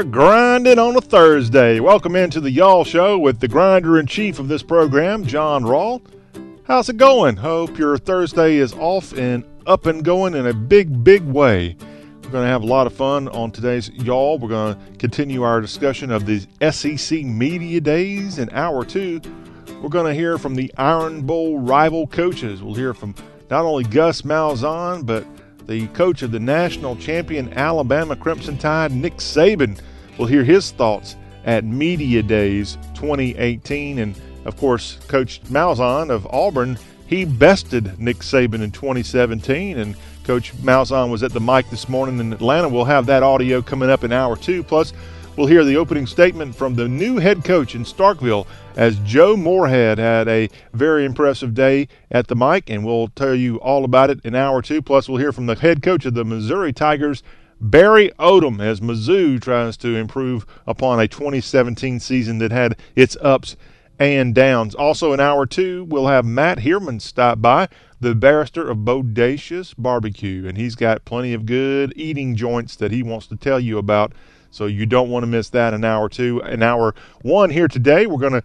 here 0.00 0.10
grinding 0.10 0.78
on 0.78 0.96
a 0.96 1.00
Thursday. 1.00 1.78
Welcome 1.78 2.16
into 2.16 2.40
the 2.40 2.50
Y'all 2.50 2.84
Show 2.84 3.18
with 3.18 3.38
the 3.38 3.48
grinder 3.48 3.98
in 3.98 4.06
chief 4.06 4.38
of 4.38 4.48
this 4.48 4.62
program, 4.62 5.26
John 5.26 5.62
Rawl. 5.62 6.00
How's 6.64 6.88
it 6.88 6.96
going? 6.96 7.36
Hope 7.36 7.76
your 7.76 7.98
Thursday 7.98 8.56
is 8.56 8.72
off 8.72 9.12
and 9.12 9.44
up 9.66 9.84
and 9.84 10.02
going 10.02 10.34
in 10.34 10.46
a 10.46 10.54
big, 10.54 11.04
big 11.04 11.22
way. 11.22 11.76
We're 12.22 12.30
going 12.30 12.44
to 12.44 12.50
have 12.50 12.62
a 12.62 12.66
lot 12.66 12.86
of 12.86 12.94
fun 12.94 13.28
on 13.28 13.50
today's 13.50 13.90
Y'all. 13.90 14.38
We're 14.38 14.48
going 14.48 14.74
to 14.74 14.98
continue 14.98 15.42
our 15.42 15.60
discussion 15.60 16.10
of 16.10 16.24
the 16.24 16.46
SEC 16.70 17.22
Media 17.22 17.82
Days 17.82 18.38
in 18.38 18.48
hour 18.52 18.86
two. 18.86 19.20
We're 19.82 19.90
going 19.90 20.06
to 20.06 20.14
hear 20.14 20.38
from 20.38 20.54
the 20.54 20.72
Iron 20.78 21.26
Bowl 21.26 21.58
rival 21.58 22.06
coaches. 22.06 22.62
We'll 22.62 22.74
hear 22.74 22.94
from 22.94 23.14
not 23.50 23.66
only 23.66 23.84
Gus 23.84 24.22
Malzahn, 24.22 25.04
but 25.04 25.26
the 25.66 25.88
coach 25.88 26.22
of 26.22 26.32
the 26.32 26.40
national 26.40 26.96
champion 26.96 27.52
Alabama 27.52 28.16
Crimson 28.16 28.56
Tide, 28.56 28.92
Nick 28.92 29.18
Saban, 29.18 29.78
will 30.20 30.26
hear 30.26 30.44
his 30.44 30.70
thoughts 30.72 31.16
at 31.46 31.64
Media 31.64 32.22
Days 32.22 32.76
2018. 32.94 33.98
And 33.98 34.14
of 34.44 34.54
course, 34.58 34.98
Coach 35.08 35.42
Malzahn 35.44 36.10
of 36.10 36.26
Auburn, 36.26 36.78
he 37.06 37.24
bested 37.24 37.98
Nick 37.98 38.18
Saban 38.18 38.60
in 38.60 38.70
2017. 38.70 39.78
And 39.78 39.96
Coach 40.24 40.54
Malzahn 40.58 41.10
was 41.10 41.22
at 41.22 41.32
the 41.32 41.40
mic 41.40 41.70
this 41.70 41.88
morning 41.88 42.20
in 42.20 42.34
Atlanta. 42.34 42.68
We'll 42.68 42.84
have 42.84 43.06
that 43.06 43.22
audio 43.22 43.62
coming 43.62 43.88
up 43.88 44.04
in 44.04 44.12
hour 44.12 44.36
two. 44.36 44.62
Plus, 44.62 44.92
we'll 45.38 45.46
hear 45.46 45.64
the 45.64 45.78
opening 45.78 46.06
statement 46.06 46.54
from 46.54 46.74
the 46.74 46.86
new 46.86 47.16
head 47.16 47.42
coach 47.42 47.74
in 47.74 47.82
Starkville 47.82 48.46
as 48.76 48.98
Joe 48.98 49.38
Moorhead 49.38 49.96
had 49.96 50.28
a 50.28 50.50
very 50.74 51.06
impressive 51.06 51.54
day 51.54 51.88
at 52.10 52.28
the 52.28 52.36
mic, 52.36 52.68
and 52.68 52.84
we'll 52.84 53.08
tell 53.08 53.34
you 53.34 53.56
all 53.60 53.86
about 53.86 54.10
it 54.10 54.20
in 54.22 54.34
hour 54.34 54.60
two. 54.60 54.82
Plus, 54.82 55.08
we'll 55.08 55.18
hear 55.18 55.32
from 55.32 55.46
the 55.46 55.56
head 55.56 55.82
coach 55.82 56.04
of 56.04 56.12
the 56.12 56.26
Missouri 56.26 56.74
Tigers, 56.74 57.22
Barry 57.60 58.10
Odom, 58.18 58.58
as 58.58 58.80
Mizzou 58.80 59.38
tries 59.38 59.76
to 59.78 59.94
improve 59.94 60.46
upon 60.66 60.98
a 60.98 61.06
2017 61.06 62.00
season 62.00 62.38
that 62.38 62.52
had 62.52 62.74
its 62.96 63.18
ups 63.20 63.54
and 63.98 64.34
downs. 64.34 64.74
Also, 64.74 65.12
in 65.12 65.20
hour 65.20 65.44
two, 65.44 65.84
we'll 65.84 66.06
have 66.06 66.24
Matt 66.24 66.60
Heerman 66.60 67.02
stop 67.02 67.42
by, 67.42 67.68
the 68.00 68.14
barrister 68.14 68.66
of 68.66 68.78
Bodacious 68.78 69.74
Barbecue, 69.76 70.48
and 70.48 70.56
he's 70.56 70.74
got 70.74 71.04
plenty 71.04 71.34
of 71.34 71.44
good 71.44 71.92
eating 71.96 72.34
joints 72.34 72.76
that 72.76 72.92
he 72.92 73.02
wants 73.02 73.26
to 73.26 73.36
tell 73.36 73.60
you 73.60 73.76
about 73.76 74.12
so 74.50 74.64
you 74.64 74.86
don't 74.86 75.10
want 75.10 75.22
to 75.24 75.26
miss 75.26 75.50
that 75.50 75.74
in 75.74 75.84
hour 75.84 76.08
two. 76.08 76.40
In 76.40 76.62
hour 76.62 76.94
one 77.20 77.50
here 77.50 77.68
today, 77.68 78.06
we're 78.06 78.16
going 78.16 78.32
to 78.32 78.42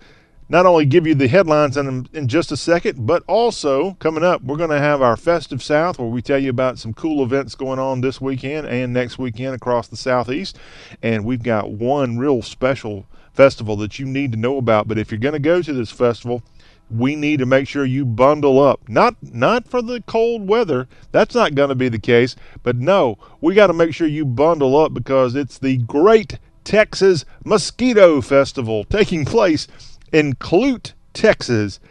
not 0.47 0.65
only 0.65 0.85
give 0.85 1.07
you 1.07 1.15
the 1.15 1.27
headlines 1.27 1.75
in, 1.75 2.07
in 2.13 2.27
just 2.27 2.51
a 2.51 2.57
second, 2.57 3.05
but 3.05 3.23
also 3.27 3.93
coming 3.95 4.23
up, 4.23 4.43
we're 4.43 4.57
going 4.57 4.69
to 4.69 4.79
have 4.79 5.01
our 5.01 5.17
Festive 5.17 5.63
South 5.63 5.97
where 5.97 6.07
we 6.07 6.21
tell 6.21 6.37
you 6.37 6.49
about 6.49 6.77
some 6.77 6.93
cool 6.93 7.23
events 7.23 7.55
going 7.55 7.79
on 7.79 8.01
this 8.01 8.21
weekend 8.21 8.67
and 8.67 8.93
next 8.93 9.17
weekend 9.17 9.55
across 9.55 9.87
the 9.87 9.97
Southeast. 9.97 10.57
And 11.01 11.25
we've 11.25 11.43
got 11.43 11.71
one 11.71 12.17
real 12.17 12.41
special 12.41 13.07
festival 13.33 13.75
that 13.77 13.97
you 13.97 14.05
need 14.05 14.31
to 14.33 14.37
know 14.37 14.57
about. 14.57 14.87
But 14.87 14.99
if 14.99 15.11
you're 15.11 15.19
going 15.19 15.33
to 15.33 15.39
go 15.39 15.61
to 15.61 15.73
this 15.73 15.91
festival, 15.91 16.43
we 16.91 17.15
need 17.15 17.39
to 17.39 17.47
make 17.47 17.67
sure 17.67 17.83
you 17.83 18.05
bundle 18.05 18.61
up. 18.61 18.87
Not 18.87 19.15
not 19.21 19.67
for 19.67 19.81
the 19.81 20.01
cold 20.05 20.47
weather. 20.47 20.87
That's 21.11 21.33
not 21.33 21.55
going 21.55 21.69
to 21.69 21.75
be 21.75 21.89
the 21.89 21.99
case. 21.99 22.35
But 22.61 22.75
no, 22.75 23.17
we 23.41 23.55
got 23.55 23.67
to 23.67 23.73
make 23.73 23.95
sure 23.95 24.07
you 24.07 24.25
bundle 24.25 24.77
up 24.77 24.93
because 24.93 25.33
it's 25.33 25.57
the 25.57 25.77
Great 25.77 26.37
Texas 26.63 27.25
Mosquito 27.43 28.21
Festival 28.21 28.83
taking 28.83 29.25
place 29.25 29.67
in 30.15 30.33
Clute, 30.35 30.93
Texas. 31.13 31.81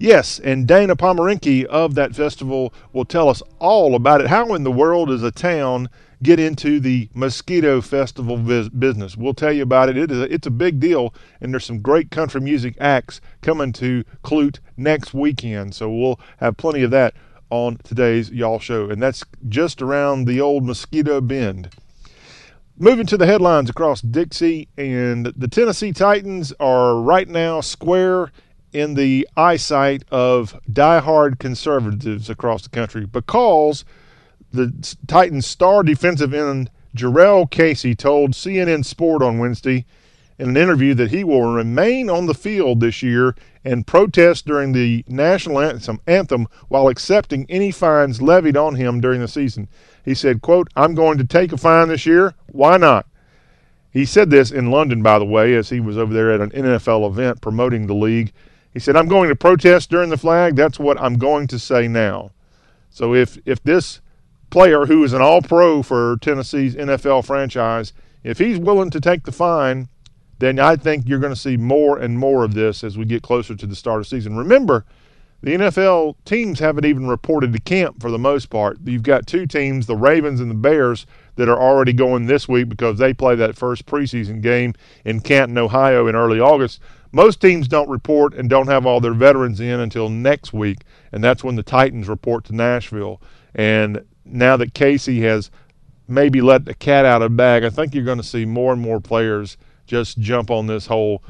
Yes, 0.00 0.40
and 0.40 0.66
Dana 0.66 0.96
Pomerenke 0.96 1.64
of 1.66 1.94
that 1.94 2.12
festival 2.12 2.74
will 2.92 3.04
tell 3.04 3.28
us 3.28 3.40
all 3.60 3.94
about 3.94 4.20
it. 4.20 4.26
How 4.26 4.52
in 4.54 4.64
the 4.64 4.72
world 4.72 5.10
does 5.10 5.22
a 5.22 5.30
town 5.30 5.88
get 6.20 6.40
into 6.40 6.80
the 6.80 7.08
mosquito 7.14 7.80
festival 7.80 8.36
business? 8.36 9.16
We'll 9.16 9.32
tell 9.32 9.52
you 9.52 9.62
about 9.62 9.90
it. 9.90 9.96
It 9.96 10.10
is 10.10 10.18
a, 10.18 10.34
it's 10.34 10.48
a 10.48 10.50
big 10.50 10.80
deal, 10.80 11.14
and 11.40 11.52
there's 11.52 11.64
some 11.66 11.80
great 11.80 12.10
country 12.10 12.40
music 12.40 12.74
acts 12.80 13.20
coming 13.42 13.72
to 13.74 14.02
Clute 14.24 14.58
next 14.76 15.14
weekend. 15.14 15.72
So 15.72 15.88
we'll 15.88 16.18
have 16.38 16.56
plenty 16.56 16.82
of 16.82 16.90
that 16.90 17.14
on 17.48 17.78
today's 17.84 18.28
Y'all 18.30 18.58
Show, 18.58 18.90
and 18.90 19.00
that's 19.00 19.22
just 19.48 19.80
around 19.80 20.24
the 20.24 20.40
old 20.40 20.64
Mosquito 20.64 21.20
Bend. 21.20 21.70
Moving 22.80 23.06
to 23.06 23.16
the 23.16 23.26
headlines 23.26 23.68
across 23.68 24.00
Dixie, 24.00 24.68
and 24.76 25.26
the 25.26 25.48
Tennessee 25.48 25.90
Titans 25.90 26.52
are 26.60 26.94
right 27.00 27.28
now 27.28 27.60
square 27.60 28.30
in 28.72 28.94
the 28.94 29.26
eyesight 29.36 30.04
of 30.12 30.54
diehard 30.70 31.40
conservatives 31.40 32.30
across 32.30 32.62
the 32.62 32.68
country 32.68 33.04
because 33.04 33.84
the 34.52 34.72
Titans' 35.08 35.44
star 35.44 35.82
defensive 35.82 36.32
end 36.32 36.70
Jurrell 36.96 37.50
Casey 37.50 37.96
told 37.96 38.34
CNN 38.34 38.84
Sport 38.84 39.22
on 39.22 39.38
Wednesday 39.38 39.84
in 40.38 40.50
an 40.50 40.56
interview 40.56 40.94
that 40.94 41.10
he 41.10 41.24
will 41.24 41.52
remain 41.52 42.08
on 42.08 42.26
the 42.26 42.34
field 42.34 42.78
this 42.78 43.02
year 43.02 43.34
and 43.64 43.88
protest 43.88 44.46
during 44.46 44.70
the 44.70 45.04
national 45.08 45.58
anthem, 45.58 46.00
anthem 46.06 46.46
while 46.68 46.86
accepting 46.86 47.44
any 47.48 47.72
fines 47.72 48.22
levied 48.22 48.56
on 48.56 48.76
him 48.76 49.00
during 49.00 49.20
the 49.20 49.26
season. 49.26 49.68
He 50.04 50.14
said, 50.14 50.42
quote, 50.42 50.68
I'm 50.76 50.94
going 50.94 51.18
to 51.18 51.24
take 51.24 51.52
a 51.52 51.56
fine 51.56 51.88
this 51.88 52.06
year. 52.06 52.34
Why 52.46 52.76
not? 52.76 53.06
He 53.90 54.04
said 54.04 54.30
this 54.30 54.50
in 54.50 54.70
London, 54.70 55.02
by 55.02 55.18
the 55.18 55.24
way, 55.24 55.54
as 55.54 55.70
he 55.70 55.80
was 55.80 55.98
over 55.98 56.12
there 56.12 56.30
at 56.30 56.40
an 56.40 56.50
NFL 56.50 57.08
event 57.08 57.40
promoting 57.40 57.86
the 57.86 57.94
league. 57.94 58.32
He 58.72 58.78
said, 58.78 58.96
I'm 58.96 59.08
going 59.08 59.28
to 59.28 59.36
protest 59.36 59.90
during 59.90 60.10
the 60.10 60.16
flag. 60.16 60.56
That's 60.56 60.78
what 60.78 61.00
I'm 61.00 61.18
going 61.18 61.46
to 61.48 61.58
say 61.58 61.88
now. 61.88 62.30
So 62.90 63.14
if, 63.14 63.38
if 63.44 63.62
this 63.62 64.00
player 64.50 64.86
who 64.86 65.02
is 65.04 65.12
an 65.12 65.22
all 65.22 65.42
pro 65.42 65.82
for 65.82 66.16
Tennessee's 66.20 66.74
NFL 66.76 67.24
franchise, 67.24 67.92
if 68.22 68.38
he's 68.38 68.58
willing 68.58 68.90
to 68.90 69.00
take 69.00 69.24
the 69.24 69.32
fine, 69.32 69.88
then 70.38 70.58
I 70.58 70.76
think 70.76 71.08
you're 71.08 71.18
going 71.18 71.34
to 71.34 71.40
see 71.40 71.56
more 71.56 71.98
and 71.98 72.18
more 72.18 72.44
of 72.44 72.54
this 72.54 72.84
as 72.84 72.96
we 72.96 73.04
get 73.04 73.22
closer 73.22 73.54
to 73.54 73.66
the 73.66 73.76
start 73.76 74.00
of 74.00 74.06
season. 74.06 74.36
Remember, 74.36 74.84
the 75.40 75.52
NFL 75.52 76.16
teams 76.24 76.58
haven't 76.58 76.84
even 76.84 77.06
reported 77.06 77.52
to 77.52 77.60
camp 77.60 78.00
for 78.00 78.10
the 78.10 78.18
most 78.18 78.50
part. 78.50 78.78
You've 78.84 79.04
got 79.04 79.26
two 79.26 79.46
teams, 79.46 79.86
the 79.86 79.96
Ravens 79.96 80.40
and 80.40 80.50
the 80.50 80.54
Bears, 80.54 81.06
that 81.36 81.48
are 81.48 81.60
already 81.60 81.92
going 81.92 82.26
this 82.26 82.48
week 82.48 82.68
because 82.68 82.98
they 82.98 83.14
play 83.14 83.36
that 83.36 83.56
first 83.56 83.86
preseason 83.86 84.42
game 84.42 84.74
in 85.04 85.20
Canton, 85.20 85.56
Ohio 85.56 86.08
in 86.08 86.16
early 86.16 86.40
August. 86.40 86.80
Most 87.12 87.40
teams 87.40 87.68
don't 87.68 87.88
report 87.88 88.34
and 88.34 88.50
don't 88.50 88.66
have 88.66 88.84
all 88.84 89.00
their 89.00 89.14
veterans 89.14 89.60
in 89.60 89.78
until 89.78 90.08
next 90.08 90.52
week, 90.52 90.78
and 91.12 91.22
that's 91.22 91.44
when 91.44 91.54
the 91.54 91.62
Titans 91.62 92.08
report 92.08 92.44
to 92.46 92.54
Nashville. 92.54 93.22
And 93.54 94.04
now 94.24 94.56
that 94.56 94.74
Casey 94.74 95.20
has 95.22 95.50
maybe 96.08 96.40
let 96.40 96.64
the 96.64 96.74
cat 96.74 97.04
out 97.04 97.22
of 97.22 97.30
the 97.30 97.36
bag, 97.36 97.62
I 97.62 97.70
think 97.70 97.94
you're 97.94 98.04
going 98.04 98.18
to 98.18 98.24
see 98.24 98.44
more 98.44 98.72
and 98.72 98.82
more 98.82 99.00
players 99.00 99.56
just 99.86 100.18
jump 100.18 100.50
on 100.50 100.66
this 100.66 100.86
whole 100.86 101.22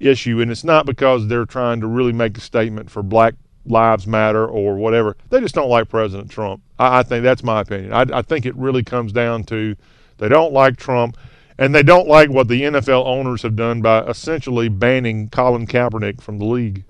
issue. 0.00 0.40
And 0.40 0.50
it's 0.50 0.64
not 0.64 0.84
because 0.84 1.28
they're 1.28 1.46
trying 1.46 1.80
to 1.80 1.86
really 1.86 2.12
make 2.12 2.36
a 2.36 2.40
statement 2.40 2.90
for 2.90 3.02
Black 3.02 3.34
Lives 3.64 4.06
Matter 4.06 4.46
or 4.46 4.76
whatever. 4.76 5.16
They 5.30 5.40
just 5.40 5.54
don't 5.54 5.68
like 5.68 5.88
President 5.88 6.30
Trump. 6.30 6.62
I, 6.78 7.00
I 7.00 7.02
think 7.02 7.22
that's 7.22 7.44
my 7.44 7.60
opinion. 7.60 7.92
I, 7.92 8.06
I 8.12 8.22
think 8.22 8.46
it 8.46 8.56
really 8.56 8.82
comes 8.82 9.12
down 9.12 9.44
to 9.44 9.76
they 10.18 10.28
don't 10.28 10.52
like 10.52 10.76
Trump. 10.76 11.16
And 11.58 11.74
they 11.74 11.82
don't 11.82 12.08
like 12.08 12.30
what 12.30 12.48
the 12.48 12.62
NFL 12.62 13.04
owners 13.06 13.42
have 13.42 13.54
done 13.54 13.82
by 13.82 14.02
essentially 14.04 14.68
banning 14.68 15.28
Colin 15.28 15.66
Kaepernick 15.66 16.20
from 16.20 16.38
the 16.38 16.44
league. 16.44 16.84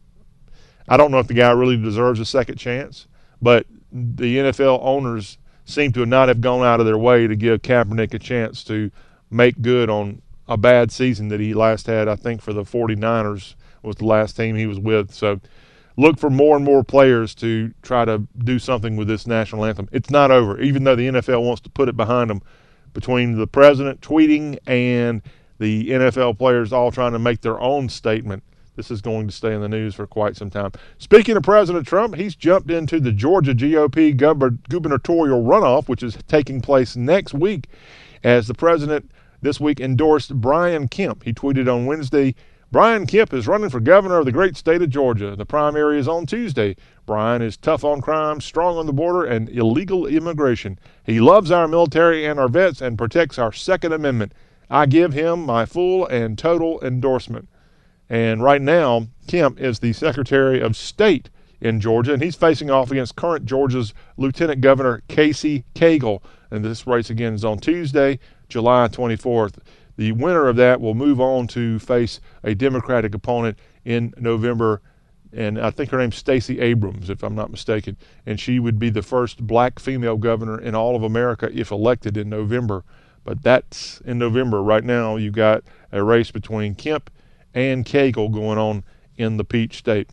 I 0.88 0.96
don't 0.96 1.10
know 1.10 1.18
if 1.18 1.26
the 1.26 1.34
guy 1.34 1.50
really 1.50 1.76
deserves 1.76 2.20
a 2.20 2.24
second 2.24 2.56
chance, 2.56 3.06
but 3.40 3.66
the 3.90 4.36
NFL 4.38 4.78
owners 4.82 5.36
seem 5.64 5.92
to 5.92 6.06
not 6.06 6.28
have 6.28 6.40
gone 6.40 6.64
out 6.64 6.80
of 6.80 6.86
their 6.86 6.98
way 6.98 7.26
to 7.26 7.36
give 7.36 7.62
Kaepernick 7.62 8.14
a 8.14 8.18
chance 8.18 8.64
to 8.64 8.90
make 9.30 9.60
good 9.62 9.90
on 9.90 10.22
a 10.48 10.56
bad 10.56 10.90
season 10.90 11.28
that 11.28 11.40
he 11.40 11.54
last 11.54 11.86
had, 11.86 12.08
I 12.08 12.16
think, 12.16 12.40
for 12.40 12.52
the 12.52 12.62
49ers 12.62 13.54
was 13.82 13.96
the 13.96 14.06
last 14.06 14.36
team 14.36 14.56
he 14.56 14.66
was 14.66 14.78
with. 14.78 15.12
So 15.12 15.40
look 15.96 16.18
for 16.18 16.30
more 16.30 16.56
and 16.56 16.64
more 16.64 16.82
players 16.82 17.34
to 17.36 17.72
try 17.82 18.04
to 18.04 18.26
do 18.44 18.58
something 18.58 18.96
with 18.96 19.08
this 19.08 19.26
national 19.26 19.64
anthem. 19.64 19.88
It's 19.92 20.10
not 20.10 20.30
over, 20.30 20.60
even 20.60 20.84
though 20.84 20.96
the 20.96 21.08
NFL 21.08 21.44
wants 21.44 21.60
to 21.62 21.70
put 21.70 21.88
it 21.88 21.96
behind 21.96 22.30
them. 22.30 22.42
Between 22.94 23.38
the 23.38 23.46
president 23.46 24.00
tweeting 24.02 24.58
and 24.66 25.22
the 25.58 25.90
NFL 25.90 26.38
players 26.38 26.72
all 26.72 26.90
trying 26.90 27.12
to 27.12 27.18
make 27.18 27.40
their 27.40 27.58
own 27.58 27.88
statement, 27.88 28.42
this 28.76 28.90
is 28.90 29.00
going 29.00 29.26
to 29.26 29.32
stay 29.32 29.54
in 29.54 29.60
the 29.60 29.68
news 29.68 29.94
for 29.94 30.06
quite 30.06 30.36
some 30.36 30.50
time. 30.50 30.72
Speaking 30.98 31.36
of 31.36 31.42
President 31.42 31.86
Trump, 31.86 32.16
he's 32.16 32.34
jumped 32.34 32.70
into 32.70 33.00
the 33.00 33.12
Georgia 33.12 33.54
GOP 33.54 34.16
gubernatorial 34.16 35.42
runoff, 35.42 35.88
which 35.88 36.02
is 36.02 36.18
taking 36.28 36.60
place 36.60 36.96
next 36.96 37.34
week, 37.34 37.66
as 38.24 38.46
the 38.46 38.54
president 38.54 39.10
this 39.40 39.60
week 39.60 39.80
endorsed 39.80 40.34
Brian 40.40 40.88
Kemp. 40.88 41.22
He 41.24 41.32
tweeted 41.32 41.72
on 41.72 41.86
Wednesday 41.86 42.34
Brian 42.72 43.06
Kemp 43.06 43.34
is 43.34 43.46
running 43.46 43.68
for 43.68 43.80
governor 43.80 44.20
of 44.20 44.24
the 44.24 44.32
great 44.32 44.56
state 44.56 44.80
of 44.80 44.88
Georgia. 44.88 45.36
The 45.36 45.44
primary 45.44 45.98
is 45.98 46.08
on 46.08 46.24
Tuesday. 46.24 46.74
Brian 47.04 47.42
is 47.42 47.58
tough 47.58 47.84
on 47.84 48.00
crime, 48.00 48.40
strong 48.40 48.78
on 48.78 48.86
the 48.86 48.94
border, 48.94 49.26
and 49.26 49.50
illegal 49.50 50.06
immigration. 50.06 50.78
He 51.04 51.20
loves 51.20 51.50
our 51.50 51.68
military 51.68 52.24
and 52.24 52.40
our 52.40 52.48
vets 52.48 52.80
and 52.80 52.96
protects 52.96 53.38
our 53.38 53.52
Second 53.52 53.92
Amendment. 53.92 54.32
I 54.70 54.86
give 54.86 55.12
him 55.12 55.44
my 55.44 55.66
full 55.66 56.06
and 56.06 56.38
total 56.38 56.80
endorsement. 56.82 57.46
And 58.08 58.42
right 58.42 58.62
now, 58.62 59.08
Kemp 59.26 59.60
is 59.60 59.80
the 59.80 59.92
Secretary 59.92 60.58
of 60.58 60.74
State 60.74 61.28
in 61.60 61.78
Georgia, 61.78 62.14
and 62.14 62.22
he's 62.22 62.36
facing 62.36 62.70
off 62.70 62.90
against 62.90 63.16
current 63.16 63.44
Georgia's 63.44 63.92
Lieutenant 64.16 64.62
Governor 64.62 65.02
Casey 65.08 65.64
Cagle. 65.74 66.22
And 66.50 66.64
this 66.64 66.86
race 66.86 67.10
again 67.10 67.34
is 67.34 67.44
on 67.44 67.58
Tuesday, 67.58 68.18
July 68.48 68.88
24th. 68.88 69.58
The 69.96 70.12
winner 70.12 70.48
of 70.48 70.56
that 70.56 70.80
will 70.80 70.94
move 70.94 71.20
on 71.20 71.46
to 71.48 71.78
face 71.78 72.20
a 72.42 72.54
Democratic 72.54 73.14
opponent 73.14 73.58
in 73.84 74.14
November 74.16 74.80
and 75.32 75.58
I 75.58 75.70
think 75.70 75.90
her 75.90 75.98
name's 75.98 76.16
Stacey 76.16 76.60
Abrams, 76.60 77.08
if 77.08 77.22
I'm 77.22 77.34
not 77.34 77.50
mistaken, 77.50 77.96
and 78.26 78.38
she 78.38 78.58
would 78.58 78.78
be 78.78 78.90
the 78.90 79.02
first 79.02 79.46
black 79.46 79.78
female 79.78 80.16
governor 80.16 80.60
in 80.60 80.74
all 80.74 80.94
of 80.94 81.02
America 81.02 81.50
if 81.52 81.70
elected 81.70 82.16
in 82.16 82.28
November. 82.28 82.84
But 83.24 83.42
that's 83.42 84.00
in 84.04 84.18
November. 84.18 84.62
Right 84.62 84.84
now, 84.84 85.16
you've 85.16 85.34
got 85.34 85.62
a 85.90 86.02
race 86.02 86.30
between 86.30 86.74
Kemp 86.74 87.10
and 87.54 87.86
Cagle 87.86 88.32
going 88.32 88.58
on 88.58 88.84
in 89.16 89.36
the 89.36 89.44
Peach 89.44 89.78
State. 89.78 90.10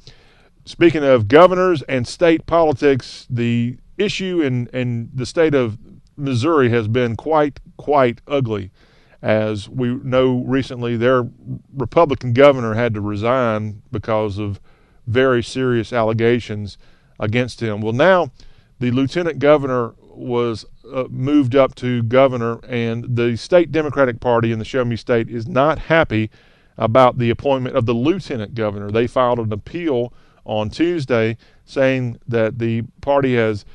Speaking 0.63 1.03
of 1.03 1.27
governors 1.27 1.81
and 1.83 2.07
state 2.07 2.45
politics, 2.45 3.25
the 3.29 3.77
issue 3.97 4.41
in, 4.41 4.67
in 4.67 5.09
the 5.13 5.25
state 5.25 5.55
of 5.55 5.77
Missouri 6.15 6.69
has 6.69 6.87
been 6.87 7.15
quite, 7.15 7.59
quite 7.77 8.21
ugly. 8.27 8.71
As 9.21 9.67
we 9.67 9.89
know 9.95 10.43
recently, 10.45 10.95
their 10.95 11.27
Republican 11.75 12.33
governor 12.33 12.73
had 12.73 12.93
to 12.93 13.01
resign 13.01 13.81
because 13.91 14.37
of 14.37 14.61
very 15.07 15.43
serious 15.43 15.91
allegations 15.91 16.77
against 17.19 17.61
him. 17.61 17.81
Well, 17.81 17.93
now 17.93 18.31
the 18.79 18.91
lieutenant 18.91 19.39
governor 19.39 19.93
was 19.99 20.65
uh, 20.93 21.05
moved 21.09 21.55
up 21.55 21.75
to 21.75 22.03
governor, 22.03 22.59
and 22.67 23.15
the 23.15 23.35
state 23.35 23.71
Democratic 23.71 24.19
Party 24.19 24.51
in 24.51 24.59
the 24.59 24.65
Show 24.65 24.85
Me 24.85 24.95
State 24.95 25.29
is 25.29 25.47
not 25.47 25.79
happy 25.79 26.29
about 26.77 27.17
the 27.17 27.29
appointment 27.29 27.75
of 27.75 27.85
the 27.85 27.93
lieutenant 27.93 28.55
governor. 28.55 28.89
They 28.89 29.07
filed 29.07 29.39
an 29.39 29.51
appeal 29.51 30.13
on 30.45 30.69
Tuesday 30.69 31.37
saying 31.65 32.19
that 32.27 32.59
the 32.59 32.83
party 33.01 33.35
has 33.35 33.65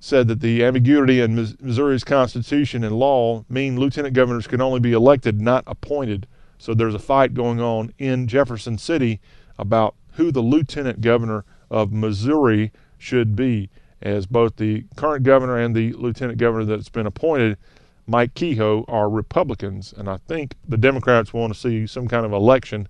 said 0.00 0.28
that 0.28 0.40
the 0.40 0.64
ambiguity 0.64 1.20
in 1.20 1.34
Missouri's 1.60 2.04
constitution 2.04 2.84
and 2.84 2.98
law 2.98 3.44
mean 3.48 3.78
lieutenant 3.78 4.14
governors 4.14 4.46
can 4.46 4.60
only 4.60 4.80
be 4.80 4.92
elected, 4.92 5.40
not 5.40 5.64
appointed. 5.66 6.26
So 6.58 6.74
there's 6.74 6.94
a 6.94 7.00
fight 7.00 7.34
going 7.34 7.60
on 7.60 7.92
in 7.98 8.28
Jefferson 8.28 8.78
City 8.78 9.20
about 9.58 9.94
who 10.12 10.30
the 10.30 10.40
lieutenant 10.40 11.00
governor 11.00 11.44
of 11.70 11.92
Missouri 11.92 12.72
should 12.96 13.34
be, 13.36 13.70
as 14.00 14.26
both 14.26 14.56
the 14.56 14.84
current 14.96 15.24
governor 15.24 15.58
and 15.58 15.74
the 15.74 15.92
lieutenant 15.94 16.38
governor 16.38 16.64
that's 16.64 16.88
been 16.88 17.06
appointed, 17.06 17.56
Mike 18.06 18.34
Kehoe, 18.34 18.84
are 18.88 19.10
Republicans. 19.10 19.92
And 19.96 20.08
I 20.08 20.18
think 20.28 20.54
the 20.66 20.76
Democrats 20.76 21.32
want 21.32 21.52
to 21.52 21.58
see 21.58 21.86
some 21.86 22.08
kind 22.08 22.24
of 22.24 22.32
election, 22.32 22.88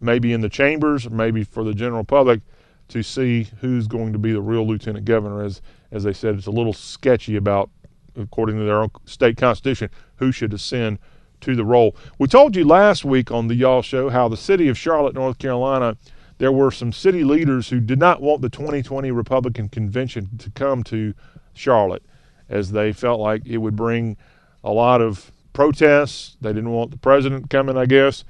maybe 0.00 0.32
in 0.32 0.40
the 0.40 0.48
chambers, 0.48 1.08
maybe 1.10 1.44
for 1.44 1.64
the 1.64 1.74
general 1.74 2.04
public, 2.04 2.40
to 2.88 3.02
see 3.02 3.48
who's 3.60 3.86
going 3.86 4.12
to 4.12 4.18
be 4.18 4.32
the 4.32 4.40
real 4.40 4.66
lieutenant 4.66 5.04
governor. 5.04 5.42
As 5.42 5.62
as 5.92 6.04
they 6.04 6.12
said, 6.12 6.34
it's 6.34 6.46
a 6.46 6.52
little 6.52 6.72
sketchy 6.72 7.36
about, 7.36 7.70
according 8.16 8.56
to 8.58 8.64
their 8.64 8.82
own 8.82 8.90
state 9.04 9.36
constitution, 9.36 9.90
who 10.16 10.32
should 10.32 10.52
ascend 10.52 10.98
to 11.40 11.56
the 11.56 11.64
role. 11.64 11.96
We 12.18 12.28
told 12.28 12.54
you 12.54 12.64
last 12.64 13.04
week 13.04 13.30
on 13.30 13.48
the 13.48 13.54
Y'all 13.54 13.82
Show 13.82 14.10
how 14.10 14.28
the 14.28 14.36
city 14.36 14.68
of 14.68 14.78
Charlotte, 14.78 15.14
North 15.14 15.38
Carolina, 15.38 15.96
there 16.38 16.52
were 16.52 16.70
some 16.70 16.92
city 16.92 17.24
leaders 17.24 17.68
who 17.68 17.80
did 17.80 17.98
not 17.98 18.22
want 18.22 18.42
the 18.42 18.48
2020 18.48 19.10
Republican 19.10 19.68
convention 19.68 20.38
to 20.38 20.50
come 20.50 20.82
to 20.84 21.14
Charlotte 21.52 22.02
as 22.48 22.72
they 22.72 22.92
felt 22.92 23.20
like 23.20 23.46
it 23.46 23.58
would 23.58 23.76
bring 23.76 24.16
a 24.64 24.72
lot 24.72 25.00
of 25.00 25.32
protests. 25.52 26.36
They 26.40 26.52
didn't 26.52 26.72
want 26.72 26.90
the 26.90 26.96
president 26.98 27.50
coming, 27.50 27.76
I 27.76 27.86
guess. 27.86 28.24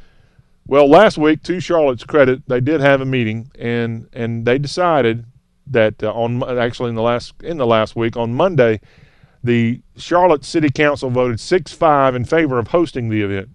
Well, 0.66 0.88
last 0.88 1.18
week, 1.18 1.42
to 1.44 1.60
Charlotte's 1.60 2.04
credit, 2.04 2.42
they 2.46 2.60
did 2.60 2.80
have 2.80 3.00
a 3.00 3.04
meeting 3.04 3.50
and 3.58 4.08
and 4.12 4.44
they 4.44 4.58
decided 4.58 5.24
that 5.66 6.02
uh, 6.02 6.12
on 6.12 6.42
actually 6.58 6.90
in 6.90 6.94
the 6.94 7.02
last 7.02 7.34
in 7.42 7.56
the 7.58 7.66
last 7.66 7.96
week 7.96 8.16
on 8.16 8.34
Monday, 8.34 8.80
the 9.42 9.80
Charlotte 9.96 10.44
City 10.44 10.70
Council 10.70 11.10
voted 11.10 11.38
6-5 11.38 12.14
in 12.14 12.24
favor 12.24 12.58
of 12.58 12.68
hosting 12.68 13.08
the 13.08 13.22
event. 13.22 13.50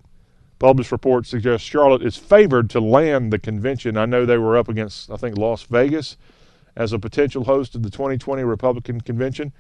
Published 0.58 0.92
reports 0.92 1.30
suggest 1.30 1.66
Charlotte 1.66 2.02
is 2.02 2.16
favored 2.16 2.70
to 2.72 2.80
land 2.80 3.32
the 3.32 3.40
convention. 3.40 3.98
I 3.98 4.06
know 4.06 4.26
they 4.26 4.38
were 4.38 4.58
up 4.58 4.70
against, 4.70 5.12
I 5.12 5.18
think, 5.18 5.38
Las 5.38 5.64
Vegas 5.64 6.18
as 6.76 6.94
a 6.94 7.00
potential 7.00 7.44
host 7.44 7.76
of 7.76 7.84
the 7.84 7.90
2020 7.90 8.44
Republican 8.44 9.02
convention. 9.02 9.54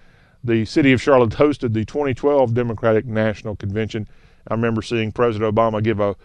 The 0.44 0.66
city 0.66 0.94
of 0.94 1.02
Charlotte 1.02 1.32
hosted 1.32 1.74
the 1.74 1.86
2012 1.86 2.54
Democratic 2.54 3.06
National 3.06 3.56
Convention. 3.56 4.08
I 4.48 4.54
remember 4.54 4.82
seeing 4.82 5.12
President 5.12 5.54
Obama 5.54 5.84
give 5.84 6.00
a 6.00 6.16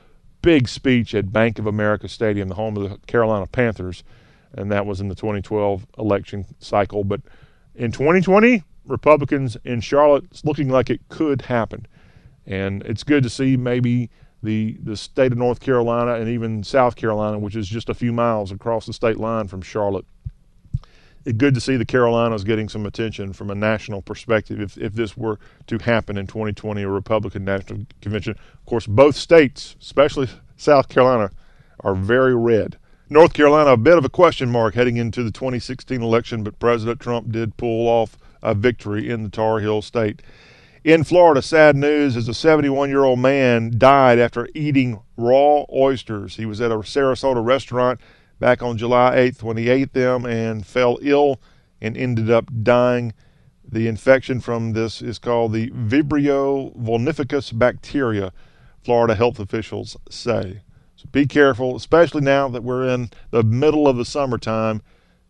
big 0.43 0.69
speech 0.69 1.15
at 1.15 1.33
Bank 1.33 1.59
of 1.59 1.67
America 1.67 2.09
Stadium, 2.09 2.49
the 2.49 2.55
home 2.55 2.77
of 2.77 2.91
the 2.91 2.99
Carolina 3.07 3.47
Panthers, 3.47 4.05
and 4.55 4.71
that 4.73 4.87
was 4.87 5.01
in 5.01 5.09
the 5.09 5.15
2012 5.15 5.87
election 5.99 6.45
cycle. 6.59 7.05
But 7.05 7.21
in 7.75 7.93
2020, 7.93 8.65
Republicans 8.87 9.57
in 9.65 9.81
Charlotte, 9.81 10.25
it's 10.31 10.45
looking 10.45 10.69
like 10.69 10.91
it 10.91 11.01
could 11.09 11.43
happen. 11.43 11.87
And 12.47 12.83
it's 12.83 13.05
good 13.05 13.23
to 13.23 13.31
see 13.31 13.57
maybe 13.57 14.11
the 14.43 14.79
the 14.83 14.97
state 14.97 15.33
of 15.33 15.39
North 15.39 15.61
Carolina 15.61 16.15
and 16.15 16.29
even 16.29 16.65
South 16.65 16.97
Carolina, 16.97 17.39
which 17.39 17.57
is 17.57 17.69
just 17.69 17.89
a 17.89 17.95
few 17.95 18.13
miles 18.13 18.51
across 18.51 18.87
the 18.87 18.93
state 18.93 19.19
line 19.19 19.49
from 19.49 19.63
Charlotte. 19.63 20.07
It's 21.27 21.37
good 21.37 21.53
to 21.55 21.61
see 21.61 21.77
the 21.77 21.85
Carolinas 21.85 22.45
getting 22.45 22.69
some 22.71 22.87
attention 22.87 23.35
from 23.35 23.51
a 23.51 23.55
national 23.55 24.01
perspective. 24.01 24.61
If 24.61 24.79
if 24.79 24.95
this 24.95 25.17
were 25.17 25.39
to 25.67 25.79
happen 25.79 26.17
in 26.17 26.27
2020, 26.27 26.83
a 26.83 26.89
Republican 26.89 27.45
national 27.45 27.87
convention, 28.01 28.33
of 28.33 28.67
course, 28.67 28.87
both 28.87 29.17
states, 29.17 29.77
especially 29.81 30.29
South 30.57 30.89
Carolina, 30.89 31.31
are 31.81 31.95
very 31.95 32.35
red. 32.35 32.79
North 33.13 33.33
Carolina, 33.33 33.73
a 33.73 33.77
bit 33.77 33.99
of 33.99 34.05
a 34.05 34.09
question 34.09 34.53
mark 34.53 34.75
heading 34.75 34.97
into 34.97 35.25
the 35.25 35.33
2016 35.33 36.01
election, 36.01 36.45
but 36.45 36.61
President 36.61 37.01
Trump 37.01 37.33
did 37.33 37.57
pull 37.57 37.89
off 37.89 38.17
a 38.41 38.55
victory 38.55 39.11
in 39.11 39.25
the 39.25 39.29
Tar 39.29 39.59
Heel 39.59 39.83
state. 39.83 40.23
In 40.85 41.03
Florida, 41.03 41.43
sad 41.43 41.75
news 41.75 42.17
as 42.17 42.29
a 42.29 42.35
71 42.35 42.89
year 42.89 43.03
old 43.03 43.19
man 43.19 43.77
died 43.77 44.21
after 44.21 44.49
eating 44.55 45.01
raw 45.17 45.65
oysters. 45.75 46.37
He 46.37 46.47
was 46.47 46.61
at 46.61 46.71
a 46.71 46.77
Sarasota 46.77 47.45
restaurant 47.45 47.99
back 48.39 48.63
on 48.63 48.79
July 48.79 49.17
8th 49.17 49.43
when 49.43 49.57
he 49.57 49.69
ate 49.69 49.93
them 49.93 50.25
and 50.25 50.65
fell 50.65 50.97
ill 51.03 51.41
and 51.81 51.97
ended 51.97 52.31
up 52.31 52.49
dying. 52.63 53.13
The 53.69 53.89
infection 53.89 54.39
from 54.39 54.73
this 54.73 55.03
is 55.03 55.19
called 55.19 55.53
the 55.53 55.71
Vibrio 55.71 56.77
vulnificus 56.77 57.53
bacteria, 57.59 58.33
Florida 58.85 59.17
health 59.17 59.41
officials 59.41 59.97
say. 60.09 60.61
So 61.01 61.09
be 61.13 61.27
careful, 61.27 61.77
especially 61.77 62.21
now 62.21 62.49
that 62.49 62.63
we're 62.63 62.87
in 62.87 63.11
the 63.31 63.43
middle 63.43 63.89
of 63.89 63.97
the 63.97 64.05
summertime. 64.05 64.83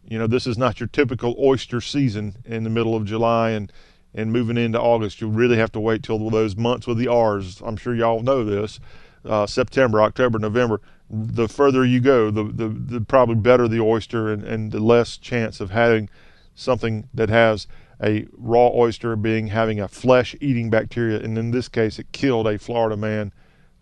You 0.03 0.19
know, 0.19 0.27
this 0.27 0.45
is 0.45 0.59
not 0.59 0.81
your 0.81 0.89
typical 0.89 1.37
oyster 1.39 1.81
season 1.81 2.39
in 2.45 2.65
the 2.65 2.71
middle 2.71 2.97
of 2.97 3.05
July 3.05 3.51
and 3.51 3.73
and 4.13 4.33
moving 4.33 4.57
into 4.57 4.81
August, 4.81 5.21
you'll 5.21 5.31
really 5.31 5.57
have 5.57 5.71
to 5.71 5.79
wait 5.79 6.03
till 6.03 6.31
those 6.31 6.57
months 6.57 6.85
with 6.85 6.99
the 6.99 7.07
R's. 7.07 7.61
I'm 7.65 7.77
sure 7.77 7.95
y'all 7.95 8.25
know 8.25 8.45
this. 8.45 8.81
Uh, 9.25 9.47
September, 9.47 10.03
October, 10.03 10.41
November. 10.41 10.81
The 11.09 11.47
further 11.47 11.85
you 11.85 12.01
go, 12.01 12.29
the, 12.31 12.43
the, 12.43 12.69
the 12.69 13.01
probably 13.01 13.37
better 13.37 13.69
the 13.69 13.79
oyster 13.79 14.33
and, 14.33 14.43
and 14.43 14.73
the 14.73 14.81
less 14.81 15.17
chance 15.17 15.61
of 15.61 15.71
having 15.71 16.09
something 16.57 17.09
that 17.15 17.29
has 17.29 17.69
a 18.03 18.27
raw 18.33 18.71
oyster 18.75 19.15
being 19.15 19.47
having 19.47 19.79
a 19.79 19.87
flesh 19.87 20.35
eating 20.41 20.71
bacteria. 20.71 21.21
And 21.21 21.39
in 21.39 21.53
this 21.53 21.69
case, 21.69 22.01
it 22.01 22.11
killed 22.11 22.49
a 22.49 22.59
Florida 22.59 22.97
man 22.97 23.33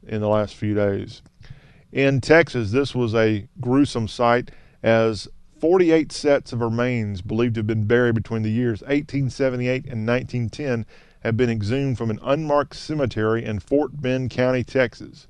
in 0.06 0.20
the 0.20 0.28
last 0.28 0.54
few 0.56 0.74
days. 0.74 1.22
In 1.92 2.20
Texas, 2.20 2.70
this 2.70 2.94
was 2.94 3.14
a 3.14 3.48
gruesome 3.60 4.08
sight 4.08 4.50
as 4.82 5.26
48 5.58 6.12
sets 6.12 6.52
of 6.52 6.60
remains 6.60 7.22
believed 7.22 7.54
to 7.54 7.60
have 7.60 7.66
been 7.66 7.86
buried 7.86 8.14
between 8.14 8.42
the 8.42 8.50
years 8.50 8.82
1878 8.82 9.86
and 9.86 10.06
1910 10.06 10.84
have 11.20 11.36
been 11.36 11.50
exhumed 11.50 11.98
from 11.98 12.10
an 12.10 12.20
unmarked 12.22 12.76
cemetery 12.76 13.44
in 13.44 13.58
Fort 13.58 14.00
Bend 14.00 14.30
County, 14.30 14.62
Texas. 14.62 15.26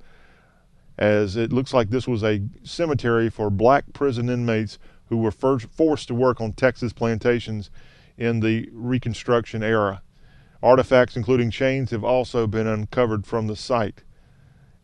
As 0.99 1.37
it 1.37 1.53
looks 1.53 1.73
like 1.73 1.91
this 1.91 2.09
was 2.09 2.25
a 2.25 2.43
cemetery 2.65 3.31
for 3.31 3.51
black 3.51 3.93
prison 3.93 4.29
inmates 4.29 4.79
who 5.07 5.17
were 5.17 5.31
forced 5.31 6.09
to 6.09 6.15
work 6.15 6.41
on 6.41 6.53
Texas 6.53 6.93
plantations 6.93 7.71
in 8.19 8.41
the 8.41 8.69
Reconstruction 8.73 9.63
era. 9.63 10.03
Artifacts, 10.61 11.17
including 11.17 11.51
chains, 11.51 11.93
have 11.93 12.05
also 12.05 12.49
been 12.49 12.67
uncovered 12.67 13.27
from 13.27 13.47
the 13.47 13.57
site. 13.57 14.03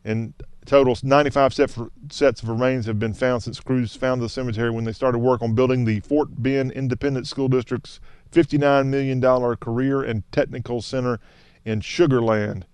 And 0.05 0.35
total 0.67 0.97
95 1.03 1.55
set 1.55 1.71
for, 1.71 1.91
sets 2.11 2.43
of 2.43 2.49
remains 2.49 2.87
have 2.87 2.99
been 2.99 3.15
found 3.15 3.43
since 3.43 3.61
crews 3.61 3.95
found 3.95 4.23
the 4.23 4.29
cemetery 4.29 4.71
when 4.71 4.85
they 4.85 4.93
started 4.93 5.19
work 5.19 5.43
on 5.43 5.55
building 5.55 5.85
the 5.85 6.01
Fort 6.01 6.29
Bend 6.43 6.73
Independent 6.73 7.27
School 7.27 7.49
District's 7.49 8.01
$59 8.33 8.87
million 8.87 9.21
career 9.57 10.03
and 10.03 10.31
technical 10.33 10.83
center 10.83 11.21
in 11.65 11.81
Sugar 11.81 12.23
Land. 12.23 12.67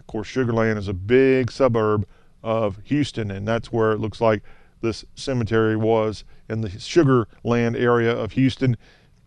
Of 0.00 0.06
course, 0.06 0.26
Sugar 0.26 0.52
Land 0.52 0.78
is 0.78 0.88
a 0.88 0.94
big 0.94 1.50
suburb 1.50 2.06
of 2.42 2.78
Houston, 2.84 3.30
and 3.30 3.46
that's 3.46 3.72
where 3.72 3.92
it 3.92 3.98
looks 4.00 4.20
like 4.20 4.42
this 4.80 5.04
cemetery 5.14 5.76
was 5.76 6.24
in 6.48 6.60
the 6.60 6.70
Sugar 6.70 7.28
Land 7.44 7.76
area 7.76 8.16
of 8.16 8.32
Houston. 8.32 8.76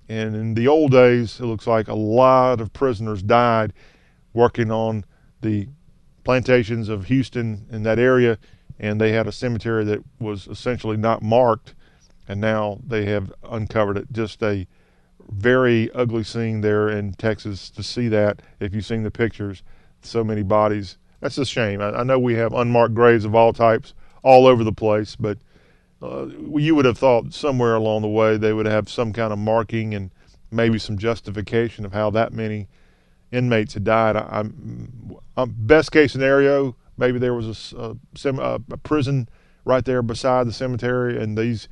And 0.07 0.35
in 0.35 0.53
the 0.55 0.67
old 0.67 0.91
days, 0.91 1.39
it 1.39 1.45
looks 1.45 1.67
like 1.67 1.87
a 1.87 1.95
lot 1.95 2.61
of 2.61 2.73
prisoners 2.73 3.21
died 3.21 3.73
working 4.33 4.71
on 4.71 5.05
the 5.41 5.69
plantations 6.29 6.89
of 6.89 7.05
Houston 7.05 7.65
in 7.71 7.81
that 7.81 7.98
area, 7.98 8.38
and 8.77 9.01
they 9.01 9.12
had 9.12 9.25
a 9.25 9.31
cemetery 9.31 9.83
that 9.83 10.03
was 10.19 10.45
essentially 10.45 10.95
not 10.95 11.24
marked, 11.24 11.74
and 12.27 12.39
now 12.39 12.77
they 12.86 13.05
have 13.05 13.33
uncovered 13.50 13.98
it. 13.98 14.12
Just 14.12 14.43
a 14.43 14.67
very 15.31 15.89
ugly 15.93 16.24
scene 16.24 16.62
there 16.62 16.88
in 16.88 17.13
Texas 17.13 17.71
to 17.71 17.81
see 17.81 18.07
that. 18.09 18.43
If 18.59 18.75
you've 18.75 18.86
seen 18.86 19.01
the 19.01 19.09
pictures, 19.09 19.63
so 20.03 20.24
many 20.24 20.43
bodies 20.43 21.00
That's 21.19 21.39
a 21.39 21.45
shame. 21.45 21.81
I, 21.81 21.89
I 21.89 22.03
know 22.03 22.19
we 22.19 22.36
have 22.36 22.53
unmarked 22.53 22.93
graves 22.93 23.25
of 23.25 23.33
all 23.33 23.51
types 23.51 23.95
all 24.21 24.45
over 24.45 24.63
the 24.63 24.71
place, 24.71 25.15
but 25.15 25.39
uh, 26.00 26.27
you 26.55 26.75
would 26.75 26.86
have 26.86 27.00
thought 27.00 27.33
somewhere 27.33 27.74
along 27.74 28.03
the 28.03 28.07
way 28.07 28.38
they 28.38 28.53
would 28.53 28.67
have 28.67 28.88
some 28.88 29.13
kind 29.13 29.33
of 29.33 29.39
marking 29.39 29.95
and 29.95 30.12
maybe 30.51 30.77
some 30.77 31.00
justification 31.00 31.86
of 31.86 31.93
how 31.93 32.12
that 32.12 32.33
many 32.33 32.67
inmates 33.31 33.74
had 33.74 33.83
died. 33.83 34.15
I, 34.15 34.39
am 34.39 35.17
uh, 35.38 35.45
best 35.45 35.91
case 35.91 36.12
scenario, 36.12 36.75
maybe 36.98 37.19
there 37.19 37.33
was 37.33 37.74
a, 37.74 37.95
a, 38.25 38.59
a, 38.71 38.77
prison 38.77 39.29
right 39.65 39.83
there 39.83 40.01
beside 40.01 40.48
the 40.48 40.53
cemetery, 40.53 41.21
and 41.21 41.38
these 41.38 41.67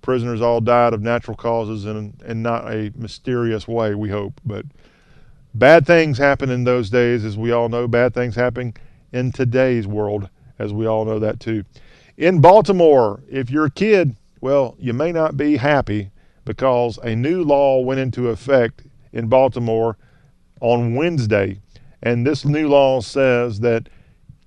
prisoners 0.00 0.40
all 0.40 0.60
died 0.60 0.92
of 0.92 1.00
natural 1.00 1.36
causes 1.36 1.84
and 1.84 2.20
and 2.26 2.42
not 2.42 2.70
a 2.70 2.92
mysterious 2.96 3.68
way. 3.68 3.94
We 3.94 4.10
hope, 4.10 4.40
but 4.44 4.66
bad 5.54 5.86
things 5.86 6.18
happen 6.18 6.50
in 6.50 6.64
those 6.64 6.90
days, 6.90 7.24
as 7.24 7.36
we 7.36 7.52
all 7.52 7.68
know. 7.68 7.86
Bad 7.86 8.14
things 8.14 8.34
happen 8.34 8.74
in 9.12 9.32
today's 9.32 9.86
world, 9.86 10.28
as 10.58 10.72
we 10.72 10.86
all 10.86 11.04
know 11.04 11.18
that 11.18 11.40
too. 11.40 11.64
In 12.16 12.40
Baltimore, 12.40 13.22
if 13.30 13.50
you're 13.50 13.66
a 13.66 13.70
kid, 13.70 14.16
well, 14.40 14.76
you 14.78 14.92
may 14.92 15.12
not 15.12 15.36
be 15.36 15.56
happy 15.56 16.10
because 16.44 16.98
a 16.98 17.14
new 17.14 17.42
law 17.42 17.80
went 17.80 18.00
into 18.00 18.28
effect 18.28 18.82
in 19.12 19.28
Baltimore 19.28 19.96
on 20.62 20.94
Wednesday. 20.94 21.60
And 22.02 22.26
this 22.26 22.44
new 22.44 22.68
law 22.68 23.00
says 23.00 23.60
that 23.60 23.88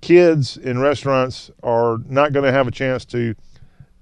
kids 0.00 0.56
in 0.56 0.78
restaurants 0.80 1.50
are 1.62 1.98
not 2.08 2.32
going 2.32 2.44
to 2.44 2.52
have 2.52 2.66
a 2.66 2.72
chance 2.72 3.04
to 3.06 3.34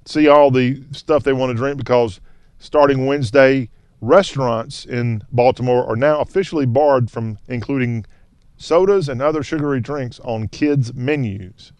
see 0.06 0.28
all 0.28 0.50
the 0.50 0.83
stuff 0.92 1.25
they 1.25 1.33
want 1.33 1.50
to 1.50 1.54
drink 1.54 1.76
because 1.76 2.21
starting 2.59 3.06
Wednesday, 3.06 3.68
restaurants 4.00 4.85
in 4.85 5.23
Baltimore 5.33 5.85
are 5.87 5.97
now 5.97 6.21
officially 6.21 6.66
barred 6.66 7.11
from 7.11 7.38
including 7.49 8.06
sodas 8.56 9.09
and 9.09 9.21
other 9.21 9.42
sugary 9.42 9.80
drinks 9.80 10.21
on 10.21 10.49
kids' 10.49 10.94
menus. 10.94 11.73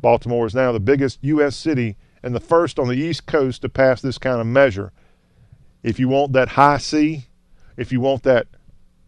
Baltimore 0.00 0.46
is 0.46 0.54
now 0.54 0.72
the 0.72 0.80
biggest 0.80 1.18
U.S. 1.22 1.54
city 1.54 1.96
and 2.22 2.34
the 2.34 2.40
first 2.40 2.78
on 2.78 2.88
the 2.88 2.96
East 2.96 3.26
Coast 3.26 3.62
to 3.62 3.68
pass 3.68 4.00
this 4.00 4.18
kind 4.18 4.40
of 4.40 4.46
measure. 4.46 4.92
If 5.82 5.98
you 5.98 6.08
want 6.08 6.32
that 6.32 6.50
Hi-C, 6.50 7.26
if 7.76 7.92
you 7.92 8.00
want 8.00 8.22
that 8.22 8.46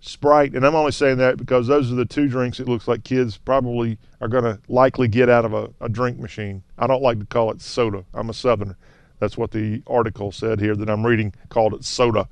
Sprite, 0.06 0.54
and 0.54 0.66
I'm 0.66 0.75
only 0.75 0.92
saying 0.92 1.16
that 1.18 1.38
because 1.38 1.66
those 1.66 1.90
are 1.90 1.94
the 1.94 2.04
two 2.04 2.28
drinks 2.28 2.61
it 2.61 2.68
looks 2.68 2.87
like 2.87 3.04
kids 3.04 3.38
probably 3.38 3.99
are 4.20 4.28
going 4.28 4.44
to 4.44 4.61
likely 4.68 5.08
get 5.08 5.30
out 5.30 5.44
of 5.44 5.54
a, 5.54 5.70
a 5.80 5.88
drink 5.88 6.18
machine. 6.18 6.62
I 6.78 6.87
don't 6.87 7.02
like 7.02 7.18
to 7.20 7.26
call 7.26 7.50
it 7.50 7.62
soda. 7.62 8.04
I'm 8.12 8.28
a 8.28 8.34
Southerner. 8.34 8.76
That's 9.18 9.38
what 9.38 9.52
the 9.52 9.82
article 9.87 10.30
said 10.30 10.61
here 10.61 10.76
that 10.76 10.90
I'm 10.90 11.06
reading 11.06 11.32
called 11.49 11.73
it 11.73 11.84
soda. 11.84 12.28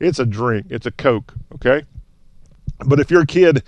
It's 0.00 0.18
a 0.18 0.24
drink, 0.24 0.66
it's 0.70 0.86
a 0.86 0.90
Coke, 0.90 1.34
okay? 1.56 1.84
But 2.86 3.00
if 3.00 3.10
you're 3.10 3.22
a 3.22 3.26
kid 3.26 3.64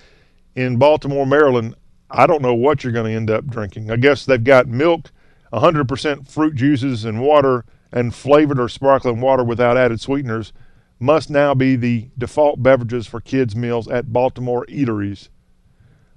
in 0.55 0.79
Baltimore, 0.79 1.27
Maryland, 1.27 1.75
I 2.11 2.27
don't 2.27 2.41
know 2.41 2.55
what 2.55 2.83
you're 2.83 2.93
going 2.93 3.11
to 3.11 3.17
end 3.17 3.31
up 3.31 3.47
drinking. 3.47 3.91
I 3.91 3.97
guess 3.97 4.25
they've 4.25 4.43
got 4.43 4.67
milk, 4.67 5.11
100% 5.53 6.27
fruit 6.27 6.55
juices, 6.55 7.05
and 7.05 7.21
water, 7.21 7.67
and 7.93 8.15
flavored 8.15 8.59
or 8.59 8.71
sparkling 8.71 9.21
water 9.21 9.45
without 9.45 9.77
added 9.77 10.01
sweeteners 10.01 10.55
must 11.03 11.29
now 11.29 11.53
be 11.53 11.75
the 11.75 12.09
default 12.17 12.63
beverages 12.63 13.09
for 13.09 13.21
kids' 13.21 13.57
meals 13.57 13.89
at 13.89 14.13
Baltimore 14.13 14.65
eateries. 14.67 15.29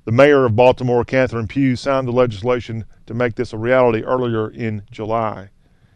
The 0.03 0.11
mayor 0.11 0.45
of 0.45 0.55
Baltimore, 0.55 1.03
Catherine 1.03 1.47
Pugh, 1.47 1.75
signed 1.75 2.07
the 2.07 2.11
legislation 2.11 2.85
to 3.07 3.15
make 3.15 3.33
this 3.33 3.51
a 3.51 3.57
reality 3.57 4.03
earlier 4.03 4.47
in 4.47 4.83
July. 4.91 5.49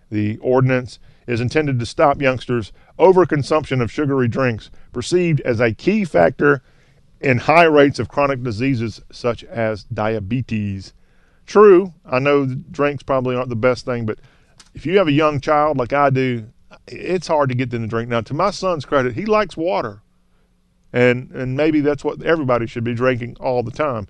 The 0.10 0.38
ordinance 0.38 0.98
is 1.28 1.40
intended 1.40 1.80
to 1.80 1.86
stop 1.86 2.20
youngsters' 2.20 2.72
overconsumption 2.98 3.80
of 3.80 3.92
sugary 3.92 4.28
drinks, 4.28 4.72
perceived 4.92 5.40
as 5.42 5.60
a 5.60 5.72
key 5.72 6.04
factor 6.04 6.64
in 7.22 7.38
high 7.38 7.66
rates 7.66 8.00
of 8.00 8.10
chronic 8.10 8.42
diseases 8.42 9.04
such 9.12 9.44
as 9.44 9.84
diabetes. 9.84 10.94
True, 11.46 11.94
I 12.04 12.18
know 12.18 12.48
drinks 12.48 13.04
probably 13.04 13.36
aren't 13.36 13.50
the 13.50 13.56
best 13.56 13.86
thing, 13.86 14.08
but 14.08 14.18
if 14.74 14.88
you 14.88 14.98
have 14.98 15.08
a 15.08 15.12
young 15.12 15.40
child 15.40 15.78
like 15.78 15.94
I 15.94 16.10
do, 16.10 16.48
it's 16.88 17.28
hard 17.28 17.50
to 17.50 17.56
get 17.56 17.70
them 17.70 17.84
to 17.84 17.88
drink. 17.88 18.10
Now, 18.10 18.22
to 18.22 18.34
my 18.34 18.52
son's 18.52 18.86
credit, 18.86 19.16
he 19.16 19.26
likes 19.26 19.58
water, 19.58 20.02
and 20.94 21.32
and 21.32 21.56
maybe 21.56 21.82
that's 21.82 22.04
what 22.04 22.22
everybody 22.24 22.68
should 22.68 22.84
be 22.84 22.94
drinking 22.94 23.38
all 23.40 23.64
the 23.64 23.72
time. 23.72 24.08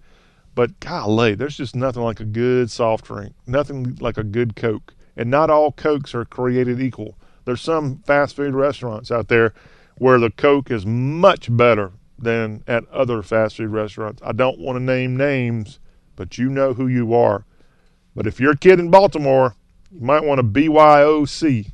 But 0.56 0.80
golly, 0.80 1.36
there's 1.36 1.58
just 1.58 1.76
nothing 1.76 2.04
like 2.04 2.20
a 2.20 2.26
good 2.26 2.70
soft 2.70 3.06
drink, 3.06 3.34
nothing 3.48 3.98
like 4.02 4.18
a 4.18 4.24
good 4.24 4.56
Coke, 4.56 4.94
and 5.16 5.30
not 5.30 5.50
all 5.50 5.72
Cokes 5.72 6.14
are 6.16 6.26
created 6.26 6.82
equal. 6.82 7.18
There's 7.46 7.62
some 7.62 8.00
fast 8.06 8.36
food 8.36 8.54
restaurants 8.54 9.12
out 9.12 9.28
there 9.28 9.54
where 9.98 10.20
the 10.20 10.32
Coke 10.32 10.72
is 10.72 10.86
much 10.86 11.56
better 11.56 11.94
than 12.18 12.64
at 12.68 12.88
other 12.90 13.22
fast 13.22 13.58
food 13.58 13.70
restaurants. 13.70 14.22
I 14.26 14.34
don't 14.34 14.60
want 14.60 14.78
to 14.78 14.84
name 14.84 15.16
names, 15.16 15.80
but 16.16 16.38
you 16.38 16.50
know 16.50 16.74
who 16.74 16.88
you 16.88 17.14
are. 17.14 17.46
But 18.16 18.28
if 18.28 18.40
you're 18.40 18.52
a 18.52 18.58
kid 18.58 18.80
in 18.80 18.90
Baltimore, 18.90 19.56
you 19.92 20.02
might 20.02 20.24
want 20.24 20.40
to 20.40 20.44
BYOC. 20.44 21.72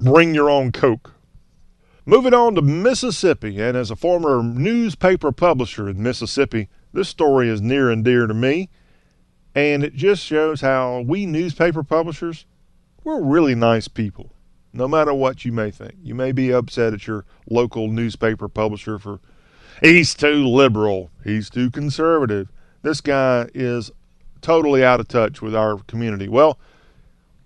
Bring 0.00 0.34
your 0.34 0.50
own 0.50 0.72
Coke. 0.72 1.14
Moving 2.04 2.34
on 2.34 2.54
to 2.54 2.62
Mississippi, 2.62 3.60
and 3.60 3.76
as 3.76 3.90
a 3.90 3.96
former 3.96 4.42
newspaper 4.42 5.32
publisher 5.32 5.88
in 5.88 6.02
Mississippi, 6.02 6.68
this 6.92 7.08
story 7.08 7.48
is 7.48 7.60
near 7.60 7.90
and 7.90 8.04
dear 8.04 8.26
to 8.26 8.34
me. 8.34 8.68
And 9.54 9.82
it 9.82 9.94
just 9.94 10.22
shows 10.22 10.60
how 10.60 11.00
we 11.00 11.26
newspaper 11.26 11.82
publishers, 11.82 12.46
we're 13.02 13.22
really 13.22 13.54
nice 13.54 13.88
people 13.88 14.32
no 14.76 14.86
matter 14.86 15.14
what 15.14 15.44
you 15.44 15.52
may 15.52 15.70
think. 15.70 15.94
You 16.02 16.14
may 16.14 16.32
be 16.32 16.52
upset 16.52 16.92
at 16.92 17.06
your 17.06 17.24
local 17.48 17.88
newspaper 17.88 18.48
publisher 18.48 18.98
for 18.98 19.20
he's 19.80 20.14
too 20.14 20.46
liberal, 20.46 21.10
he's 21.24 21.50
too 21.50 21.70
conservative. 21.70 22.52
This 22.82 23.00
guy 23.00 23.48
is 23.54 23.90
totally 24.42 24.84
out 24.84 25.00
of 25.00 25.08
touch 25.08 25.42
with 25.42 25.56
our 25.56 25.78
community. 25.86 26.28
Well, 26.28 26.58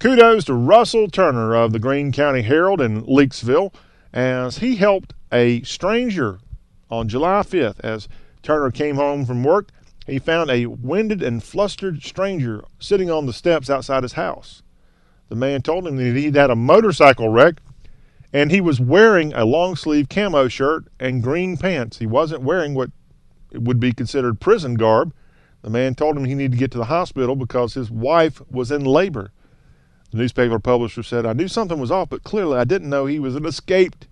kudos 0.00 0.44
to 0.44 0.54
Russell 0.54 1.08
Turner 1.08 1.54
of 1.54 1.72
the 1.72 1.78
Greene 1.78 2.10
County 2.10 2.40
Herald 2.40 2.80
in 2.80 3.02
Leakesville 3.02 3.74
as 4.14 4.58
he 4.58 4.76
helped 4.76 5.12
a 5.30 5.60
stranger 5.62 6.38
on 6.90 7.06
July 7.06 7.42
5th 7.42 7.78
as 7.80 8.08
Turner 8.42 8.70
came 8.70 8.96
home 8.96 9.26
from 9.26 9.44
work. 9.44 9.68
He 10.06 10.18
found 10.18 10.50
a 10.50 10.64
winded 10.64 11.22
and 11.22 11.44
flustered 11.44 12.02
stranger 12.02 12.64
sitting 12.78 13.10
on 13.10 13.26
the 13.26 13.34
steps 13.34 13.68
outside 13.68 14.02
his 14.02 14.14
house. 14.14 14.62
The 15.28 15.36
man 15.36 15.60
told 15.60 15.86
him 15.86 15.96
that 15.98 16.16
he'd 16.16 16.34
had 16.34 16.50
a 16.50 16.56
motorcycle 16.56 17.28
wreck 17.28 17.56
and 18.32 18.50
he 18.50 18.62
was 18.62 18.80
wearing 18.80 19.34
a 19.34 19.44
long 19.44 19.76
sleeve 19.76 20.08
camo 20.08 20.48
shirt 20.48 20.86
and 20.98 21.22
green 21.22 21.58
pants. 21.58 21.98
He 21.98 22.06
wasn't 22.06 22.42
wearing 22.42 22.72
what 22.72 22.90
would 23.52 23.78
be 23.78 23.92
considered 23.92 24.40
prison 24.40 24.76
garb. 24.76 25.12
The 25.60 25.68
man 25.68 25.94
told 25.94 26.16
him 26.16 26.24
he 26.24 26.34
needed 26.34 26.52
to 26.52 26.58
get 26.58 26.70
to 26.70 26.78
the 26.78 26.84
hospital 26.86 27.36
because 27.36 27.74
his 27.74 27.90
wife 27.90 28.40
was 28.50 28.70
in 28.70 28.86
labor. 28.86 29.30
The 30.10 30.18
newspaper 30.18 30.58
publisher 30.58 31.02
said, 31.02 31.24
I 31.24 31.32
knew 31.32 31.48
something 31.48 31.78
was 31.78 31.90
off, 31.90 32.08
but 32.08 32.24
clearly 32.24 32.58
I 32.58 32.64
didn't 32.64 32.90
know 32.90 33.06
he 33.06 33.20
was 33.20 33.36
an 33.36 33.46
escaped 33.46 34.08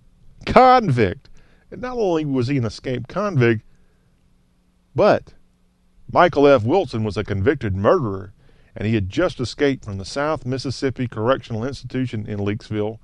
convict. 0.47 1.29
And 1.71 1.83
not 1.83 1.97
only 1.97 2.25
was 2.25 2.49
he 2.49 2.57
an 2.57 2.65
escaped 2.65 3.09
convict, 3.09 3.63
but 4.95 5.35
Michael 6.11 6.47
F. 6.47 6.65
Wilson 6.65 7.05
was 7.05 7.17
a 7.17 7.25
convicted 7.25 7.77
murderer 7.77 8.33
and 8.79 8.87
he 8.87 8.95
had 8.95 9.11
just 9.11 9.41
escaped 9.41 9.85
from 9.85 9.99
the 9.99 10.05
South 10.05 10.47
Mississippi 10.47 11.09
Correctional 11.09 11.65
Institution 11.65 12.27
in 12.27 12.39
Leakesville, 12.39 13.01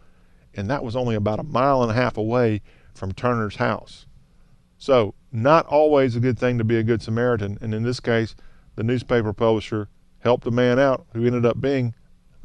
and 0.55 0.71
that 0.71 0.85
was 0.85 0.95
only 0.95 1.17
about 1.17 1.41
a 1.41 1.45
mile 1.45 1.83
and 1.83 1.91
a 1.91 1.95
half 1.95 2.17
away 2.17 2.63
from 2.95 3.11
Turner's 3.11 3.57
house. 3.57 4.07
So, 4.79 5.15
not 5.33 5.67
always 5.67 6.15
a 6.15 6.21
good 6.21 6.39
thing 6.39 6.59
to 6.59 6.65
be 6.65 6.77
a 6.77 6.85
good 6.85 7.03
Samaritan, 7.03 7.59
and 7.61 7.75
in 7.75 7.83
this 7.83 7.99
case, 7.99 8.37
the 8.77 8.85
newspaper 8.85 9.33
publisher 9.33 9.89
helped 10.21 10.47
a 10.47 10.53
man 10.53 10.79
out 10.79 11.07
who 11.13 11.27
ended 11.27 11.45
up 11.45 11.61
being 11.61 11.93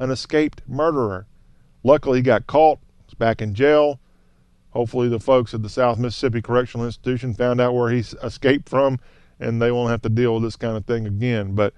an 0.00 0.10
escaped 0.10 0.62
murderer. 0.66 1.26
Luckily, 1.84 2.18
he 2.18 2.22
got 2.22 2.48
caught, 2.48 2.80
he's 3.06 3.14
back 3.14 3.40
in 3.40 3.54
jail. 3.54 4.00
Hopefully, 4.70 5.08
the 5.08 5.20
folks 5.20 5.54
at 5.54 5.62
the 5.62 5.68
South 5.68 5.98
Mississippi 5.98 6.42
Correctional 6.42 6.86
Institution 6.86 7.34
found 7.34 7.60
out 7.60 7.74
where 7.74 7.90
he 7.90 8.00
escaped 8.00 8.68
from, 8.68 8.98
and 9.38 9.60
they 9.60 9.70
won't 9.70 9.90
have 9.90 10.02
to 10.02 10.08
deal 10.08 10.34
with 10.34 10.42
this 10.42 10.56
kind 10.56 10.76
of 10.76 10.86
thing 10.86 11.06
again. 11.06 11.54
But 11.54 11.74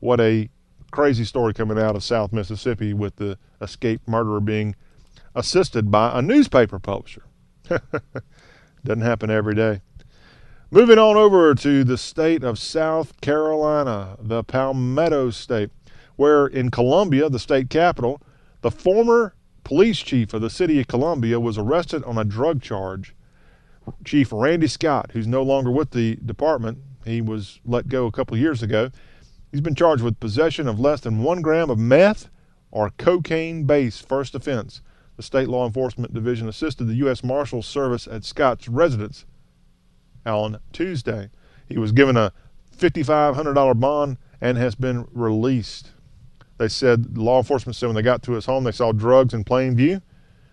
what 0.00 0.20
a 0.20 0.50
crazy 0.90 1.24
story 1.24 1.54
coming 1.54 1.78
out 1.78 1.96
of 1.96 2.02
South 2.02 2.32
Mississippi 2.32 2.92
with 2.92 3.16
the 3.16 3.38
escaped 3.60 4.08
murderer 4.08 4.40
being 4.40 4.74
assisted 5.34 5.90
by 5.90 6.18
a 6.18 6.22
newspaper 6.22 6.78
publisher. 6.78 7.22
Doesn't 8.84 9.02
happen 9.02 9.30
every 9.30 9.54
day. 9.54 9.82
Moving 10.72 10.98
on 10.98 11.16
over 11.16 11.54
to 11.54 11.84
the 11.84 11.98
state 11.98 12.42
of 12.42 12.58
South 12.58 13.20
Carolina, 13.20 14.16
the 14.20 14.42
Palmetto 14.42 15.30
State, 15.30 15.70
where 16.20 16.46
in 16.46 16.70
Columbia, 16.70 17.30
the 17.30 17.38
state 17.38 17.70
capital, 17.70 18.20
the 18.60 18.70
former 18.70 19.34
police 19.64 20.00
chief 20.00 20.34
of 20.34 20.42
the 20.42 20.50
city 20.50 20.78
of 20.78 20.86
Columbia 20.86 21.40
was 21.40 21.56
arrested 21.56 22.04
on 22.04 22.18
a 22.18 22.24
drug 22.24 22.60
charge. 22.60 23.14
Chief 24.04 24.30
Randy 24.30 24.66
Scott, 24.66 25.12
who's 25.14 25.26
no 25.26 25.42
longer 25.42 25.70
with 25.70 25.92
the 25.92 26.16
department, 26.16 26.76
he 27.06 27.22
was 27.22 27.58
let 27.64 27.88
go 27.88 28.04
a 28.04 28.12
couple 28.12 28.36
years 28.36 28.62
ago. 28.62 28.90
He's 29.50 29.62
been 29.62 29.74
charged 29.74 30.02
with 30.02 30.20
possession 30.20 30.68
of 30.68 30.78
less 30.78 31.00
than 31.00 31.22
one 31.22 31.40
gram 31.40 31.70
of 31.70 31.78
meth 31.78 32.28
or 32.70 32.90
cocaine 32.98 33.64
base 33.64 34.00
first 34.00 34.34
offense. 34.34 34.82
The 35.16 35.22
State 35.22 35.48
Law 35.48 35.66
Enforcement 35.66 36.12
Division 36.12 36.50
assisted 36.50 36.84
the 36.84 36.96
U.S. 36.96 37.24
Marshals 37.24 37.64
Service 37.64 38.06
at 38.06 38.26
Scott's 38.26 38.68
residence 38.68 39.24
on 40.26 40.58
Tuesday. 40.74 41.30
He 41.66 41.78
was 41.78 41.92
given 41.92 42.18
a 42.18 42.34
$5,500 42.76 43.80
bond 43.80 44.18
and 44.38 44.58
has 44.58 44.74
been 44.74 45.06
released. 45.12 45.92
They 46.60 46.68
said 46.68 47.16
law 47.16 47.38
enforcement 47.38 47.74
said 47.74 47.86
when 47.86 47.96
they 47.96 48.02
got 48.02 48.22
to 48.24 48.32
his 48.32 48.44
home, 48.44 48.64
they 48.64 48.72
saw 48.72 48.92
drugs 48.92 49.32
in 49.32 49.44
plain 49.44 49.74
view. 49.74 50.02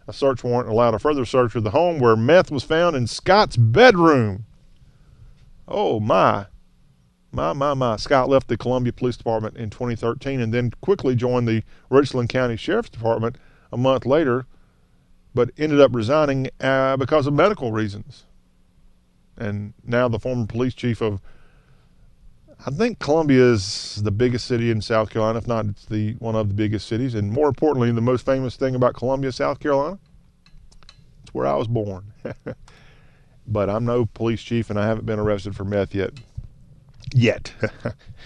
A 0.08 0.14
search 0.14 0.42
warrant 0.42 0.70
allowed 0.70 0.94
a 0.94 1.00
further 1.00 1.26
search 1.26 1.54
of 1.54 1.66
the 1.66 1.72
home 1.72 2.00
where 2.00 2.16
meth 2.16 2.50
was 2.50 2.64
found 2.64 2.96
in 2.96 3.08
Scott's 3.08 3.58
bedroom. 3.58 4.46
Oh 5.68 6.00
my. 6.00 6.46
My, 7.34 7.52
my, 7.52 7.74
my. 7.74 7.98
Scott 7.98 8.30
left 8.30 8.48
the 8.48 8.56
Columbia 8.56 8.94
Police 8.94 9.18
Department 9.18 9.58
in 9.58 9.70
2013 9.70 10.40
and 10.40 10.54
then 10.54 10.72
quickly 10.80 11.14
joined 11.14 11.46
the 11.46 11.62
Richland 11.90 12.30
County 12.30 12.56
Sheriff's 12.56 12.90
Department 12.90 13.38
a 13.74 13.76
month 13.76 14.06
later, 14.06 14.46
but 15.36 15.52
ended 15.58 15.82
up 15.82 15.94
resigning 15.94 16.50
uh, 16.62 16.96
because 16.96 17.28
of 17.28 17.34
medical 17.34 17.74
reasons. 17.74 18.24
And 19.36 19.74
now 19.84 20.08
the 20.08 20.20
former 20.20 20.46
police 20.46 20.74
chief 20.74 21.02
of 21.02 21.20
I 22.66 22.72
think 22.72 23.00
Columbia 23.00 23.52
is 23.52 24.02
the 24.04 24.12
biggest 24.12 24.46
city 24.46 24.72
in 24.72 24.82
South 24.82 25.10
Carolina, 25.10 25.38
if 25.38 25.48
not 25.48 25.66
it's 25.66 25.86
the 25.86 26.14
one 26.14 26.36
of 26.36 26.48
the 26.48 26.54
biggest 26.54 26.88
cities. 26.88 27.14
And 27.14 27.32
more 27.32 27.48
importantly, 27.48 27.92
the 27.92 28.02
most 28.02 28.26
famous 28.26 28.56
thing 28.56 28.76
about 28.76 28.96
Columbia, 28.96 29.32
South 29.32 29.60
Carolina, 29.60 30.00
it's 31.24 31.34
where 31.34 31.46
I 31.46 31.56
was 31.56 31.68
born. 31.68 32.14
but 33.48 33.70
I'm 33.70 33.86
no 33.86 34.06
police 34.06 34.42
chief, 34.42 34.70
and 34.70 34.80
I 34.80 34.86
haven't 34.86 35.06
been 35.06 35.20
arrested 35.20 35.56
for 35.56 35.64
meth 35.64 35.94
yet. 35.94 36.14
Yet. 37.14 37.54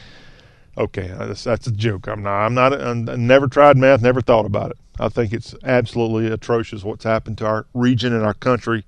okay, 0.78 1.12
uh, 1.12 1.28
that's, 1.28 1.44
that's, 1.44 1.68
a 1.68 1.72
joke. 1.72 2.08
I'm 2.08 2.24
not. 2.24 2.46
I'm 2.46 2.54
not. 2.54 2.74
I 2.74 3.16
never 3.16 3.48
tried 3.48 3.78
meth. 3.78 4.02
Never 4.02 4.22
thought 4.22 4.46
about 4.46 4.72
it. 4.72 4.78
I 5.00 5.10
think 5.10 5.34
it's 5.34 5.54
absolutely 5.64 6.32
atrocious 6.32 6.84
what's 6.84 7.04
happened 7.04 7.38
to 7.40 7.46
our 7.46 7.66
region 7.74 8.14
and 8.14 8.24
our 8.24 8.34
country 8.34 8.86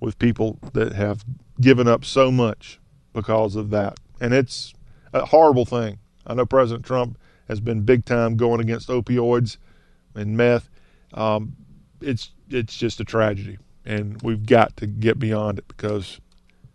with 0.00 0.18
people 0.18 0.58
that 0.72 0.92
have 0.92 1.24
given 1.60 1.86
up 1.86 2.04
so 2.04 2.30
much 2.30 2.80
because 3.12 3.54
of 3.54 3.70
that. 3.70 3.98
And 4.20 4.32
it's 4.32 4.74
a 5.12 5.26
horrible 5.26 5.64
thing. 5.64 5.98
I 6.26 6.34
know 6.34 6.46
President 6.46 6.84
Trump 6.84 7.18
has 7.48 7.60
been 7.60 7.82
big 7.82 8.04
time 8.04 8.36
going 8.36 8.60
against 8.60 8.88
opioids 8.88 9.56
and 10.14 10.36
meth. 10.36 10.68
Um, 11.14 11.56
it's 12.00 12.32
it's 12.50 12.76
just 12.76 13.00
a 13.00 13.04
tragedy, 13.04 13.58
and 13.84 14.20
we've 14.22 14.46
got 14.46 14.76
to 14.78 14.86
get 14.86 15.18
beyond 15.18 15.58
it 15.58 15.68
because 15.68 16.20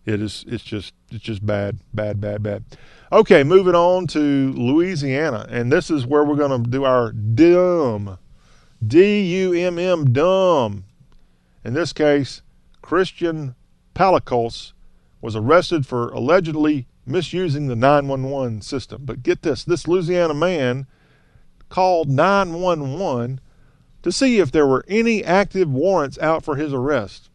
it 0.05 0.21
is 0.21 0.43
it's 0.47 0.63
just 0.63 0.93
it's 1.11 1.23
just 1.23 1.45
bad, 1.45 1.79
bad, 1.93 2.19
bad, 2.19 2.41
bad. 2.43 2.63
Okay, 3.11 3.43
moving 3.43 3.75
on 3.75 4.07
to 4.07 4.51
Louisiana, 4.53 5.45
and 5.49 5.71
this 5.71 5.91
is 5.91 6.07
where 6.07 6.23
we're 6.23 6.35
going 6.35 6.63
to 6.63 6.69
do 6.69 6.83
our 6.83 7.11
dumb, 7.11 8.17
D 8.85 9.21
U 9.21 9.53
M 9.53 9.77
M 9.77 10.11
dumb. 10.11 10.85
In 11.63 11.73
this 11.73 11.93
case, 11.93 12.41
Christian 12.81 13.55
Palikos 13.95 14.73
was 15.21 15.35
arrested 15.35 15.85
for 15.85 16.09
allegedly 16.09 16.87
misusing 17.05 17.67
the 17.67 17.75
911 17.75 18.61
system. 18.61 19.03
But 19.05 19.23
get 19.23 19.41
this 19.41 19.63
this 19.63 19.87
Louisiana 19.87 20.33
man 20.33 20.87
called 21.69 22.09
911 22.09 23.39
to 24.03 24.11
see 24.11 24.39
if 24.39 24.51
there 24.51 24.67
were 24.67 24.85
any 24.87 25.23
active 25.23 25.69
warrants 25.69 26.19
out 26.19 26.43
for 26.43 26.55
his 26.55 26.73
arrest. 26.73 27.29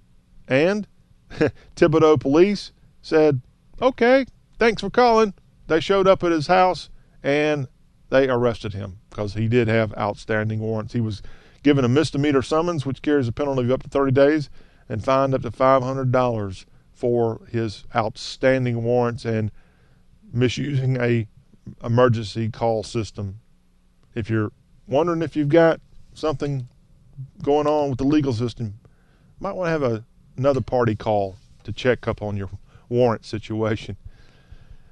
And 0.47 0.87
Thibodaux 1.77 2.21
police 2.21 2.73
said, 3.03 3.41
okay, 3.81 4.27
thanks 4.59 4.81
for 4.81 4.91
calling. 4.91 5.35
They 5.67 5.81
showed 5.81 6.07
up 6.07 6.23
at 6.23 6.33
his 6.33 6.47
house 6.47 6.89
and 7.23 7.69
they 8.11 8.29
arrested 8.29 8.75
him 8.75 8.99
because 9.11 9.35
he 9.35 9.49
did 9.49 9.69
have 9.69 9.97
outstanding 9.99 10.61
warrants. 10.61 10.93
He 10.93 11.01
was 11.01 11.23
given 11.63 11.85
a 11.85 11.89
misdemeanor 11.89 12.43
summons, 12.43 12.87
which 12.87 13.03
carries 13.03 13.29
a 13.29 13.33
penalty 13.33 13.65
of 13.65 13.73
up 13.73 13.83
to 13.83 13.89
30 13.89 14.13
days, 14.13 14.49
and 14.89 15.05
fined 15.05 15.35
up 15.35 15.43
to 15.43 15.51
$500 15.51 16.65
for 16.99 17.41
his 17.53 17.85
outstanding 17.95 18.83
warrants 18.83 19.25
and 19.25 19.53
misusing 20.33 21.01
a 21.01 21.29
emergency 21.85 22.49
call 22.49 22.83
system. 22.83 23.39
If 24.17 24.29
you're 24.29 24.51
wondering 24.89 25.23
if 25.23 25.37
you've 25.37 25.49
got 25.49 25.81
something 26.13 26.67
going 27.43 27.69
on 27.69 27.91
with 27.91 27.99
the 27.99 28.05
legal 28.05 28.33
system, 28.33 28.75
might 29.39 29.53
want 29.53 29.69
to 29.69 29.71
have 29.71 29.83
a, 29.85 30.05
another 30.37 30.61
party 30.61 30.97
call 30.97 31.37
to 31.63 31.73
check 31.73 32.09
up 32.09 32.21
on 32.21 32.37
your 32.37 32.51
warrant 32.89 33.25
situation. 33.25 33.97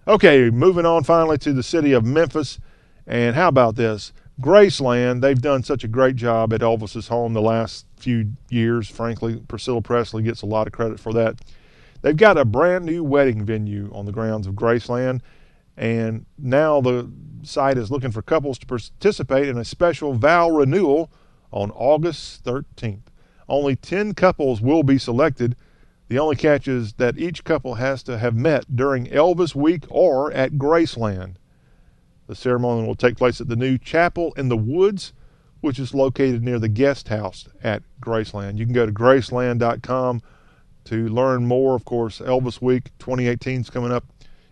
Okay, 0.07 0.49
moving 0.51 0.87
on 0.87 1.03
finally 1.03 1.39
to 1.39 1.53
the 1.53 1.65
city 1.65 1.93
of 1.93 2.05
Memphis. 2.05 2.61
And 3.05 3.35
how 3.35 3.49
about 3.49 3.75
this? 3.75 4.13
Graceland, 4.41 5.23
they've 5.23 5.41
done 5.41 5.65
such 5.65 5.83
a 5.83 5.89
great 5.89 6.15
job 6.15 6.53
at 6.53 6.61
Elvis's 6.61 7.09
home 7.09 7.33
the 7.33 7.43
last 7.43 7.87
few 7.97 8.33
years. 8.49 8.89
Frankly, 8.89 9.43
Priscilla 9.49 9.83
Presley 9.83 10.23
gets 10.23 10.43
a 10.43 10.47
lot 10.47 10.69
of 10.69 10.73
credit 10.73 11.01
for 11.01 11.13
that. 11.15 11.41
They've 12.07 12.17
got 12.17 12.39
a 12.39 12.45
brand 12.45 12.85
new 12.85 13.03
wedding 13.03 13.45
venue 13.45 13.91
on 13.93 14.07
the 14.07 14.13
grounds 14.13 14.47
of 14.47 14.55
Graceland, 14.55 15.23
and 15.77 16.25
now 16.39 16.81
the 16.81 17.11
site 17.43 17.77
is 17.77 17.91
looking 17.91 18.13
for 18.13 18.23
couples 18.23 18.59
to 18.59 18.67
participate 18.67 19.49
in 19.49 19.59
a 19.59 19.65
special 19.65 20.15
vow 20.15 20.49
renewal 20.49 21.11
on 21.51 21.73
August 21.73 22.45
13th. 22.45 23.09
Only 23.49 23.75
10 23.75 24.15
couples 24.15 24.61
will 24.61 24.85
be 24.85 24.99
selected. 24.99 25.57
The 26.07 26.21
only 26.21 26.37
catch 26.37 26.69
is 26.69 26.93
that 26.93 27.19
each 27.19 27.43
couple 27.43 27.75
has 27.75 28.05
to 28.05 28.19
have 28.19 28.37
met 28.37 28.77
during 28.77 29.07
Elvis 29.07 29.57
Week 29.57 29.83
or 29.89 30.33
at 30.33 30.53
Graceland. 30.53 31.39
The 32.29 32.37
ceremony 32.37 32.87
will 32.87 32.95
take 32.95 33.17
place 33.17 33.41
at 33.41 33.49
the 33.49 33.57
new 33.57 33.79
Chapel 33.79 34.33
in 34.35 34.49
the 34.49 34.57
Woods, 34.57 35.13
which 35.61 35.81
is 35.81 35.93
located 35.93 36.45
near 36.45 36.61
the 36.61 36.69
guest 36.69 37.09
house 37.09 37.49
at 37.65 37.83
Graceland. 38.01 38.59
You 38.59 38.65
can 38.65 38.75
go 38.75 38.87
to 38.87 38.93
graceland.com 38.93 40.23
to 40.87 41.09
learn 41.09 41.47
more. 41.47 41.75
Of 41.75 41.85
course, 41.85 42.21
Elvis 42.21 42.61
Week 42.61 42.91
2018 42.99 43.61
is 43.61 43.71
coming 43.71 43.93
up 43.93 44.05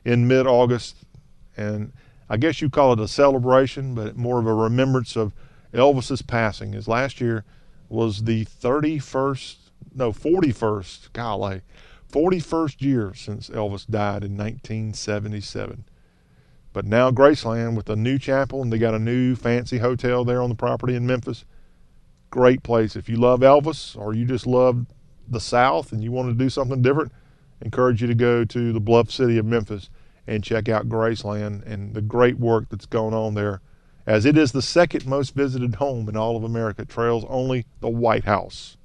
in 0.04 0.28
mid 0.28 0.46
August, 0.46 1.04
and 1.56 1.92
I 2.28 2.36
guess 2.36 2.60
you 2.60 2.70
call 2.70 2.92
it 2.92 3.00
a 3.00 3.08
celebration, 3.08 3.94
but 3.94 4.16
more 4.16 4.38
of 4.38 4.46
a 4.46 4.54
remembrance 4.54 5.16
of 5.16 5.32
Elvis's 5.72 6.22
passing. 6.22 6.72
His 6.72 6.88
last 6.88 7.20
year 7.20 7.44
was 7.88 8.24
the 8.24 8.44
31st, 8.44 9.56
no, 9.94 10.12
41st, 10.12 11.12
golly, 11.12 11.62
41st 12.10 12.80
year 12.80 13.12
since 13.14 13.50
Elvis 13.50 13.86
died 13.86 14.24
in 14.24 14.36
1977. 14.36 15.84
But 16.72 16.86
now 16.86 17.10
Graceland 17.10 17.76
with 17.76 17.88
a 17.88 17.96
new 17.96 18.18
chapel, 18.18 18.62
and 18.62 18.72
they 18.72 18.78
got 18.78 18.94
a 18.94 18.98
new 18.98 19.36
fancy 19.36 19.78
hotel 19.78 20.24
there 20.24 20.42
on 20.42 20.48
the 20.48 20.56
property 20.56 20.94
in 20.96 21.06
Memphis. 21.06 21.44
Great 22.30 22.64
place. 22.64 22.96
If 22.96 23.08
you 23.08 23.16
love 23.16 23.40
Elvis 23.40 23.96
or 23.96 24.12
you 24.12 24.24
just 24.24 24.46
love 24.46 24.86
the 25.28 25.40
South 25.40 25.92
and 25.92 26.02
you 26.02 26.12
want 26.12 26.28
to 26.28 26.34
do 26.34 26.50
something 26.50 26.82
different, 26.82 27.12
encourage 27.62 28.00
you 28.00 28.08
to 28.08 28.14
go 28.14 28.44
to 28.44 28.72
the 28.72 28.80
Bluff 28.80 29.10
City 29.10 29.38
of 29.38 29.46
Memphis 29.46 29.90
and 30.26 30.42
check 30.42 30.68
out 30.68 30.88
Graceland 30.88 31.66
and 31.66 31.94
the 31.94 32.02
great 32.02 32.38
work 32.38 32.68
that's 32.70 32.86
going 32.86 33.14
on 33.14 33.34
there, 33.34 33.60
as 34.06 34.24
it 34.24 34.36
is 34.36 34.52
the 34.52 34.62
second 34.62 35.06
most 35.06 35.34
visited 35.34 35.76
home 35.76 36.08
in 36.08 36.16
all 36.16 36.36
of 36.36 36.44
America, 36.44 36.84
trails 36.84 37.24
only 37.28 37.66
the 37.80 37.88
White 37.88 38.24
House. 38.24 38.76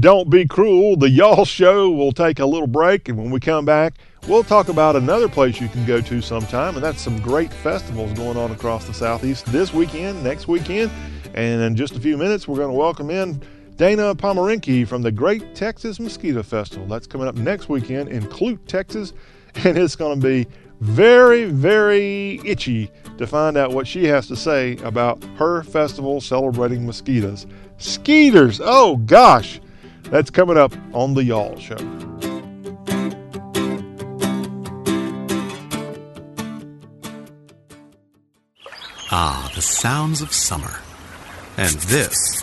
Don't 0.00 0.30
be 0.30 0.46
cruel. 0.46 0.96
The 0.96 1.10
Y'all 1.10 1.44
Show 1.44 1.90
will 1.90 2.12
take 2.12 2.38
a 2.38 2.46
little 2.46 2.66
break, 2.66 3.10
and 3.10 3.18
when 3.18 3.30
we 3.30 3.40
come 3.40 3.66
back, 3.66 3.94
we'll 4.26 4.42
talk 4.42 4.70
about 4.70 4.96
another 4.96 5.28
place 5.28 5.60
you 5.60 5.68
can 5.68 5.84
go 5.84 6.00
to 6.00 6.22
sometime, 6.22 6.76
and 6.76 6.82
that's 6.82 7.02
some 7.02 7.20
great 7.20 7.52
festivals 7.52 8.12
going 8.14 8.38
on 8.38 8.52
across 8.52 8.86
the 8.86 8.94
Southeast 8.94 9.44
this 9.52 9.74
weekend, 9.74 10.24
next 10.24 10.48
weekend, 10.48 10.90
and 11.34 11.60
in 11.60 11.76
just 11.76 11.94
a 11.94 12.00
few 12.00 12.16
minutes, 12.16 12.48
we're 12.48 12.56
going 12.56 12.70
to 12.70 12.74
welcome 12.74 13.10
in 13.10 13.42
Dana 13.76 14.14
Pomerenke 14.14 14.86
from 14.86 15.02
the 15.02 15.10
Great 15.10 15.54
Texas 15.54 15.98
Mosquito 15.98 16.42
Festival. 16.42 16.86
That's 16.86 17.06
coming 17.06 17.26
up 17.26 17.36
next 17.36 17.68
weekend 17.68 18.08
in 18.10 18.24
Clute, 18.24 18.66
Texas, 18.66 19.12
and 19.64 19.76
it's 19.76 19.96
going 19.96 20.20
to 20.20 20.26
be 20.26 20.46
very, 20.80 21.44
very 21.44 22.40
itchy 22.44 22.90
to 23.18 23.26
find 23.26 23.56
out 23.56 23.72
what 23.72 23.86
she 23.86 24.04
has 24.04 24.26
to 24.26 24.36
say 24.36 24.76
about 24.78 25.22
her 25.36 25.62
festival 25.62 26.20
celebrating 26.20 26.84
mosquitoes. 26.84 27.46
Skeeters! 27.78 28.60
Oh 28.62 28.96
gosh! 28.96 29.60
That's 30.04 30.30
coming 30.30 30.58
up 30.58 30.74
on 30.92 31.14
The 31.14 31.24
Y'all 31.24 31.58
Show. 31.58 31.76
Ah, 39.14 39.50
the 39.54 39.62
sounds 39.62 40.20
of 40.22 40.32
summer. 40.32 40.80
And 41.56 41.74
this 41.74 42.42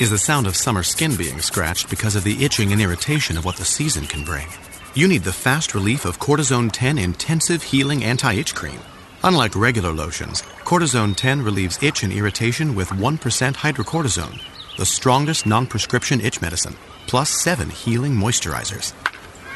is 0.00 0.10
the 0.10 0.18
sound 0.18 0.46
of 0.46 0.56
summer 0.56 0.82
skin 0.82 1.16
being 1.16 1.40
scratched 1.40 1.90
because 1.90 2.16
of 2.16 2.24
the 2.24 2.44
itching 2.44 2.72
and 2.72 2.80
irritation 2.80 3.36
of 3.36 3.44
what 3.44 3.56
the 3.56 3.64
season 3.64 4.06
can 4.06 4.24
bring. 4.24 4.46
You 4.94 5.08
need 5.08 5.24
the 5.24 5.32
fast 5.32 5.74
relief 5.74 6.04
of 6.04 6.18
Cortisone 6.18 6.70
10 6.72 6.98
Intensive 6.98 7.62
Healing 7.62 8.04
Anti 8.04 8.34
Itch 8.34 8.54
Cream. 8.54 8.78
Unlike 9.24 9.56
regular 9.56 9.92
lotions, 9.92 10.42
Cortisone 10.64 11.14
10 11.14 11.42
relieves 11.42 11.82
itch 11.82 12.02
and 12.02 12.12
irritation 12.12 12.74
with 12.74 12.88
1% 12.88 13.18
hydrocortisone, 13.54 14.40
the 14.76 14.86
strongest 14.86 15.46
non 15.46 15.66
prescription 15.66 16.20
itch 16.20 16.40
medicine, 16.40 16.76
plus 17.06 17.30
7 17.30 17.70
healing 17.70 18.12
moisturizers. 18.12 18.92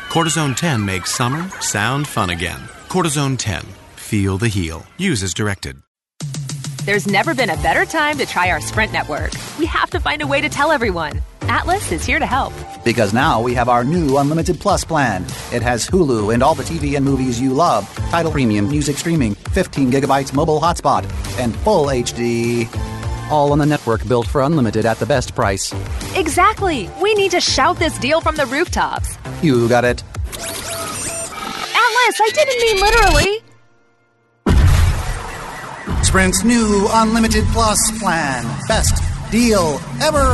Cortisone 0.08 0.56
10 0.56 0.84
makes 0.84 1.10
summer 1.10 1.48
sound 1.60 2.06
fun 2.06 2.30
again. 2.30 2.60
Cortisone 2.88 3.38
10. 3.38 3.62
Feel 3.96 4.38
the 4.38 4.48
heal. 4.48 4.86
Use 4.98 5.22
as 5.22 5.34
directed. 5.34 5.85
There's 6.86 7.08
never 7.08 7.34
been 7.34 7.50
a 7.50 7.56
better 7.56 7.84
time 7.84 8.16
to 8.18 8.26
try 8.26 8.48
our 8.52 8.60
Sprint 8.60 8.92
network. 8.92 9.32
We 9.58 9.66
have 9.66 9.90
to 9.90 9.98
find 9.98 10.22
a 10.22 10.26
way 10.28 10.40
to 10.40 10.48
tell 10.48 10.70
everyone. 10.70 11.20
Atlas 11.42 11.90
is 11.90 12.06
here 12.06 12.20
to 12.20 12.26
help. 12.26 12.52
Because 12.84 13.12
now 13.12 13.42
we 13.42 13.54
have 13.54 13.68
our 13.68 13.82
new 13.82 14.16
Unlimited 14.18 14.60
Plus 14.60 14.84
plan. 14.84 15.24
It 15.52 15.62
has 15.62 15.84
Hulu 15.88 16.32
and 16.32 16.44
all 16.44 16.54
the 16.54 16.62
TV 16.62 16.94
and 16.96 17.04
movies 17.04 17.40
you 17.40 17.52
love, 17.52 17.92
Tidal 18.10 18.30
premium, 18.30 18.68
music 18.68 18.98
streaming, 18.98 19.34
15 19.34 19.90
gigabytes 19.90 20.32
mobile 20.32 20.60
hotspot, 20.60 21.02
and 21.40 21.56
full 21.56 21.86
HD. 21.86 22.68
All 23.32 23.50
on 23.50 23.58
the 23.58 23.66
network 23.66 24.06
built 24.06 24.28
for 24.28 24.42
unlimited 24.42 24.86
at 24.86 25.00
the 25.00 25.06
best 25.06 25.34
price. 25.34 25.74
Exactly. 26.14 26.88
We 27.02 27.14
need 27.14 27.32
to 27.32 27.40
shout 27.40 27.80
this 27.80 27.98
deal 27.98 28.20
from 28.20 28.36
the 28.36 28.46
rooftops. 28.46 29.18
You 29.42 29.68
got 29.68 29.84
it. 29.84 30.04
Atlas, 30.38 32.20
I 32.20 32.30
didn't 32.32 32.60
mean 32.60 32.80
literally. 32.80 33.45
Sprint's 36.06 36.44
new 36.44 36.86
Unlimited 36.92 37.44
Plus 37.46 37.78
plan. 37.98 38.44
Best 38.68 39.02
deal 39.32 39.80
ever. 40.00 40.24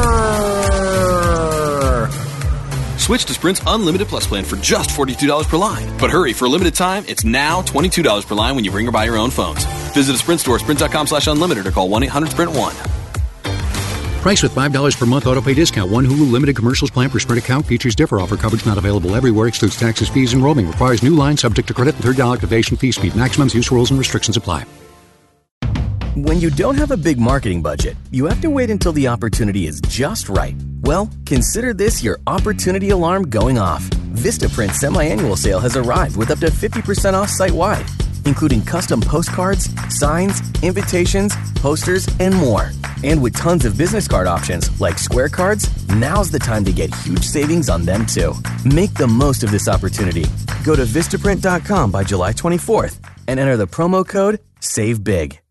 Switch 2.98 3.24
to 3.24 3.32
Sprint's 3.32 3.62
Unlimited 3.66 4.06
Plus 4.06 4.26
plan 4.26 4.44
for 4.44 4.56
just 4.56 4.90
$42 4.90 5.48
per 5.48 5.56
line. 5.56 5.88
But 5.98 6.10
hurry, 6.10 6.34
for 6.34 6.44
a 6.44 6.48
limited 6.48 6.74
time, 6.74 7.06
it's 7.08 7.24
now 7.24 7.62
$22 7.62 8.26
per 8.26 8.34
line 8.34 8.54
when 8.54 8.64
you 8.64 8.70
bring 8.70 8.86
or 8.86 8.92
buy 8.92 9.04
your 9.04 9.16
own 9.16 9.30
phones. 9.30 9.64
Visit 9.94 10.14
a 10.14 10.18
Sprint 10.18 10.42
store, 10.42 10.58
sprint.com 10.58 11.06
slash 11.06 11.26
unlimited, 11.26 11.66
or 11.66 11.70
call 11.70 11.88
1-800-SPRINT1. 11.88 12.74
Price 14.20 14.42
with 14.42 14.54
$5 14.54 14.98
per 14.98 15.06
month 15.06 15.26
auto 15.26 15.40
pay 15.40 15.54
discount. 15.54 15.90
One 15.90 16.04
Hulu 16.04 16.30
limited 16.30 16.54
commercials 16.54 16.90
plan 16.90 17.08
per 17.08 17.18
Sprint 17.18 17.42
account. 17.42 17.66
Features 17.66 17.94
differ. 17.94 18.20
Offer 18.20 18.36
coverage 18.36 18.66
not 18.66 18.76
available 18.76 19.16
everywhere. 19.16 19.48
Excludes 19.48 19.78
taxes, 19.78 20.10
fees, 20.10 20.34
and 20.34 20.44
roaming. 20.44 20.66
Requires 20.68 21.02
new 21.02 21.14
line 21.14 21.38
subject 21.38 21.66
to 21.68 21.72
credit 21.74 21.94
and 21.94 22.04
$3 22.04 22.30
activation 22.30 22.76
fee 22.76 22.92
speed. 22.92 23.16
Maximums, 23.16 23.54
use 23.54 23.72
rules, 23.72 23.90
and 23.90 23.98
restrictions 23.98 24.36
apply. 24.36 24.64
When 26.14 26.40
you 26.40 26.50
don't 26.50 26.74
have 26.74 26.90
a 26.90 26.96
big 26.96 27.18
marketing 27.18 27.62
budget, 27.62 27.96
you 28.10 28.26
have 28.26 28.42
to 28.42 28.50
wait 28.50 28.68
until 28.68 28.92
the 28.92 29.08
opportunity 29.08 29.66
is 29.66 29.80
just 29.80 30.28
right. 30.28 30.54
Well, 30.82 31.08
consider 31.24 31.72
this 31.72 32.02
your 32.02 32.20
opportunity 32.26 32.90
alarm 32.90 33.30
going 33.30 33.56
off. 33.56 33.82
Vistaprint 34.12 34.72
semi-annual 34.72 35.36
sale 35.36 35.58
has 35.58 35.74
arrived 35.74 36.18
with 36.18 36.30
up 36.30 36.38
to 36.40 36.48
50% 36.48 37.14
off 37.14 37.30
site-wide, 37.30 37.86
including 38.26 38.60
custom 38.60 39.00
postcards, 39.00 39.70
signs, 39.88 40.42
invitations, 40.62 41.32
posters, 41.54 42.06
and 42.20 42.34
more. 42.34 42.72
And 43.02 43.22
with 43.22 43.34
tons 43.34 43.64
of 43.64 43.78
business 43.78 44.06
card 44.06 44.26
options 44.26 44.82
like 44.82 44.98
square 44.98 45.30
cards, 45.30 45.66
now's 45.88 46.30
the 46.30 46.38
time 46.38 46.66
to 46.66 46.72
get 46.72 46.94
huge 46.96 47.24
savings 47.24 47.70
on 47.70 47.86
them 47.86 48.04
too. 48.04 48.34
Make 48.66 48.92
the 48.92 49.08
most 49.08 49.44
of 49.44 49.50
this 49.50 49.66
opportunity. 49.66 50.26
Go 50.62 50.76
to 50.76 50.82
vistaprint.com 50.82 51.90
by 51.90 52.04
July 52.04 52.34
24th 52.34 53.00
and 53.28 53.40
enter 53.40 53.56
the 53.56 53.66
promo 53.66 54.06
code 54.06 54.40
SAVEBIG. 54.60 55.41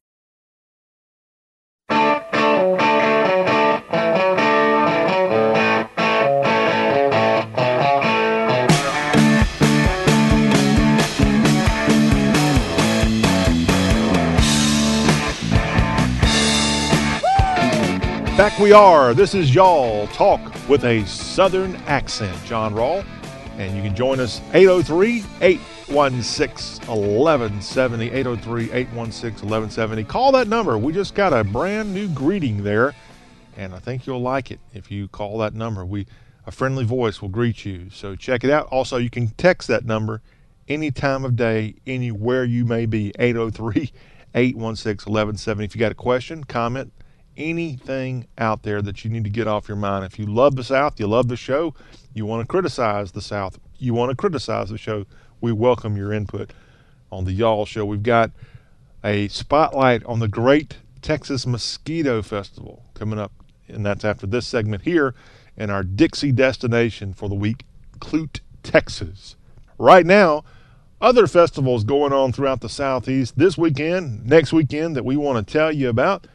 Back 18.41 18.58
we 18.58 18.71
are. 18.71 19.13
This 19.13 19.36
is 19.36 19.54
Y'all 19.54 20.08
Talk 20.08 20.41
with 20.67 20.84
a 20.84 21.06
Southern 21.06 21.75
accent. 21.86 22.36
John 22.43 22.73
Rawl. 22.73 23.06
And 23.60 23.77
you 23.77 23.84
can 23.84 23.95
join 23.95 24.19
us 24.19 24.41
803 24.56 25.23
816 25.41 26.88
1170. 26.88 28.10
803 28.10 28.71
816 28.71 29.47
1170. 29.47 30.04
Call 30.06 30.32
that 30.32 30.47
number. 30.47 30.75
We 30.80 30.91
just 30.91 31.13
got 31.13 31.34
a 31.34 31.43
brand 31.43 31.93
new 31.93 32.08
greeting 32.08 32.63
there. 32.63 32.95
And 33.58 33.75
I 33.75 33.77
think 33.77 34.08
you'll 34.08 34.23
like 34.23 34.49
it 34.49 34.60
if 34.73 34.89
you 34.89 35.08
call 35.08 35.38
that 35.38 35.54
number. 35.54 35.86
We 35.86 36.08
A 36.47 36.51
friendly 36.51 36.84
voice 36.84 37.21
will 37.21 37.30
greet 37.30 37.63
you. 37.63 37.91
So 37.91 38.15
check 38.15 38.43
it 38.43 38.49
out. 38.49 38.65
Also, 38.71 38.97
you 38.97 39.12
can 39.12 39.27
text 39.38 39.67
that 39.67 39.86
number 39.86 40.23
any 40.67 40.89
time 40.89 41.25
of 41.25 41.36
day, 41.36 41.75
anywhere 41.86 42.43
you 42.43 42.65
may 42.65 42.88
be. 42.88 43.13
803 43.19 43.91
816 44.34 45.13
1170. 45.13 45.63
If 45.63 45.75
you 45.75 45.80
got 45.80 45.91
a 45.91 45.93
question, 45.93 46.43
comment, 46.43 46.91
anything 47.38 48.28
out 48.38 48.63
there 48.63 48.82
that 48.82 49.04
you 49.04 49.12
need 49.12 49.24
to 49.24 49.30
get 49.30 49.48
off 49.48 49.67
your 49.67 49.78
mind. 49.78 50.06
If 50.06 50.20
you 50.20 50.26
love 50.26 50.56
the 50.56 50.63
South, 50.63 51.00
you 51.00 51.08
love 51.08 51.28
the 51.28 51.38
show, 51.38 51.74
you 52.13 52.26
want 52.26 52.41
to 52.41 52.48
criticize 52.48 53.12
the 53.12 53.22
South, 53.22 53.60
you 53.78 53.94
want 53.94 54.10
to 54.12 54.15
criticize 54.15 54.70
the 54.70 54.78
show, 54.78 55.06
we 55.39 55.52
welcome 55.52 55.98
your 55.98 56.13
input 56.13 56.52
on 57.12 57.26
the 57.26 57.32
Y'all 57.32 57.65
Show. 57.65 57.86
We've 57.86 58.04
got 58.04 58.32
a 59.04 59.28
spotlight 59.30 60.04
on 60.06 60.20
the 60.20 60.28
Great 60.28 60.78
Texas 61.02 61.48
Mosquito 61.48 62.22
Festival 62.22 62.86
coming 62.94 63.20
up, 63.20 63.32
and 63.67 63.86
that's 63.86 64.06
after 64.06 64.28
this 64.28 64.46
segment 64.46 64.84
here 64.84 65.15
in 65.58 65.70
our 65.70 65.84
Dixie 65.84 66.32
destination 66.32 67.13
for 67.13 67.28
the 67.28 67.36
week, 67.36 67.65
Clute, 68.00 68.41
Texas. 68.63 69.36
Right 69.78 70.06
now, 70.06 70.44
other 71.02 71.26
festivals 71.26 71.84
going 71.84 72.13
on 72.13 72.32
throughout 72.32 72.62
the 72.62 72.70
Southeast 72.70 73.38
this 73.38 73.58
weekend, 73.58 74.28
next 74.28 74.54
weekend 74.54 74.96
that 74.96 75.04
we 75.06 75.17
want 75.17 75.46
to 75.46 75.52
tell 75.52 75.72
you 75.72 75.89
about. 75.89 76.28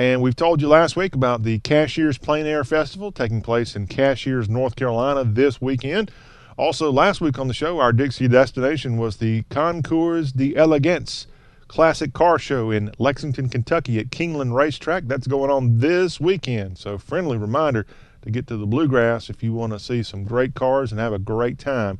And 0.00 0.22
we've 0.22 0.34
told 0.34 0.62
you 0.62 0.68
last 0.68 0.96
week 0.96 1.14
about 1.14 1.42
the 1.42 1.58
Cashiers 1.58 2.16
Plein 2.16 2.46
Air 2.46 2.64
Festival 2.64 3.12
taking 3.12 3.42
place 3.42 3.76
in 3.76 3.86
Cashiers, 3.86 4.48
North 4.48 4.74
Carolina 4.74 5.24
this 5.24 5.60
weekend. 5.60 6.10
Also, 6.56 6.90
last 6.90 7.20
week 7.20 7.38
on 7.38 7.48
the 7.48 7.52
show, 7.52 7.80
our 7.80 7.92
Dixie 7.92 8.26
destination 8.26 8.96
was 8.96 9.18
the 9.18 9.42
Concours 9.50 10.32
d'Elegance 10.32 11.26
Classic 11.68 12.14
Car 12.14 12.38
Show 12.38 12.70
in 12.70 12.92
Lexington, 12.98 13.50
Kentucky 13.50 13.98
at 13.98 14.08
Keeneland 14.08 14.54
Racetrack. 14.54 15.04
That's 15.04 15.26
going 15.26 15.50
on 15.50 15.80
this 15.80 16.18
weekend. 16.18 16.78
So, 16.78 16.96
friendly 16.96 17.36
reminder 17.36 17.84
to 18.22 18.30
get 18.30 18.46
to 18.46 18.56
the 18.56 18.66
Bluegrass 18.66 19.28
if 19.28 19.42
you 19.42 19.52
want 19.52 19.74
to 19.74 19.78
see 19.78 20.02
some 20.02 20.24
great 20.24 20.54
cars 20.54 20.92
and 20.92 20.98
have 20.98 21.12
a 21.12 21.18
great 21.18 21.58
time. 21.58 21.98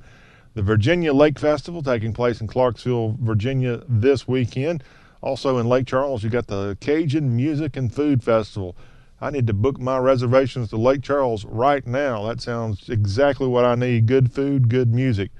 The 0.54 0.62
Virginia 0.62 1.12
Lake 1.12 1.38
Festival 1.38 1.82
taking 1.82 2.14
place 2.14 2.40
in 2.40 2.46
Clarksville, 2.46 3.18
Virginia 3.20 3.82
this 3.86 4.26
weekend. 4.26 4.82
Also 5.22 5.58
in 5.58 5.68
Lake 5.68 5.86
Charles, 5.86 6.24
you 6.24 6.30
got 6.30 6.46
the 6.46 6.78
Cajun 6.80 7.36
Music 7.36 7.76
and 7.76 7.92
Food 7.92 8.24
Festival. 8.24 8.74
I 9.20 9.30
need 9.30 9.46
to 9.48 9.52
book 9.52 9.78
my 9.78 9.98
reservations 9.98 10.70
to 10.70 10.78
Lake 10.78 11.02
Charles 11.02 11.44
right 11.44 11.86
now. 11.86 12.26
That 12.26 12.40
sounds 12.40 12.88
exactly 12.88 13.46
what 13.46 13.66
I 13.66 13.74
need 13.74 14.06
good 14.06 14.32
food, 14.32 14.70
good 14.70 14.94
music. 14.94 15.30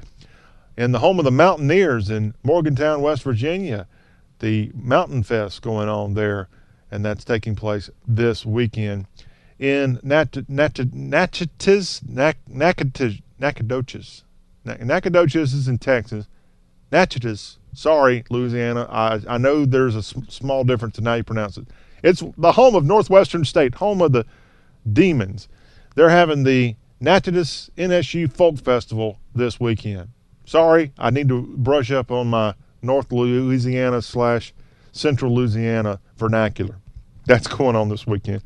In 0.77 0.93
the 0.93 0.99
home 0.99 1.19
of 1.19 1.25
the 1.25 1.31
Mountaineers 1.31 2.11
in 2.11 2.35
Morgantown, 2.43 3.01
West 3.01 3.23
Virginia, 3.23 3.87
the 4.41 4.71
Mountain 4.75 5.23
Fest 5.23 5.63
going 5.63 5.89
on 5.89 6.13
there, 6.13 6.49
and 6.91 7.03
that's 7.05 7.25
taking 7.25 7.57
place 7.57 7.89
this 8.07 8.45
weekend. 8.45 9.07
In 9.59 9.99
Nat- 10.03 10.47
Nat- 10.49 10.93
Natchitoches, 10.93 12.03
Nacogdoches, 12.07 13.23
Nacogdoches 14.65 15.55
is 15.55 15.69
in 15.69 15.79
Texas. 15.79 16.27
Natchitoches 16.93 17.60
Sorry, 17.73 18.25
Louisiana. 18.31 18.87
I, 18.91 19.21
I 19.29 19.39
know 19.39 19.65
there's 19.65 19.95
a 19.95 20.03
small 20.03 20.65
difference 20.65 20.99
in 20.99 21.07
how 21.07 21.15
you 21.15 21.25
pronounce 21.25 21.57
it. 21.57 21.69
It's 22.03 22.23
the 22.37 22.53
home 22.53 22.75
of 22.75 22.85
Northwestern 22.85 23.45
State, 23.45 23.77
home 23.77 24.03
of 24.03 24.13
the 24.13 24.27
Demons. 24.91 25.49
They're 25.95 26.09
having 26.09 26.45
the 26.45 26.77
Natchitoches 27.01 27.71
NSU 27.77 28.33
Folk 28.33 28.59
Festival 28.59 29.19
this 29.35 29.61
weekend. 29.61 30.09
Sorry, 30.45 30.93
I 30.99 31.11
need 31.11 31.29
to 31.29 31.43
brush 31.43 31.91
up 31.91 32.11
on 32.11 32.29
my 32.29 32.55
North 32.83 33.13
Louisiana 33.13 34.03
slash 34.03 34.53
Central 34.93 35.35
Louisiana 35.35 36.01
vernacular. 36.17 36.77
That's 37.27 37.47
going 37.47 37.77
on 37.77 37.89
this 37.89 38.07
weekend. 38.07 38.43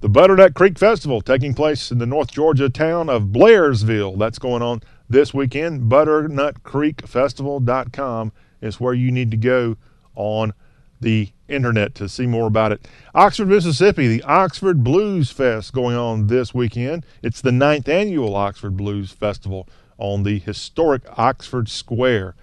The 0.00 0.08
Butternut 0.08 0.54
Creek 0.54 0.78
Festival 0.78 1.20
taking 1.20 1.52
place 1.54 1.90
in 1.90 1.98
the 1.98 2.06
North 2.06 2.30
Georgia 2.32 2.70
town 2.70 3.08
of 3.08 3.24
Blairsville. 3.24 4.16
That's 4.18 4.38
going 4.38 4.62
on 4.62 4.82
this 5.08 5.34
weekend. 5.34 5.90
ButternutCreekFestival.com 5.90 8.32
is 8.60 8.80
where 8.80 8.94
you 8.94 9.10
need 9.10 9.30
to 9.30 9.36
go 9.36 9.76
on 10.14 10.52
the 11.00 11.30
internet 11.48 11.94
to 11.94 12.08
see 12.08 12.26
more 12.26 12.46
about 12.46 12.72
it. 12.72 12.86
Oxford, 13.14 13.48
Mississippi, 13.48 14.06
the 14.06 14.22
Oxford 14.22 14.84
Blues 14.84 15.30
Fest 15.30 15.72
going 15.72 15.96
on 15.96 16.26
this 16.26 16.54
weekend. 16.54 17.06
It's 17.22 17.40
the 17.40 17.52
ninth 17.52 17.88
annual 17.88 18.36
Oxford 18.36 18.76
Blues 18.76 19.10
Festival 19.10 19.66
on 19.96 20.22
the 20.22 20.38
historic 20.38 21.02
Oxford 21.18 21.68
Square. 21.68 22.34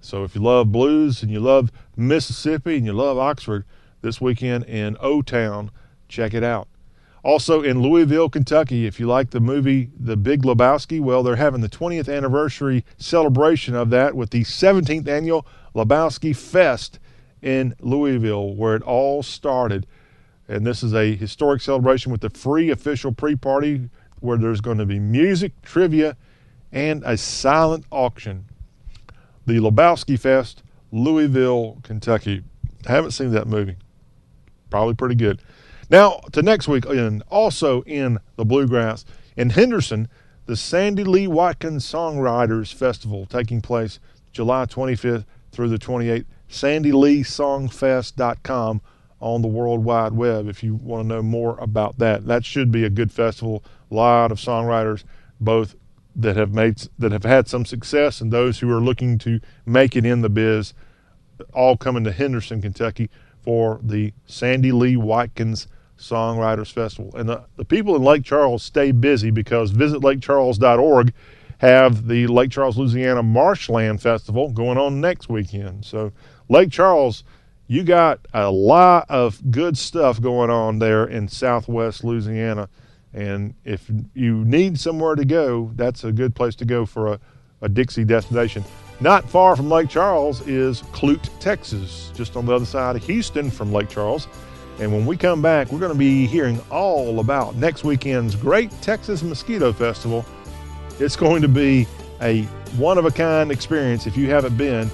So 0.00 0.22
if 0.22 0.34
you 0.34 0.42
love 0.42 0.70
blues 0.70 1.22
and 1.22 1.32
you 1.32 1.40
love 1.40 1.72
Mississippi 1.96 2.76
and 2.76 2.86
you 2.86 2.92
love 2.92 3.18
Oxford 3.18 3.64
this 4.02 4.20
weekend 4.20 4.64
in 4.64 4.96
O 5.00 5.22
Town, 5.22 5.70
check 6.08 6.34
it 6.34 6.44
out. 6.44 6.68
Also 7.22 7.62
in 7.62 7.80
Louisville, 7.80 8.28
Kentucky, 8.28 8.86
if 8.86 9.00
you 9.00 9.06
like 9.06 9.30
the 9.30 9.40
movie 9.40 9.88
The 9.98 10.16
Big 10.16 10.42
Lebowski, 10.42 11.00
well, 11.00 11.22
they're 11.22 11.36
having 11.36 11.62
the 11.62 11.70
20th 11.70 12.14
anniversary 12.14 12.84
celebration 12.98 13.74
of 13.74 13.88
that 13.90 14.14
with 14.14 14.28
the 14.28 14.44
17th 14.44 15.08
annual 15.08 15.46
Lebowski 15.74 16.34
Fest 16.34 16.98
in 17.42 17.74
Louisville, 17.80 18.54
where 18.54 18.76
it 18.76 18.82
all 18.82 19.22
started. 19.22 19.86
And 20.48 20.66
this 20.66 20.82
is 20.82 20.94
a 20.94 21.14
historic 21.14 21.60
celebration 21.62 22.12
with 22.12 22.20
the 22.20 22.30
free 22.30 22.70
official 22.70 23.12
pre 23.12 23.36
party 23.36 23.90
where 24.20 24.38
there's 24.38 24.60
going 24.60 24.78
to 24.78 24.86
be 24.86 24.98
music, 24.98 25.52
trivia, 25.62 26.16
and 26.72 27.02
a 27.04 27.16
silent 27.16 27.84
auction. 27.90 28.46
The 29.46 29.58
Lebowski 29.58 30.18
Fest, 30.18 30.62
Louisville, 30.90 31.78
Kentucky. 31.82 32.42
I 32.86 32.92
haven't 32.92 33.12
seen 33.12 33.30
that 33.32 33.46
movie. 33.46 33.76
Probably 34.70 34.94
pretty 34.94 35.14
good. 35.14 35.40
Now 35.90 36.20
to 36.32 36.42
next 36.42 36.66
week, 36.68 36.86
and 36.86 37.22
also 37.30 37.82
in 37.82 38.18
the 38.36 38.44
Bluegrass 38.44 39.04
in 39.36 39.50
Henderson, 39.50 40.08
the 40.46 40.56
Sandy 40.56 41.04
Lee 41.04 41.26
Watkins 41.26 41.84
Songwriters 41.90 42.72
Festival 42.72 43.26
taking 43.26 43.60
place 43.60 43.98
July 44.32 44.66
25th 44.66 45.24
through 45.54 45.68
the 45.68 45.78
28th. 45.78 46.26
SandyLeeSongFest.com 46.50 48.80
on 49.20 49.42
the 49.42 49.48
World 49.48 49.84
Wide 49.84 50.12
Web 50.12 50.48
if 50.48 50.62
you 50.62 50.74
want 50.74 51.02
to 51.02 51.08
know 51.08 51.22
more 51.22 51.58
about 51.58 51.98
that. 51.98 52.26
That 52.26 52.44
should 52.44 52.70
be 52.70 52.84
a 52.84 52.90
good 52.90 53.10
festival. 53.10 53.64
A 53.90 53.94
lot 53.94 54.30
of 54.30 54.38
songwriters, 54.38 55.04
both 55.40 55.74
that 56.16 56.36
have 56.36 56.52
made 56.52 56.88
that 56.98 57.12
have 57.12 57.24
had 57.24 57.48
some 57.48 57.64
success 57.64 58.20
and 58.20 58.32
those 58.32 58.58
who 58.58 58.70
are 58.70 58.80
looking 58.80 59.18
to 59.18 59.40
make 59.66 59.96
it 59.96 60.04
in 60.04 60.20
the 60.20 60.28
biz, 60.28 60.74
all 61.52 61.76
coming 61.76 62.04
to 62.04 62.12
Henderson, 62.12 62.60
Kentucky 62.60 63.10
for 63.42 63.80
the 63.82 64.12
Sandy 64.26 64.72
Lee 64.72 64.96
Watkins 64.96 65.66
Songwriters 65.98 66.72
Festival. 66.72 67.14
And 67.16 67.28
the, 67.28 67.44
the 67.56 67.64
people 67.64 67.96
in 67.96 68.02
Lake 68.02 68.24
Charles 68.24 68.62
stay 68.62 68.92
busy 68.92 69.30
because 69.30 69.72
visitlakecharles.org 69.72 71.12
have 71.64 72.06
the 72.08 72.26
Lake 72.26 72.50
Charles, 72.50 72.76
Louisiana 72.76 73.22
Marshland 73.22 74.02
Festival 74.02 74.50
going 74.50 74.78
on 74.78 75.00
next 75.00 75.28
weekend. 75.28 75.84
So, 75.84 76.12
Lake 76.48 76.70
Charles, 76.70 77.24
you 77.66 77.82
got 77.82 78.20
a 78.34 78.50
lot 78.50 79.06
of 79.08 79.50
good 79.50 79.78
stuff 79.78 80.20
going 80.20 80.50
on 80.50 80.78
there 80.78 81.06
in 81.06 81.28
southwest 81.28 82.04
Louisiana. 82.04 82.68
And 83.12 83.54
if 83.64 83.90
you 84.14 84.44
need 84.44 84.78
somewhere 84.78 85.14
to 85.14 85.24
go, 85.24 85.70
that's 85.76 86.04
a 86.04 86.12
good 86.12 86.34
place 86.34 86.54
to 86.56 86.64
go 86.64 86.84
for 86.84 87.14
a, 87.14 87.20
a 87.62 87.68
Dixie 87.68 88.04
destination. 88.04 88.64
Not 89.00 89.28
far 89.28 89.56
from 89.56 89.70
Lake 89.70 89.88
Charles 89.88 90.46
is 90.46 90.82
Clute, 90.92 91.28
Texas, 91.40 92.12
just 92.14 92.36
on 92.36 92.46
the 92.46 92.54
other 92.54 92.64
side 92.64 92.96
of 92.96 93.04
Houston 93.04 93.50
from 93.50 93.72
Lake 93.72 93.88
Charles. 93.88 94.28
And 94.80 94.92
when 94.92 95.06
we 95.06 95.16
come 95.16 95.40
back, 95.40 95.70
we're 95.70 95.78
going 95.78 95.92
to 95.92 95.98
be 95.98 96.26
hearing 96.26 96.60
all 96.70 97.20
about 97.20 97.54
next 97.56 97.84
weekend's 97.84 98.34
Great 98.34 98.70
Texas 98.82 99.22
Mosquito 99.22 99.72
Festival. 99.72 100.24
It's 101.00 101.16
going 101.16 101.42
to 101.42 101.48
be 101.48 101.86
a 102.20 102.42
one 102.76 102.98
of 102.98 103.04
a 103.04 103.10
kind 103.10 103.50
experience. 103.50 104.06
If 104.06 104.16
you 104.16 104.30
haven't 104.30 104.56
been, 104.56 104.88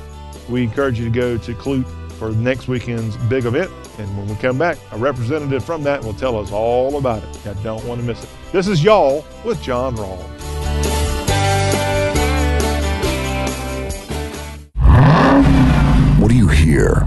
we 0.48 0.62
encourage 0.62 0.98
you 0.98 1.04
to 1.04 1.10
go 1.10 1.36
to 1.36 1.54
Clute 1.54 1.86
for 2.12 2.30
next 2.32 2.68
weekend's 2.68 3.16
big 3.28 3.44
event. 3.44 3.70
And 3.98 4.16
when 4.16 4.26
we 4.26 4.34
come 4.36 4.56
back, 4.56 4.78
a 4.92 4.98
representative 4.98 5.62
from 5.64 5.82
that 5.84 6.02
will 6.02 6.14
tell 6.14 6.38
us 6.38 6.52
all 6.52 6.96
about 6.96 7.22
it. 7.22 7.46
I 7.46 7.52
don't 7.62 7.84
want 7.84 8.00
to 8.00 8.06
miss 8.06 8.22
it. 8.22 8.30
This 8.50 8.66
is 8.66 8.82
Y'all 8.82 9.24
with 9.44 9.62
John 9.62 9.96
Rawl. 9.96 10.18
What 16.18 16.28
do 16.28 16.34
you 16.34 16.48
hear? 16.48 17.06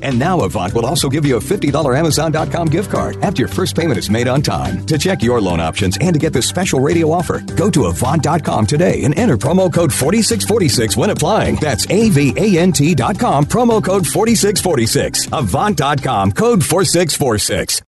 And 0.01 0.17
now 0.17 0.41
Avant 0.41 0.73
will 0.73 0.85
also 0.85 1.09
give 1.09 1.25
you 1.25 1.37
a 1.37 1.39
$50 1.39 1.97
Amazon.com 1.97 2.67
gift 2.67 2.91
card 2.91 3.17
after 3.23 3.41
your 3.41 3.47
first 3.47 3.75
payment 3.75 3.97
is 3.97 4.09
made 4.09 4.27
on 4.27 4.41
time. 4.41 4.85
To 4.85 4.97
check 4.97 5.21
your 5.21 5.41
loan 5.41 5.59
options 5.59 5.97
and 5.99 6.13
to 6.13 6.19
get 6.19 6.33
this 6.33 6.47
special 6.47 6.79
radio 6.79 7.11
offer, 7.11 7.39
go 7.55 7.69
to 7.69 7.85
Avant.com 7.85 8.65
today 8.65 9.03
and 9.03 9.17
enter 9.17 9.37
promo 9.37 9.71
code 9.73 9.93
4646 9.93 10.97
when 10.97 11.09
applying. 11.09 11.55
That's 11.55 11.85
A-V-A-N-T.com, 11.89 13.45
promo 13.45 13.83
code 13.83 14.07
4646. 14.07 15.27
Avant.com, 15.31 16.31
code 16.31 16.63
4646. 16.63 17.81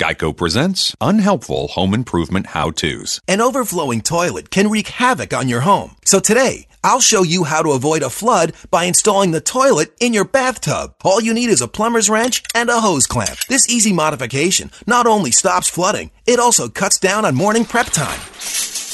Geico 0.00 0.34
presents 0.34 0.96
unhelpful 1.02 1.68
home 1.68 1.92
improvement 1.92 2.46
how 2.46 2.70
to's. 2.70 3.20
An 3.28 3.42
overflowing 3.42 4.00
toilet 4.00 4.50
can 4.50 4.68
wreak 4.70 4.88
havoc 4.88 5.34
on 5.34 5.46
your 5.46 5.60
home. 5.60 5.96
So 6.06 6.20
today, 6.20 6.66
I'll 6.82 7.00
show 7.00 7.22
you 7.22 7.44
how 7.44 7.62
to 7.62 7.72
avoid 7.72 8.02
a 8.02 8.10
flood 8.10 8.54
by 8.70 8.84
installing 8.84 9.32
the 9.32 9.40
toilet 9.40 9.92
in 10.00 10.14
your 10.14 10.24
bathtub. 10.24 10.94
All 11.04 11.20
you 11.20 11.34
need 11.34 11.50
is 11.50 11.60
a 11.60 11.68
plumber's 11.68 12.08
wrench 12.08 12.42
and 12.54 12.70
a 12.70 12.80
hose 12.80 13.06
clamp. 13.06 13.38
This 13.48 13.68
easy 13.68 13.92
modification 13.92 14.70
not 14.86 15.06
only 15.06 15.30
stops 15.30 15.68
flooding, 15.68 16.10
it 16.26 16.38
also 16.38 16.68
cuts 16.68 16.98
down 16.98 17.24
on 17.24 17.34
morning 17.34 17.64
prep 17.64 17.86
time. 17.88 18.20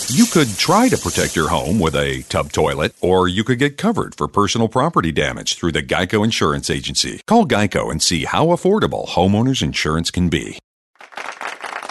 You 0.08 0.26
could 0.26 0.48
try 0.56 0.88
to 0.88 0.96
protect 0.96 1.34
your 1.34 1.48
home 1.48 1.80
with 1.80 1.96
a 1.96 2.22
tub 2.28 2.52
toilet, 2.52 2.94
or 3.00 3.26
you 3.26 3.42
could 3.42 3.58
get 3.58 3.76
covered 3.76 4.14
for 4.14 4.28
personal 4.28 4.68
property 4.68 5.10
damage 5.10 5.56
through 5.56 5.72
the 5.72 5.82
Geico 5.82 6.24
Insurance 6.24 6.70
Agency. 6.70 7.20
Call 7.26 7.44
Geico 7.46 7.90
and 7.90 8.00
see 8.00 8.24
how 8.24 8.46
affordable 8.46 9.08
homeowners 9.08 9.62
insurance 9.62 10.10
can 10.10 10.28
be. 10.28 10.58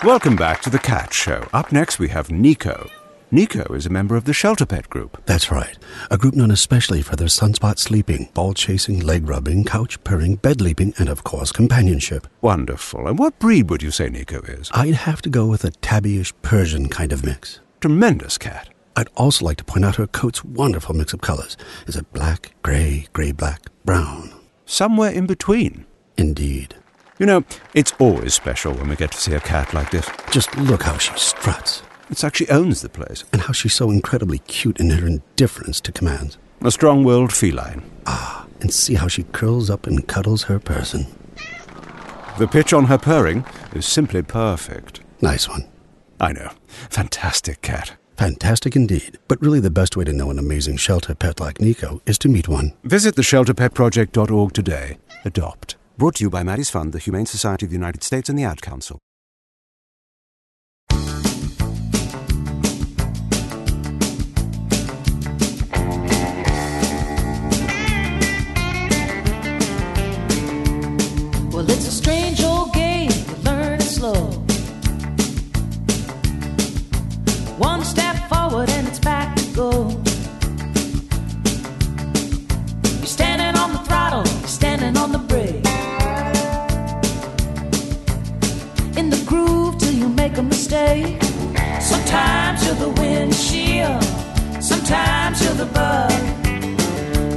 Welcome 0.04 0.36
back 0.36 0.62
to 0.62 0.70
the 0.70 0.80
Cat 0.80 1.14
Show. 1.14 1.48
Up 1.52 1.72
next, 1.72 2.00
we 2.00 2.10
have 2.10 2.32
Nico. 2.32 2.90
Nico 3.32 3.74
is 3.74 3.86
a 3.86 3.90
member 3.90 4.16
of 4.16 4.26
the 4.26 4.34
Shelter 4.34 4.66
Pet 4.66 4.90
Group. 4.90 5.22
That's 5.26 5.52
right. 5.52 5.78
A 6.12 6.18
group 6.18 6.36
known 6.36 6.52
especially 6.52 7.02
for 7.02 7.16
their 7.16 7.28
sunspot 7.28 7.80
sleeping, 7.80 8.30
ball 8.36 8.54
chasing, 8.54 9.00
leg 9.00 9.28
rubbing, 9.28 9.64
couch 9.64 10.02
purring, 10.04 10.36
bed 10.36 10.62
leaping, 10.62 10.94
and 11.00 11.10
of 11.10 11.24
course, 11.24 11.52
companionship. 11.52 12.28
Wonderful. 12.42 13.08
And 13.08 13.18
what 13.18 13.40
breed 13.40 13.70
would 13.70 13.82
you 13.82 13.90
say 13.90 14.10
Nico 14.10 14.42
is? 14.42 14.70
I'd 14.74 14.94
have 14.94 15.22
to 15.24 15.30
go 15.30 15.48
with 15.48 15.66
a 15.66 15.72
tabbyish 15.72 16.34
Persian 16.44 16.88
kind 16.88 17.12
of 17.12 17.26
mix. 17.26 17.60
Tremendous 17.82 18.38
cat. 18.38 18.70
I'd 18.96 19.10
also 19.18 19.44
like 19.44 19.58
to 19.58 19.66
point 19.66 19.86
out 19.86 19.96
her 19.96 20.08
coat's 20.08 20.46
wonderful 20.46 20.96
mix 20.96 21.12
of 21.12 21.22
colors. 21.22 21.58
Is 21.88 21.96
it 21.96 22.14
black, 22.14 22.54
gray, 22.62 23.08
gray, 23.12 23.32
black, 23.32 23.64
brown? 23.84 24.32
Somewhere 24.66 25.12
in 25.12 25.26
between. 25.26 25.86
Indeed. 26.16 26.76
You 27.18 27.26
know, 27.26 27.44
it's 27.74 27.94
always 27.98 28.34
special 28.34 28.74
when 28.74 28.90
we 28.90 28.96
get 28.96 29.12
to 29.12 29.18
see 29.18 29.34
a 29.34 29.40
cat 29.40 29.74
like 29.74 29.90
this. 29.90 30.08
Just 30.32 30.56
look 30.58 30.84
how 30.84 30.98
she 30.98 31.18
struts. 31.18 31.82
It's 32.10 32.24
like 32.24 32.36
she 32.36 32.48
owns 32.50 32.82
the 32.82 32.90
place. 32.90 33.24
And 33.34 33.42
how 33.44 33.54
she's 33.54 33.74
so 33.74 33.90
incredibly 33.92 34.40
cute 34.40 34.80
in 34.80 34.90
her 34.92 35.06
indifference 35.08 35.82
to 35.82 35.92
commands. 35.92 36.38
A 36.62 36.72
strong 36.72 37.04
willed 37.04 37.34
feline. 37.34 37.84
Ah, 38.06 38.46
and 38.62 38.74
see 38.74 38.96
how 38.96 39.08
she 39.08 39.24
curls 39.24 39.70
up 39.70 39.88
and 39.88 40.08
cuddles 40.08 40.44
her 40.44 40.60
person. 40.60 41.08
The 42.38 42.48
pitch 42.48 42.74
on 42.74 42.86
her 42.86 42.98
purring 42.98 43.46
is 43.74 43.86
simply 43.86 44.22
perfect. 44.22 45.02
Nice 45.22 45.48
one. 45.48 45.68
I 46.20 46.34
know. 46.34 46.52
Fantastic 46.90 47.62
cat. 47.62 47.94
Fantastic 48.18 48.76
indeed. 48.76 49.18
But 49.28 49.42
really, 49.42 49.60
the 49.60 49.70
best 49.70 49.98
way 49.98 50.06
to 50.06 50.14
know 50.14 50.30
an 50.30 50.40
amazing 50.40 50.78
shelter 50.78 51.16
pet 51.16 51.40
like 51.40 51.60
Nico 51.60 52.02
is 52.06 52.18
to 52.20 52.30
meet 52.30 52.48
one. 52.48 52.74
Visit 52.84 53.16
theshelterpetproject.org 53.16 54.54
today. 54.54 54.98
Adopt. 55.26 55.76
Brought 55.98 56.16
to 56.16 56.24
you 56.26 56.30
by 56.30 56.44
Maddie's 56.44 56.70
Fund, 56.70 56.94
the 56.94 57.00
Humane 57.00 57.26
Society 57.26 57.66
of 57.66 57.70
the 57.70 57.78
United 57.78 58.04
States, 58.04 58.30
and 58.30 58.38
the 58.38 58.44
Ad 58.44 58.62
Council. 58.62 59.00
Make 90.30 90.38
a 90.40 90.42
mistake. 90.42 91.22
Sometimes 91.80 92.66
you're 92.66 92.74
the 92.74 92.90
windshield, 93.00 94.04
sometimes 94.60 95.44
you're 95.44 95.54
the 95.54 95.68
bug. 95.68 96.10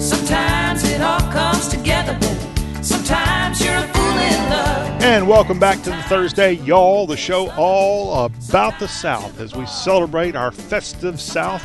Sometimes 0.00 0.84
it 0.84 1.02
all 1.02 1.20
comes 1.30 1.68
together, 1.68 2.16
but 2.18 2.82
sometimes 2.82 3.62
you're 3.62 3.76
a 3.76 3.86
fool 3.88 4.18
in 4.30 4.50
love. 4.50 5.02
And 5.02 5.28
welcome 5.28 5.58
back 5.58 5.82
to 5.82 5.90
the 5.90 6.02
Thursday, 6.04 6.52
y'all, 6.52 7.06
the 7.06 7.14
show 7.14 7.50
all 7.58 8.24
about 8.24 8.78
the 8.78 8.88
South 8.88 9.38
as 9.38 9.54
we 9.54 9.66
celebrate 9.66 10.34
our 10.34 10.50
festive 10.50 11.20
South. 11.20 11.62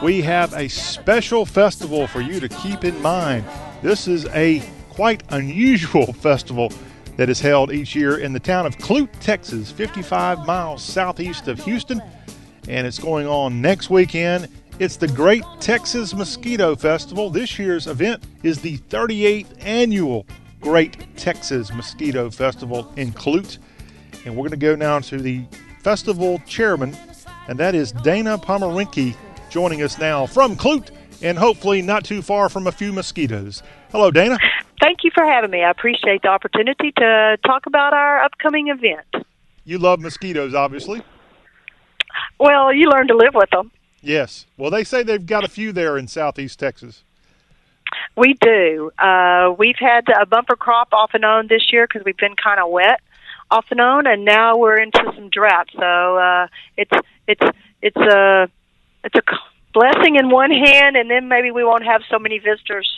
We 0.00 0.22
have 0.22 0.54
a 0.54 0.68
special 0.68 1.44
festival 1.44 2.06
for 2.06 2.20
you 2.20 2.38
to 2.38 2.48
keep 2.48 2.84
in 2.84 3.02
mind. 3.02 3.44
This 3.82 4.06
is 4.06 4.26
a 4.26 4.62
quite 4.90 5.24
unusual 5.30 6.12
festival 6.12 6.70
that 7.22 7.30
is 7.30 7.40
held 7.40 7.72
each 7.72 7.94
year 7.94 8.18
in 8.18 8.32
the 8.32 8.40
town 8.40 8.66
of 8.66 8.76
Clute, 8.78 9.08
Texas, 9.20 9.70
55 9.70 10.44
miles 10.44 10.82
southeast 10.82 11.46
of 11.46 11.56
Houston, 11.60 12.02
and 12.66 12.84
it's 12.84 12.98
going 12.98 13.28
on 13.28 13.60
next 13.60 13.90
weekend. 13.90 14.48
It's 14.80 14.96
the 14.96 15.06
Great 15.06 15.44
Texas 15.60 16.14
Mosquito 16.14 16.74
Festival. 16.74 17.30
This 17.30 17.60
year's 17.60 17.86
event 17.86 18.24
is 18.42 18.60
the 18.60 18.76
38th 18.78 19.46
annual 19.60 20.26
Great 20.60 21.16
Texas 21.16 21.72
Mosquito 21.72 22.28
Festival 22.28 22.92
in 22.96 23.12
Clute. 23.12 23.58
And 24.24 24.34
we're 24.34 24.48
going 24.48 24.50
to 24.50 24.56
go 24.56 24.74
now 24.74 24.98
to 24.98 25.18
the 25.18 25.44
festival 25.84 26.42
chairman, 26.44 26.96
and 27.46 27.56
that 27.56 27.76
is 27.76 27.92
Dana 27.92 28.36
Pomerenke 28.36 29.14
joining 29.48 29.82
us 29.82 29.96
now 29.96 30.26
from 30.26 30.56
Clute 30.56 30.90
and 31.22 31.38
hopefully 31.38 31.82
not 31.82 32.04
too 32.04 32.22
far 32.22 32.48
from 32.48 32.66
a 32.66 32.72
few 32.72 32.92
mosquitoes. 32.92 33.62
Hello, 33.90 34.10
Dana. 34.10 34.38
Thank 34.80 35.04
you 35.04 35.10
for 35.14 35.24
having 35.24 35.50
me. 35.50 35.62
I 35.62 35.70
appreciate 35.70 36.22
the 36.22 36.28
opportunity 36.28 36.92
to 36.92 37.38
talk 37.46 37.66
about 37.66 37.92
our 37.92 38.22
upcoming 38.22 38.68
event. 38.68 39.26
You 39.64 39.78
love 39.78 40.00
mosquitoes, 40.00 40.54
obviously. 40.54 41.02
Well, 42.38 42.74
you 42.74 42.88
learn 42.90 43.06
to 43.08 43.16
live 43.16 43.34
with 43.34 43.50
them. 43.50 43.70
Yes. 44.00 44.46
Well, 44.56 44.70
they 44.70 44.82
say 44.82 45.02
they've 45.04 45.24
got 45.24 45.44
a 45.44 45.48
few 45.48 45.72
there 45.72 45.96
in 45.96 46.08
southeast 46.08 46.58
Texas. 46.58 47.04
We 48.16 48.34
do. 48.40 48.90
Uh, 48.98 49.54
we've 49.56 49.78
had 49.78 50.04
a 50.20 50.26
bumper 50.26 50.56
crop 50.56 50.92
off 50.92 51.10
and 51.14 51.24
on 51.24 51.46
this 51.46 51.72
year 51.72 51.86
because 51.86 52.02
we've 52.04 52.16
been 52.16 52.34
kind 52.34 52.58
of 52.60 52.70
wet 52.70 53.00
off 53.50 53.66
and 53.70 53.80
on, 53.80 54.06
and 54.06 54.24
now 54.24 54.56
we're 54.56 54.78
into 54.78 55.00
some 55.14 55.28
drought. 55.28 55.68
So 55.78 56.16
uh, 56.16 56.46
it's 56.76 56.90
it's 57.28 57.56
it's 57.82 57.96
a 57.96 58.48
it's 59.04 59.14
a 59.14 59.22
blessing 59.72 60.16
in 60.16 60.30
one 60.30 60.50
hand, 60.50 60.96
and 60.96 61.10
then 61.10 61.28
maybe 61.28 61.50
we 61.50 61.64
won't 61.64 61.84
have 61.84 62.02
so 62.10 62.18
many 62.18 62.38
visitors 62.38 62.88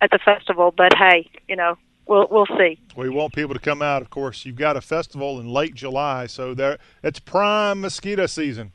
at 0.00 0.10
the 0.10 0.18
festival. 0.18 0.72
But 0.76 0.94
hey, 0.96 1.28
you 1.48 1.56
know, 1.56 1.76
we'll 2.06 2.26
we'll 2.30 2.46
see. 2.58 2.78
We 2.96 3.08
want 3.08 3.32
people 3.34 3.54
to 3.54 3.60
come 3.60 3.82
out. 3.82 4.02
Of 4.02 4.10
course, 4.10 4.44
you've 4.44 4.56
got 4.56 4.76
a 4.76 4.80
festival 4.80 5.40
in 5.40 5.48
late 5.48 5.74
July, 5.74 6.26
so 6.26 6.54
there 6.54 6.78
it's 7.02 7.18
prime 7.18 7.80
mosquito 7.80 8.26
season. 8.26 8.72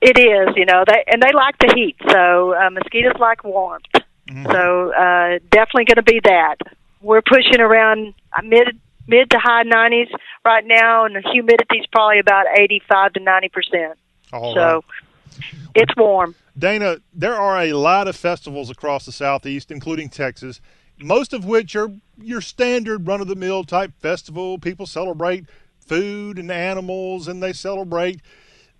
It 0.00 0.18
is, 0.18 0.54
you 0.56 0.66
know, 0.66 0.84
they 0.86 1.04
and 1.06 1.22
they 1.22 1.32
like 1.32 1.58
the 1.58 1.72
heat. 1.74 1.96
So 2.10 2.54
uh, 2.54 2.70
mosquitoes 2.70 3.18
like 3.18 3.44
warmth. 3.44 3.84
Mm-hmm. 4.28 4.50
So 4.50 4.92
uh, 4.92 5.38
definitely 5.50 5.84
going 5.84 5.96
to 5.96 6.02
be 6.02 6.20
that. 6.24 6.56
We're 7.00 7.22
pushing 7.22 7.60
around 7.60 8.14
uh, 8.36 8.42
mid 8.42 8.78
mid 9.06 9.30
to 9.30 9.38
high 9.38 9.64
90s 9.64 10.10
right 10.44 10.66
now, 10.66 11.04
and 11.04 11.14
the 11.14 11.20
humidity's 11.20 11.86
probably 11.92 12.18
about 12.18 12.46
85 12.58 13.14
to 13.14 13.20
90 13.20 13.48
percent. 13.48 13.98
All 14.32 14.54
so 14.54 14.74
right. 14.74 15.44
it's 15.74 15.96
warm. 15.96 16.34
Dana, 16.58 16.98
there 17.12 17.34
are 17.34 17.60
a 17.60 17.74
lot 17.74 18.08
of 18.08 18.16
festivals 18.16 18.70
across 18.70 19.04
the 19.04 19.12
southeast, 19.12 19.70
including 19.70 20.08
Texas, 20.08 20.60
most 20.98 21.32
of 21.32 21.44
which 21.44 21.76
are 21.76 21.90
your 22.18 22.40
standard 22.40 23.06
run 23.06 23.20
of 23.20 23.28
the 23.28 23.34
mill 23.34 23.64
type 23.64 23.92
festival. 23.98 24.58
People 24.58 24.86
celebrate 24.86 25.44
food 25.78 26.38
and 26.38 26.50
animals, 26.50 27.28
and 27.28 27.42
they 27.42 27.52
celebrate 27.52 28.20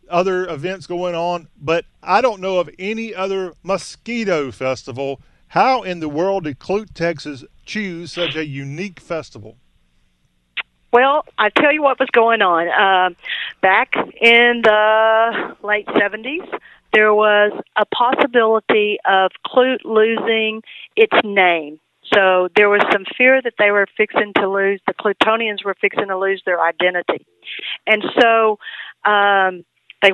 other 0.09 0.47
events 0.47 0.87
going 0.87 1.15
on. 1.15 1.49
But 1.61 1.85
I 2.03 2.21
don't 2.21 2.41
know 2.41 2.59
of 2.59 2.71
any 2.79 3.15
other 3.15 3.53
mosquito 3.63 4.51
festival. 4.51 5.21
How 5.49 5.83
in 5.83 6.01
the 6.01 6.09
world 6.09 6.45
did 6.45 6.59
Clute, 6.59 6.95
Texas 6.95 7.45
choose 7.65 8.13
such 8.13 8.37
a 8.37 8.47
unique 8.47 9.01
festival? 9.01 9.57
Well, 10.93 11.27
I 11.37 11.51
tell 11.51 11.73
you 11.73 11.83
what 11.83 12.01
was 12.01 12.09
going 12.11 12.41
on. 12.41 12.69
Um, 12.69 13.17
back 13.61 13.95
in 14.21 14.63
the 14.63 15.57
late 15.63 15.87
70s, 15.89 16.49
there 16.97 17.13
was 17.13 17.53
a 17.77 17.85
possibility 17.95 18.97
of 19.07 19.31
Clute 19.47 19.85
losing 19.85 20.63
its 20.97 21.13
name. 21.23 21.79
So 22.15 22.49
there 22.57 22.71
was 22.71 22.81
some 22.91 23.05
fear 23.19 23.43
that 23.43 23.53
they 23.59 23.71
were 23.71 23.87
fixing 23.99 24.33
to 24.37 24.49
lose, 24.49 24.81
the 24.87 24.95
Clutonians 24.95 25.63
were 25.63 25.75
fixing 25.79 26.07
to 26.07 26.17
lose 26.17 26.43
their 26.47 26.59
identity. 26.63 27.27
And 27.87 28.03
so 28.19 28.59
um, 29.05 29.67
they 30.01 30.13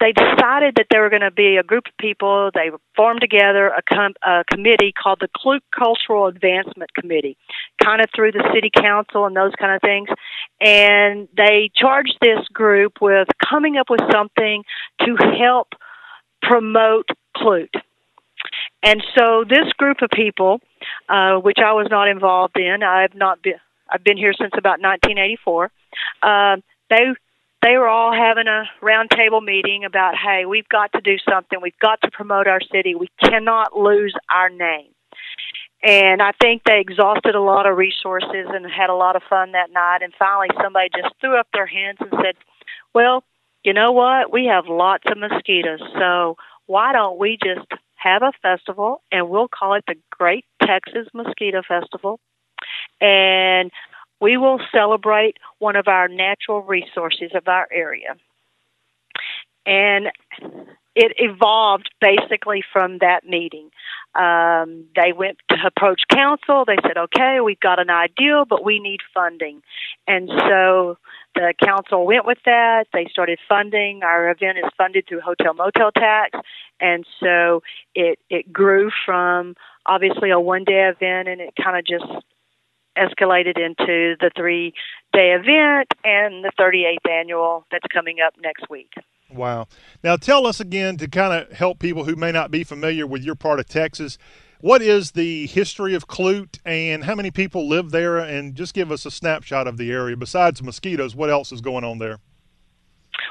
they 0.00 0.12
decided 0.12 0.74
that 0.76 0.86
there 0.90 1.02
were 1.02 1.10
going 1.10 1.22
to 1.22 1.30
be 1.30 1.56
a 1.56 1.62
group 1.62 1.86
of 1.86 1.96
people. 1.98 2.50
They 2.54 2.70
formed 2.94 3.20
together 3.20 3.68
a, 3.68 3.82
com- 3.82 4.14
a 4.22 4.44
committee 4.50 4.92
called 4.92 5.20
the 5.20 5.28
Clute 5.28 5.62
Cultural 5.76 6.26
Advancement 6.26 6.92
Committee, 6.94 7.36
kind 7.82 8.02
of 8.02 8.08
through 8.14 8.32
the 8.32 8.44
city 8.54 8.70
council 8.74 9.24
and 9.24 9.34
those 9.34 9.52
kind 9.58 9.74
of 9.74 9.80
things. 9.80 10.08
And 10.60 11.28
they 11.36 11.70
charged 11.74 12.18
this 12.20 12.46
group 12.52 13.00
with 13.00 13.28
coming 13.48 13.76
up 13.78 13.88
with 13.88 14.00
something 14.12 14.64
to 15.00 15.16
help 15.38 15.68
promote 16.42 17.08
Clute. 17.36 17.74
And 18.82 19.02
so 19.16 19.44
this 19.48 19.72
group 19.78 20.02
of 20.02 20.10
people, 20.10 20.60
uh, 21.08 21.36
which 21.36 21.58
I 21.58 21.72
was 21.72 21.88
not 21.90 22.08
involved 22.08 22.58
in, 22.58 22.82
I've 22.82 23.14
not 23.14 23.42
been. 23.42 23.54
I've 23.88 24.02
been 24.02 24.16
here 24.16 24.32
since 24.32 24.50
about 24.58 24.80
1984. 24.80 25.70
Uh, 26.20 26.56
they 26.90 27.14
they 27.62 27.76
were 27.76 27.88
all 27.88 28.12
having 28.12 28.46
a 28.46 28.64
roundtable 28.82 29.42
meeting 29.42 29.84
about, 29.84 30.14
hey, 30.16 30.44
we've 30.44 30.68
got 30.68 30.92
to 30.92 31.00
do 31.00 31.16
something. 31.28 31.58
We've 31.60 31.78
got 31.80 32.00
to 32.02 32.10
promote 32.10 32.46
our 32.46 32.60
city. 32.72 32.94
We 32.94 33.08
cannot 33.22 33.76
lose 33.76 34.14
our 34.30 34.48
name. 34.50 34.90
And 35.82 36.22
I 36.22 36.32
think 36.40 36.62
they 36.64 36.80
exhausted 36.80 37.34
a 37.34 37.40
lot 37.40 37.66
of 37.66 37.76
resources 37.76 38.46
and 38.52 38.66
had 38.70 38.90
a 38.90 38.94
lot 38.94 39.16
of 39.16 39.22
fun 39.28 39.52
that 39.52 39.70
night. 39.72 40.02
And 40.02 40.12
finally, 40.18 40.48
somebody 40.62 40.88
just 40.96 41.14
threw 41.20 41.38
up 41.38 41.48
their 41.52 41.66
hands 41.66 41.98
and 42.00 42.10
said, 42.22 42.34
well, 42.94 43.24
you 43.62 43.72
know 43.72 43.92
what? 43.92 44.32
We 44.32 44.46
have 44.46 44.66
lots 44.68 45.04
of 45.10 45.18
mosquitoes. 45.18 45.80
So 45.98 46.36
why 46.66 46.92
don't 46.92 47.18
we 47.18 47.38
just 47.42 47.66
have 47.96 48.22
a 48.22 48.32
festival 48.42 49.02
and 49.12 49.28
we'll 49.28 49.48
call 49.48 49.74
it 49.74 49.84
the 49.86 49.96
Great 50.10 50.44
Texas 50.62 51.08
Mosquito 51.12 51.62
Festival? 51.66 52.20
And 53.00 53.70
we 54.20 54.36
will 54.36 54.60
celebrate 54.72 55.36
one 55.58 55.76
of 55.76 55.88
our 55.88 56.08
natural 56.08 56.62
resources 56.62 57.32
of 57.34 57.48
our 57.48 57.68
area. 57.72 58.16
And 59.66 60.06
it 60.96 61.12
evolved 61.18 61.90
basically 62.00 62.64
from 62.72 62.98
that 62.98 63.28
meeting. 63.28 63.70
Um, 64.14 64.86
they 64.96 65.12
went 65.12 65.36
to 65.50 65.56
approach 65.66 66.02
council. 66.10 66.64
They 66.66 66.78
said, 66.82 66.96
okay, 66.96 67.40
we've 67.44 67.60
got 67.60 67.78
an 67.78 67.90
idea, 67.90 68.44
but 68.48 68.64
we 68.64 68.78
need 68.78 69.00
funding. 69.12 69.60
And 70.08 70.30
so 70.30 70.96
the 71.34 71.52
council 71.62 72.06
went 72.06 72.24
with 72.24 72.38
that. 72.46 72.86
They 72.94 73.06
started 73.10 73.38
funding. 73.46 74.02
Our 74.02 74.30
event 74.30 74.56
is 74.56 74.70
funded 74.78 75.06
through 75.06 75.20
hotel 75.20 75.52
motel 75.52 75.92
tax. 75.92 76.38
And 76.80 77.04
so 77.20 77.62
it, 77.94 78.18
it 78.30 78.50
grew 78.50 78.90
from 79.04 79.54
obviously 79.84 80.30
a 80.30 80.40
one 80.40 80.64
day 80.64 80.88
event 80.88 81.28
and 81.28 81.42
it 81.42 81.52
kind 81.62 81.76
of 81.76 81.84
just 81.84 82.24
escalated 82.96 83.58
into 83.58 84.16
the 84.20 84.30
three 84.36 84.72
day 85.12 85.32
event 85.32 85.92
and 86.04 86.44
the 86.44 86.52
38th 86.58 87.10
annual 87.10 87.66
that's 87.70 87.86
coming 87.92 88.16
up 88.24 88.34
next 88.42 88.68
week. 88.70 88.92
Wow. 89.30 89.66
Now, 90.04 90.16
tell 90.16 90.46
us 90.46 90.60
again 90.60 90.96
to 90.98 91.08
kind 91.08 91.32
of 91.32 91.52
help 91.52 91.78
people 91.78 92.04
who 92.04 92.16
may 92.16 92.32
not 92.32 92.50
be 92.50 92.64
familiar 92.64 93.06
with 93.06 93.22
your 93.22 93.34
part 93.34 93.58
of 93.58 93.66
Texas. 93.66 94.18
What 94.60 94.82
is 94.82 95.12
the 95.12 95.46
history 95.46 95.94
of 95.94 96.06
Clute 96.06 96.58
and 96.64 97.04
how 97.04 97.14
many 97.14 97.30
people 97.30 97.68
live 97.68 97.90
there? 97.90 98.18
And 98.18 98.54
just 98.54 98.72
give 98.72 98.90
us 98.90 99.04
a 99.04 99.10
snapshot 99.10 99.66
of 99.66 99.76
the 99.76 99.90
area. 99.90 100.16
Besides 100.16 100.62
mosquitoes, 100.62 101.14
what 101.14 101.28
else 101.28 101.52
is 101.52 101.60
going 101.60 101.84
on 101.84 101.98
there? 101.98 102.20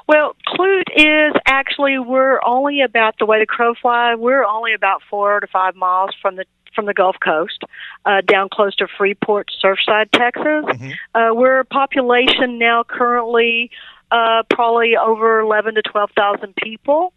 Well, 0.08 0.36
Clute 0.48 0.90
is 0.96 1.34
actually, 1.48 1.98
we're 1.98 2.40
only 2.46 2.82
about 2.82 3.16
the 3.20 3.26
way 3.26 3.40
the 3.40 3.46
crow 3.46 3.74
fly, 3.80 4.16
we're 4.16 4.46
only 4.46 4.74
about 4.74 5.02
four 5.10 5.40
to 5.40 5.48
five 5.48 5.76
miles 5.76 6.12
from 6.22 6.36
the 6.36 6.46
from 6.76 6.86
the 6.86 6.94
Gulf 6.94 7.16
Coast, 7.24 7.64
uh, 8.06 8.22
down 8.22 8.50
close 8.50 8.76
to 8.76 8.88
Freeport, 8.98 9.52
Surfside, 9.64 10.10
Texas. 10.12 10.44
Mm-hmm. 10.46 10.92
Uh, 11.14 11.34
we're 11.34 11.60
a 11.60 11.66
population 11.66 12.60
now 12.60 12.84
currently 12.84 13.72
uh, 14.12 14.44
probably 14.50 14.96
over 14.96 15.40
11 15.40 15.76
to 15.76 15.82
12,000 15.82 16.56
people. 16.56 17.14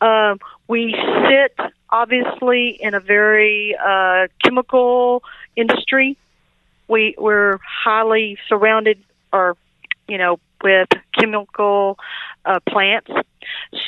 Um, 0.00 0.38
we 0.68 0.94
sit 1.28 1.56
obviously 1.90 2.78
in 2.80 2.94
a 2.94 3.00
very 3.00 3.76
uh, 3.76 4.28
chemical 4.42 5.22
industry. 5.56 6.16
We 6.88 7.14
we're 7.18 7.58
highly 7.58 8.36
surrounded, 8.48 8.98
or 9.32 9.56
you 10.08 10.18
know, 10.18 10.40
with 10.62 10.88
chemical 11.18 11.98
uh, 12.44 12.60
plants. 12.68 13.10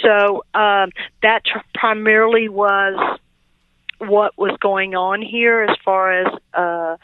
So 0.02 0.44
um, 0.54 0.90
that 1.22 1.44
tr- 1.44 1.58
primarily 1.74 2.48
was 2.48 3.18
what 4.08 4.36
was 4.36 4.56
going 4.60 4.94
on 4.94 5.22
here 5.22 5.62
as 5.62 5.76
far 5.84 6.12
as 6.12 6.26
uh, 6.54 6.96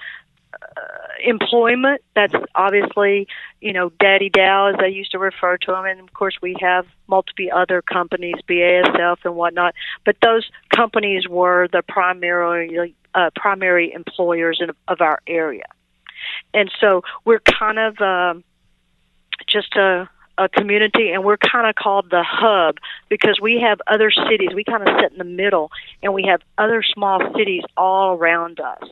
uh, 0.52 0.80
employment. 1.24 2.02
That's 2.14 2.34
obviously, 2.54 3.28
you 3.60 3.72
know, 3.72 3.90
Daddy 4.00 4.30
Dow, 4.30 4.68
as 4.68 4.76
they 4.80 4.88
used 4.88 5.12
to 5.12 5.18
refer 5.18 5.56
to 5.58 5.74
him. 5.74 5.84
And 5.84 6.00
of 6.00 6.12
course, 6.12 6.38
we 6.42 6.56
have 6.60 6.86
multiple 7.06 7.48
other 7.54 7.82
companies, 7.82 8.36
BASF 8.48 9.18
and 9.24 9.36
whatnot. 9.36 9.74
But 10.04 10.16
those 10.22 10.48
companies 10.74 11.28
were 11.28 11.68
the 11.68 11.82
primary 11.82 12.94
uh, 13.14 13.30
primary 13.34 13.92
employers 13.92 14.58
in, 14.60 14.70
of 14.86 15.00
our 15.00 15.20
area, 15.26 15.64
and 16.52 16.70
so 16.80 17.02
we're 17.24 17.40
kind 17.40 17.78
of 17.78 18.00
um, 18.00 18.44
just 19.46 19.74
a 19.76 20.08
a 20.38 20.48
community 20.48 21.10
and 21.10 21.24
we're 21.24 21.36
kind 21.36 21.68
of 21.68 21.74
called 21.74 22.10
the 22.10 22.22
hub 22.26 22.76
because 23.08 23.38
we 23.40 23.60
have 23.60 23.80
other 23.86 24.10
cities. 24.10 24.50
We 24.54 24.64
kind 24.64 24.88
of 24.88 25.00
sit 25.00 25.12
in 25.12 25.18
the 25.18 25.24
middle 25.24 25.70
and 26.02 26.14
we 26.14 26.24
have 26.24 26.40
other 26.56 26.82
small 26.82 27.20
cities 27.36 27.64
all 27.76 28.16
around 28.16 28.60
us. 28.60 28.88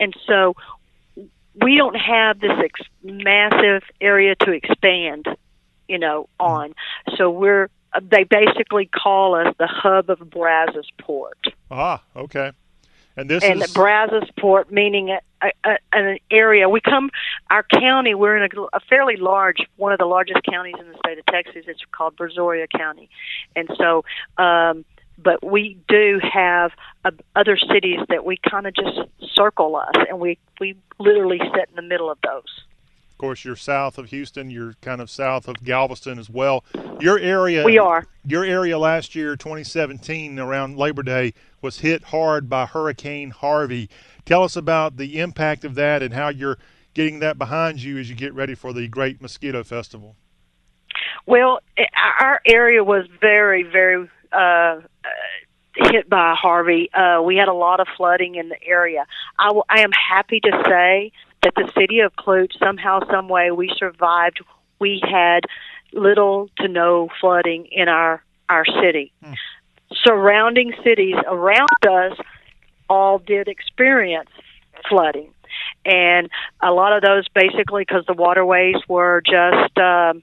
And 0.00 0.14
so 0.26 0.54
we 1.60 1.76
don't 1.76 1.96
have 1.96 2.40
this 2.40 2.58
ex- 2.58 2.88
massive 3.02 3.82
area 4.00 4.34
to 4.36 4.52
expand 4.52 5.26
you 5.88 5.98
know 5.98 6.28
on. 6.38 6.74
So 7.16 7.30
we're 7.30 7.68
they 8.02 8.24
basically 8.24 8.86
call 8.86 9.36
us 9.36 9.54
the 9.58 9.68
hub 9.68 10.10
of 10.10 10.18
Brazos 10.30 10.88
Port. 10.98 11.38
Ah, 11.70 12.02
okay. 12.16 12.52
And 13.16 13.30
this 13.30 13.44
and 13.44 13.62
is 13.62 13.72
Brazos 13.72 14.28
Port, 14.38 14.72
meaning 14.72 15.10
a, 15.10 15.20
a, 15.42 15.50
a, 15.64 15.78
an 15.92 16.18
area. 16.30 16.68
We 16.68 16.80
come, 16.80 17.10
our 17.50 17.62
county. 17.62 18.14
We're 18.14 18.36
in 18.36 18.50
a, 18.52 18.60
a 18.72 18.80
fairly 18.80 19.16
large, 19.16 19.58
one 19.76 19.92
of 19.92 19.98
the 19.98 20.06
largest 20.06 20.40
counties 20.42 20.74
in 20.80 20.88
the 20.88 20.98
state 20.98 21.18
of 21.18 21.26
Texas. 21.26 21.64
It's 21.68 21.80
called 21.92 22.16
Brazoria 22.16 22.66
County, 22.70 23.08
and 23.56 23.68
so. 23.76 24.04
um 24.42 24.84
but 25.16 25.44
we 25.44 25.78
do 25.86 26.20
have 26.20 26.72
uh, 27.04 27.12
other 27.36 27.56
cities 27.56 28.00
that 28.08 28.24
we 28.24 28.36
kind 28.50 28.66
of 28.66 28.74
just 28.74 28.98
circle 29.32 29.76
us, 29.76 29.94
and 30.08 30.18
we 30.18 30.38
we 30.58 30.76
literally 30.98 31.38
sit 31.38 31.68
in 31.68 31.76
the 31.76 31.82
middle 31.82 32.10
of 32.10 32.18
those. 32.22 32.64
Of 33.14 33.18
course, 33.18 33.44
you're 33.44 33.54
south 33.54 33.96
of 33.96 34.10
Houston. 34.10 34.50
You're 34.50 34.74
kind 34.80 35.00
of 35.00 35.08
south 35.08 35.46
of 35.46 35.62
Galveston 35.62 36.18
as 36.18 36.28
well. 36.28 36.64
Your 36.98 37.16
area, 37.16 37.64
We 37.64 37.78
are. 37.78 38.04
Your 38.26 38.44
area 38.44 38.76
last 38.76 39.14
year, 39.14 39.36
2017, 39.36 40.36
around 40.40 40.76
Labor 40.76 41.04
Day, 41.04 41.32
was 41.62 41.78
hit 41.78 42.04
hard 42.04 42.50
by 42.50 42.66
Hurricane 42.66 43.30
Harvey. 43.30 43.88
Tell 44.24 44.42
us 44.42 44.56
about 44.56 44.96
the 44.96 45.20
impact 45.20 45.64
of 45.64 45.76
that 45.76 46.02
and 46.02 46.12
how 46.12 46.28
you're 46.28 46.58
getting 46.92 47.20
that 47.20 47.38
behind 47.38 47.80
you 47.80 47.98
as 47.98 48.10
you 48.10 48.16
get 48.16 48.34
ready 48.34 48.56
for 48.56 48.72
the 48.72 48.88
Great 48.88 49.22
Mosquito 49.22 49.62
Festival. 49.62 50.16
Well, 51.24 51.60
our 52.20 52.40
area 52.44 52.82
was 52.82 53.06
very, 53.20 53.62
very 53.62 54.10
uh, 54.32 54.36
uh, 54.36 54.80
hit 55.76 56.10
by 56.10 56.34
Harvey. 56.36 56.90
Uh, 56.92 57.22
we 57.22 57.36
had 57.36 57.46
a 57.46 57.54
lot 57.54 57.78
of 57.78 57.86
flooding 57.96 58.34
in 58.34 58.48
the 58.48 58.60
area. 58.64 59.06
I, 59.38 59.46
w- 59.46 59.62
I 59.70 59.82
am 59.82 59.92
happy 59.92 60.40
to 60.40 60.62
say 60.68 61.12
that 61.44 61.54
the 61.54 61.70
city 61.78 62.00
of 62.00 62.14
Clute, 62.16 62.58
somehow, 62.58 63.00
some 63.10 63.28
way, 63.28 63.50
we 63.50 63.72
survived. 63.76 64.42
We 64.78 65.00
had 65.02 65.40
little 65.92 66.50
to 66.58 66.68
no 66.68 67.08
flooding 67.20 67.66
in 67.66 67.88
our 67.88 68.22
our 68.48 68.64
city. 68.82 69.12
Surrounding 70.02 70.72
cities 70.82 71.14
around 71.26 71.68
us 71.88 72.18
all 72.88 73.18
did 73.18 73.48
experience 73.48 74.30
flooding, 74.88 75.30
and 75.84 76.28
a 76.62 76.72
lot 76.72 76.92
of 76.96 77.02
those 77.02 77.28
basically 77.28 77.84
because 77.86 78.04
the 78.06 78.14
waterways 78.14 78.76
were 78.88 79.22
just. 79.24 79.78
Um, 79.78 80.22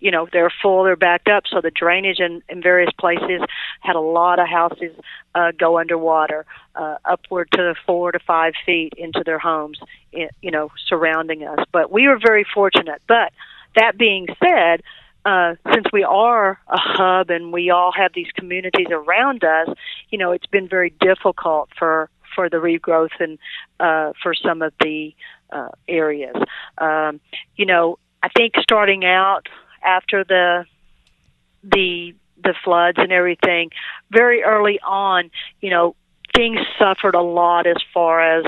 you 0.00 0.10
know 0.10 0.28
they're 0.32 0.52
full 0.62 0.84
they're 0.84 0.96
backed 0.96 1.28
up 1.28 1.44
so 1.46 1.60
the 1.60 1.70
drainage 1.70 2.20
in, 2.20 2.42
in 2.48 2.62
various 2.62 2.92
places 2.98 3.40
had 3.80 3.96
a 3.96 4.00
lot 4.00 4.38
of 4.38 4.48
houses 4.48 4.94
uh, 5.34 5.52
go 5.58 5.78
underwater 5.78 6.44
uh, 6.74 6.96
upward 7.04 7.48
to 7.52 7.74
four 7.86 8.12
to 8.12 8.18
five 8.20 8.52
feet 8.64 8.92
into 8.96 9.22
their 9.24 9.38
homes 9.38 9.78
i 10.14 10.28
you 10.40 10.50
know 10.50 10.70
surrounding 10.86 11.44
us. 11.44 11.58
But 11.72 11.90
we 11.90 12.08
were 12.08 12.18
very 12.18 12.44
fortunate. 12.54 13.02
But 13.06 13.32
that 13.76 13.98
being 13.98 14.26
said 14.42 14.82
uh, 15.24 15.56
since 15.72 15.86
we 15.92 16.04
are 16.04 16.58
a 16.68 16.78
hub 16.78 17.30
and 17.30 17.52
we 17.52 17.70
all 17.70 17.92
have 17.92 18.12
these 18.14 18.30
communities 18.34 18.88
around 18.90 19.44
us 19.44 19.68
you 20.10 20.18
know 20.18 20.32
it's 20.32 20.46
been 20.46 20.68
very 20.68 20.90
difficult 21.00 21.70
for 21.78 22.08
for 22.34 22.48
the 22.48 22.58
regrowth 22.58 23.18
and 23.18 23.38
uh, 23.80 24.12
for 24.22 24.34
some 24.34 24.62
of 24.62 24.72
the 24.80 25.14
uh, 25.50 25.70
areas. 25.88 26.36
Um, 26.78 27.20
you 27.56 27.66
know 27.66 27.98
I 28.22 28.28
think 28.36 28.54
starting 28.60 29.04
out 29.04 29.48
after 29.84 30.24
the 30.24 30.64
the 31.62 32.14
the 32.42 32.54
floods 32.64 32.98
and 32.98 33.12
everything. 33.12 33.70
Very 34.10 34.42
early 34.42 34.80
on 34.80 35.30
you 35.60 35.70
know 35.70 35.94
things 36.34 36.58
suffered 36.78 37.14
a 37.14 37.22
lot 37.22 37.66
as 37.66 37.76
far 37.92 38.20
as 38.20 38.44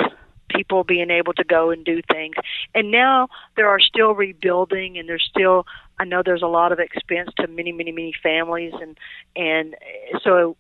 people 0.49 0.85
being 0.85 1.11
able 1.11 1.33
to 1.33 1.45
go 1.45 1.71
and 1.71 1.85
do 1.85 2.01
things. 2.11 2.35
And 2.75 2.91
now 2.91 3.29
there 3.57 3.69
are 3.69 3.81
still 3.81 4.15
rebuilding 4.15 4.99
and 4.99 5.09
there's 5.09 5.27
still 5.29 5.67
i 5.99 6.05
know 6.05 6.23
there's 6.25 6.43
a 6.43 6.47
lot 6.47 6.73
of 6.73 6.79
expense 6.79 7.31
to 7.37 7.47
many 7.47 7.73
many 7.73 7.93
many 7.93 8.13
families 8.23 8.73
and 8.81 8.97
and 9.37 9.77
so 10.23 10.57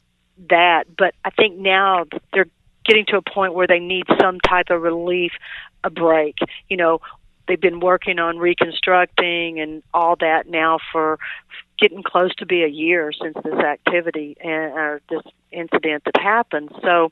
that 0.48 0.84
but 0.96 1.14
i 1.24 1.30
think 1.30 1.58
now 1.58 2.04
they're 2.32 2.46
getting 2.84 3.04
to 3.06 3.16
a 3.16 3.22
point 3.22 3.54
where 3.54 3.66
they 3.66 3.78
need 3.78 4.04
some 4.20 4.40
type 4.40 4.70
of 4.70 4.82
relief 4.82 5.32
a 5.84 5.90
break. 5.90 6.36
You 6.68 6.76
know 6.76 7.00
they've 7.50 7.60
been 7.60 7.80
working 7.80 8.20
on 8.20 8.38
reconstructing 8.38 9.58
and 9.58 9.82
all 9.92 10.14
that 10.14 10.48
now 10.48 10.78
for 10.92 11.18
getting 11.80 12.04
close 12.04 12.32
to 12.36 12.46
be 12.46 12.62
a 12.62 12.68
year 12.68 13.10
since 13.10 13.34
this 13.42 13.54
activity 13.54 14.36
and 14.40 14.72
or 14.72 15.00
this 15.10 15.22
incident 15.50 16.04
that 16.04 16.16
happened. 16.16 16.70
So 16.80 17.06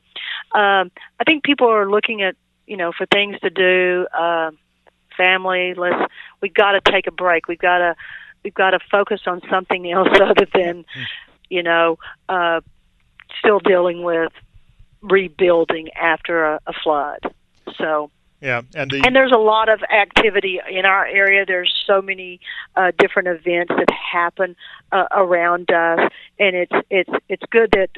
um, 0.57 0.91
I 1.19 1.25
think 1.25 1.43
people 1.43 1.67
are 1.67 1.89
looking 1.89 2.21
at 2.21 2.37
you 2.67 2.77
know 2.77 2.93
for 2.97 3.05
things 3.05 3.37
to 3.41 3.49
do. 3.49 4.07
Uh, 4.17 4.51
family, 5.17 5.73
let's 5.73 6.09
we've 6.41 6.53
got 6.53 6.71
to 6.71 6.81
take 6.89 7.05
a 7.05 7.11
break. 7.11 7.49
We've 7.49 7.59
got 7.59 7.79
to 7.79 7.95
we've 8.45 8.53
got 8.53 8.71
to 8.71 8.79
focus 8.89 9.19
on 9.27 9.41
something 9.49 9.91
else 9.91 10.07
other 10.21 10.47
than 10.53 10.85
you 11.49 11.63
know 11.63 11.99
uh, 12.29 12.61
still 13.39 13.59
dealing 13.59 14.03
with 14.03 14.31
rebuilding 15.01 15.89
after 15.99 16.45
a, 16.45 16.59
a 16.65 16.73
flood. 16.81 17.19
So 17.75 18.09
Yeah, 18.41 18.61
and 18.73 18.89
the 18.89 19.01
and 19.05 19.13
there's 19.13 19.33
a 19.33 19.37
lot 19.37 19.67
of 19.67 19.81
activity 19.83 20.61
in 20.69 20.85
our 20.85 21.05
area. 21.05 21.45
There's 21.45 21.73
so 21.85 22.01
many 22.01 22.39
uh, 22.75 22.91
different 22.97 23.27
events 23.27 23.73
that 23.75 23.89
happen 23.91 24.55
uh, 24.93 25.07
around 25.11 25.69
us, 25.71 26.09
and 26.39 26.55
it's 26.55 26.71
it's 26.89 27.09
it's 27.27 27.43
good 27.51 27.71
that, 27.73 27.89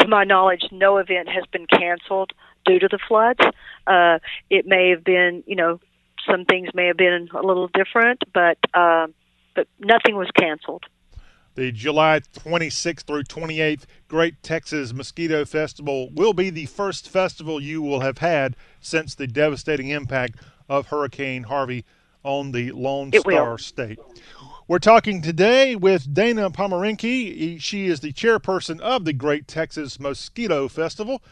to 0.00 0.08
my 0.08 0.24
knowledge, 0.24 0.62
no 0.72 0.96
event 0.96 1.28
has 1.28 1.44
been 1.52 1.66
canceled 1.66 2.32
due 2.64 2.78
to 2.78 2.88
the 2.88 2.98
floods. 3.06 3.40
Uh, 3.86 4.20
it 4.48 4.66
may 4.66 4.88
have 4.88 5.04
been, 5.04 5.44
you 5.46 5.56
know, 5.56 5.80
some 6.28 6.46
things 6.46 6.70
may 6.74 6.86
have 6.86 6.96
been 6.96 7.28
a 7.34 7.42
little 7.42 7.68
different, 7.68 8.22
but 8.32 8.58
um, 8.72 9.12
but 9.54 9.68
nothing 9.78 10.16
was 10.16 10.30
canceled. 10.38 10.84
The 11.56 11.72
July 11.72 12.20
26th 12.20 13.04
through 13.04 13.22
28th 13.22 13.84
Great 14.08 14.42
Texas 14.42 14.92
Mosquito 14.92 15.46
Festival 15.46 16.10
will 16.12 16.34
be 16.34 16.50
the 16.50 16.66
first 16.66 17.08
festival 17.08 17.62
you 17.62 17.80
will 17.80 18.00
have 18.00 18.18
had 18.18 18.56
since 18.78 19.14
the 19.14 19.26
devastating 19.26 19.88
impact 19.88 20.36
of 20.68 20.88
Hurricane 20.88 21.44
Harvey 21.44 21.86
on 22.22 22.52
the 22.52 22.72
Lone 22.72 23.08
It 23.10 23.24
will. 23.24 23.36
Star 23.36 23.56
State. 23.56 23.98
We're 24.68 24.78
talking 24.78 25.22
today 25.22 25.74
with 25.74 26.12
Dana 26.12 26.50
Pomerenke. 26.50 27.58
She 27.58 27.86
is 27.86 28.00
the 28.00 28.12
chairperson 28.12 28.78
of 28.80 29.06
the 29.06 29.14
Great 29.14 29.48
Texas 29.48 29.98
Mosquito 29.98 30.68
Festival. 30.68 31.22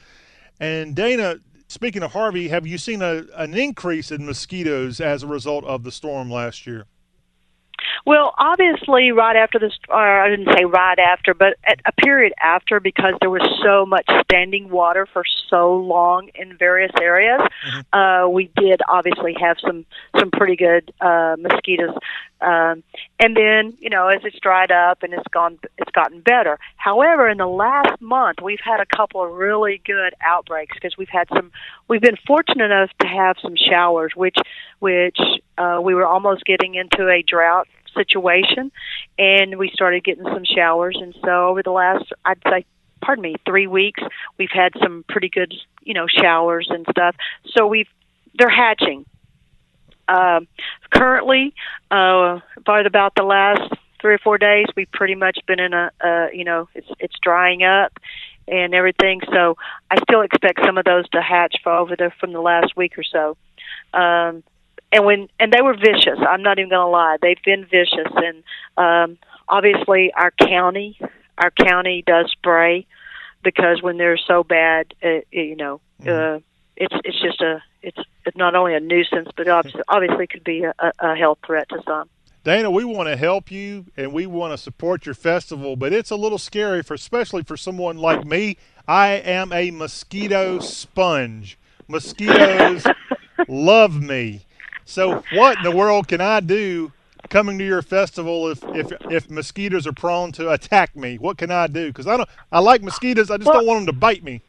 And 0.58 0.96
Dana, 0.96 1.40
speaking 1.68 2.02
of 2.02 2.12
Harvey, 2.12 2.48
have 2.48 2.66
you 2.66 2.78
seen 2.78 3.02
a, 3.02 3.24
an 3.36 3.52
increase 3.52 4.10
in 4.10 4.24
mosquitoes 4.24 5.02
as 5.02 5.22
a 5.22 5.26
result 5.26 5.64
of 5.64 5.84
the 5.84 5.92
storm 5.92 6.30
last 6.30 6.66
year? 6.66 6.86
Well, 8.06 8.34
obviously, 8.38 9.12
right 9.12 9.36
after 9.36 9.58
this, 9.58 9.72
or 9.88 10.22
I 10.22 10.28
didn't 10.28 10.54
say 10.56 10.64
right 10.64 10.98
after, 10.98 11.34
but 11.34 11.56
at 11.64 11.80
a 11.86 11.92
period 11.92 12.32
after, 12.40 12.80
because 12.80 13.14
there 13.20 13.30
was 13.30 13.42
so 13.64 13.86
much 13.86 14.06
standing 14.24 14.70
water 14.70 15.06
for 15.12 15.24
so 15.48 15.76
long 15.76 16.30
in 16.34 16.56
various 16.56 16.92
areas, 17.00 17.40
uh, 17.92 18.26
we 18.30 18.50
did 18.56 18.80
obviously 18.88 19.34
have 19.40 19.56
some 19.60 19.84
some 20.18 20.30
pretty 20.30 20.56
good 20.56 20.92
uh, 21.00 21.36
mosquitoes. 21.38 21.94
Um, 22.44 22.82
and 23.18 23.36
then, 23.36 23.74
you 23.80 23.88
know, 23.88 24.08
as 24.08 24.20
it's 24.24 24.38
dried 24.38 24.70
up 24.70 25.02
and 25.02 25.14
it's 25.14 25.26
gone, 25.32 25.58
it's 25.78 25.90
gotten 25.92 26.20
better. 26.20 26.58
However, 26.76 27.28
in 27.28 27.38
the 27.38 27.46
last 27.46 28.00
month, 28.00 28.40
we've 28.42 28.60
had 28.62 28.80
a 28.80 28.86
couple 28.86 29.24
of 29.24 29.32
really 29.32 29.80
good 29.84 30.14
outbreaks 30.20 30.74
because 30.74 30.96
we've 30.98 31.08
had 31.08 31.28
some. 31.28 31.50
We've 31.88 32.02
been 32.02 32.18
fortunate 32.26 32.66
enough 32.66 32.90
to 33.00 33.06
have 33.06 33.36
some 33.40 33.54
showers, 33.56 34.12
which 34.14 34.36
which 34.80 35.18
uh, 35.56 35.80
we 35.82 35.94
were 35.94 36.06
almost 36.06 36.44
getting 36.44 36.74
into 36.74 37.08
a 37.08 37.22
drought 37.22 37.66
situation, 37.96 38.70
and 39.18 39.58
we 39.58 39.70
started 39.72 40.04
getting 40.04 40.24
some 40.24 40.44
showers. 40.44 40.98
And 41.00 41.14
so 41.24 41.48
over 41.48 41.62
the 41.62 41.70
last, 41.70 42.04
I'd 42.24 42.42
say, 42.48 42.66
pardon 43.00 43.22
me, 43.22 43.36
three 43.46 43.66
weeks, 43.66 44.02
we've 44.38 44.52
had 44.52 44.72
some 44.82 45.04
pretty 45.08 45.30
good, 45.30 45.54
you 45.82 45.94
know, 45.94 46.06
showers 46.06 46.68
and 46.70 46.86
stuff. 46.90 47.16
So 47.56 47.66
we've 47.66 47.88
they're 48.38 48.50
hatching. 48.50 49.06
Um, 50.08 50.46
currently, 50.90 51.54
uh, 51.90 52.40
but 52.64 52.86
about 52.86 53.14
the 53.14 53.22
last 53.22 53.72
three 54.00 54.14
or 54.14 54.18
four 54.18 54.38
days, 54.38 54.66
we've 54.76 54.90
pretty 54.92 55.14
much 55.14 55.38
been 55.46 55.60
in 55.60 55.72
a, 55.72 55.90
uh, 56.02 56.26
you 56.32 56.44
know, 56.44 56.68
it's 56.74 56.88
it's 57.00 57.16
drying 57.22 57.62
up 57.62 57.92
and 58.46 58.74
everything. 58.74 59.20
So 59.32 59.56
I 59.90 59.96
still 60.02 60.20
expect 60.20 60.60
some 60.64 60.78
of 60.78 60.84
those 60.84 61.08
to 61.10 61.22
hatch 61.22 61.56
for 61.62 61.72
over 61.72 61.96
there 61.96 62.14
from 62.20 62.32
the 62.32 62.40
last 62.40 62.76
week 62.76 62.98
or 62.98 63.02
so. 63.02 63.36
Um, 63.92 64.42
and 64.92 65.04
when 65.04 65.28
and 65.40 65.52
they 65.52 65.60
were 65.60 65.74
vicious. 65.74 66.18
I'm 66.20 66.42
not 66.42 66.58
even 66.58 66.70
going 66.70 66.86
to 66.86 66.90
lie; 66.90 67.16
they've 67.20 67.42
been 67.44 67.64
vicious. 67.64 68.12
And 68.14 68.44
um, 68.76 69.18
obviously, 69.48 70.12
our 70.12 70.30
county, 70.30 70.98
our 71.38 71.50
county 71.50 72.04
does 72.06 72.30
spray 72.30 72.86
because 73.42 73.82
when 73.82 73.98
they're 73.98 74.16
so 74.16 74.44
bad, 74.44 74.94
uh, 75.02 75.20
you 75.32 75.56
know, 75.56 75.80
uh, 76.06 76.38
it's 76.76 76.94
it's 77.04 77.20
just 77.20 77.40
a 77.40 77.62
it's 78.26 78.36
not 78.36 78.54
only 78.54 78.74
a 78.74 78.80
nuisance, 78.80 79.28
but 79.36 79.48
obviously, 79.48 79.82
obviously 79.88 80.26
could 80.26 80.44
be 80.44 80.64
a, 80.64 80.74
a 80.98 81.14
health 81.14 81.38
threat 81.44 81.68
to 81.68 81.82
some. 81.86 82.08
Dana, 82.44 82.70
we 82.70 82.84
want 82.84 83.08
to 83.08 83.16
help 83.16 83.50
you 83.50 83.86
and 83.96 84.12
we 84.12 84.26
want 84.26 84.52
to 84.52 84.58
support 84.58 85.06
your 85.06 85.14
festival, 85.14 85.76
but 85.76 85.94
it's 85.94 86.10
a 86.10 86.16
little 86.16 86.36
scary 86.36 86.82
for 86.82 86.92
especially 86.92 87.42
for 87.42 87.56
someone 87.56 87.96
like 87.96 88.26
me. 88.26 88.58
I 88.86 89.12
am 89.12 89.50
a 89.50 89.70
mosquito 89.70 90.58
sponge. 90.58 91.58
Mosquitoes 91.88 92.86
love 93.48 94.00
me. 94.00 94.44
So 94.84 95.22
what 95.32 95.56
in 95.56 95.64
the 95.64 95.74
world 95.74 96.06
can 96.06 96.20
I 96.20 96.40
do 96.40 96.92
coming 97.30 97.56
to 97.58 97.64
your 97.64 97.80
festival 97.80 98.48
if 98.48 98.62
if 98.74 98.92
if 99.10 99.30
mosquitoes 99.30 99.86
are 99.86 99.94
prone 99.94 100.30
to 100.32 100.50
attack 100.50 100.94
me? 100.94 101.16
What 101.16 101.38
can 101.38 101.50
I 101.50 101.66
do? 101.66 101.88
Because 101.88 102.06
I 102.06 102.18
don't 102.18 102.28
I 102.52 102.60
like 102.60 102.82
mosquitoes. 102.82 103.30
I 103.30 103.38
just 103.38 103.46
well, 103.46 103.60
don't 103.60 103.66
want 103.66 103.78
them 103.80 103.86
to 103.86 103.98
bite 103.98 104.22
me. 104.22 104.42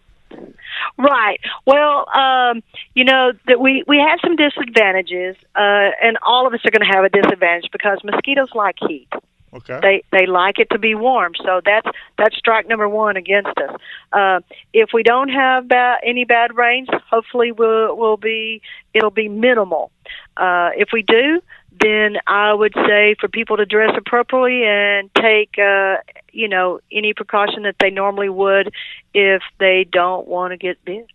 Right. 0.97 1.39
Well, 1.65 2.07
um, 2.15 2.63
you 2.93 3.03
know 3.03 3.33
that 3.47 3.59
we 3.59 3.83
we 3.87 3.97
have 3.97 4.19
some 4.23 4.35
disadvantages, 4.37 5.35
uh, 5.55 5.91
and 6.01 6.17
all 6.25 6.47
of 6.47 6.53
us 6.53 6.61
are 6.65 6.71
going 6.71 6.89
to 6.89 6.95
have 6.95 7.03
a 7.03 7.09
disadvantage 7.09 7.69
because 7.71 7.99
mosquitoes 8.03 8.49
like 8.53 8.75
heat. 8.87 9.09
Okay. 9.55 9.79
They 9.81 10.03
they 10.17 10.25
like 10.25 10.59
it 10.59 10.69
to 10.71 10.79
be 10.79 10.95
warm, 10.95 11.33
so 11.43 11.61
that's 11.63 11.87
that's 12.17 12.37
strike 12.37 12.67
number 12.67 12.89
one 12.89 13.15
against 13.15 13.57
us. 13.57 13.79
Uh, 14.11 14.39
if 14.73 14.89
we 14.93 15.01
don't 15.01 15.29
have 15.29 15.67
bad, 15.67 15.99
any 16.03 16.25
bad 16.25 16.55
rains, 16.55 16.89
hopefully 17.09 17.51
we'll 17.51 17.95
will 17.95 18.17
be 18.17 18.61
it'll 18.93 19.11
be 19.11 19.29
minimal. 19.29 19.91
Uh, 20.35 20.71
if 20.75 20.89
we 20.91 21.03
do, 21.03 21.41
then 21.81 22.17
I 22.27 22.53
would 22.53 22.73
say 22.87 23.15
for 23.19 23.27
people 23.27 23.57
to 23.57 23.65
dress 23.65 23.91
appropriately 23.97 24.63
and 24.65 25.09
take, 25.15 25.57
uh, 25.57 25.97
you 26.31 26.47
know, 26.47 26.79
any 26.91 27.13
precaution 27.13 27.63
that 27.63 27.75
they 27.79 27.89
normally 27.89 28.29
would 28.29 28.71
if 29.13 29.41
they 29.59 29.85
don't 29.91 30.27
want 30.27 30.51
to 30.51 30.57
get 30.57 30.83
bit. 30.85 31.07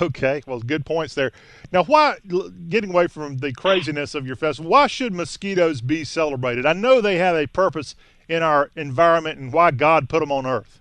Okay, 0.00 0.42
well, 0.46 0.60
good 0.60 0.86
points 0.86 1.14
there. 1.14 1.30
Now, 1.70 1.84
why, 1.84 2.16
getting 2.68 2.90
away 2.90 3.06
from 3.06 3.38
the 3.38 3.52
craziness 3.52 4.14
of 4.14 4.26
your 4.26 4.36
festival, 4.36 4.70
why 4.70 4.86
should 4.86 5.12
mosquitoes 5.12 5.82
be 5.82 6.04
celebrated? 6.04 6.64
I 6.64 6.72
know 6.72 7.00
they 7.00 7.18
have 7.18 7.36
a 7.36 7.46
purpose 7.46 7.94
in 8.26 8.42
our 8.42 8.70
environment 8.76 9.38
and 9.38 9.52
why 9.52 9.72
God 9.72 10.08
put 10.08 10.20
them 10.20 10.32
on 10.32 10.46
earth. 10.46 10.80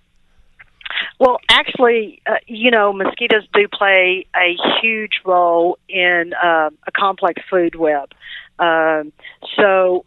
Well, 1.19 1.39
actually, 1.49 2.21
uh, 2.25 2.35
you 2.47 2.71
know, 2.71 2.93
mosquitoes 2.93 3.43
do 3.53 3.67
play 3.67 4.25
a 4.35 4.55
huge 4.81 5.21
role 5.25 5.77
in 5.89 6.33
uh, 6.41 6.69
a 6.87 6.91
complex 6.95 7.41
food 7.49 7.75
web. 7.75 8.11
Um, 8.59 9.11
so 9.55 10.05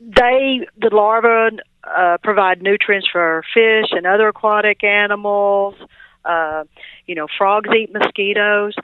they, 0.00 0.66
the 0.80 0.90
larvae, 0.92 1.58
uh, 1.84 2.18
provide 2.22 2.62
nutrients 2.62 3.08
for 3.10 3.42
fish 3.54 3.86
and 3.92 4.06
other 4.06 4.28
aquatic 4.28 4.84
animals. 4.84 5.74
Uh, 6.24 6.64
you 7.06 7.14
know, 7.14 7.26
frogs 7.36 7.70
eat 7.74 7.92
mosquitoes. 7.92 8.74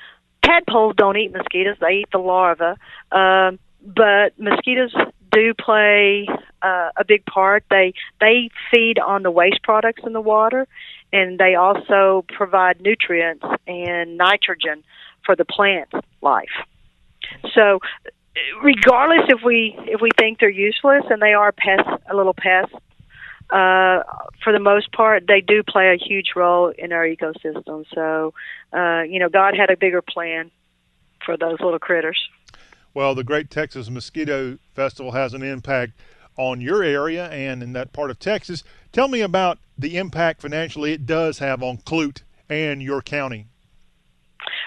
Tadpoles 0.45 0.97
don't 0.97 1.17
eat 1.17 1.33
mosquitoes; 1.33 1.77
they 1.81 2.01
eat 2.01 2.09
the 2.13 2.19
larvae. 2.19 2.79
Um, 3.13 3.59
but 3.83 4.39
mosquitoes 4.39 4.95
do 5.31 5.53
play 5.55 6.27
uh, 6.63 6.91
a 6.97 7.05
big 7.07 7.25
part. 7.27 7.65
They 7.71 7.93
they 8.21 8.49
feed 8.73 8.99
on 8.99 9.23
the 9.23 9.31
waste 9.31 9.63
products 9.63 10.03
in 10.07 10.13
the 10.13 10.21
water, 10.21 10.67
and 11.13 11.39
they 11.39 11.55
also 11.55 12.25
provide 12.29 12.81
nutrients 12.81 13.45
and 13.67 14.17
nitrogen 14.17 14.83
for 15.25 15.37
the 15.37 15.45
plant 15.45 15.91
life. 16.23 16.55
So 17.55 17.81
regardless 18.63 19.27
if 19.29 19.43
we 19.45 19.77
if 19.87 20.01
we 20.01 20.11
think 20.19 20.39
they're 20.39 20.49
useless 20.49 21.05
and 21.11 21.21
they 21.21 21.35
are 21.35 21.53
pests, 21.53 21.91
a 22.11 22.17
little 22.17 22.35
pest, 22.35 22.73
uh, 23.51 24.03
for 24.43 24.53
the 24.53 24.61
most 24.61 24.93
part, 24.93 25.27
they 25.27 25.41
do 25.41 25.63
play 25.63 25.95
a 25.95 25.97
huge 25.97 26.33
role 26.35 26.73
in 26.77 26.93
our 26.93 27.05
ecosystem. 27.05 27.85
So, 27.95 28.35
uh, 28.73 29.03
you 29.03 29.19
know, 29.19 29.29
God 29.29 29.55
had 29.57 29.71
a 29.71 29.77
bigger 29.77 30.03
plan 30.03 30.51
for 31.25 31.37
those 31.37 31.61
little 31.61 31.79
critters. 31.79 32.29
Well, 32.93 33.15
the 33.15 33.25
Great 33.25 33.51
Texas 33.51 33.91
Mosquito 33.91 34.59
Festival 34.75 35.13
has 35.13 35.35
an 35.35 35.43
impact 35.43 35.93
on 36.37 36.61
your 36.61 36.83
area 36.83 37.29
and 37.29 37.63
in 37.63 37.73
that 37.75 37.93
part 37.93 38.11
of 38.11 38.19
Texas. 38.19 38.63
Tell 38.93 39.09
me 39.09 39.21
about 39.21 39.59
the 39.79 39.97
impact 39.97 40.43
financially 40.43 40.93
it 40.93 41.07
does 41.07 41.39
have 41.39 41.63
on 41.63 41.79
Clute 41.79 42.23
and 42.49 42.83
your 42.83 43.03
county. 43.03 43.47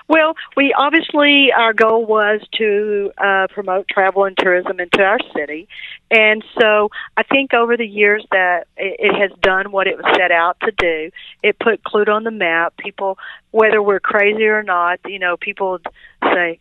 Well, 0.07 0.35
we 0.55 0.73
obviously 0.73 1.51
our 1.51 1.73
goal 1.73 2.05
was 2.05 2.41
to 2.53 3.11
uh, 3.17 3.47
promote 3.49 3.87
travel 3.89 4.23
and 4.23 4.37
tourism 4.37 4.79
into 4.79 5.03
our 5.03 5.19
city, 5.35 5.67
and 6.09 6.43
so 6.59 6.89
I 7.17 7.23
think 7.23 7.53
over 7.53 7.75
the 7.75 7.85
years 7.85 8.25
that 8.31 8.67
it, 8.77 9.13
has 9.13 9.37
done 9.41 9.71
what 9.71 9.87
it 9.87 9.97
was 9.97 10.05
set 10.15 10.31
out 10.31 10.57
to 10.61 10.71
do. 10.71 11.11
It 11.43 11.59
put 11.59 11.83
Clute 11.83 12.07
on 12.07 12.23
the 12.23 12.31
map. 12.31 12.77
People, 12.77 13.17
whether 13.51 13.81
we're 13.81 13.99
crazy 13.99 14.45
or 14.45 14.63
not, 14.63 14.99
you 15.05 15.19
know, 15.19 15.35
people 15.35 15.79
say, 16.23 16.59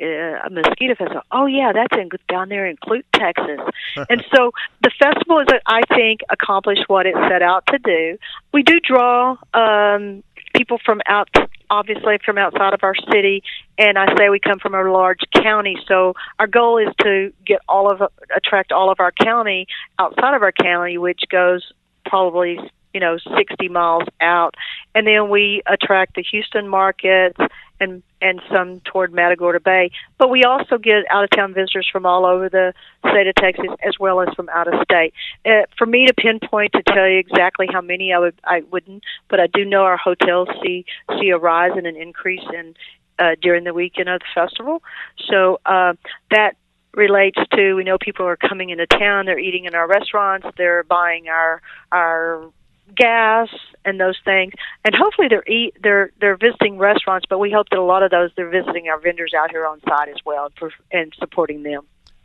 uh, 0.00 0.38
a 0.44 0.50
mosquito 0.50 0.94
festival. 0.94 1.22
Oh 1.32 1.46
yeah, 1.46 1.72
that's 1.72 1.96
in 1.96 2.08
down 2.28 2.48
there 2.48 2.66
in 2.66 2.76
Clute, 2.76 3.04
Texas. 3.12 3.60
and 4.08 4.24
so 4.34 4.52
the 4.82 4.90
festival 4.98 5.40
is, 5.40 5.46
I 5.66 5.82
think, 5.88 6.20
accomplished 6.30 6.84
what 6.88 7.06
it 7.06 7.14
set 7.28 7.42
out 7.42 7.66
to 7.66 7.78
do. 7.78 8.18
We 8.52 8.62
do 8.62 8.78
draw 8.80 9.36
um, 9.54 10.22
people 10.58 10.78
from 10.84 11.00
out 11.06 11.28
obviously 11.70 12.18
from 12.24 12.36
outside 12.36 12.74
of 12.74 12.80
our 12.82 12.94
city 13.12 13.42
and 13.78 13.96
I 13.96 14.16
say 14.16 14.28
we 14.28 14.40
come 14.40 14.58
from 14.58 14.74
a 14.74 14.82
large 14.90 15.20
county. 15.32 15.76
So 15.86 16.14
our 16.40 16.48
goal 16.48 16.78
is 16.78 16.88
to 17.02 17.32
get 17.46 17.60
all 17.68 17.90
of 17.90 18.02
attract 18.34 18.72
all 18.72 18.90
of 18.90 18.98
our 18.98 19.12
county 19.12 19.66
outside 19.98 20.34
of 20.34 20.42
our 20.42 20.52
county 20.52 20.98
which 20.98 21.22
goes 21.30 21.72
probably 22.04 22.58
you 22.92 23.00
know 23.00 23.18
60 23.36 23.68
miles 23.68 24.08
out. 24.20 24.54
And 24.94 25.06
then 25.06 25.30
we 25.30 25.62
attract 25.66 26.16
the 26.16 26.24
Houston 26.24 26.68
markets 26.68 27.38
and 27.80 28.02
and 28.20 28.40
some 28.52 28.80
toward 28.80 29.12
Matagorda 29.12 29.60
Bay. 29.60 29.90
But 30.18 30.30
we 30.30 30.44
also 30.44 30.78
get 30.78 31.04
out 31.10 31.24
of 31.24 31.30
town 31.30 31.54
visitors 31.54 31.88
from 31.90 32.06
all 32.06 32.26
over 32.26 32.48
the 32.48 32.74
state 33.08 33.26
of 33.26 33.34
Texas 33.36 33.70
as 33.86 33.98
well 33.98 34.20
as 34.20 34.28
from 34.34 34.48
out 34.48 34.72
of 34.72 34.80
state. 34.82 35.14
Uh, 35.46 35.62
for 35.76 35.86
me 35.86 36.06
to 36.06 36.14
pinpoint 36.14 36.72
to 36.72 36.82
tell 36.82 37.08
you 37.08 37.18
exactly 37.18 37.66
how 37.70 37.80
many 37.80 38.12
I 38.12 38.18
would 38.18 38.40
I 38.44 38.62
wouldn't, 38.70 39.04
but 39.28 39.40
I 39.40 39.46
do 39.46 39.64
know 39.64 39.82
our 39.82 39.96
hotels 39.96 40.48
see 40.62 40.84
see 41.20 41.30
a 41.30 41.38
rise 41.38 41.72
and 41.76 41.86
an 41.86 41.96
increase 41.96 42.44
in 42.52 42.74
uh, 43.18 43.34
during 43.40 43.64
the 43.64 43.74
weekend 43.74 44.08
of 44.08 44.20
the 44.20 44.26
festival. 44.34 44.82
So 45.28 45.60
uh, 45.66 45.94
that 46.30 46.56
relates 46.94 47.38
to 47.52 47.74
we 47.74 47.84
know 47.84 47.98
people 47.98 48.26
are 48.26 48.36
coming 48.36 48.70
into 48.70 48.86
town, 48.86 49.26
they're 49.26 49.38
eating 49.38 49.66
in 49.66 49.74
our 49.74 49.86
restaurants, 49.86 50.46
they're 50.56 50.82
buying 50.82 51.28
our 51.28 51.62
our 51.92 52.50
gas 52.96 53.48
and 53.84 54.00
those 54.00 54.16
things. 54.24 54.52
And 54.84 54.94
hopefully 54.94 55.28
they're 55.28 55.48
eat 55.48 55.76
they're 55.82 56.12
they're 56.20 56.36
visiting 56.36 56.78
restaurants, 56.78 57.26
but 57.28 57.38
we 57.38 57.50
hope 57.50 57.68
that 57.70 57.78
a 57.78 57.82
lot 57.82 58.02
of 58.02 58.10
those 58.10 58.30
they're 58.36 58.50
visiting 58.50 58.88
our 58.88 58.98
vendors 58.98 59.32
out 59.36 59.50
here 59.50 59.66
on 59.66 59.80
site 59.88 60.08
as 60.08 60.16
well 60.24 60.50
for, 60.58 60.70
and 60.92 61.12
supporting 61.18 61.62
them. 61.62 61.82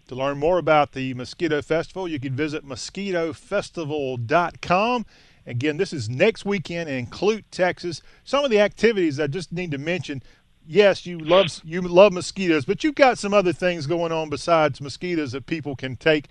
To 0.07 0.15
learn 0.15 0.37
more 0.37 0.57
about 0.57 0.91
the 0.91 1.13
Mosquito 1.13 1.61
Festival, 1.61 2.07
you 2.07 2.19
can 2.19 2.35
visit 2.35 2.65
mosquitofestival.com. 2.65 5.05
Again, 5.45 5.77
this 5.77 5.91
is 5.91 6.09
next 6.09 6.45
weekend 6.45 6.89
in 6.89 7.07
Clute, 7.07 7.43
Texas. 7.51 8.01
Some 8.23 8.45
of 8.45 8.51
the 8.51 8.59
activities 8.59 9.19
I 9.19 9.27
just 9.27 9.51
need 9.51 9.71
to 9.71 9.77
mention. 9.77 10.23
Yes, 10.65 11.05
you 11.05 11.19
love 11.19 11.61
you 11.65 11.81
love 11.81 12.13
mosquitoes, 12.13 12.65
but 12.65 12.83
you've 12.83 12.95
got 12.95 13.17
some 13.17 13.33
other 13.33 13.51
things 13.51 13.85
going 13.85 14.11
on 14.11 14.29
besides 14.29 14.79
mosquitoes 14.79 15.33
that 15.33 15.45
people 15.45 15.75
can 15.75 15.95
take 15.97 16.27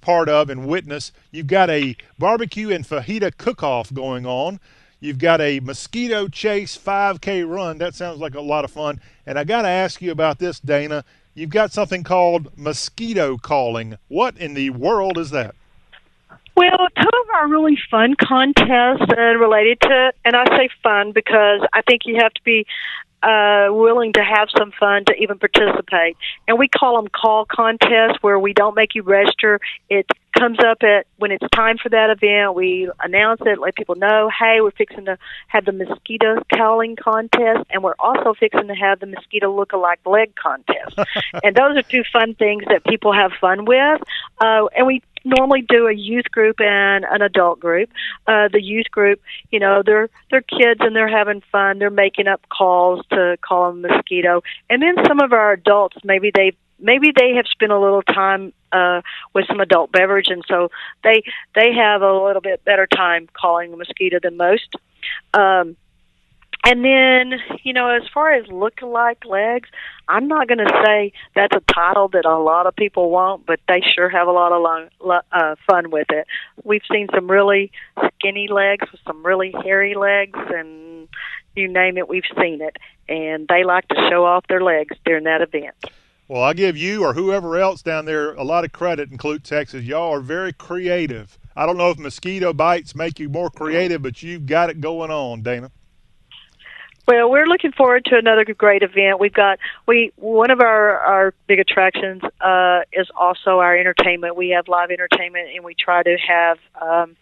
part 0.00 0.28
of 0.28 0.50
and 0.50 0.66
witness. 0.66 1.12
You've 1.30 1.46
got 1.46 1.70
a 1.70 1.96
barbecue 2.18 2.70
and 2.70 2.84
fajita 2.84 3.36
cook 3.36 3.62
off 3.62 3.92
going 3.92 4.26
on. 4.26 4.60
You've 4.98 5.18
got 5.18 5.40
a 5.40 5.60
mosquito 5.60 6.26
chase 6.26 6.76
5K 6.76 7.48
run. 7.48 7.78
That 7.78 7.94
sounds 7.94 8.18
like 8.18 8.34
a 8.34 8.40
lot 8.40 8.64
of 8.64 8.70
fun. 8.70 9.00
And 9.26 9.38
I 9.38 9.44
got 9.44 9.62
to 9.62 9.68
ask 9.68 10.00
you 10.00 10.10
about 10.10 10.38
this, 10.38 10.58
Dana. 10.58 11.04
You've 11.34 11.50
got 11.50 11.70
something 11.70 12.02
called 12.02 12.56
mosquito 12.56 13.36
calling. 13.36 13.98
What 14.08 14.38
in 14.38 14.54
the 14.54 14.70
world 14.70 15.18
is 15.18 15.30
that? 15.30 15.54
Well, 16.56 16.88
two 16.96 17.08
of 17.20 17.26
our 17.34 17.48
really 17.48 17.78
fun 17.90 18.14
contests 18.18 19.04
uh, 19.16 19.36
related 19.36 19.78
to, 19.82 20.12
and 20.24 20.34
I 20.34 20.46
say 20.56 20.70
fun 20.82 21.12
because 21.12 21.60
I 21.74 21.82
think 21.82 22.02
you 22.06 22.16
have 22.22 22.32
to 22.32 22.42
be 22.42 22.66
uh, 23.22 23.68
willing 23.70 24.12
to 24.12 24.22
have 24.22 24.48
some 24.56 24.72
fun 24.78 25.04
to 25.06 25.14
even 25.14 25.38
participate. 25.38 26.16
And 26.46 26.58
we 26.58 26.68
call 26.68 26.96
them 26.96 27.08
call 27.08 27.44
contests 27.44 28.18
where 28.20 28.38
we 28.38 28.52
don't 28.52 28.76
make 28.76 28.94
you 28.94 29.02
register. 29.02 29.60
It 29.88 30.06
comes 30.38 30.58
up 30.60 30.82
at 30.82 31.06
when 31.16 31.32
it's 31.32 31.44
time 31.54 31.78
for 31.78 31.88
that 31.88 32.10
event. 32.10 32.54
We 32.54 32.90
announce 33.00 33.40
it, 33.46 33.58
let 33.58 33.74
people 33.74 33.94
know, 33.94 34.30
hey, 34.38 34.60
we're 34.60 34.70
fixing 34.70 35.06
to 35.06 35.18
have 35.48 35.64
the 35.64 35.72
mosquito 35.72 36.42
calling 36.54 36.96
contest, 36.96 37.66
and 37.70 37.82
we're 37.82 37.94
also 37.98 38.34
fixing 38.34 38.68
to 38.68 38.74
have 38.74 39.00
the 39.00 39.06
mosquito 39.06 39.54
look-alike 39.54 40.00
leg 40.04 40.34
contest. 40.36 40.98
and 41.42 41.56
those 41.56 41.76
are 41.76 41.82
two 41.82 42.02
fun 42.12 42.34
things 42.34 42.64
that 42.68 42.84
people 42.84 43.12
have 43.12 43.32
fun 43.40 43.64
with. 43.64 44.00
Uh, 44.40 44.66
and 44.76 44.86
we 44.86 45.02
normally 45.26 45.62
do 45.62 45.88
a 45.88 45.92
youth 45.92 46.30
group 46.30 46.60
and 46.60 47.04
an 47.04 47.20
adult 47.20 47.60
group. 47.60 47.90
Uh, 48.26 48.48
the 48.48 48.62
youth 48.62 48.90
group, 48.90 49.20
you 49.50 49.58
know, 49.58 49.82
they're 49.84 50.08
they're 50.30 50.40
kids 50.40 50.80
and 50.80 50.94
they're 50.94 51.08
having 51.08 51.42
fun. 51.52 51.78
They're 51.78 51.90
making 51.90 52.28
up 52.28 52.48
calls 52.48 53.04
to 53.10 53.36
call 53.42 53.70
a 53.70 53.74
mosquito. 53.74 54.42
And 54.70 54.80
then 54.80 54.94
some 55.06 55.20
of 55.20 55.32
our 55.32 55.52
adults, 55.52 55.96
maybe 56.04 56.30
they 56.34 56.56
maybe 56.78 57.12
they 57.14 57.34
have 57.34 57.46
spent 57.46 57.72
a 57.72 57.80
little 57.80 58.02
time 58.02 58.52
uh 58.72 59.00
with 59.34 59.46
some 59.46 59.60
adult 59.60 59.92
beverage 59.92 60.28
and 60.28 60.44
so 60.46 60.68
they 61.04 61.22
they 61.54 61.72
have 61.72 62.02
a 62.02 62.12
little 62.12 62.42
bit 62.42 62.62
better 62.64 62.86
time 62.86 63.28
calling 63.32 63.72
a 63.72 63.76
mosquito 63.76 64.18
than 64.22 64.36
most 64.36 64.74
um 65.32 65.76
and 66.66 66.84
then, 66.84 67.38
you 67.62 67.72
know, 67.72 67.90
as 67.90 68.02
far 68.12 68.32
as 68.32 68.46
look-alike 68.48 69.24
legs, 69.24 69.68
I'm 70.08 70.26
not 70.26 70.48
going 70.48 70.58
to 70.58 70.82
say 70.84 71.12
that's 71.34 71.54
a 71.54 71.60
title 71.72 72.08
that 72.08 72.24
a 72.24 72.38
lot 72.38 72.66
of 72.66 72.74
people 72.74 73.10
want, 73.10 73.46
but 73.46 73.60
they 73.68 73.80
sure 73.94 74.08
have 74.08 74.26
a 74.26 74.32
lot 74.32 74.50
of 74.50 74.62
long, 74.62 75.20
uh, 75.30 75.54
fun 75.68 75.90
with 75.90 76.08
it. 76.10 76.26
We've 76.64 76.82
seen 76.90 77.06
some 77.14 77.30
really 77.30 77.70
skinny 78.16 78.48
legs 78.48 78.90
with 78.90 79.00
some 79.06 79.24
really 79.24 79.54
hairy 79.64 79.94
legs, 79.94 80.38
and 80.52 81.06
you 81.54 81.68
name 81.68 81.98
it, 81.98 82.08
we've 82.08 82.24
seen 82.40 82.60
it. 82.60 82.76
And 83.08 83.46
they 83.46 83.62
like 83.62 83.86
to 83.88 84.08
show 84.10 84.24
off 84.24 84.46
their 84.48 84.60
legs 84.60 84.96
during 85.04 85.24
that 85.24 85.42
event. 85.42 85.74
Well, 86.28 86.42
I 86.42 86.54
give 86.54 86.76
you 86.76 87.04
or 87.04 87.14
whoever 87.14 87.56
else 87.56 87.82
down 87.82 88.04
there 88.04 88.34
a 88.34 88.42
lot 88.42 88.64
of 88.64 88.72
credit 88.72 89.12
in 89.12 89.18
Clute, 89.18 89.44
Texas. 89.44 89.84
Y'all 89.84 90.12
are 90.12 90.20
very 90.20 90.52
creative. 90.52 91.38
I 91.54 91.66
don't 91.66 91.76
know 91.76 91.90
if 91.90 91.98
mosquito 91.98 92.52
bites 92.52 92.96
make 92.96 93.20
you 93.20 93.28
more 93.28 93.48
creative, 93.48 94.02
but 94.02 94.24
you've 94.24 94.44
got 94.44 94.68
it 94.68 94.80
going 94.80 95.12
on, 95.12 95.42
Dana. 95.42 95.70
Well, 97.06 97.30
we're 97.30 97.46
looking 97.46 97.70
forward 97.70 98.04
to 98.06 98.16
another 98.16 98.44
great 98.44 98.82
event. 98.82 99.20
We've 99.20 99.32
got 99.32 99.60
we 99.86 100.12
one 100.16 100.50
of 100.50 100.60
our 100.60 100.98
our 100.98 101.34
big 101.46 101.60
attractions 101.60 102.22
uh, 102.40 102.80
is 102.92 103.08
also 103.16 103.60
our 103.60 103.76
entertainment. 103.76 104.34
We 104.34 104.50
have 104.50 104.66
live 104.66 104.90
entertainment, 104.90 105.50
and 105.54 105.64
we 105.64 105.74
try 105.74 106.02
to 106.02 106.16
have 106.16 106.58
um, 106.80 107.16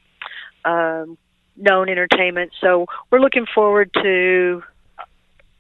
um, 0.65 1.19
known 1.57 1.91
entertainment. 1.91 2.53
So 2.63 2.87
we're 3.11 3.21
looking 3.21 3.45
forward 3.55 3.91
to 4.03 4.63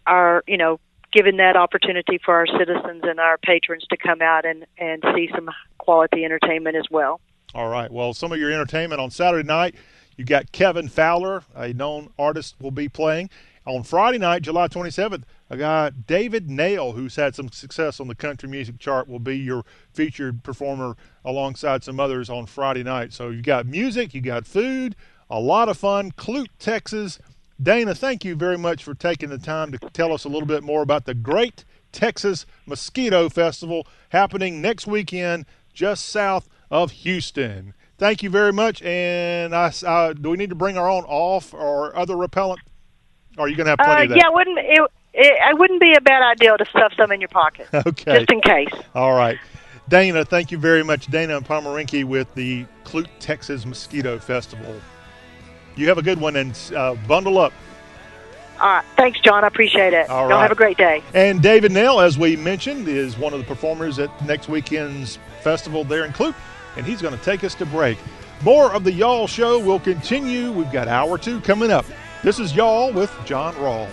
our 0.06 0.42
you 0.46 0.56
know 0.56 0.80
giving 1.12 1.36
that 1.36 1.56
opportunity 1.56 2.18
for 2.24 2.34
our 2.34 2.46
citizens 2.46 3.02
and 3.04 3.20
our 3.20 3.36
patrons 3.36 3.84
to 3.90 3.96
come 3.98 4.22
out 4.22 4.46
and 4.46 4.64
and 4.78 5.04
see 5.14 5.28
some 5.34 5.50
quality 5.76 6.24
entertainment 6.24 6.76
as 6.76 6.86
well. 6.90 7.20
All 7.54 7.68
right. 7.68 7.90
Well, 7.90 8.14
some 8.14 8.32
of 8.32 8.38
your 8.38 8.50
entertainment 8.50 9.02
on 9.02 9.10
Saturday 9.10 9.46
night, 9.46 9.74
you 10.16 10.24
got 10.24 10.50
Kevin 10.50 10.88
Fowler, 10.88 11.44
a 11.54 11.74
known 11.74 12.08
artist, 12.18 12.56
will 12.58 12.70
be 12.70 12.88
playing. 12.88 13.28
On 13.66 13.82
Friday 13.82 14.18
night, 14.18 14.42
July 14.42 14.68
27th, 14.68 15.22
a 15.48 15.56
guy, 15.56 15.88
David 15.88 16.50
Nail, 16.50 16.92
who's 16.92 17.16
had 17.16 17.34
some 17.34 17.48
success 17.48 17.98
on 17.98 18.08
the 18.08 18.14
country 18.14 18.46
music 18.46 18.78
chart, 18.78 19.08
will 19.08 19.18
be 19.18 19.38
your 19.38 19.64
featured 19.90 20.42
performer 20.42 20.96
alongside 21.24 21.82
some 21.82 21.98
others 21.98 22.28
on 22.28 22.44
Friday 22.44 22.82
night. 22.82 23.14
So 23.14 23.30
you've 23.30 23.44
got 23.44 23.64
music, 23.64 24.12
you've 24.12 24.24
got 24.24 24.46
food, 24.46 24.94
a 25.30 25.40
lot 25.40 25.70
of 25.70 25.78
fun. 25.78 26.12
Clute, 26.12 26.50
Texas. 26.58 27.18
Dana, 27.62 27.94
thank 27.94 28.22
you 28.22 28.34
very 28.34 28.58
much 28.58 28.84
for 28.84 28.94
taking 28.94 29.30
the 29.30 29.38
time 29.38 29.72
to 29.72 29.78
tell 29.78 30.12
us 30.12 30.24
a 30.24 30.28
little 30.28 30.48
bit 30.48 30.62
more 30.62 30.82
about 30.82 31.06
the 31.06 31.14
Great 31.14 31.64
Texas 31.90 32.44
Mosquito 32.66 33.30
Festival 33.30 33.86
happening 34.10 34.60
next 34.60 34.86
weekend 34.86 35.46
just 35.72 36.04
south 36.04 36.48
of 36.70 36.90
Houston. 36.90 37.72
Thank 37.96 38.22
you 38.22 38.28
very 38.28 38.52
much. 38.52 38.82
And 38.82 39.54
I, 39.54 39.72
uh, 39.86 40.12
do 40.12 40.30
we 40.30 40.36
need 40.36 40.50
to 40.50 40.56
bring 40.56 40.76
our 40.76 40.90
own 40.90 41.04
off 41.04 41.54
or 41.54 41.96
other 41.96 42.16
repellent? 42.16 42.60
Or 43.36 43.46
are 43.46 43.48
you 43.48 43.56
going 43.56 43.66
to 43.66 43.70
have 43.70 43.78
plenty 43.78 44.00
uh, 44.00 44.04
of 44.04 44.08
that? 44.10 44.16
Yeah, 44.16 44.28
it 44.28 44.34
wouldn't 44.34 44.58
it, 44.58 44.80
it, 45.14 45.50
it 45.50 45.58
wouldn't 45.58 45.80
be 45.80 45.94
a 45.94 46.00
bad 46.00 46.22
idea 46.22 46.56
to 46.56 46.64
stuff 46.66 46.92
some 46.96 47.12
in 47.12 47.20
your 47.20 47.28
pocket. 47.28 47.68
Okay. 47.86 48.18
Just 48.18 48.30
in 48.30 48.40
case. 48.40 48.72
All 48.94 49.12
right. 49.12 49.38
Dana, 49.88 50.24
thank 50.24 50.50
you 50.50 50.58
very 50.58 50.82
much. 50.82 51.08
Dana 51.08 51.36
and 51.36 51.46
Pomerenke 51.46 52.04
with 52.04 52.32
the 52.34 52.64
Clute, 52.84 53.08
Texas 53.18 53.66
Mosquito 53.66 54.18
Festival. 54.18 54.80
You 55.76 55.88
have 55.88 55.98
a 55.98 56.02
good 56.02 56.20
one 56.20 56.36
and 56.36 56.58
uh, 56.74 56.94
bundle 57.06 57.38
up. 57.38 57.52
All 58.60 58.68
right. 58.68 58.84
Thanks, 58.96 59.20
John. 59.20 59.44
I 59.44 59.48
appreciate 59.48 59.92
it. 59.92 60.08
All 60.08 60.22
Y'all 60.22 60.38
right. 60.38 60.42
have 60.42 60.52
a 60.52 60.54
great 60.54 60.78
day. 60.78 61.02
And 61.12 61.42
David 61.42 61.72
Nail, 61.72 62.00
as 62.00 62.16
we 62.16 62.36
mentioned, 62.36 62.88
is 62.88 63.18
one 63.18 63.32
of 63.32 63.40
the 63.40 63.44
performers 63.44 63.98
at 63.98 64.24
next 64.24 64.48
weekend's 64.48 65.18
festival 65.42 65.84
there 65.84 66.04
in 66.04 66.12
Clute, 66.12 66.34
and 66.76 66.86
he's 66.86 67.02
going 67.02 67.16
to 67.16 67.22
take 67.24 67.44
us 67.44 67.54
to 67.56 67.66
break. 67.66 67.98
More 68.42 68.72
of 68.72 68.84
the 68.84 68.92
Y'all 68.92 69.26
Show 69.26 69.58
will 69.58 69.80
continue. 69.80 70.52
We've 70.52 70.70
got 70.72 70.88
hour 70.88 71.18
two 71.18 71.40
coming 71.40 71.70
up. 71.70 71.84
This 72.24 72.38
is 72.38 72.56
Y'all 72.56 72.90
with 72.90 73.14
John 73.26 73.52
Rawl. 73.56 73.86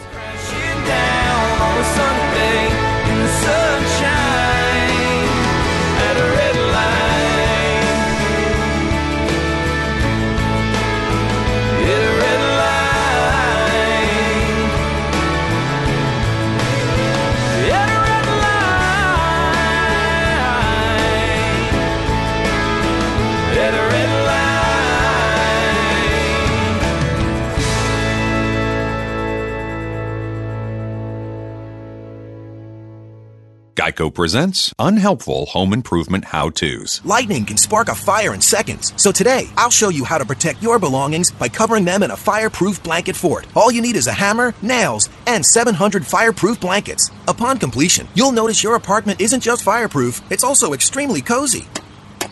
Geico 33.82 34.14
presents 34.14 34.72
Unhelpful 34.78 35.48
Home 35.48 35.74
Improvement 35.74 36.26
How 36.26 36.52
To's. 36.52 37.02
Lightning 37.04 37.46
can 37.46 37.58
spark 37.58 37.88
a 37.88 37.96
fire 37.96 38.36
in 38.36 38.40
seconds. 38.40 38.94
So 38.96 39.12
today, 39.12 39.50
I'll 39.58 39.72
show 39.72 39.90
you 39.90 40.04
how 40.04 40.20
to 40.20 40.26
protect 40.26 40.62
your 40.62 40.78
belongings 40.78 41.32
by 41.32 41.50
covering 41.50 41.84
them 41.84 42.04
in 42.04 42.12
a 42.12 42.16
fireproof 42.16 42.84
blanket 42.84 43.16
fort. 43.16 43.48
All 43.56 43.72
you 43.72 43.82
need 43.82 43.96
is 43.96 44.06
a 44.06 44.14
hammer, 44.14 44.54
nails, 44.62 45.10
and 45.26 45.44
700 45.44 46.06
fireproof 46.06 46.62
blankets. 46.62 47.10
Upon 47.28 47.58
completion, 47.58 48.08
you'll 48.14 48.32
notice 48.32 48.62
your 48.62 48.76
apartment 48.76 49.20
isn't 49.20 49.42
just 49.42 49.64
fireproof, 49.64 50.22
it's 50.32 50.44
also 50.44 50.74
extremely 50.74 51.24
cozy. 51.24 51.66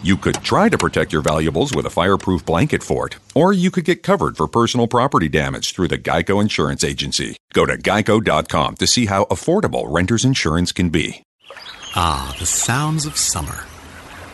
You 0.03 0.17
could 0.17 0.35
try 0.43 0.69
to 0.69 0.77
protect 0.77 1.11
your 1.11 1.23
valuables 1.23 1.73
with 1.73 1.87
a 1.87 1.89
fireproof 1.89 2.45
blanket 2.45 2.83
fort, 2.83 3.17
or 3.33 3.53
you 3.53 3.71
could 3.71 3.85
get 3.85 4.03
covered 4.03 4.37
for 4.37 4.47
personal 4.47 4.87
property 4.87 5.27
damage 5.27 5.73
through 5.73 5.87
the 5.87 5.97
Geico 5.97 6.39
Insurance 6.43 6.83
Agency. 6.83 7.37
Go 7.53 7.65
to 7.65 7.75
geico.com 7.75 8.75
to 8.75 8.85
see 8.85 9.07
how 9.07 9.25
affordable 9.25 9.85
renter's 9.87 10.23
insurance 10.23 10.71
can 10.71 10.91
be. 10.91 11.23
Ah, 11.95 12.35
the 12.37 12.45
sounds 12.45 13.05
of 13.05 13.17
summer. 13.17 13.65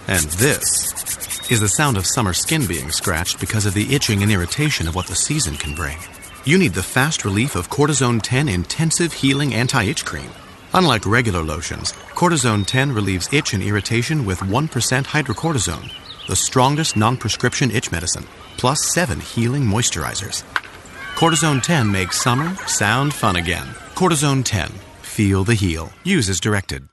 And 0.07 0.25
this 0.25 1.49
is 1.49 1.61
the 1.61 1.69
sound 1.69 1.95
of 1.95 2.05
summer 2.05 2.33
skin 2.33 2.67
being 2.67 2.91
scratched 2.91 3.39
because 3.39 3.65
of 3.65 3.73
the 3.73 3.95
itching 3.95 4.21
and 4.23 4.31
irritation 4.31 4.87
of 4.87 4.95
what 4.95 5.07
the 5.07 5.15
season 5.15 5.55
can 5.55 5.73
bring. 5.73 5.97
You 6.43 6.57
need 6.57 6.73
the 6.73 6.83
fast 6.83 7.23
relief 7.23 7.55
of 7.55 7.69
Cortizone 7.69 8.21
10 8.21 8.49
Intensive 8.49 9.13
Healing 9.13 9.53
Anti 9.53 9.83
Itch 9.83 10.05
Cream. 10.05 10.29
Unlike 10.73 11.05
regular 11.05 11.43
lotions, 11.43 11.93
Cortizone 12.13 12.65
10 12.65 12.91
relieves 12.91 13.33
itch 13.33 13.53
and 13.53 13.63
irritation 13.63 14.25
with 14.25 14.39
1% 14.39 15.05
hydrocortisone, 15.05 15.91
the 16.27 16.35
strongest 16.35 16.97
non 16.97 17.15
prescription 17.15 17.71
itch 17.71 17.91
medicine, 17.91 18.25
plus 18.57 18.83
7 18.83 19.19
healing 19.21 19.63
moisturizers. 19.63 20.43
Cortizone 21.15 21.63
10 21.63 21.89
makes 21.89 22.21
summer 22.21 22.53
sound 22.67 23.13
fun 23.13 23.37
again. 23.37 23.67
Cortizone 23.95 24.43
10. 24.43 24.69
Feel 25.01 25.45
the 25.45 25.55
heal. 25.55 25.93
Use 26.03 26.27
as 26.27 26.41
directed. 26.41 26.89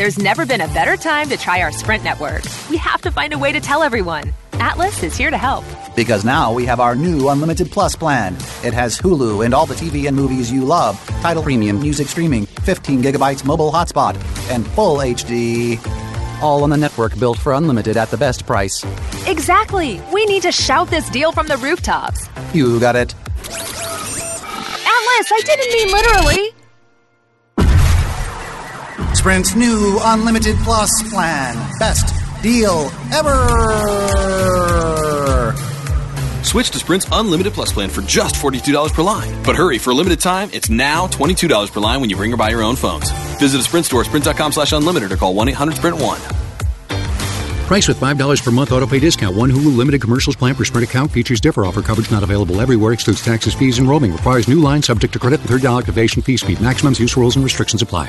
There's 0.00 0.18
never 0.18 0.46
been 0.46 0.62
a 0.62 0.68
better 0.68 0.96
time 0.96 1.28
to 1.28 1.36
try 1.36 1.60
our 1.60 1.70
Sprint 1.70 2.02
network. 2.02 2.40
We 2.70 2.78
have 2.78 3.02
to 3.02 3.10
find 3.10 3.34
a 3.34 3.38
way 3.38 3.52
to 3.52 3.60
tell 3.60 3.82
everyone. 3.82 4.32
Atlas 4.54 5.02
is 5.02 5.14
here 5.14 5.30
to 5.30 5.36
help. 5.36 5.62
Because 5.94 6.24
now 6.24 6.54
we 6.54 6.64
have 6.64 6.80
our 6.80 6.94
new 6.94 7.28
Unlimited 7.28 7.70
Plus 7.70 7.96
plan. 7.96 8.34
It 8.64 8.72
has 8.72 8.98
Hulu 8.98 9.44
and 9.44 9.52
all 9.52 9.66
the 9.66 9.74
TV 9.74 10.08
and 10.08 10.16
movies 10.16 10.50
you 10.50 10.64
love, 10.64 10.98
Tidal 11.20 11.42
premium, 11.42 11.78
music 11.78 12.06
streaming, 12.08 12.46
15 12.46 13.02
gigabytes 13.02 13.44
mobile 13.44 13.70
hotspot, 13.70 14.14
and 14.50 14.66
full 14.68 14.96
HD. 15.00 15.78
All 16.40 16.62
on 16.62 16.70
the 16.70 16.78
network 16.78 17.18
built 17.18 17.36
for 17.36 17.52
unlimited 17.52 17.98
at 17.98 18.10
the 18.10 18.16
best 18.16 18.46
price. 18.46 18.82
Exactly. 19.26 20.00
We 20.14 20.24
need 20.24 20.40
to 20.44 20.50
shout 20.50 20.88
this 20.88 21.10
deal 21.10 21.30
from 21.30 21.46
the 21.46 21.58
rooftops. 21.58 22.26
You 22.54 22.80
got 22.80 22.96
it. 22.96 23.14
Atlas, 23.36 25.30
I 25.30 25.42
didn't 25.44 25.72
mean 25.74 25.92
literally. 25.92 26.54
Sprint's 29.14 29.54
new 29.54 29.98
Unlimited 30.02 30.56
Plus 30.58 30.90
plan. 31.10 31.54
Best 31.78 32.14
deal 32.42 32.90
ever. 33.12 33.40
Switch 36.42 36.70
to 36.70 36.78
Sprint's 36.78 37.06
Unlimited 37.12 37.52
Plus 37.52 37.72
plan 37.72 37.90
for 37.90 38.02
just 38.02 38.36
$42 38.36 38.92
per 38.92 39.02
line. 39.02 39.42
But 39.42 39.56
hurry, 39.56 39.78
for 39.78 39.90
a 39.90 39.94
limited 39.94 40.20
time, 40.20 40.48
it's 40.52 40.70
now 40.70 41.06
$22 41.06 41.72
per 41.72 41.80
line 41.80 42.00
when 42.00 42.08
you 42.10 42.16
bring 42.16 42.32
or 42.32 42.36
buy 42.36 42.50
your 42.50 42.62
own 42.62 42.76
phones. 42.76 43.10
Visit 43.38 43.60
a 43.60 43.64
Sprint 43.64 43.86
store, 43.86 44.04
sprint.com 44.04 44.52
slash 44.52 44.72
unlimited, 44.72 45.12
or 45.12 45.16
call 45.16 45.34
1-800-SPRINT-1. 45.34 46.18
Price 47.66 47.86
with 47.86 48.00
$5 48.00 48.42
per 48.44 48.50
month 48.50 48.72
auto 48.72 48.86
pay 48.86 48.98
discount. 48.98 49.36
One 49.36 49.50
Hulu 49.50 49.76
limited 49.76 50.00
commercials 50.00 50.34
plan 50.34 50.54
per 50.54 50.64
Sprint 50.64 50.88
account. 50.88 51.12
Features 51.12 51.40
differ. 51.40 51.64
Offer 51.66 51.82
coverage 51.82 52.10
not 52.10 52.22
available 52.22 52.60
everywhere. 52.60 52.92
Excludes 52.92 53.22
taxes, 53.22 53.54
fees, 53.54 53.78
and 53.78 53.88
roaming. 53.88 54.12
Requires 54.12 54.48
new 54.48 54.60
line 54.60 54.82
subject 54.82 55.12
to 55.12 55.18
credit 55.18 55.40
and 55.40 55.48
third 55.48 55.62
dial 55.62 55.78
activation 55.78 56.22
fee 56.22 56.36
speed. 56.36 56.60
Maximums, 56.60 56.98
use 56.98 57.16
rules, 57.16 57.36
and 57.36 57.44
restrictions 57.44 57.82
apply. 57.82 58.08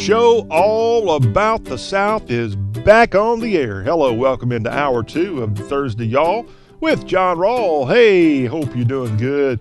Show 0.00 0.46
all 0.50 1.12
about 1.12 1.62
the 1.64 1.76
South 1.76 2.30
is 2.30 2.56
back 2.56 3.14
on 3.14 3.38
the 3.38 3.58
air. 3.58 3.82
Hello, 3.82 4.14
welcome 4.14 4.50
into 4.50 4.72
hour 4.72 5.02
two 5.02 5.42
of 5.42 5.54
Thursday, 5.54 6.06
y'all, 6.06 6.46
with 6.80 7.06
John 7.06 7.36
Rawl. 7.36 7.86
Hey, 7.86 8.46
hope 8.46 8.74
you're 8.74 8.86
doing 8.86 9.18
good. 9.18 9.60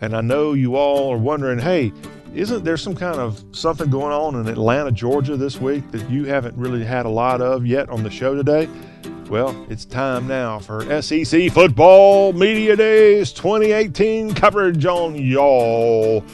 And 0.00 0.14
I 0.14 0.20
know 0.20 0.52
you 0.52 0.76
all 0.76 1.12
are 1.12 1.18
wondering, 1.18 1.58
hey, 1.58 1.92
isn't 2.36 2.62
there 2.62 2.76
some 2.76 2.94
kind 2.94 3.16
of 3.16 3.42
something 3.50 3.90
going 3.90 4.12
on 4.12 4.36
in 4.36 4.46
Atlanta, 4.46 4.92
Georgia 4.92 5.36
this 5.36 5.60
week 5.60 5.90
that 5.90 6.08
you 6.08 6.24
haven't 6.24 6.56
really 6.56 6.84
had 6.84 7.04
a 7.04 7.10
lot 7.10 7.42
of 7.42 7.66
yet 7.66 7.88
on 7.88 8.04
the 8.04 8.10
show 8.10 8.36
today? 8.36 8.68
Well, 9.28 9.66
it's 9.68 9.84
time 9.84 10.28
now 10.28 10.60
for 10.60 11.02
SEC 11.02 11.50
Football 11.50 12.32
Media 12.32 12.76
Days 12.76 13.32
2018 13.32 14.34
coverage 14.34 14.86
on 14.86 15.16
y'all. 15.16 16.24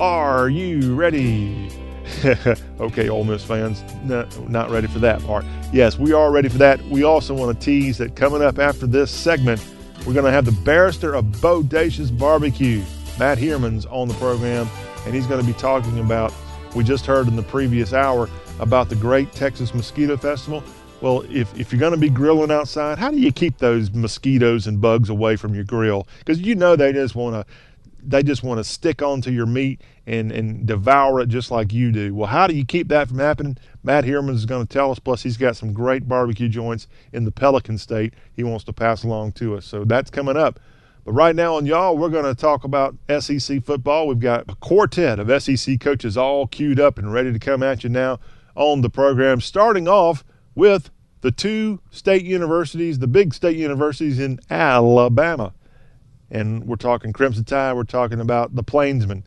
Are 0.00 0.48
you 0.48 0.96
ready? 0.96 1.79
okay, 2.80 3.08
Ole 3.08 3.24
Miss 3.24 3.44
fans, 3.44 3.82
no, 4.04 4.26
not 4.48 4.70
ready 4.70 4.86
for 4.86 4.98
that 5.00 5.22
part. 5.24 5.44
Yes, 5.72 5.98
we 5.98 6.12
are 6.12 6.30
ready 6.30 6.48
for 6.48 6.58
that. 6.58 6.82
We 6.86 7.04
also 7.04 7.34
want 7.34 7.58
to 7.58 7.64
tease 7.64 7.98
that 7.98 8.16
coming 8.16 8.42
up 8.42 8.58
after 8.58 8.86
this 8.86 9.10
segment, 9.10 9.64
we're 10.06 10.14
going 10.14 10.24
to 10.24 10.32
have 10.32 10.44
the 10.44 10.52
barrister 10.52 11.14
of 11.14 11.26
Bodacious 11.26 12.16
Barbecue, 12.16 12.82
Matt 13.18 13.38
Heerman's 13.38 13.86
on 13.86 14.08
the 14.08 14.14
program, 14.14 14.68
and 15.04 15.14
he's 15.14 15.26
going 15.26 15.40
to 15.40 15.46
be 15.46 15.58
talking 15.58 15.98
about, 15.98 16.32
we 16.74 16.84
just 16.84 17.06
heard 17.06 17.28
in 17.28 17.36
the 17.36 17.42
previous 17.42 17.92
hour, 17.92 18.28
about 18.58 18.88
the 18.88 18.96
Great 18.96 19.32
Texas 19.32 19.74
Mosquito 19.74 20.16
Festival. 20.16 20.62
Well, 21.00 21.22
if, 21.30 21.58
if 21.58 21.72
you're 21.72 21.80
going 21.80 21.92
to 21.92 21.98
be 21.98 22.10
grilling 22.10 22.50
outside, 22.50 22.98
how 22.98 23.10
do 23.10 23.18
you 23.18 23.32
keep 23.32 23.58
those 23.58 23.90
mosquitoes 23.90 24.66
and 24.66 24.80
bugs 24.80 25.08
away 25.08 25.36
from 25.36 25.54
your 25.54 25.64
grill? 25.64 26.06
Because 26.18 26.40
you 26.40 26.54
know 26.54 26.76
they 26.76 26.92
just 26.92 27.14
want 27.14 27.34
to 27.34 27.52
they 28.02 28.22
just 28.22 28.42
want 28.42 28.58
to 28.58 28.64
stick 28.64 29.02
onto 29.02 29.30
your 29.30 29.46
meat 29.46 29.80
and, 30.06 30.32
and 30.32 30.66
devour 30.66 31.20
it 31.20 31.28
just 31.28 31.50
like 31.50 31.72
you 31.72 31.92
do. 31.92 32.14
Well, 32.14 32.28
how 32.28 32.46
do 32.46 32.54
you 32.54 32.64
keep 32.64 32.88
that 32.88 33.08
from 33.08 33.18
happening? 33.18 33.56
Matt 33.82 34.04
Heerman 34.04 34.34
is 34.34 34.46
going 34.46 34.66
to 34.66 34.72
tell 34.72 34.90
us. 34.90 34.98
Plus, 34.98 35.22
he's 35.22 35.36
got 35.36 35.56
some 35.56 35.72
great 35.72 36.08
barbecue 36.08 36.48
joints 36.48 36.86
in 37.12 37.24
the 37.24 37.32
Pelican 37.32 37.78
State 37.78 38.14
he 38.34 38.42
wants 38.42 38.64
to 38.64 38.72
pass 38.72 39.04
along 39.04 39.32
to 39.32 39.56
us. 39.56 39.66
So 39.66 39.84
that's 39.84 40.10
coming 40.10 40.36
up. 40.36 40.58
But 41.04 41.12
right 41.12 41.34
now 41.34 41.56
on 41.56 41.66
y'all, 41.66 41.96
we're 41.96 42.10
going 42.10 42.24
to 42.24 42.34
talk 42.34 42.64
about 42.64 42.96
SEC 43.20 43.64
football. 43.64 44.06
We've 44.06 44.20
got 44.20 44.50
a 44.50 44.54
quartet 44.56 45.18
of 45.18 45.42
SEC 45.42 45.80
coaches 45.80 46.16
all 46.16 46.46
queued 46.46 46.80
up 46.80 46.98
and 46.98 47.12
ready 47.12 47.32
to 47.32 47.38
come 47.38 47.62
at 47.62 47.84
you 47.84 47.90
now 47.90 48.18
on 48.54 48.82
the 48.82 48.90
program, 48.90 49.40
starting 49.40 49.88
off 49.88 50.24
with 50.54 50.90
the 51.22 51.30
two 51.30 51.80
state 51.90 52.24
universities, 52.24 52.98
the 52.98 53.06
big 53.06 53.32
state 53.32 53.56
universities 53.56 54.18
in 54.18 54.40
Alabama 54.50 55.52
and 56.30 56.64
we're 56.64 56.76
talking 56.76 57.12
Crimson 57.12 57.44
Tide, 57.44 57.74
we're 57.74 57.84
talking 57.84 58.20
about 58.20 58.54
the 58.54 58.62
Plainsmen. 58.62 59.24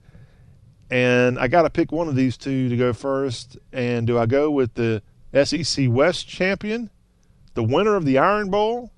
And 0.89 1.39
I 1.39 1.47
got 1.47 1.63
to 1.63 1.69
pick 1.69 1.91
one 1.91 2.07
of 2.07 2.15
these 2.15 2.37
two 2.37 2.69
to 2.69 2.77
go 2.77 2.93
first. 2.93 3.57
And 3.71 4.05
do 4.05 4.17
I 4.17 4.25
go 4.25 4.51
with 4.51 4.75
the 4.75 5.01
SEC 5.43 5.87
West 5.89 6.27
champion, 6.27 6.89
the 7.55 7.63
winner 7.63 7.95
of 7.95 8.05
the 8.05 8.17
Iron 8.17 8.49
Bowl, 8.49 8.91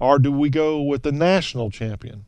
or 0.00 0.18
do 0.18 0.32
we 0.32 0.50
go 0.50 0.80
with 0.80 1.02
the 1.02 1.12
national 1.12 1.70
champion? 1.70 2.24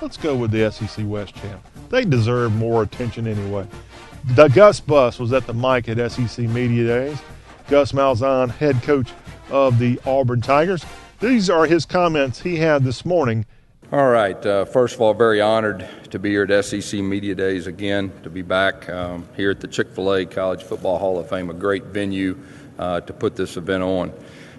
Let's 0.00 0.16
go 0.16 0.36
with 0.36 0.50
the 0.50 0.70
SEC 0.70 1.06
West 1.08 1.34
champ. 1.36 1.66
They 1.88 2.04
deserve 2.04 2.54
more 2.54 2.82
attention 2.82 3.26
anyway. 3.26 3.66
The 4.24 4.48
Gus 4.48 4.80
Bus 4.80 5.18
was 5.18 5.32
at 5.32 5.46
the 5.46 5.54
mic 5.54 5.88
at 5.88 6.12
SEC 6.12 6.46
Media 6.48 6.86
Days. 6.86 7.18
Gus 7.68 7.92
Malzahn, 7.92 8.50
head 8.50 8.82
coach 8.82 9.10
of 9.50 9.78
the 9.78 9.98
Auburn 10.04 10.40
Tigers. 10.40 10.84
These 11.20 11.48
are 11.48 11.64
his 11.66 11.86
comments 11.86 12.42
he 12.42 12.56
had 12.56 12.84
this 12.84 13.06
morning 13.06 13.46
all 13.94 14.08
right. 14.08 14.44
Uh, 14.44 14.64
first 14.64 14.96
of 14.96 15.00
all, 15.00 15.14
very 15.14 15.40
honored 15.40 15.88
to 16.10 16.18
be 16.18 16.30
here 16.30 16.42
at 16.42 16.64
SEC 16.64 16.98
Media 16.98 17.32
Days 17.32 17.68
again, 17.68 18.10
to 18.24 18.28
be 18.28 18.42
back 18.42 18.88
um, 18.88 19.28
here 19.36 19.52
at 19.52 19.60
the 19.60 19.68
Chick 19.68 19.88
fil 19.92 20.12
A 20.12 20.26
College 20.26 20.64
Football 20.64 20.98
Hall 20.98 21.16
of 21.16 21.28
Fame, 21.28 21.48
a 21.48 21.54
great 21.54 21.84
venue 21.84 22.36
uh, 22.76 23.02
to 23.02 23.12
put 23.12 23.36
this 23.36 23.56
event 23.56 23.84
on. 23.84 24.12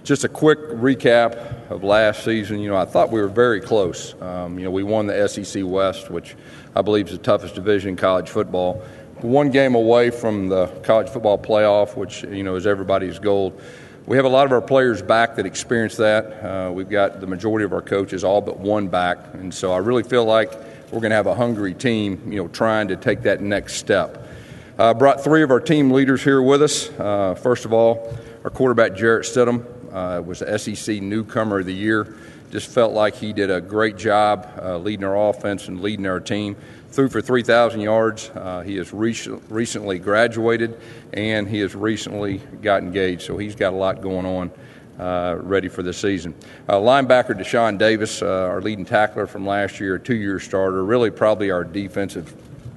Just 0.06 0.24
a 0.24 0.30
quick 0.30 0.60
recap 0.70 1.70
of 1.70 1.84
last 1.84 2.24
season. 2.24 2.60
You 2.60 2.70
know, 2.70 2.78
I 2.78 2.86
thought 2.86 3.12
we 3.12 3.20
were 3.20 3.28
very 3.28 3.60
close. 3.60 4.16
Um, 4.22 4.58
you 4.58 4.64
know, 4.64 4.72
we 4.72 4.84
won 4.84 5.06
the 5.06 5.28
SEC 5.28 5.66
West, 5.66 6.10
which 6.10 6.38
I 6.74 6.82
believe 6.82 7.08
is 7.08 7.18
the 7.18 7.18
toughest 7.18 7.56
division 7.56 7.90
in 7.90 7.96
college 7.98 8.30
football. 8.30 8.86
One 9.20 9.52
game 9.52 9.76
away 9.76 10.12
from 10.12 10.48
the 10.48 10.68
college 10.84 11.10
football 11.10 11.38
playoff, 11.38 11.98
which, 11.98 12.24
you 12.24 12.44
know, 12.44 12.56
is 12.56 12.66
everybody's 12.66 13.20
goal. 13.20 13.60
We 14.08 14.18
have 14.18 14.26
a 14.26 14.30
lot 14.30 14.46
of 14.46 14.52
our 14.52 14.62
players 14.62 15.02
back 15.02 15.36
that 15.38 15.48
experience 15.48 15.98
that. 15.98 16.26
Uh, 16.46 16.72
we've 16.72 16.90
got 16.90 17.22
the 17.22 17.26
majority 17.26 17.66
of 17.66 17.74
our 17.74 17.82
coaches 17.82 18.24
all 18.24 18.40
but 18.40 18.60
one 18.60 18.88
back, 18.88 19.18
and 19.34 19.52
so 19.52 19.72
I 19.72 19.78
really 19.78 20.04
feel 20.04 20.26
like 20.26 20.54
we're 20.92 21.00
going 21.00 21.10
to 21.10 21.16
have 21.16 21.26
a 21.26 21.34
hungry 21.34 21.74
team, 21.74 22.32
you 22.32 22.36
know, 22.36 22.48
trying 22.48 22.90
to 22.90 22.98
take 22.98 23.24
that 23.24 23.42
next 23.42 23.78
step. 23.78 24.28
I 24.78 24.90
uh, 24.90 24.94
brought 24.94 25.24
three 25.24 25.42
of 25.42 25.50
our 25.50 25.60
team 25.60 25.90
leaders 25.90 26.24
here 26.24 26.40
with 26.40 26.62
us. 26.62 26.92
Uh, 27.00 27.34
first 27.34 27.66
of 27.66 27.74
all, 27.74 28.16
our 28.44 28.52
quarterback 28.52 28.96
Jarrett 28.96 29.26
Stidham 29.26 29.66
uh, 29.92 30.22
was 30.22 30.38
the 30.38 30.56
SEC 30.60 31.02
Newcomer 31.02 31.62
of 31.62 31.66
the 31.66 31.74
Year. 31.74 32.16
Just 32.52 32.70
felt 32.70 32.94
like 32.94 33.16
he 33.16 33.34
did 33.34 33.50
a 33.50 33.60
great 33.60 33.98
job 33.98 34.48
uh, 34.62 34.78
leading 34.78 35.04
our 35.04 35.30
offense 35.30 35.68
and 35.68 35.82
leading 35.82 36.06
our 36.06 36.20
team 36.20 36.56
threw 36.96 37.10
for 37.10 37.22
3,000 37.22 37.82
yards. 37.82 38.32
Uh, 38.34 38.62
he 38.62 38.78
has 38.78 38.94
re- 38.94 39.16
recently 39.50 40.00
graduated 40.00 40.80
and 41.14 41.48
he 41.48 41.60
has 41.60 41.76
recently 41.76 42.38
got 42.62 42.82
engaged, 42.82 43.24
so 43.24 43.38
he's 43.38 43.54
got 43.54 43.74
a 43.74 43.76
lot 43.76 44.02
going 44.02 44.26
on. 44.26 44.52
Uh, 44.98 45.38
ready 45.42 45.68
for 45.68 45.84
the 45.84 45.92
season. 45.92 46.34
Uh, 46.70 46.76
linebacker 46.76 47.38
Deshaun 47.38 47.78
Davis, 47.78 48.22
uh, 48.22 48.48
our 48.48 48.62
leading 48.62 48.86
tackler 48.86 49.28
from 49.28 49.46
last 49.46 49.78
year, 49.82 50.00
two 50.00 50.16
year 50.16 50.40
starter, 50.40 50.86
really 50.86 51.12
probably 51.12 51.52
our 51.52 51.66
defensive 51.66 52.34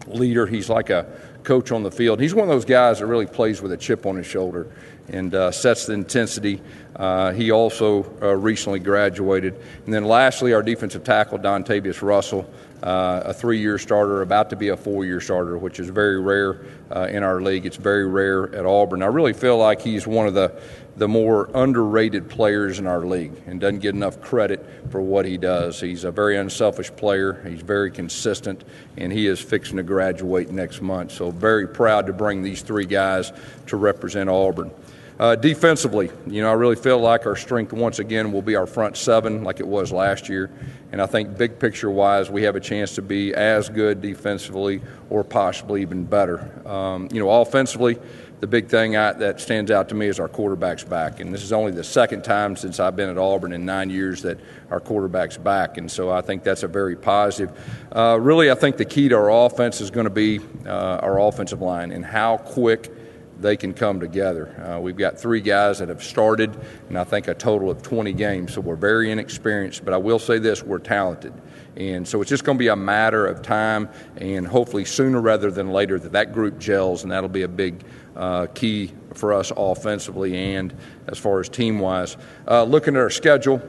leader. 0.08 0.44
He's 0.44 0.68
like 0.68 0.90
a 0.90 1.06
coach 1.44 1.70
on 1.70 1.84
the 1.84 1.92
field. 1.92 2.18
He's 2.18 2.34
one 2.34 2.42
of 2.42 2.48
those 2.48 2.64
guys 2.64 2.98
that 2.98 3.06
really 3.06 3.24
plays 3.26 3.62
with 3.62 3.70
a 3.70 3.76
chip 3.76 4.04
on 4.04 4.16
his 4.16 4.26
shoulder 4.26 4.66
and 5.08 5.32
uh, 5.32 5.52
sets 5.52 5.86
the 5.86 5.92
intensity. 5.92 6.60
Uh, 6.96 7.32
he 7.32 7.52
also 7.52 8.04
uh, 8.20 8.34
recently 8.34 8.80
graduated. 8.80 9.54
And 9.84 9.94
then 9.94 10.04
lastly, 10.04 10.52
our 10.52 10.62
defensive 10.62 11.04
tackle, 11.04 11.38
Dontavius 11.38 12.02
Russell 12.02 12.52
uh, 12.83 13.22
a 13.24 13.35
three 13.35 13.59
year 13.59 13.79
starter, 13.79 14.22
about 14.22 14.51
to 14.51 14.57
be 14.57 14.68
a 14.68 14.76
four 14.76 15.05
year 15.05 15.20
starter, 15.20 15.59
which 15.59 15.81
is 15.81 15.89
very 15.89 16.20
rare 16.20 16.64
uh, 16.95 17.09
in 17.11 17.22
our 17.22 17.41
league. 17.41 17.66
It's 17.66 17.76
very 17.76 18.07
rare 18.07 18.55
at 18.55 18.64
Auburn. 18.64 19.03
I 19.03 19.07
really 19.07 19.33
feel 19.33 19.59
like 19.59 19.81
he's 19.81 20.07
one 20.07 20.26
of 20.26 20.35
the, 20.35 20.61
the 20.97 21.09
more 21.09 21.51
underrated 21.55 22.29
players 22.29 22.79
in 22.79 22.87
our 22.87 23.05
league 23.05 23.33
and 23.47 23.61
doesn't 23.61 23.81
get 23.81 23.95
enough 23.95 24.20
credit 24.20 24.64
for 24.91 25.01
what 25.01 25.24
he 25.24 25.37
does. 25.37 25.81
He's 25.81 26.05
a 26.05 26.12
very 26.12 26.37
unselfish 26.37 26.95
player, 26.95 27.43
he's 27.49 27.62
very 27.62 27.91
consistent, 27.91 28.62
and 28.97 29.12
he 29.12 29.26
is 29.26 29.41
fixing 29.41 29.76
to 29.79 29.83
graduate 29.83 30.51
next 30.51 30.81
month. 30.81 31.12
So, 31.12 31.31
very 31.31 31.66
proud 31.66 32.07
to 32.07 32.12
bring 32.12 32.43
these 32.43 32.62
three 32.62 32.87
guys 32.87 33.33
to 33.66 33.76
represent 33.76 34.31
Auburn. 34.31 34.70
Uh, 35.18 35.35
defensively, 35.35 36.11
you 36.29 36.43
know, 36.43 36.49
I 36.49 36.53
really 36.53 36.76
feel 36.76 37.01
like 37.01 37.26
our 37.26 37.35
strength 37.35 37.72
once 37.72 37.99
again 37.99 38.31
will 38.31 38.43
be 38.43 38.55
our 38.55 38.68
front 38.68 38.97
seven, 38.97 39.43
like 39.43 39.59
it 39.59 39.66
was 39.66 39.91
last 39.91 40.29
year. 40.29 40.49
And 40.91 41.03
I 41.03 41.07
think 41.07 41.36
big 41.36 41.59
picture 41.59 41.91
wise, 41.91 42.30
we 42.30 42.45
have 42.45 42.57
a 42.57 42.61
chance 42.61 42.95
to 42.95 43.03
be 43.03 43.34
as 43.34 43.68
good 43.68 44.01
defensively 44.01 44.80
or 45.11 45.22
possibly 45.22 45.82
even 45.82 46.05
better. 46.05 46.51
Um, 46.66 47.09
you 47.12 47.20
know, 47.20 47.30
offensively, 47.43 47.99
the 48.41 48.47
big 48.47 48.68
thing 48.68 48.97
I, 48.97 49.12
that 49.14 49.41
stands 49.41 49.70
out 49.70 49.89
to 49.89 49.95
me 49.95 50.07
is 50.07 50.20
our 50.20 50.28
quarterback's 50.28 50.84
back. 50.84 51.20
And 51.20 51.34
this 51.34 51.43
is 51.43 51.53
only 51.53 51.72
the 51.72 51.84
second 51.84 52.22
time 52.22 52.57
since 52.57 52.78
I've 52.78 52.95
been 52.95 53.09
at 53.09 53.18
Auburn 53.18 53.53
in 53.53 53.66
nine 53.66 53.91
years 53.91 54.22
that 54.22 54.39
our 54.70 54.80
quarterback's 54.80 55.36
back. 55.36 55.76
And 55.76 55.91
so 55.91 56.11
I 56.11 56.20
think 56.20 56.45
that's 56.45 56.62
a 56.62 56.68
very 56.68 56.97
positive. 56.97 57.51
Uh, 57.95 58.18
really, 58.20 58.51
I 58.51 58.55
think 58.55 58.76
the 58.76 58.84
key 58.84 59.09
to 59.09 59.16
our 59.16 59.47
offense 59.47 59.80
is 59.80 59.91
going 59.91 60.05
to 60.05 60.11
be 60.11 60.41
uh, 60.64 61.01
our 61.03 61.20
offensive 61.20 61.61
line 61.61 61.91
and 61.91 62.05
how 62.05 62.39
quick 62.39 62.91
they 63.41 63.57
can 63.57 63.72
come 63.72 64.01
together. 64.01 64.49
Uh, 64.61 64.80
we've 64.80 64.97
got 64.97 65.18
three 65.18 65.41
guys 65.41 65.78
that 65.78 65.89
have 65.89 66.03
started, 66.03 66.59
and 66.89 66.99
I 66.99 67.05
think 67.05 67.28
a 67.28 67.34
total 67.34 67.70
of 67.70 67.82
20 67.82 68.12
games, 68.12 68.55
so 68.55 68.61
we're 68.61 68.76
very 68.76 69.11
inexperienced. 69.11 69.84
But 69.84 69.95
I 69.95 69.97
will 69.97 70.18
say 70.18 70.39
this 70.39 70.62
we're 70.62 70.78
talented. 70.78 71.32
And 71.76 72.07
so 72.07 72.20
it's 72.20 72.28
just 72.28 72.43
going 72.43 72.59
to 72.59 72.62
be 72.62 72.68
a 72.68 72.76
matter 72.76 73.26
of 73.26 73.41
time, 73.43 73.89
and 74.16 74.47
hopefully 74.47 74.84
sooner 74.84 75.20
rather 75.20 75.51
than 75.51 75.70
later 75.70 75.99
that 75.99 76.12
that 76.12 76.32
group 76.32 76.59
gels, 76.59 77.05
and 77.05 77.12
that'll 77.12 77.28
be 77.28 77.43
a 77.43 77.49
big 77.49 77.84
uh, 78.16 78.47
key 78.47 78.93
for 79.14 79.32
us 79.32 79.53
offensively 79.57 80.36
and 80.36 80.74
as 81.07 81.18
far 81.18 81.39
as 81.39 81.49
team 81.49 81.78
wise. 81.78 82.16
Uh, 82.49 82.64
looking 82.64 82.97
at 82.97 83.01
our 83.01 83.11
schedule, 83.11 83.62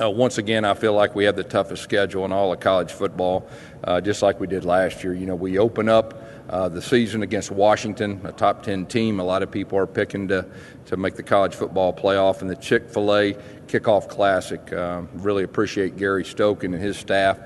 uh, 0.00 0.10
once 0.10 0.38
again, 0.38 0.64
I 0.64 0.74
feel 0.74 0.94
like 0.94 1.14
we 1.14 1.24
have 1.24 1.36
the 1.36 1.44
toughest 1.44 1.82
schedule 1.82 2.24
in 2.24 2.32
all 2.32 2.52
of 2.52 2.60
college 2.60 2.90
football, 2.90 3.48
uh, 3.84 4.00
just 4.00 4.22
like 4.22 4.40
we 4.40 4.46
did 4.46 4.64
last 4.64 5.04
year. 5.04 5.14
You 5.14 5.26
know, 5.26 5.34
we 5.34 5.58
open 5.58 5.88
up 5.88 6.21
uh, 6.52 6.68
the 6.68 6.82
season 6.82 7.22
against 7.22 7.50
Washington, 7.50 8.20
a 8.24 8.32
top 8.32 8.62
10 8.62 8.86
team. 8.86 9.18
A 9.18 9.24
lot 9.24 9.42
of 9.42 9.50
people 9.50 9.78
are 9.78 9.86
picking 9.86 10.28
to, 10.28 10.46
to 10.86 10.96
make 10.98 11.16
the 11.16 11.22
college 11.22 11.54
football 11.54 11.92
playoff. 11.92 12.42
And 12.42 12.50
the 12.50 12.56
Chick 12.56 12.90
fil 12.90 13.16
A 13.16 13.32
Kickoff 13.66 14.08
Classic. 14.08 14.72
Uh, 14.72 15.02
really 15.14 15.44
appreciate 15.44 15.96
Gary 15.96 16.24
Stokan 16.24 16.64
and 16.64 16.74
his 16.74 16.98
staff 16.98 17.38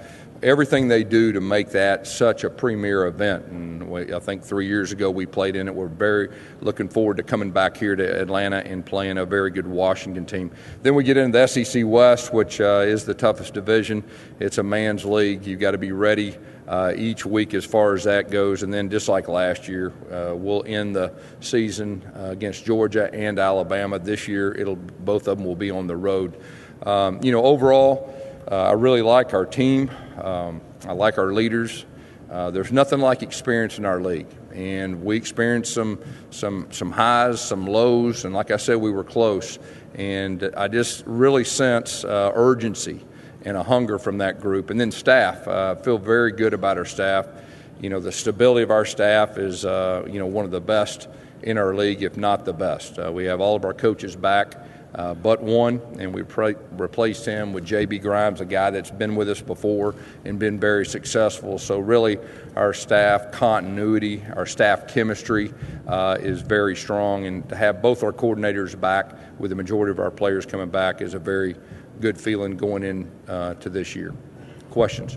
everything 0.43 0.89
they 0.89 1.05
do 1.05 1.33
to 1.33 1.41
make 1.41 1.71
that 1.71 2.07
such 2.07 2.45
a 2.45 2.51
premier 2.51 3.07
event. 3.07 3.47
And 3.47 3.89
we, 3.89 4.13
I 4.13 4.19
think 4.19 4.43
three 4.43 4.67
years 4.67 4.93
ago 4.93 5.11
we 5.11 5.27
played 5.27 5.57
in 5.57 5.69
it. 5.69 5.75
We're 5.75 5.89
very 5.89 6.29
looking 6.61 6.89
forward 6.89 7.17
to 7.19 7.23
coming 7.23 7.51
back 7.51 7.77
here 7.77 7.97
to 7.97 8.21
Atlanta 8.21 8.59
and 8.59 8.85
playing 8.85 9.19
a 9.19 9.25
very 9.25 9.51
good 9.51 9.67
Washington 9.67 10.27
team. 10.27 10.51
Then 10.83 10.95
we 10.95 11.05
get 11.05 11.17
into 11.17 11.39
the 11.39 11.47
SEC 11.47 11.85
West, 11.87 12.33
which 12.33 12.61
uh, 12.61 12.85
is 12.87 13.05
the 13.05 13.15
toughest 13.15 13.55
division. 13.55 14.05
It's 14.41 14.59
a 14.59 14.63
man's 14.63 15.05
league. 15.05 15.47
You've 15.47 15.61
got 15.61 15.73
to 15.73 15.79
be 15.79 15.93
ready. 15.93 16.37
Uh, 16.67 16.93
each 16.97 17.25
week, 17.25 17.55
as 17.55 17.65
far 17.65 17.95
as 17.95 18.03
that 18.03 18.29
goes, 18.29 18.65
and 18.65 18.75
then 18.75 18.91
just 18.91 19.09
like 19.09 19.29
last 19.29 19.69
year, 19.69 19.93
uh, 20.11 20.35
we'll 20.35 20.65
end 20.67 20.97
the 20.97 21.13
season 21.39 22.03
uh, 22.17 22.25
against 22.25 22.65
Georgia 22.65 23.09
and 23.15 23.39
Alabama. 23.39 24.01
This 24.01 24.27
year, 24.27 24.53
it'll 24.53 24.75
both 24.75 25.29
of 25.29 25.39
them 25.39 25.47
will 25.47 25.55
be 25.55 25.71
on 25.71 25.87
the 25.87 25.97
road. 25.97 26.43
Um, 26.83 27.21
you 27.23 27.31
know, 27.31 27.45
overall, 27.45 28.13
uh, 28.51 28.57
I 28.57 28.73
really 28.73 29.03
like 29.03 29.33
our 29.33 29.47
team. 29.47 29.91
Um, 30.21 30.61
I 30.85 30.93
like 30.93 31.19
our 31.19 31.33
leaders. 31.33 31.87
Uh, 32.29 32.51
there's 32.51 32.73
nothing 32.73 32.99
like 32.99 33.23
experience 33.23 33.79
in 33.79 33.85
our 33.85 34.01
league, 34.01 34.27
and 34.53 35.05
we 35.05 35.17
experienced 35.17 35.73
some 35.73 36.01
some 36.31 36.67
some 36.73 36.91
highs, 36.91 37.41
some 37.41 37.67
lows, 37.67 38.25
and 38.25 38.35
like 38.35 38.51
I 38.51 38.57
said, 38.57 38.79
we 38.79 38.91
were 38.91 39.05
close. 39.05 39.61
And 39.95 40.51
I 40.57 40.67
just 40.67 41.05
really 41.07 41.45
sense 41.45 42.03
uh, 42.05 42.33
urgency 42.35 43.05
and 43.47 43.57
a 43.57 43.63
hunger 43.63 43.99
from 43.99 44.19
that 44.19 44.41
group. 44.41 44.69
And 44.69 44.79
then 44.79 44.91
staff, 44.91 45.49
uh, 45.49 45.77
feel 45.77 45.97
very 45.97 46.33
good 46.33 46.53
about 46.53 46.77
our 46.77 46.85
staff. 46.85 47.27
You 47.81 47.89
know, 47.89 48.01
the 48.01 48.13
stability 48.13 48.63
of 48.63 48.71
our 48.71 48.85
staff 48.85 49.39
is 49.39 49.65
uh, 49.65 50.07
you 50.07 50.19
know 50.19 50.27
one 50.27 50.45
of 50.45 50.51
the 50.51 50.61
best 50.61 51.09
in 51.43 51.57
our 51.57 51.75
league, 51.75 52.03
if 52.03 52.19
not 52.19 52.45
the 52.45 52.53
best. 52.53 52.99
Uh, 52.99 53.11
we 53.11 53.25
have 53.25 53.41
all 53.41 53.57
of 53.57 53.65
our 53.65 53.75
coaches 53.75 54.15
back 54.15 54.55
uh, 54.97 55.13
but 55.13 55.43
one, 55.43 55.79
and 55.99 56.15
we 56.15 56.23
pre- 56.23 56.55
replaced 56.73 57.27
him 57.27 57.53
with 57.53 57.67
J.B. 57.67 57.99
Grimes, 57.99 58.41
a 58.41 58.47
guy 58.47 58.71
that's 58.71 58.91
been 58.91 59.15
with 59.15 59.29
us 59.29 59.43
before 59.43 59.95
and 60.25 60.39
been 60.39 60.59
very 60.59 60.87
successful. 60.87 61.59
So, 61.59 61.79
really, 61.79 62.19
our 62.57 62.73
staff 62.73 63.31
continuity, 63.31 64.23
our 64.35 64.47
staff 64.47 64.89
chemistry 64.89 65.53
uh, 65.87 66.17
is 66.19 66.41
very 66.41 66.75
strong, 66.75 67.27
and 67.27 67.47
to 67.51 67.57
have 67.57 67.83
both 67.83 68.03
our 68.03 68.13
coordinators 68.13 68.79
back 68.81 69.13
with 69.39 69.51
the 69.51 69.55
majority 69.55 69.91
of 69.91 70.01
our 70.01 70.11
players 70.11 70.47
coming 70.47 70.71
back 70.71 71.03
is 71.03 71.13
a 71.13 71.19
very 71.19 71.57
good 72.01 72.21
feeling 72.21 72.57
going 72.57 72.83
in 72.83 73.11
uh, 73.29 73.55
to 73.55 73.71
this 73.71 73.95
year. 73.95 74.15
Questions? 74.71 75.17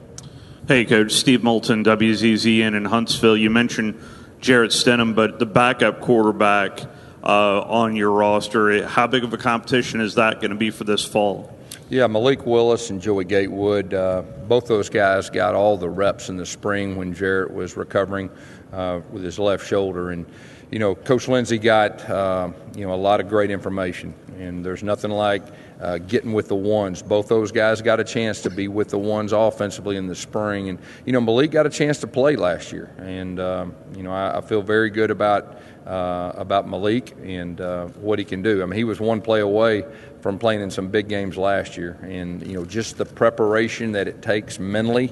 Hey, 0.67 0.85
Coach. 0.85 1.11
Steve 1.13 1.43
Moulton, 1.43 1.83
WZZN 1.83 2.75
in 2.75 2.85
Huntsville. 2.85 3.35
You 3.35 3.49
mentioned 3.49 3.99
Jarrett 4.39 4.71
Stidham, 4.71 5.15
but 5.15 5.39
the 5.39 5.45
backup 5.45 5.99
quarterback 5.99 6.81
uh, 7.23 7.61
on 7.61 7.95
your 7.95 8.11
roster. 8.11 8.87
How 8.87 9.07
big 9.07 9.23
of 9.23 9.33
a 9.33 9.37
competition 9.37 9.99
is 9.99 10.15
that 10.15 10.39
going 10.41 10.51
to 10.51 10.57
be 10.57 10.69
for 10.69 10.83
this 10.83 11.03
fall? 11.03 11.55
Yeah, 11.89 12.05
Malik 12.05 12.45
Willis 12.45 12.91
and 12.91 13.01
Joey 13.01 13.25
Gatewood, 13.25 13.95
uh, 13.95 14.21
both 14.47 14.67
those 14.67 14.89
guys 14.89 15.31
got 15.31 15.55
all 15.55 15.75
the 15.75 15.89
reps 15.89 16.29
in 16.29 16.37
the 16.37 16.45
spring 16.45 16.95
when 16.95 17.15
Jarrett 17.15 17.51
was 17.51 17.75
recovering 17.75 18.29
uh, 18.71 19.01
with 19.11 19.23
his 19.23 19.39
left 19.39 19.65
shoulder. 19.65 20.11
And, 20.11 20.27
you 20.69 20.77
know, 20.77 20.93
Coach 20.93 21.27
Lindsey 21.27 21.57
got, 21.57 22.07
uh, 22.07 22.51
you 22.75 22.85
know, 22.85 22.93
a 22.93 22.95
lot 22.95 23.19
of 23.19 23.27
great 23.27 23.49
information. 23.49 24.13
And 24.39 24.65
there's 24.65 24.83
nothing 24.83 25.11
like 25.11 25.43
uh, 25.81 25.97
getting 25.97 26.33
with 26.33 26.47
the 26.47 26.55
ones. 26.55 27.01
Both 27.01 27.27
those 27.27 27.51
guys 27.51 27.81
got 27.81 27.99
a 27.99 28.03
chance 28.03 28.41
to 28.43 28.49
be 28.49 28.67
with 28.67 28.89
the 28.89 28.97
ones 28.97 29.33
offensively 29.33 29.97
in 29.97 30.07
the 30.07 30.15
spring. 30.15 30.69
And, 30.69 30.79
you 31.05 31.11
know, 31.11 31.21
Malik 31.21 31.51
got 31.51 31.65
a 31.65 31.69
chance 31.69 31.99
to 31.99 32.07
play 32.07 32.35
last 32.35 32.71
year. 32.71 32.89
And, 32.97 33.39
um, 33.39 33.75
you 33.95 34.03
know, 34.03 34.11
I, 34.11 34.37
I 34.37 34.41
feel 34.41 34.61
very 34.61 34.89
good 34.89 35.11
about 35.11 35.59
uh, 35.89 36.33
about 36.35 36.67
Malik 36.67 37.15
and 37.23 37.59
uh, 37.59 37.87
what 37.87 38.19
he 38.19 38.25
can 38.25 38.41
do. 38.41 38.61
I 38.61 38.65
mean, 38.65 38.77
he 38.77 38.83
was 38.83 38.99
one 38.99 39.21
play 39.21 39.39
away 39.39 39.83
from 40.21 40.37
playing 40.37 40.61
in 40.61 40.69
some 40.69 40.89
big 40.89 41.07
games 41.07 41.37
last 41.37 41.77
year, 41.77 41.97
and 42.03 42.45
you 42.45 42.53
know, 42.53 42.63
just 42.63 42.97
the 42.97 43.05
preparation 43.05 43.93
that 43.93 44.07
it 44.07 44.21
takes 44.21 44.59
mentally, 44.59 45.11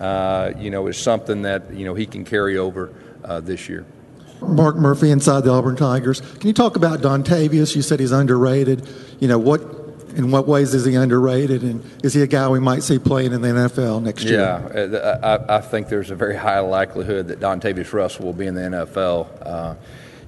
uh, 0.00 0.52
you 0.58 0.70
know, 0.70 0.86
is 0.86 0.98
something 0.98 1.42
that 1.42 1.72
you 1.72 1.84
know 1.84 1.94
he 1.94 2.04
can 2.04 2.24
carry 2.24 2.58
over 2.58 2.92
uh, 3.24 3.40
this 3.40 3.68
year. 3.68 3.86
Mark 4.40 4.76
Murphy 4.76 5.10
inside 5.10 5.44
the 5.44 5.50
Auburn 5.50 5.76
Tigers. 5.76 6.20
Can 6.20 6.46
you 6.46 6.52
talk 6.52 6.76
about 6.76 7.00
Dontavius? 7.00 7.74
You 7.74 7.82
said 7.82 8.00
he's 8.00 8.12
underrated. 8.12 8.88
You 9.20 9.28
know 9.28 9.38
what? 9.38 9.60
In 10.16 10.30
what 10.32 10.48
ways 10.48 10.74
is 10.74 10.84
he 10.84 10.94
underrated, 10.94 11.62
and 11.62 11.84
is 12.02 12.14
he 12.14 12.22
a 12.22 12.26
guy 12.26 12.48
we 12.48 12.58
might 12.58 12.82
see 12.82 12.98
playing 12.98 13.32
in 13.32 13.42
the 13.42 13.48
NFL 13.48 14.02
next 14.02 14.24
year? 14.24 14.40
Yeah, 14.40 14.80
uh, 14.80 15.44
I, 15.48 15.58
I 15.58 15.60
think 15.60 15.88
there's 15.88 16.10
a 16.10 16.16
very 16.16 16.34
high 16.34 16.58
likelihood 16.60 17.28
that 17.28 17.38
Dontavius 17.38 17.92
Russell 17.92 18.24
will 18.24 18.32
be 18.32 18.46
in 18.46 18.54
the 18.54 18.62
NFL. 18.62 19.28
Uh, 19.46 19.74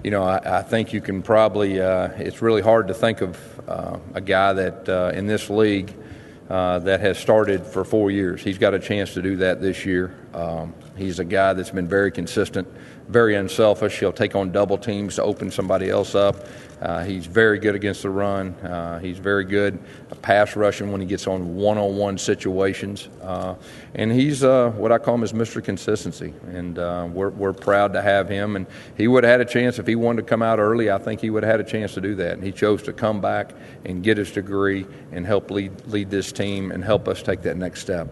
you 0.05 0.11
know, 0.11 0.23
I, 0.23 0.59
I, 0.59 0.63
think 0.63 0.93
you 0.93 1.01
can 1.01 1.23
probably, 1.23 1.81
uh, 1.81 2.09
it's 2.17 2.41
really 2.41 2.63
hard 2.63 2.89
to 2.89 2.95
think 2.95 3.21
of 3.21 3.39
uh, 3.69 3.99
a 4.15 4.21
guy 4.21 4.53
that 4.53 4.89
uh, 4.89 5.13
in 5.15 5.27
this 5.27 5.51
league 5.51 5.95
uh, 6.49 6.79
that 6.81 7.01
has 7.01 7.19
started 7.19 7.65
for 7.65 7.85
four 7.85 8.11
years. 8.11 8.43
He's 8.43 8.59
got 8.59 8.75
a 8.75 8.79
chance 8.79 9.15
to 9.15 9.23
do 9.23 9.37
that 9.37 9.61
this 9.61 9.85
year. 9.85 10.15
Um, 10.35 10.75
he's 10.97 11.19
a 11.19 11.25
guy 11.25 11.53
that's 11.53 11.71
been 11.71 11.87
very 11.87 12.11
consistent, 12.11 12.67
very 13.11 13.35
unselfish. 13.35 13.99
He'll 13.99 14.13
take 14.13 14.35
on 14.35 14.53
double 14.53 14.79
teams 14.79 15.17
to 15.17 15.23
open 15.23 15.51
somebody 15.51 15.91
else 15.91 16.15
up. 16.15 16.37
Uh, 16.81 17.05
he's 17.05 17.27
very 17.27 17.59
good 17.59 17.75
against 17.75 18.03
the 18.03 18.11
run. 18.11 18.55
Uh, 18.55 18.99
he's 19.01 19.19
very 19.19 19.45
good 19.45 19.79
pass 20.23 20.57
rushing 20.57 20.93
when 20.93 21.01
he 21.01 21.07
gets 21.07 21.27
on 21.27 21.55
one-on-one 21.55 22.19
situations, 22.19 23.09
uh, 23.23 23.55
and 23.95 24.13
he's 24.13 24.45
uh, 24.45 24.71
what 24.71 24.93
I 24.93 24.99
call 24.99 25.15
him 25.15 25.23
is 25.23 25.33
Mr. 25.33 25.63
Consistency. 25.63 26.33
And 26.49 26.79
uh, 26.79 27.09
we're 27.13 27.31
we're 27.31 27.53
proud 27.53 27.93
to 27.95 28.03
have 28.03 28.29
him. 28.29 28.57
And 28.57 28.67
he 28.97 29.09
would 29.09 29.25
have 29.25 29.31
had 29.31 29.41
a 29.41 29.51
chance 29.51 29.79
if 29.79 29.87
he 29.87 29.95
wanted 29.95 30.23
to 30.23 30.29
come 30.29 30.43
out 30.43 30.59
early. 30.59 30.91
I 30.91 30.99
think 30.99 31.21
he 31.21 31.31
would 31.31 31.43
have 31.43 31.51
had 31.51 31.61
a 31.61 31.69
chance 31.71 31.95
to 31.95 32.01
do 32.01 32.15
that. 32.17 32.35
And 32.35 32.43
he 32.43 32.53
chose 32.53 32.83
to 32.85 32.93
come 32.93 33.21
back 33.21 33.53
and 33.85 34.03
get 34.03 34.17
his 34.17 34.31
degree 34.31 34.87
and 35.13 35.27
help 35.27 35.51
lead 35.51 35.87
lead 35.87 36.11
this 36.11 36.33
team 36.33 36.71
and 36.71 36.83
help 36.83 37.09
us 37.09 37.23
take 37.23 37.43
that 37.43 37.57
next 37.57 37.81
step. 37.81 38.09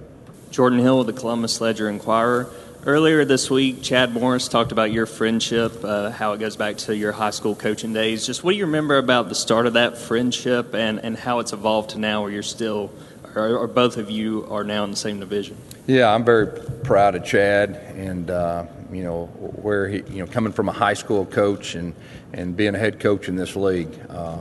Jordan 0.51 0.79
Hill 0.79 0.99
with 0.99 1.07
the 1.09 1.13
Columbus 1.13 1.61
Ledger 1.61 1.89
Enquirer. 1.89 2.51
Earlier 2.87 3.25
this 3.25 3.51
week, 3.51 3.83
Chad 3.83 4.13
Morris 4.13 4.47
talked 4.47 4.71
about 4.71 4.93
your 4.93 5.05
friendship, 5.05 5.85
uh, 5.85 6.11
how 6.11 6.33
it 6.33 6.39
goes 6.39 6.57
back 6.57 6.77
to 6.79 6.97
your 6.97 7.11
high 7.11 7.31
school 7.31 7.57
coaching 7.57 7.93
days. 7.93 8.25
Just 8.25 8.45
what 8.45 8.53
do 8.53 8.57
you 8.57 8.67
remember 8.67 8.99
about 8.99 9.29
the 9.29 9.35
start 9.35 9.67
of 9.67 9.73
that 9.73 9.99
friendship 9.99 10.77
and, 10.77 11.01
and 11.01 11.17
how 11.17 11.41
it's 11.41 11.53
evolved 11.53 11.91
to 11.91 11.99
now 11.99 12.23
where 12.23 12.31
you're 12.31 12.43
still, 12.43 12.93
or, 13.35 13.57
or 13.57 13.67
both 13.67 13.97
of 13.97 14.11
you 14.11 14.47
are 14.49 14.63
now 14.63 14.85
in 14.85 14.93
the 14.93 14.97
same 14.97 15.19
division? 15.19 15.57
Yeah, 15.89 16.15
I'm 16.15 16.25
very 16.25 16.47
proud 16.85 17.17
of 17.17 17.25
Chad 17.25 17.71
and, 17.97 18.31
uh, 18.31 18.67
you 18.93 19.03
know, 19.03 19.27
where 19.27 19.89
he, 19.89 19.97
you 20.09 20.25
know, 20.25 20.27
coming 20.27 20.53
from 20.53 20.69
a 20.69 20.73
high 20.73 20.95
school 20.95 21.27
coach 21.27 21.75
and, 21.75 21.95
and 22.33 22.57
being 22.57 22.77
a 22.77 22.79
head 22.79 23.01
coach 23.01 23.29
in 23.29 23.35
this 23.35 23.57
league. 23.57 23.91
Uh, 24.09 24.39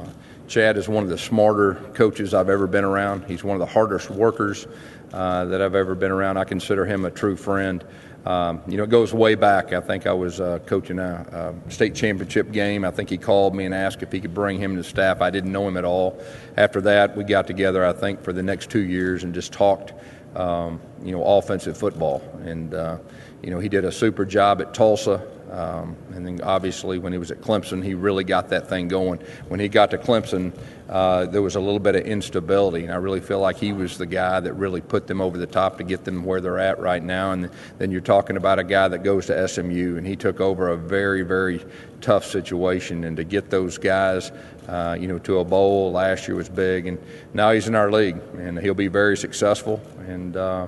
Chad 0.48 0.78
is 0.78 0.88
one 0.88 1.04
of 1.04 1.10
the 1.10 1.18
smarter 1.18 1.74
coaches 1.96 2.36
I've 2.36 2.50
ever 2.50 2.68
been 2.68 2.86
around. 2.86 3.26
He's 3.26 3.44
one 3.44 3.56
of 3.56 3.60
the 3.60 3.74
hardest 3.74 4.12
workers 4.12 4.68
uh, 5.12 5.46
that 5.46 5.62
I've 5.62 5.76
ever 5.76 5.96
been 5.96 6.12
around. 6.12 6.38
I 6.38 6.44
consider 6.44 6.86
him 6.86 7.04
a 7.04 7.12
true 7.12 7.36
friend. 7.36 7.84
Um, 8.28 8.62
you 8.68 8.76
know, 8.76 8.84
it 8.84 8.90
goes 8.90 9.14
way 9.14 9.36
back. 9.36 9.72
I 9.72 9.80
think 9.80 10.06
I 10.06 10.12
was 10.12 10.42
uh, 10.42 10.60
coaching 10.66 11.00
a, 11.00 11.56
a, 11.66 11.72
state 11.72 11.96
championship 11.96 12.52
game. 12.52 12.84
I 12.84 12.92
think 12.92 13.10
he 13.10 13.18
called 13.18 13.56
me 13.56 13.64
and 13.64 13.74
asked 13.74 14.04
if 14.04 14.12
he 14.12 14.20
could 14.20 14.34
bring 14.34 14.60
him 14.60 14.76
to 14.76 14.84
staff. 14.84 15.22
I 15.22 15.30
didn't 15.30 15.54
know 15.54 15.66
him 15.66 15.78
at 15.78 15.86
all. 15.86 16.22
After 16.58 16.82
that, 16.82 17.16
we 17.16 17.24
got 17.24 17.48
together, 17.48 17.86
I 17.86 17.94
think, 17.94 18.22
for 18.22 18.34
the 18.34 18.44
next 18.44 18.70
two 18.70 18.82
years 18.82 19.24
and 19.24 19.34
just 19.34 19.54
talked, 19.54 19.94
um, 20.36 20.82
you 21.02 21.14
know, 21.14 21.24
offensive 21.24 21.78
football. 21.78 22.22
And, 22.44 22.74
uh, 22.74 22.98
you 23.42 23.50
know, 23.50 23.60
he 23.60 23.70
did 23.70 23.86
a 23.86 23.92
super 23.94 24.26
job 24.26 24.60
at 24.60 24.74
Tulsa. 24.74 25.26
Um, 25.52 25.95
and 26.14 26.26
then 26.26 26.41
obviously 26.41 27.00
when 27.00 27.14
he 27.14 27.20
was 27.20 27.32
at 27.32 27.39
Clemson, 27.41 27.84
he 27.84 27.93
really 27.93 28.24
got 28.24 28.50
that 28.50 28.68
thing 28.68 28.88
going. 28.88 29.20
When 29.48 29.60
he 29.60 29.70
got 29.70 29.91
to 29.91 29.98
Clemson, 29.98 30.52
uh, 30.89 31.26
there 31.26 31.41
was 31.41 31.56
a 31.56 31.60
little 31.60 31.80
bit 31.80 31.95
of 31.95 32.06
instability, 32.06 32.84
and 32.84 32.91
I 32.91 32.98
really 32.98 33.20
feel 33.20 33.39
like 33.39 33.58
he 33.58 33.74
was 33.74 33.98
the 33.98 34.06
guy 34.06 34.39
that 34.39 34.54
really 34.54 34.82
put 34.82 35.08
them 35.08 35.22
over 35.22 35.38
the 35.38 35.48
top 35.48 35.78
to 35.78 35.84
get 35.84 36.06
them 36.06 36.24
where 36.24 36.41
they're 36.41 36.60
at 36.60 36.80
right 36.80 37.04
now. 37.04 37.32
And 37.32 37.50
then 37.78 37.91
you're 37.91 38.02
talking 38.02 38.38
about 38.38 38.60
a 38.60 38.64
guy 38.64 38.88
that 38.88 39.04
goes 39.04 39.28
to 39.28 39.48
SMU, 39.48 39.98
and 39.98 40.06
he 40.06 40.16
took 40.16 40.39
over 40.41 40.70
a 40.70 40.78
very, 40.78 41.24
very 41.24 41.64
tough 42.02 42.26
situation, 42.26 43.04
and 43.04 43.18
to 43.18 43.24
get 43.24 43.50
those 43.50 43.78
guys, 43.78 44.32
uh, 44.68 44.98
you 45.00 45.08
know, 45.08 45.20
to 45.20 45.39
a 45.39 45.45
bowl 45.45 45.91
last 45.91 46.28
year 46.28 46.36
was 46.36 46.50
big, 46.50 46.88
and 46.88 46.98
now 47.34 47.52
he's 47.52 47.68
in 47.68 47.76
our 47.76 47.91
league, 47.91 48.18
and 48.38 48.60
he'll 48.60 48.74
be 48.74 48.88
very 48.88 49.18
successful, 49.18 49.82
and 50.08 50.36
uh, 50.38 50.68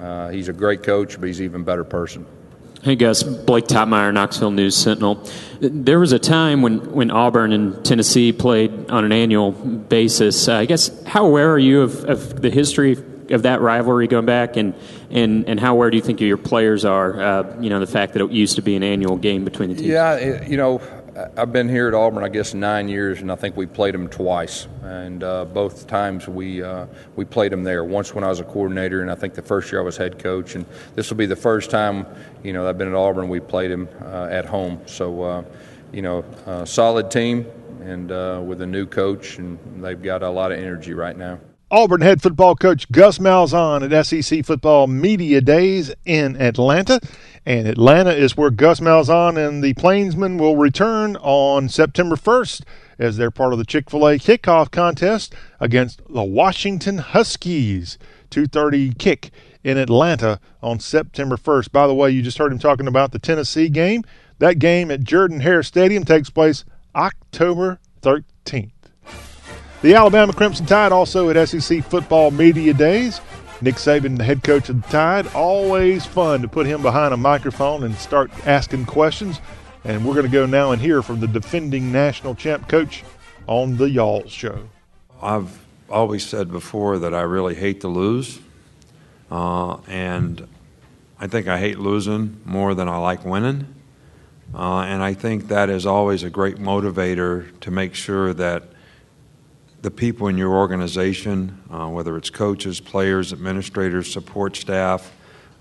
uh 0.00 0.28
he's 0.28 0.48
a 0.48 0.52
great 0.52 0.82
coach, 0.82 1.18
but 1.18 1.26
he's 1.26 1.38
an 1.38 1.44
even 1.44 1.64
better 1.64 1.84
person. 1.84 2.26
Hey 2.86 2.94
guys, 2.94 3.24
Blake 3.24 3.64
Toppmeyer, 3.64 4.14
Knoxville 4.14 4.52
News 4.52 4.76
Sentinel. 4.76 5.28
There 5.58 5.98
was 5.98 6.12
a 6.12 6.20
time 6.20 6.62
when, 6.62 6.92
when 6.92 7.10
Auburn 7.10 7.52
and 7.52 7.84
Tennessee 7.84 8.32
played 8.32 8.92
on 8.92 9.04
an 9.04 9.10
annual 9.10 9.50
basis. 9.50 10.46
Uh, 10.46 10.54
I 10.54 10.66
guess 10.66 11.02
how 11.02 11.26
aware 11.26 11.50
are 11.50 11.58
you 11.58 11.80
of, 11.80 12.04
of, 12.04 12.40
the 12.40 12.48
history 12.48 12.92
of 13.30 13.42
that 13.42 13.60
rivalry 13.60 14.06
going 14.06 14.24
back, 14.24 14.56
and, 14.56 14.72
and, 15.10 15.48
and 15.48 15.58
how 15.58 15.72
aware 15.72 15.90
do 15.90 15.96
you 15.96 16.02
think 16.04 16.20
your 16.20 16.36
players 16.36 16.84
are? 16.84 17.20
Uh, 17.20 17.60
you 17.60 17.70
know, 17.70 17.80
the 17.80 17.88
fact 17.88 18.12
that 18.12 18.22
it 18.22 18.30
used 18.30 18.54
to 18.54 18.62
be 18.62 18.76
an 18.76 18.84
annual 18.84 19.16
game 19.16 19.44
between 19.44 19.70
the 19.70 19.74
teams. 19.74 19.88
Yeah, 19.88 20.46
you 20.46 20.56
know, 20.56 20.80
I've 21.16 21.50
been 21.50 21.70
here 21.70 21.88
at 21.88 21.94
Auburn, 21.94 22.24
I 22.24 22.28
guess, 22.28 22.52
nine 22.52 22.88
years, 22.88 23.22
and 23.22 23.32
I 23.32 23.36
think 23.36 23.56
we 23.56 23.64
played 23.64 23.94
them 23.94 24.06
twice. 24.06 24.68
And 24.82 25.24
uh, 25.24 25.46
both 25.46 25.86
times 25.86 26.28
we 26.28 26.62
uh, 26.62 26.86
we 27.14 27.24
played 27.24 27.52
them 27.52 27.64
there. 27.64 27.84
Once 27.84 28.14
when 28.14 28.22
I 28.22 28.28
was 28.28 28.40
a 28.40 28.44
coordinator, 28.44 29.00
and 29.00 29.10
I 29.10 29.14
think 29.14 29.32
the 29.32 29.40
first 29.40 29.72
year 29.72 29.80
I 29.80 29.84
was 29.84 29.96
head 29.96 30.18
coach. 30.18 30.56
And 30.56 30.66
this 30.94 31.08
will 31.08 31.16
be 31.16 31.24
the 31.24 31.34
first 31.34 31.70
time, 31.70 32.04
you 32.42 32.52
know, 32.52 32.68
I've 32.68 32.76
been 32.76 32.88
at 32.88 32.94
Auburn. 32.94 33.30
We 33.30 33.40
played 33.40 33.70
them 33.70 33.88
uh, 34.02 34.28
at 34.30 34.44
home. 34.44 34.82
So, 34.84 35.22
uh, 35.22 35.44
you 35.90 36.02
know, 36.02 36.22
a 36.44 36.66
solid 36.66 37.10
team, 37.10 37.46
and 37.80 38.12
uh, 38.12 38.42
with 38.44 38.60
a 38.60 38.66
new 38.66 38.84
coach, 38.84 39.38
and 39.38 39.58
they've 39.82 40.02
got 40.02 40.22
a 40.22 40.28
lot 40.28 40.52
of 40.52 40.58
energy 40.58 40.92
right 40.92 41.16
now. 41.16 41.38
Auburn 41.68 42.00
head 42.00 42.22
football 42.22 42.54
coach 42.54 42.88
Gus 42.92 43.18
Malzahn 43.18 43.82
at 43.90 44.06
SEC 44.06 44.44
Football 44.44 44.86
Media 44.86 45.40
Days 45.40 45.92
in 46.04 46.40
Atlanta. 46.40 47.00
And 47.44 47.66
Atlanta 47.66 48.12
is 48.12 48.36
where 48.36 48.50
Gus 48.50 48.78
Malzahn 48.78 49.36
and 49.36 49.64
the 49.64 49.74
Plainsmen 49.74 50.38
will 50.38 50.56
return 50.56 51.16
on 51.16 51.68
September 51.68 52.14
1st 52.14 52.62
as 53.00 53.16
they're 53.16 53.32
part 53.32 53.52
of 53.52 53.58
the 53.58 53.64
Chick 53.64 53.90
fil 53.90 54.06
A 54.06 54.16
kickoff 54.16 54.70
contest 54.70 55.34
against 55.58 56.00
the 56.08 56.22
Washington 56.22 56.98
Huskies. 56.98 57.98
2.30 58.30 58.96
kick 58.96 59.32
in 59.64 59.76
Atlanta 59.76 60.38
on 60.62 60.78
September 60.78 61.36
1st. 61.36 61.72
By 61.72 61.88
the 61.88 61.94
way, 61.94 62.12
you 62.12 62.22
just 62.22 62.38
heard 62.38 62.52
him 62.52 62.60
talking 62.60 62.86
about 62.86 63.10
the 63.10 63.18
Tennessee 63.18 63.68
game. 63.68 64.04
That 64.38 64.60
game 64.60 64.92
at 64.92 65.02
Jordan 65.02 65.40
Hare 65.40 65.64
Stadium 65.64 66.04
takes 66.04 66.30
place 66.30 66.64
October 66.94 67.80
13th. 68.02 68.75
The 69.86 69.94
Alabama 69.94 70.32
Crimson 70.32 70.66
Tide 70.66 70.90
also 70.90 71.30
at 71.30 71.48
SEC 71.48 71.84
Football 71.84 72.32
Media 72.32 72.74
Days. 72.74 73.20
Nick 73.60 73.76
Saban, 73.76 74.18
the 74.18 74.24
head 74.24 74.42
coach 74.42 74.68
of 74.68 74.82
the 74.82 74.88
Tide, 74.88 75.28
always 75.28 76.04
fun 76.04 76.42
to 76.42 76.48
put 76.48 76.66
him 76.66 76.82
behind 76.82 77.14
a 77.14 77.16
microphone 77.16 77.84
and 77.84 77.94
start 77.94 78.32
asking 78.48 78.86
questions. 78.86 79.40
And 79.84 80.04
we're 80.04 80.14
going 80.14 80.26
to 80.26 80.32
go 80.32 80.44
now 80.44 80.72
and 80.72 80.82
hear 80.82 81.02
from 81.02 81.20
the 81.20 81.28
defending 81.28 81.92
national 81.92 82.34
champ 82.34 82.68
coach 82.68 83.04
on 83.46 83.76
the 83.76 83.88
Y'all 83.88 84.26
Show. 84.26 84.68
I've 85.22 85.56
always 85.88 86.26
said 86.26 86.50
before 86.50 86.98
that 86.98 87.14
I 87.14 87.20
really 87.20 87.54
hate 87.54 87.82
to 87.82 87.88
lose. 87.88 88.40
Uh, 89.30 89.76
and 89.86 90.48
I 91.20 91.28
think 91.28 91.46
I 91.46 91.60
hate 91.60 91.78
losing 91.78 92.40
more 92.44 92.74
than 92.74 92.88
I 92.88 92.96
like 92.96 93.24
winning. 93.24 93.72
Uh, 94.52 94.80
and 94.80 95.00
I 95.00 95.14
think 95.14 95.46
that 95.46 95.70
is 95.70 95.86
always 95.86 96.24
a 96.24 96.30
great 96.30 96.56
motivator 96.56 97.56
to 97.60 97.70
make 97.70 97.94
sure 97.94 98.34
that 98.34 98.64
the 99.82 99.90
people 99.90 100.28
in 100.28 100.38
your 100.38 100.54
organization, 100.54 101.62
uh, 101.70 101.86
whether 101.88 102.16
it's 102.16 102.30
coaches, 102.30 102.80
players, 102.80 103.32
administrators, 103.32 104.12
support 104.12 104.56
staff, 104.56 105.12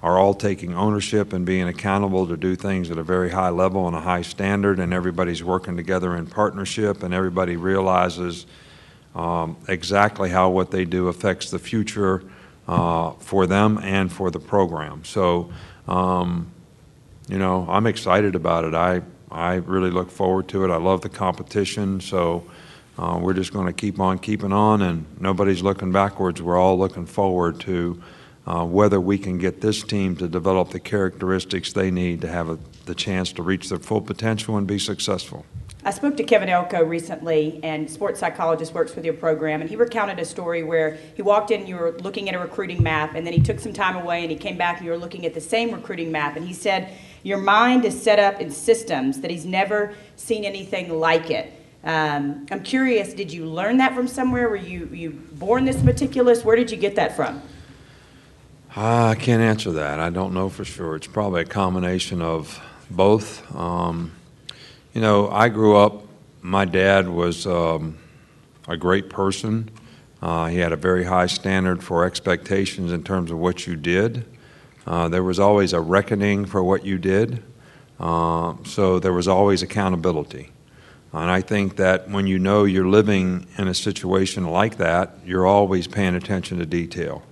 are 0.02 0.18
all 0.18 0.34
taking 0.34 0.74
ownership 0.74 1.34
and 1.34 1.46
being 1.46 1.68
accountable 1.68 2.28
to 2.28 2.38
do 2.38 2.56
things 2.56 2.92
at 2.92 2.98
a 2.98 3.04
very 3.04 3.30
high 3.32 3.50
level 3.50 3.88
and 3.88 3.96
a 3.96 4.02
high 4.02 4.22
standard, 4.22 4.80
and 4.80 4.94
everybody's 4.94 5.44
working 5.44 5.76
together 5.76 6.16
in 6.16 6.28
partnership, 6.28 7.04
and 7.04 7.14
everybody 7.14 7.56
realizes 7.58 8.46
um, 9.16 9.58
exactly 9.68 10.30
how 10.30 10.50
what 10.50 10.72
they 10.72 10.86
do 10.86 11.08
affects 11.08 11.50
the 11.50 11.60
future 11.60 12.24
uh, 12.68 13.12
for 13.12 13.48
them 13.48 13.80
and 13.80 14.12
for 14.12 14.30
the 14.30 14.40
program. 14.40 15.04
So, 15.04 15.52
um, 15.88 16.52
you 17.28 17.38
know, 17.38 17.66
I'm 17.70 17.88
excited 17.88 18.36
about 18.36 18.64
it. 18.64 18.74
I 18.74 19.02
I 19.32 19.56
really 19.56 19.90
look 19.92 20.12
forward 20.12 20.48
to 20.50 20.64
it. 20.66 20.72
I 20.72 20.78
love 20.78 21.02
the 21.02 21.10
competition. 21.10 22.00
So. 22.00 22.44
Uh, 22.98 23.20
we're 23.22 23.34
just 23.34 23.52
going 23.52 23.68
to 23.68 23.74
keep 23.74 24.00
on 24.00 24.20
keeping 24.20 24.54
on, 24.54 24.82
and 24.82 25.06
nobody's 25.20 25.62
looking 25.62 25.92
backwards. 25.92 26.42
We're 26.42 26.58
all 26.58 26.78
looking 26.78 27.06
forward 27.06 27.60
to 27.62 28.02
uh, 28.48 28.66
whether 28.66 29.02
we 29.02 29.18
can 29.18 29.38
get 29.38 29.62
this 29.62 29.84
team 29.84 30.16
to 30.18 30.28
develop 30.28 30.70
the 30.70 30.80
characteristics 30.80 31.74
they 31.74 31.92
need 31.92 32.22
to 32.22 32.28
have 32.28 32.50
a, 32.50 32.60
the 32.86 32.96
chance 32.96 33.34
to 33.34 33.44
reach 33.44 33.70
their 33.70 33.80
full 33.80 34.02
potential 34.02 34.56
and 34.56 34.66
be 34.66 34.80
successful. 34.80 35.46
I 35.84 35.92
spoke 35.92 36.18
to 36.18 36.24
Kevin 36.24 36.50
Elko 36.50 36.84
recently, 36.84 37.60
and 37.62 37.90
sports 37.90 38.20
psychologist 38.20 38.74
works 38.74 38.96
with 38.96 39.06
your 39.06 39.14
program, 39.14 39.62
and 39.62 39.70
he 39.70 39.76
recounted 39.76 40.18
a 40.18 40.26
story 40.26 40.64
where 40.64 40.98
he 41.16 41.22
walked 41.22 41.52
in, 41.52 41.68
you 41.68 41.76
were 41.76 41.92
looking 42.00 42.28
at 42.28 42.34
a 42.34 42.40
recruiting 42.40 42.82
map, 42.82 43.14
and 43.14 43.26
then 43.26 43.34
he 43.34 43.40
took 43.40 43.60
some 43.60 43.74
time 43.74 43.96
away, 43.96 44.22
and 44.22 44.32
he 44.32 44.38
came 44.38 44.58
back, 44.58 44.78
and 44.78 44.86
you 44.86 44.92
were 44.92 44.98
looking 44.98 45.26
at 45.28 45.36
the 45.36 45.42
same 45.42 45.72
recruiting 45.72 46.12
map, 46.12 46.38
and 46.38 46.48
he 46.48 46.54
said 46.54 46.92
your 47.22 47.38
mind 47.38 47.86
is 47.86 48.02
set 48.02 48.20
up 48.20 48.40
in 48.40 48.50
systems 48.50 49.22
that 49.22 49.30
he's 49.30 49.46
never 49.46 49.94
seen 50.16 50.44
anything 50.44 50.98
like 50.98 51.30
it. 51.30 51.52
Um, 51.86 52.48
I'm 52.50 52.64
curious, 52.64 53.14
did 53.14 53.32
you 53.32 53.46
learn 53.46 53.78
that 53.78 53.94
from 53.94 54.08
somewhere? 54.08 54.50
Were 54.50 54.56
you 54.56 54.88
you 54.88 55.12
born 55.34 55.66
this 55.66 55.84
meticulous? 55.84 56.44
Where 56.44 56.56
did 56.56 56.72
you 56.72 56.78
get 56.78 56.96
that 56.96 57.16
from? 57.16 57.42
Uh, 58.76 59.10
I 59.10 59.16
can't 59.16 59.42
answer 59.42 59.72
that. 59.74 60.00
I 60.00 60.10
don't 60.10 60.34
know 60.34 60.50
for 60.50 60.66
sure. 60.66 60.96
It's 60.96 61.08
probably 61.08 61.44
a 61.44 61.46
combination 61.46 62.22
of 62.22 62.60
both. 62.90 63.56
Um, 63.56 64.12
you 64.94 65.00
know, 65.00 65.30
I 65.30 65.50
grew 65.50 65.78
up, 65.78 66.04
my 66.42 66.66
dad 66.66 67.08
was 67.08 67.46
um, 67.46 67.98
a 68.68 68.76
great 68.76 69.10
person. 69.10 69.70
Uh, 70.22 70.48
he 70.48 70.58
had 70.58 70.72
a 70.72 70.76
very 70.76 71.04
high 71.04 71.28
standard 71.28 71.84
for 71.84 72.04
expectations 72.04 72.92
in 72.92 73.04
terms 73.04 73.30
of 73.30 73.38
what 73.38 73.68
you 73.68 73.76
did. 73.76 74.26
Uh, 74.88 75.08
there 75.08 75.24
was 75.24 75.40
always 75.40 75.72
a 75.72 75.80
reckoning 75.80 76.46
for 76.46 76.64
what 76.64 76.84
you 76.84 76.98
did. 76.98 77.44
Uh, 78.00 78.56
so 78.66 79.00
there 79.00 79.14
was 79.14 79.28
always 79.28 79.62
accountability. 79.62 80.50
And 81.16 81.32
I 81.32 81.42
think 81.42 81.78
that 81.78 82.10
when 82.10 82.28
you 82.28 82.40
know 82.40 82.66
you're 82.66 82.88
living 82.88 83.48
in 83.58 83.68
a 83.68 83.74
situation 83.74 84.46
like 84.48 84.78
that, 84.78 85.18
you're 85.26 85.48
always 85.48 85.88
paying 85.88 86.16
attention 86.16 86.60
to 86.60 86.66
detail. 86.66 87.24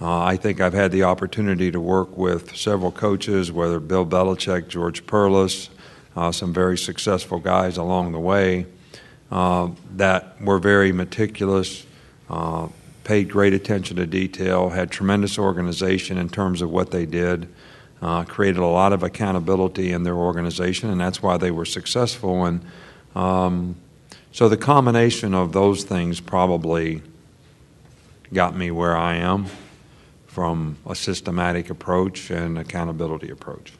Uh, 0.00 0.22
I 0.22 0.36
think 0.36 0.60
I've 0.60 0.74
had 0.74 0.92
the 0.92 1.04
opportunity 1.04 1.70
to 1.70 1.80
work 1.80 2.16
with 2.16 2.56
several 2.56 2.92
coaches, 2.92 3.50
whether 3.50 3.80
Bill 3.80 4.04
Belichick, 4.04 4.68
George 4.68 5.06
Perles, 5.06 5.70
uh, 6.16 6.32
some 6.32 6.52
very 6.52 6.76
successful 6.76 7.38
guys 7.38 7.76
along 7.76 8.12
the 8.12 8.20
way 8.20 8.66
uh, 9.30 9.68
that 9.96 10.40
were 10.42 10.58
very 10.58 10.92
meticulous, 10.92 11.86
uh, 12.28 12.68
paid 13.04 13.28
great 13.30 13.52
attention 13.52 13.96
to 13.96 14.06
detail, 14.06 14.70
had 14.70 14.90
tremendous 14.90 15.38
organization 15.38 16.18
in 16.18 16.28
terms 16.28 16.62
of 16.62 16.70
what 16.70 16.90
they 16.90 17.06
did, 17.06 17.48
uh, 18.02 18.24
created 18.24 18.58
a 18.58 18.66
lot 18.66 18.92
of 18.92 19.02
accountability 19.02 19.92
in 19.92 20.02
their 20.02 20.16
organization, 20.16 20.90
and 20.90 21.00
that's 21.00 21.22
why 21.22 21.36
they 21.36 21.50
were 21.50 21.64
successful. 21.64 22.44
And 22.44 22.60
um, 23.14 23.76
so 24.32 24.48
the 24.48 24.56
combination 24.56 25.34
of 25.34 25.52
those 25.52 25.84
things 25.84 26.20
probably 26.20 27.02
got 28.32 28.56
me 28.56 28.70
where 28.70 28.96
I 28.96 29.16
am 29.16 29.46
from 30.26 30.76
a 30.84 30.96
systematic 30.96 31.70
approach 31.70 32.30
and 32.30 32.58
accountability 32.58 33.30
approach. 33.30 33.74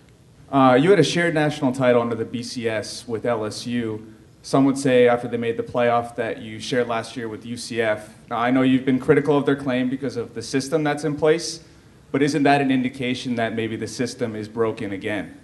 Uh, 0.53 0.78
you 0.80 0.91
had 0.91 1.01
a 1.01 1.05
shared 1.05 1.35
national 1.35 1.72
title 1.72 2.01
under 2.01 2.14
the 2.14 2.24
BCS 2.24 3.09
with 3.09 3.24
LSU. 3.24 4.12
Some 4.43 4.64
would 4.66 4.78
say 4.78 5.09
after 5.09 5.26
they 5.26 5.37
made 5.37 5.57
the 5.57 5.64
playoff 5.64 6.14
that 6.14 6.41
you 6.41 6.61
shared 6.61 6.87
last 6.87 7.16
year 7.16 7.28
with 7.28 7.45
UCF. 7.45 8.09
Now, 8.30 8.37
I 8.37 8.53
know 8.53 8.62
you've 8.62 8.85
been 8.85 9.01
critical 9.01 9.37
of 9.37 9.47
their 9.47 9.57
claim 9.57 9.89
because 9.89 10.16
of 10.16 10.35
the 10.35 10.43
system 10.43 10.85
that's 10.85 11.03
in 11.03 11.16
place, 11.16 11.64
but 12.12 12.22
isn't 12.22 12.45
that 12.45 12.61
an 12.61 12.70
indication 12.70 13.35
that 13.35 13.57
maybe 13.57 13.74
the 13.74 13.89
system 13.89 14.37
is 14.37 14.47
broken 14.47 14.93
again? 14.93 15.41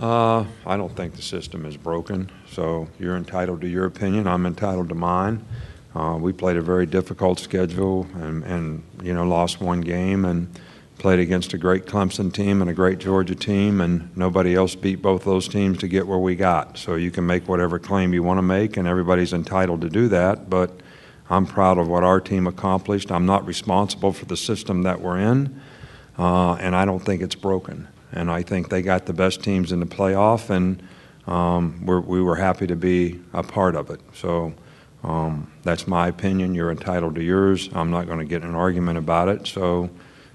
Uh, 0.00 0.46
I 0.64 0.78
don't 0.78 0.96
think 0.96 1.14
the 1.14 1.20
system 1.20 1.66
is 1.66 1.76
broken, 1.76 2.30
so 2.50 2.88
you're 2.98 3.18
entitled 3.18 3.60
to 3.60 3.68
your 3.68 3.84
opinion. 3.84 4.26
I'm 4.26 4.46
entitled 4.46 4.88
to 4.88 4.94
mine. 4.94 5.44
Uh, 5.94 6.16
we 6.18 6.32
played 6.32 6.56
a 6.56 6.62
very 6.62 6.86
difficult 6.86 7.38
schedule 7.38 8.06
and, 8.14 8.42
and, 8.44 8.82
you 9.02 9.12
know, 9.12 9.24
lost 9.24 9.60
one 9.60 9.82
game 9.82 10.24
and 10.24 10.48
played 10.96 11.18
against 11.18 11.52
a 11.52 11.58
great 11.58 11.84
Clemson 11.84 12.32
team 12.32 12.62
and 12.62 12.70
a 12.70 12.72
great 12.72 12.98
Georgia 12.98 13.34
team, 13.34 13.82
and 13.82 14.16
nobody 14.16 14.54
else 14.54 14.74
beat 14.74 15.02
both 15.02 15.24
those 15.24 15.46
teams 15.48 15.76
to 15.80 15.88
get 15.88 16.06
where 16.06 16.18
we 16.18 16.34
got. 16.34 16.78
So 16.78 16.94
you 16.94 17.10
can 17.10 17.26
make 17.26 17.46
whatever 17.46 17.78
claim 17.78 18.14
you 18.14 18.22
want 18.22 18.38
to 18.38 18.42
make, 18.42 18.78
and 18.78 18.88
everybody's 18.88 19.34
entitled 19.34 19.82
to 19.82 19.90
do 19.90 20.08
that. 20.08 20.48
But 20.48 20.80
I'm 21.28 21.44
proud 21.44 21.76
of 21.76 21.88
what 21.88 22.04
our 22.04 22.22
team 22.22 22.46
accomplished. 22.46 23.12
I'm 23.12 23.26
not 23.26 23.44
responsible 23.46 24.14
for 24.14 24.24
the 24.24 24.36
system 24.36 24.82
that 24.84 25.02
we're 25.02 25.18
in, 25.18 25.60
uh, 26.18 26.54
and 26.54 26.74
I 26.74 26.86
don't 26.86 27.04
think 27.04 27.20
it's 27.20 27.34
broken. 27.34 27.86
And 28.12 28.30
I 28.30 28.42
think 28.42 28.68
they 28.68 28.82
got 28.82 29.06
the 29.06 29.12
best 29.12 29.42
teams 29.42 29.72
in 29.72 29.80
the 29.80 29.86
playoff, 29.86 30.50
and 30.50 30.82
um, 31.26 31.84
we're, 31.84 32.00
we 32.00 32.20
were 32.20 32.36
happy 32.36 32.66
to 32.66 32.76
be 32.76 33.20
a 33.32 33.42
part 33.42 33.74
of 33.74 33.90
it. 33.90 34.00
So. 34.14 34.54
Um, 35.02 35.50
that's 35.62 35.86
my 35.86 36.08
opinion. 36.08 36.54
You're 36.54 36.70
entitled 36.70 37.14
to 37.14 37.22
yours. 37.22 37.70
I'm 37.72 37.90
not 37.90 38.06
going 38.06 38.18
to 38.18 38.24
get 38.26 38.42
in 38.42 38.50
an 38.50 38.54
argument 38.54 38.98
about 38.98 39.28
it. 39.28 39.46
So 39.46 39.88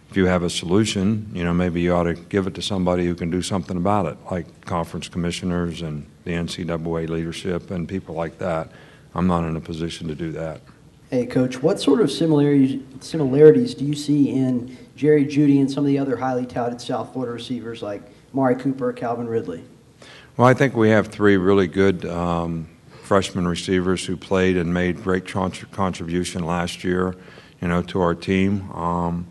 if 0.09 0.17
you 0.17 0.26
have 0.28 0.43
a 0.43 0.49
solution, 0.49 1.30
you 1.34 1.43
know, 1.43 1.53
maybe 1.53 1.82
you 1.82 1.93
ought 1.93 2.03
to 2.03 2.13
give 2.13 2.47
it 2.47 2.55
to 2.55 2.61
somebody 2.61 3.05
who 3.05 3.15
can 3.15 3.30
do 3.30 3.41
something 3.41 3.78
about 3.78 4.05
it, 4.05 4.17
like 4.32 4.65
conference 4.65 5.07
commissioners 5.07 5.82
and 5.82 6.05
the 6.23 6.32
NCAA 6.32 7.09
leadership 7.09 7.69
and 7.69 7.88
people 7.88 8.15
like 8.15 8.38
that. 8.39 8.71
I'm 9.13 9.28
not 9.28 9.43
in 9.43 9.55
a 9.55 9.61
position 9.61 10.07
to 10.07 10.15
do 10.15 10.32
that. 10.34 10.61
Hey, 11.09 11.26
Coach, 11.26 11.61
what 11.61 11.80
sort 11.80 12.01
of 12.01 12.11
similarities, 12.11 12.82
similarities 12.99 13.76
do 13.76 13.86
you 13.86 13.93
see 13.93 14.30
in 14.30 14.78
Jerry 14.95 15.25
Jeudy, 15.25 15.59
and 15.59 15.69
some 15.69 15.83
of 15.83 15.87
the 15.87 15.99
other 15.99 16.15
highly 16.15 16.45
touted 16.45 16.79
South 16.79 17.11
Florida 17.11 17.33
receivers 17.33 17.81
like 17.81 18.01
Mari 18.33 18.55
Cooper, 18.55 18.93
Calvin 18.93 19.27
Ridley? 19.27 19.63
Well, 20.37 20.47
I 20.47 20.53
think 20.53 20.75
we 20.75 20.89
have 20.89 21.07
three 21.07 21.37
really 21.37 21.67
good 21.67 22.05
um, 22.05 22.67
freshman 23.03 23.47
receivers 23.47 24.05
who 24.05 24.17
played 24.17 24.57
and 24.57 24.73
made 24.73 25.03
great 25.03 25.25
contribution 25.25 26.45
last 26.45 26.83
year, 26.83 27.15
you 27.61 27.67
know, 27.67 27.81
to 27.83 28.01
our 28.01 28.15
team. 28.15 28.71
Um, 28.71 29.27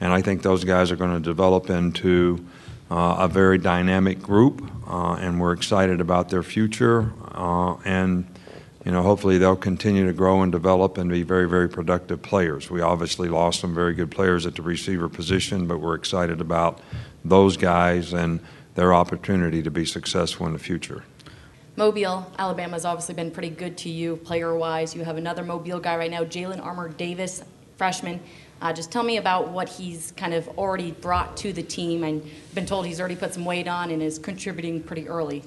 and 0.00 0.12
I 0.12 0.22
think 0.22 0.42
those 0.42 0.64
guys 0.64 0.90
are 0.90 0.96
going 0.96 1.14
to 1.14 1.20
develop 1.20 1.70
into 1.70 2.44
uh, 2.90 3.16
a 3.18 3.28
very 3.28 3.58
dynamic 3.58 4.20
group, 4.22 4.68
uh, 4.88 5.14
and 5.14 5.40
we're 5.40 5.52
excited 5.52 6.00
about 6.00 6.28
their 6.28 6.42
future. 6.42 7.12
Uh, 7.32 7.74
and 7.84 8.26
you 8.88 8.94
know, 8.94 9.02
hopefully 9.02 9.36
they'll 9.36 9.54
continue 9.54 10.06
to 10.06 10.14
grow 10.14 10.40
and 10.40 10.50
develop 10.50 10.96
and 10.96 11.10
be 11.10 11.22
very, 11.22 11.46
very 11.46 11.68
productive 11.68 12.22
players. 12.22 12.70
We 12.70 12.80
obviously 12.80 13.28
lost 13.28 13.60
some 13.60 13.74
very 13.74 13.92
good 13.92 14.10
players 14.10 14.46
at 14.46 14.54
the 14.54 14.62
receiver 14.62 15.10
position, 15.10 15.66
but 15.66 15.78
we're 15.78 15.94
excited 15.94 16.40
about 16.40 16.80
those 17.22 17.58
guys 17.58 18.14
and 18.14 18.40
their 18.76 18.94
opportunity 18.94 19.62
to 19.62 19.70
be 19.70 19.84
successful 19.84 20.46
in 20.46 20.54
the 20.54 20.58
future. 20.58 21.04
Mobile, 21.76 22.32
Alabama 22.38 22.72
has 22.72 22.86
obviously 22.86 23.14
been 23.14 23.30
pretty 23.30 23.50
good 23.50 23.76
to 23.76 23.90
you 23.90 24.16
player 24.16 24.56
wise. 24.56 24.94
You 24.94 25.04
have 25.04 25.18
another 25.18 25.44
Mobile 25.44 25.80
guy 25.80 25.98
right 25.98 26.10
now, 26.10 26.24
Jalen 26.24 26.64
Armour 26.64 26.88
Davis, 26.88 27.44
freshman. 27.76 28.20
Uh, 28.62 28.72
just 28.72 28.90
tell 28.90 29.02
me 29.02 29.18
about 29.18 29.50
what 29.50 29.68
he's 29.68 30.12
kind 30.12 30.32
of 30.32 30.48
already 30.56 30.92
brought 30.92 31.36
to 31.36 31.52
the 31.52 31.62
team. 31.62 32.04
I've 32.04 32.54
been 32.54 32.64
told 32.64 32.86
he's 32.86 33.00
already 33.00 33.16
put 33.16 33.34
some 33.34 33.44
weight 33.44 33.68
on 33.68 33.90
and 33.90 34.02
is 34.02 34.18
contributing 34.18 34.82
pretty 34.82 35.06
early. 35.10 35.42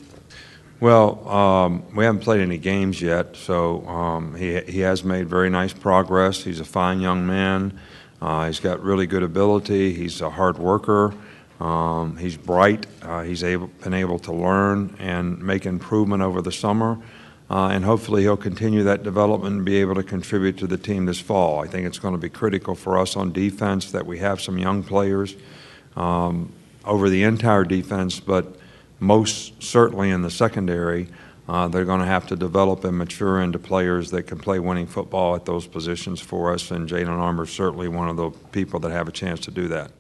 Well, 0.82 1.30
um, 1.30 1.84
we 1.96 2.06
haven't 2.06 2.22
played 2.22 2.42
any 2.42 2.58
games 2.58 3.04
yet, 3.04 3.36
so 3.36 3.86
um, 3.88 4.34
he, 4.34 4.62
he 4.62 4.80
has 4.80 5.04
made 5.04 5.30
very 5.30 5.52
nice 5.52 5.74
progress. 5.74 6.44
He's 6.44 6.60
a 6.60 6.66
fine 6.66 7.02
young 7.02 7.28
man. 7.28 7.80
Uh, 8.20 8.48
he's 8.48 8.60
got 8.60 8.82
really 8.82 9.06
good 9.06 9.22
ability. 9.22 9.94
He's 9.94 10.22
a 10.22 10.32
hard 10.32 10.58
worker. 10.58 11.14
Um, 11.60 12.18
he's 12.18 12.36
bright. 12.36 12.88
Uh, 13.04 13.22
he's 13.22 13.44
able, 13.44 13.68
been 13.68 13.94
able 13.94 14.18
to 14.18 14.34
learn 14.34 14.96
and 14.98 15.40
make 15.44 15.68
improvement 15.68 16.24
over 16.24 16.42
the 16.42 16.52
summer. 16.52 16.98
Uh, 17.48 17.68
and 17.68 17.86
hopefully 17.86 18.24
he'll 18.24 18.36
continue 18.36 18.82
that 18.82 19.04
development 19.04 19.58
and 19.58 19.64
be 19.64 19.76
able 19.76 19.94
to 19.94 20.04
contribute 20.04 20.58
to 20.58 20.66
the 20.66 20.80
team 20.80 21.06
this 21.06 21.20
fall. 21.20 21.60
I 21.60 21.68
think 21.68 21.86
it's 21.86 22.00
going 22.00 22.16
to 22.16 22.20
be 22.20 22.30
critical 22.30 22.74
for 22.74 22.98
us 22.98 23.16
on 23.16 23.32
defense 23.32 23.92
that 23.92 24.08
we 24.08 24.18
have 24.18 24.42
some 24.42 24.58
young 24.58 24.82
players 24.82 25.36
um, 25.96 26.52
over 26.86 27.08
the 27.08 27.22
entire 27.22 27.66
defense, 27.66 28.20
but 28.20 28.56
most 29.02 29.62
certainly 29.62 30.10
in 30.10 30.22
the 30.22 30.32
secondary. 30.32 31.10
Uh, 31.50 31.68
they're 31.68 31.84
going 31.84 32.00
to 32.00 32.06
have 32.06 32.26
to 32.28 32.38
develop 32.38 32.86
and 32.86 32.98
mature 32.98 33.42
into 33.42 33.60
players 33.60 34.12
that 34.12 34.24
can 34.24 34.40
play 34.40 34.60
winning 34.60 34.88
football 34.88 35.36
at 35.36 35.44
those 35.44 35.68
positions 35.68 36.22
for 36.22 36.54
us, 36.54 36.72
and 36.72 36.88
Jalen 36.88 37.10
Armour 37.10 37.44
is 37.44 37.50
certainly 37.50 37.90
one 37.90 38.08
of 38.08 38.16
the 38.16 38.30
people 38.52 38.80
that 38.80 38.92
have 38.92 39.10
a 39.10 39.12
chance 39.12 39.42
to 39.42 39.52
do 39.52 39.68
that 39.68 39.92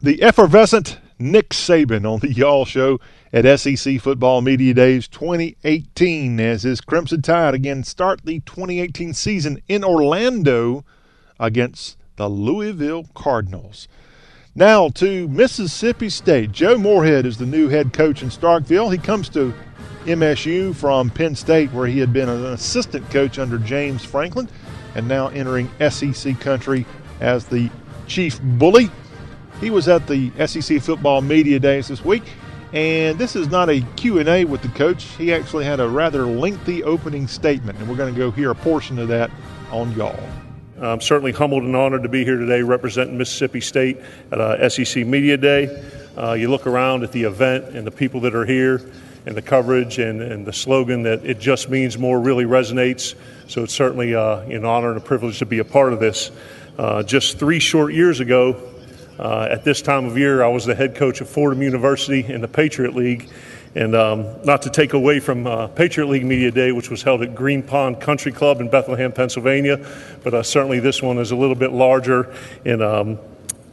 the 0.00 0.22
effervescent 0.22 0.98
Nick 1.18 1.50
Saban 1.50 2.10
on 2.10 2.20
the 2.20 2.32
Y'all 2.32 2.64
Show 2.64 3.00
at 3.32 3.58
SEC 3.58 4.00
Football 4.00 4.42
Media 4.42 4.74
Days 4.74 5.08
2018 5.08 6.38
as 6.38 6.62
his 6.64 6.80
Crimson 6.80 7.22
Tide 7.22 7.54
again 7.54 7.82
start 7.82 8.24
the 8.24 8.40
2018 8.40 9.14
season 9.14 9.60
in 9.68 9.82
Orlando 9.82 10.84
against 11.40 11.96
the 12.16 12.28
Louisville 12.28 13.06
Cardinals. 13.14 13.88
Now 14.58 14.88
to 14.94 15.28
Mississippi 15.28 16.08
State. 16.08 16.50
Joe 16.50 16.78
Moorhead 16.78 17.26
is 17.26 17.36
the 17.36 17.44
new 17.44 17.68
head 17.68 17.92
coach 17.92 18.22
in 18.22 18.30
Starkville. 18.30 18.90
He 18.90 18.96
comes 18.96 19.28
to 19.28 19.52
MSU 20.06 20.74
from 20.74 21.10
Penn 21.10 21.34
State, 21.34 21.70
where 21.72 21.86
he 21.86 21.98
had 21.98 22.10
been 22.10 22.30
an 22.30 22.42
assistant 22.46 23.10
coach 23.10 23.38
under 23.38 23.58
James 23.58 24.02
Franklin, 24.02 24.48
and 24.94 25.06
now 25.06 25.28
entering 25.28 25.70
SEC 25.90 26.40
country 26.40 26.86
as 27.20 27.44
the 27.44 27.68
chief 28.06 28.40
bully. 28.40 28.90
He 29.60 29.68
was 29.68 29.88
at 29.88 30.06
the 30.06 30.30
SEC 30.46 30.80
Football 30.80 31.20
Media 31.20 31.58
Days 31.58 31.88
this 31.88 32.02
week, 32.02 32.24
and 32.72 33.18
this 33.18 33.36
is 33.36 33.48
not 33.48 33.68
a 33.68 33.82
Q&A 33.96 34.46
with 34.46 34.62
the 34.62 34.68
coach. 34.68 35.04
He 35.18 35.34
actually 35.34 35.66
had 35.66 35.80
a 35.80 35.88
rather 35.88 36.24
lengthy 36.24 36.82
opening 36.82 37.28
statement, 37.28 37.78
and 37.78 37.86
we're 37.86 37.96
going 37.96 38.14
to 38.14 38.18
go 38.18 38.30
hear 38.30 38.52
a 38.52 38.54
portion 38.54 38.98
of 38.98 39.08
that 39.08 39.30
on 39.70 39.92
y'all. 39.92 40.18
I'm 40.78 41.00
certainly 41.00 41.32
humbled 41.32 41.62
and 41.62 41.74
honored 41.74 42.02
to 42.02 42.08
be 42.10 42.22
here 42.22 42.36
today 42.36 42.60
representing 42.60 43.16
Mississippi 43.16 43.62
State 43.62 43.96
at 44.30 44.38
uh, 44.38 44.68
SEC 44.68 45.06
Media 45.06 45.38
Day. 45.38 45.82
Uh, 46.18 46.34
you 46.34 46.50
look 46.50 46.66
around 46.66 47.02
at 47.02 47.12
the 47.12 47.22
event 47.22 47.74
and 47.74 47.86
the 47.86 47.90
people 47.90 48.20
that 48.20 48.34
are 48.34 48.44
here 48.44 48.82
and 49.24 49.34
the 49.34 49.40
coverage 49.40 49.98
and, 49.98 50.20
and 50.20 50.44
the 50.44 50.52
slogan 50.52 51.02
that 51.04 51.24
it 51.24 51.38
just 51.38 51.70
means 51.70 51.96
more 51.96 52.20
really 52.20 52.44
resonates. 52.44 53.14
So 53.48 53.62
it's 53.62 53.72
certainly 53.72 54.14
uh, 54.14 54.40
an 54.40 54.66
honor 54.66 54.90
and 54.90 54.98
a 54.98 55.00
privilege 55.00 55.38
to 55.38 55.46
be 55.46 55.60
a 55.60 55.64
part 55.64 55.94
of 55.94 56.00
this. 56.00 56.30
Uh, 56.78 57.02
just 57.02 57.38
three 57.38 57.58
short 57.58 57.94
years 57.94 58.20
ago, 58.20 58.60
uh, 59.18 59.48
at 59.50 59.64
this 59.64 59.80
time 59.80 60.04
of 60.04 60.18
year, 60.18 60.44
I 60.44 60.48
was 60.48 60.66
the 60.66 60.74
head 60.74 60.94
coach 60.94 61.22
of 61.22 61.28
Fordham 61.30 61.62
University 61.62 62.30
in 62.30 62.42
the 62.42 62.48
Patriot 62.48 62.94
League. 62.94 63.30
And 63.76 63.94
um, 63.94 64.42
not 64.42 64.62
to 64.62 64.70
take 64.70 64.94
away 64.94 65.20
from 65.20 65.46
uh, 65.46 65.68
Patriot 65.68 66.06
League 66.06 66.24
Media 66.24 66.50
Day, 66.50 66.72
which 66.72 66.88
was 66.88 67.02
held 67.02 67.20
at 67.20 67.34
Green 67.34 67.62
Pond 67.62 68.00
Country 68.00 68.32
Club 68.32 68.62
in 68.62 68.70
Bethlehem, 68.70 69.12
Pennsylvania, 69.12 69.86
but 70.24 70.32
uh, 70.32 70.42
certainly 70.42 70.80
this 70.80 71.02
one 71.02 71.18
is 71.18 71.30
a 71.30 71.36
little 71.36 71.54
bit 71.54 71.72
larger 71.72 72.34
in 72.64 72.80
um, 72.80 73.18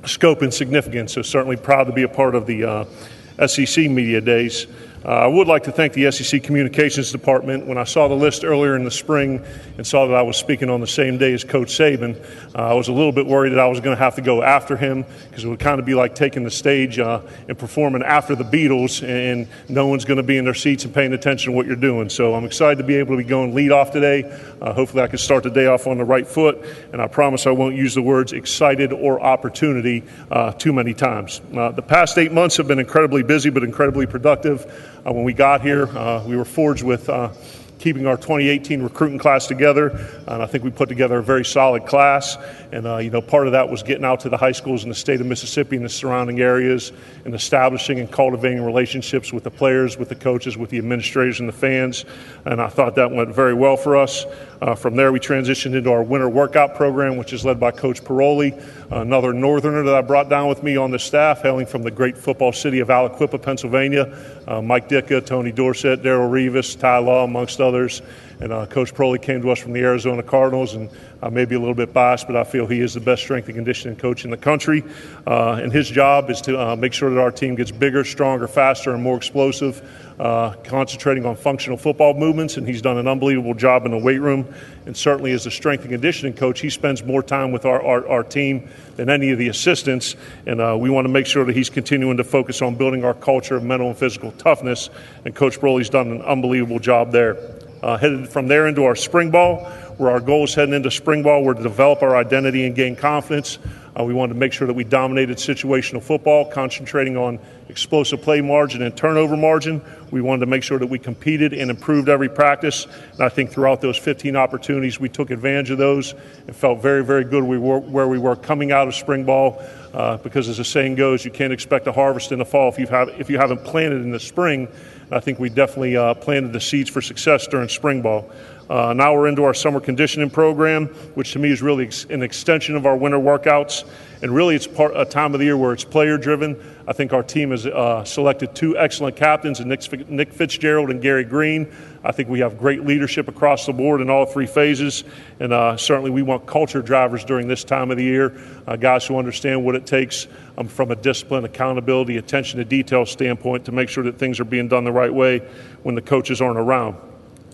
scope 0.06 0.42
and 0.42 0.54
significance. 0.54 1.14
So, 1.14 1.22
certainly 1.22 1.56
proud 1.56 1.86
to 1.86 1.94
be 1.94 2.04
a 2.04 2.10
part 2.10 2.36
of 2.36 2.46
the 2.46 2.66
uh, 2.66 3.48
SEC 3.48 3.90
Media 3.90 4.20
Days. 4.20 4.68
Uh, 5.06 5.10
I 5.10 5.28
would 5.28 5.48
like 5.48 5.64
to 5.64 5.72
thank 5.74 5.92
the 5.92 6.10
SEC 6.12 6.44
Communications 6.44 7.12
Department. 7.12 7.66
When 7.68 7.78
I 7.78 7.84
saw 7.84 8.08
the 8.08 8.16
list 8.16 8.46
earlier 8.46 8.78
in 8.78 8.86
the 8.86 8.92
spring 8.92 9.44
and 9.78 9.86
saw 9.86 10.08
that 10.08 10.16
I 10.16 10.22
was 10.22 10.38
speaking 10.38 10.70
on 10.70 10.80
the 10.80 10.88
same 10.88 11.18
day 11.18 11.34
as 11.34 11.44
Coach 11.44 11.68
Saban, 11.78 12.16
uh, 12.56 12.70
I 12.70 12.74
was 12.74 12.88
a 12.88 12.94
little 12.94 13.12
bit 13.12 13.26
worried 13.26 13.50
that 13.50 13.60
I 13.60 13.68
was 13.68 13.82
going 13.82 13.98
to 13.98 14.02
have 14.02 14.16
to 14.16 14.22
go 14.22 14.42
after 14.42 14.78
him 14.78 15.04
because 15.28 15.44
it 15.44 15.50
would 15.50 15.60
kind 15.60 15.82
of 15.82 15.86
be 15.86 15.94
like 15.94 16.16
taking 16.16 16.46
the 16.46 16.52
stage 16.52 17.00
uh, 17.00 17.20
and 17.50 17.58
performing 17.58 18.02
after 18.02 18.34
the 18.34 18.46
Beatles, 18.46 19.06
and 19.06 19.50
no 19.68 19.88
one's 19.88 20.06
going 20.06 20.18
to 20.18 20.24
be 20.24 20.38
in 20.38 20.46
their 20.46 20.54
seats 20.54 20.86
and 20.86 20.94
paying 20.94 21.12
attention 21.12 21.52
to 21.52 21.58
what 21.58 21.66
you're 21.66 21.76
doing. 21.76 22.08
So 22.08 22.34
I'm 22.34 22.46
excited 22.46 22.78
to 22.78 22.86
be 22.86 22.96
able 22.96 23.18
to 23.18 23.24
be 23.24 23.28
going 23.28 23.54
lead 23.54 23.74
off 23.74 23.92
today. 23.92 24.24
Uh, 24.62 24.72
hopefully, 24.72 25.04
I 25.04 25.08
can 25.08 25.18
start 25.18 25.44
the 25.44 25.50
day 25.50 25.66
off 25.66 25.86
on 25.86 25.98
the 25.98 26.06
right 26.06 26.26
foot, 26.26 26.64
and 26.94 27.02
I 27.02 27.08
promise 27.08 27.46
I 27.46 27.52
won't 27.52 27.76
use 27.76 27.94
the 27.94 28.02
words 28.02 28.32
excited 28.32 28.94
or 28.94 29.22
opportunity 29.22 30.04
uh, 30.32 30.54
too 30.54 30.72
many 30.72 30.94
times. 30.94 31.42
Uh, 31.54 31.72
the 31.72 31.82
past 31.82 32.18
eight 32.18 32.32
months 32.32 32.56
have 32.56 32.70
been 32.70 32.80
incredibly 32.80 33.22
busy 33.22 33.50
but 33.50 33.66
incredibly 33.66 34.06
productive. 34.06 34.92
Uh, 35.06 35.12
when 35.12 35.26
we 35.26 35.34
got 35.34 35.62
here, 35.62 35.86
uh, 35.98 36.24
we 36.26 36.38
were 36.38 36.46
forged 36.46 36.82
with 36.82 37.10
uh, 37.10 37.30
keeping 37.78 38.08
our 38.08 38.16
2018 38.16 38.82
recruiting 38.82 39.18
class 39.18 39.48
together. 39.48 39.90
And 40.26 40.42
I 40.42 40.46
think 40.46 40.64
we 40.64 40.70
put 40.70 40.88
together 40.88 41.18
a 41.18 41.24
very 41.24 41.44
solid 41.44 41.86
class. 41.86 42.38
And, 42.72 42.88
uh, 42.88 42.98
you 43.00 43.10
know, 43.10 43.22
part 43.22 43.46
of 43.46 43.52
that 43.52 43.68
was 43.68 43.84
getting 43.84 44.06
out 44.06 44.22
to 44.22 44.30
the 44.30 44.38
high 44.38 44.54
schools 44.54 44.84
in 44.84 44.90
the 44.90 44.96
state 44.96 45.20
of 45.20 45.28
Mississippi 45.28 45.76
and 45.76 45.84
the 45.84 45.90
surrounding 45.90 46.40
areas 46.40 46.94
and 47.26 47.36
establishing 47.36 48.00
and 48.00 48.10
cultivating 48.10 48.64
relationships 48.64 49.34
with 49.34 49.44
the 49.44 49.52
players, 49.52 49.98
with 49.98 50.08
the 50.08 50.16
coaches, 50.16 50.58
with 50.58 50.70
the 50.70 50.78
administrators, 50.78 51.42
and 51.42 51.50
the 51.50 51.54
fans. 51.54 52.06
And 52.46 52.62
I 52.62 52.70
thought 52.70 52.96
that 52.96 53.12
went 53.12 53.36
very 53.36 53.54
well 53.54 53.76
for 53.76 53.98
us. 53.98 54.26
Uh, 54.64 54.74
from 54.74 54.96
there, 54.96 55.12
we 55.12 55.20
transitioned 55.20 55.76
into 55.76 55.92
our 55.92 56.02
winter 56.02 56.30
workout 56.30 56.74
program, 56.74 57.18
which 57.18 57.34
is 57.34 57.44
led 57.44 57.60
by 57.60 57.70
Coach 57.70 58.02
Piroli, 58.02 58.58
another 58.92 59.34
Northerner 59.34 59.84
that 59.84 59.94
I 59.94 60.00
brought 60.00 60.30
down 60.30 60.48
with 60.48 60.64
me 60.64 60.78
on 60.78 60.90
the 60.90 61.00
staff, 61.00 61.42
hailing 61.42 61.66
from 61.66 61.84
the 61.84 61.92
great 61.92 62.18
football 62.18 62.54
city 62.54 62.80
of 62.80 62.88
Aliquippa, 62.88 63.42
Pennsylvania. 63.42 64.18
Uh, 64.48 64.62
Mike 64.62 64.88
Ditka, 64.88 65.26
Tony 65.26 65.52
Dorsett, 65.52 66.02
Darrelle 66.02 66.32
Revis, 66.32 66.80
Ty 66.80 67.00
Law, 67.00 67.26
amongst 67.26 67.60
others. 67.60 68.02
And 68.40 68.54
uh, 68.54 68.66
Coach 68.66 68.94
Piroli 68.94 69.22
came 69.22 69.42
to 69.42 69.52
us 69.52 69.60
from 69.60 69.74
the 69.74 69.82
Arizona 69.82 70.24
Cardinals, 70.24 70.76
and 70.76 70.90
I 71.22 71.30
may 71.30 71.46
be 71.46 71.56
a 71.56 71.60
little 71.60 71.76
bit 71.76 71.94
biased, 71.94 72.28
but 72.28 72.36
I 72.36 72.44
feel 72.44 72.66
he 72.66 72.80
is 72.80 72.94
the 72.94 73.00
best 73.00 73.22
strength 73.22 73.48
and 73.48 73.56
conditioning 73.56 73.98
coach 73.98 74.26
in 74.26 74.32
the 74.32 74.38
country. 74.38 74.84
Uh, 75.28 75.60
and 75.62 75.72
his 75.72 75.90
job 75.90 76.30
is 76.30 76.42
to 76.42 76.60
uh, 76.60 76.76
make 76.76 76.94
sure 76.94 77.10
that 77.10 77.20
our 77.20 77.32
team 77.32 77.56
gets 77.56 77.72
bigger, 77.72 78.04
stronger, 78.04 78.48
faster, 78.48 78.94
and 78.94 79.04
more 79.04 79.18
explosive, 79.18 79.82
uh, 80.20 80.54
concentrating 80.64 81.26
on 81.26 81.36
functional 81.36 81.78
football 81.78 82.14
movements. 82.14 82.58
And 82.58 82.68
he's 82.68 82.82
done 82.82 82.98
an 82.98 83.08
unbelievable 83.08 83.54
job 83.54 83.86
in 83.86 83.92
the 83.92 83.98
weight 83.98 84.20
room. 84.20 84.54
And 84.86 84.96
certainly, 84.96 85.32
as 85.32 85.46
a 85.46 85.52
strength 85.52 85.82
and 85.82 85.92
conditioning 85.92 86.34
coach, 86.34 86.60
he 86.60 86.70
spends 86.70 87.04
more 87.04 87.24
time 87.24 87.52
with 87.52 87.66
our, 87.66 87.82
our, 87.82 88.08
our 88.08 88.24
team 88.24 88.70
than 88.96 89.10
any 89.10 89.32
of 89.32 89.40
the 89.40 89.48
assistants. 89.48 90.16
And 90.46 90.62
uh, 90.62 90.78
we 90.80 90.90
want 90.90 91.06
to 91.06 91.12
make 91.12 91.26
sure 91.26 91.46
that 91.46 91.56
he's 91.56 91.70
continuing 91.70 92.18
to 92.18 92.24
focus 92.24 92.62
on 92.62 92.76
building 92.76 93.04
our 93.04 93.14
culture 93.14 93.56
of 93.56 93.64
mental 93.64 93.90
and 93.90 93.98
physical 93.98 94.32
toughness. 94.34 94.90
And 95.26 95.36
Coach 95.36 95.60
Piroli's 95.60 95.90
done 95.90 96.12
an 96.12 96.22
unbelievable 96.22 96.80
job 96.80 97.12
there. 97.12 97.38
Uh, 97.82 97.98
headed 97.98 98.30
from 98.30 98.48
there 98.48 98.68
into 98.68 98.86
our 98.86 98.96
spring 98.96 99.30
ball, 99.30 99.66
where 99.98 100.10
our 100.10 100.22
goal 100.22 100.46
is 100.46 100.56
heading 100.56 100.74
into 100.74 100.90
spring 100.90 101.22
ball 101.22 101.44
were 101.44 101.54
to 101.54 101.62
develop 101.62 102.02
our 102.02 102.16
identity 102.16 102.66
and 102.66 102.76
gain 102.76 102.96
confidence. 102.96 103.60
Uh, 104.00 104.04
we 104.06 104.14
wanted 104.14 104.34
to 104.34 104.40
make 104.40 104.54
sure 104.54 104.66
that 104.66 104.74
we 104.74 104.86
dominated 104.86 105.38
situational 105.38 106.02
football, 106.02 106.50
concentrating 106.50 107.18
on 107.18 107.38
explosive 107.74 108.22
play 108.22 108.40
margin 108.40 108.84
and 108.84 108.96
turnover 108.96 109.36
margin. 109.36 109.82
We 110.12 110.22
wanted 110.22 110.42
to 110.42 110.46
make 110.46 110.62
sure 110.62 110.78
that 110.78 110.86
we 110.86 111.00
competed 111.00 111.54
and 111.54 111.72
improved 111.72 112.08
every 112.08 112.30
practice. 112.30 112.86
And 113.14 113.22
I 113.22 113.30
think 113.30 113.50
throughout 113.50 113.82
those 113.82 113.98
15 113.98 114.36
opportunities, 114.36 115.00
we 115.00 115.10
took 115.10 115.32
advantage 115.32 115.72
of 115.72 115.80
those 115.80 116.14
and 116.46 116.56
felt 116.56 116.84
very, 116.84 117.04
very 117.04 117.24
good 117.24 117.44
we 117.44 117.58
were, 117.58 117.80
where 117.80 118.08
we 118.08 118.20
were 118.20 118.36
coming 118.36 118.72
out 118.72 118.88
of 118.88 118.94
spring 118.94 119.24
ball. 119.24 119.60
Uh, 119.92 120.18
because 120.18 120.50
as 120.50 120.58
the 120.58 120.64
saying 120.64 120.94
goes, 120.94 121.26
you 121.26 121.32
can't 121.32 121.52
expect 121.52 121.88
a 121.88 121.92
harvest 121.92 122.32
in 122.32 122.38
the 122.38 122.46
fall 122.46 122.70
if, 122.70 122.78
you 122.78 122.86
have, 122.86 123.10
if 123.20 123.28
you 123.28 123.40
haven't 123.40 123.64
planted 123.64 124.04
in 124.04 124.12
the 124.12 124.20
spring. 124.20 124.68
I 125.12 125.20
think 125.20 125.40
we 125.40 125.50
definitely 125.50 125.98
uh, 125.98 126.14
planted 126.14 126.54
the 126.54 126.62
seeds 126.62 126.92
for 126.92 127.02
success 127.02 127.48
during 127.48 127.70
spring 127.70 128.04
ball. 128.04 128.32
Uh, 128.70 128.94
now 128.94 129.16
we're 129.16 129.28
into 129.28 129.44
our 129.46 129.54
summer 129.56 129.80
conditioning 129.80 130.30
program, 130.30 130.88
which 131.16 131.34
to 131.34 131.40
me 131.40 131.50
is 131.50 131.64
really 131.64 131.86
ex- 131.86 132.06
an 132.06 132.22
extension 132.22 132.76
of 132.76 132.86
our 132.86 132.96
winter 132.96 133.18
workouts. 133.18 133.84
And 134.24 134.34
really, 134.34 134.56
it's 134.56 134.68
part, 134.68 134.94
a 134.96 135.04
time 135.04 135.34
of 135.34 135.40
the 135.40 135.46
year 135.46 135.58
where 135.58 135.74
it's 135.74 135.84
player 135.84 136.18
driven. 136.18 136.56
I 136.88 136.94
think 136.94 137.12
our 137.12 137.24
team 137.24 137.52
has 137.52 137.66
uh, 137.66 138.06
selected 138.06 138.56
two 138.56 138.78
excellent 138.78 139.18
captains, 139.18 139.60
in 139.60 139.68
Nick, 139.68 140.10
Nick 140.10 140.32
Fitzgerald 140.32 140.90
and 140.90 141.02
Gary 141.02 141.26
Green. 141.26 141.70
I 142.06 142.14
think 142.14 142.30
we 142.30 142.40
have 142.40 142.58
great 142.58 142.86
leadership 142.86 143.28
across 143.28 143.66
the 143.66 143.74
board 143.74 144.00
in 144.00 144.10
all 144.10 144.26
three 144.26 144.46
phases. 144.46 145.04
And 145.42 145.52
uh, 145.52 145.76
certainly, 145.76 146.10
we 146.10 146.22
want 146.22 146.46
culture 146.46 146.82
drivers 146.82 147.26
during 147.26 147.50
this 147.50 147.66
time 147.66 147.92
of 147.92 147.98
the 147.98 148.06
year, 148.06 148.40
uh, 148.66 148.78
guys 148.78 149.06
who 149.06 149.18
understand 149.18 149.66
what 149.66 149.76
it 149.76 149.86
takes 149.86 150.28
um, 150.58 150.70
from 150.70 150.92
a 150.92 150.96
discipline, 150.96 151.44
accountability, 151.44 152.16
attention 152.16 152.60
to 152.60 152.66
detail 152.66 153.06
standpoint 153.06 153.66
to 153.66 153.74
make 153.74 153.90
sure 153.90 154.06
that 154.06 154.18
things 154.18 154.40
are 154.40 154.46
being 154.46 154.70
done 154.70 154.86
the 154.86 154.92
right 154.94 155.14
way 155.14 155.40
when 155.84 155.96
the 155.96 156.02
coaches 156.02 156.40
aren't 156.42 156.58
around. 156.58 156.96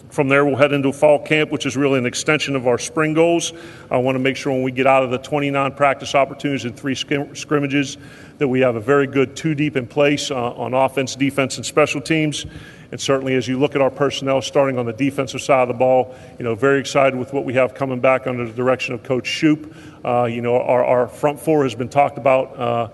From 0.10 0.28
there, 0.28 0.44
we'll 0.44 0.56
head 0.56 0.74
into 0.74 0.92
fall 0.92 1.20
camp, 1.20 1.52
which 1.52 1.68
is 1.68 1.78
really 1.78 2.00
an 2.00 2.08
extension 2.08 2.56
of 2.56 2.66
our 2.66 2.80
spring 2.80 3.14
goals. 3.14 3.54
I 3.92 3.98
want 3.98 4.16
to 4.16 4.20
make 4.20 4.36
sure 4.36 4.52
when 4.52 4.64
we 4.64 4.72
get 4.72 4.88
out 4.88 5.04
of 5.04 5.12
the 5.12 5.20
29 5.20 5.74
practice 5.74 6.16
opportunities 6.16 6.66
and 6.66 6.76
three 6.76 6.96
scrimmages 6.96 7.98
that 8.40 8.48
we 8.48 8.60
have 8.62 8.76
a 8.76 8.80
very 8.80 9.06
good 9.06 9.36
two 9.36 9.54
deep 9.54 9.76
in 9.76 9.86
place 9.86 10.32
uh, 10.32 10.54
on 10.54 10.74
offense, 10.74 11.16
defense, 11.16 11.58
and 11.58 11.66
special 11.66 12.02
teams. 12.02 12.48
And 12.92 13.00
certainly, 13.00 13.36
as 13.36 13.48
you 13.48 13.60
look 13.60 13.76
at 13.76 13.82
our 13.82 13.92
personnel 13.92 14.42
starting 14.42 14.80
on 14.80 14.88
the 14.88 14.94
defensive 14.94 15.42
side 15.42 15.62
of 15.62 15.68
the 15.68 15.76
ball, 15.76 16.16
you 16.40 16.44
know, 16.44 16.56
very 16.56 16.80
excited 16.80 17.18
with 17.18 17.32
what 17.32 17.46
we 17.46 17.54
have 17.54 17.76
coming 17.76 18.00
back 18.00 18.26
under 18.26 18.48
the 18.48 18.54
direction 18.54 18.96
of 18.96 19.04
Coach 19.04 19.28
Shoop. 19.28 19.76
Uh, 20.04 20.24
you 20.24 20.42
know, 20.42 20.60
our, 20.60 20.84
our 20.84 21.08
front 21.08 21.40
four 21.40 21.64
has 21.64 21.76
been 21.76 21.90
talked 21.90 22.18
about. 22.18 22.58
Uh, 22.58 22.90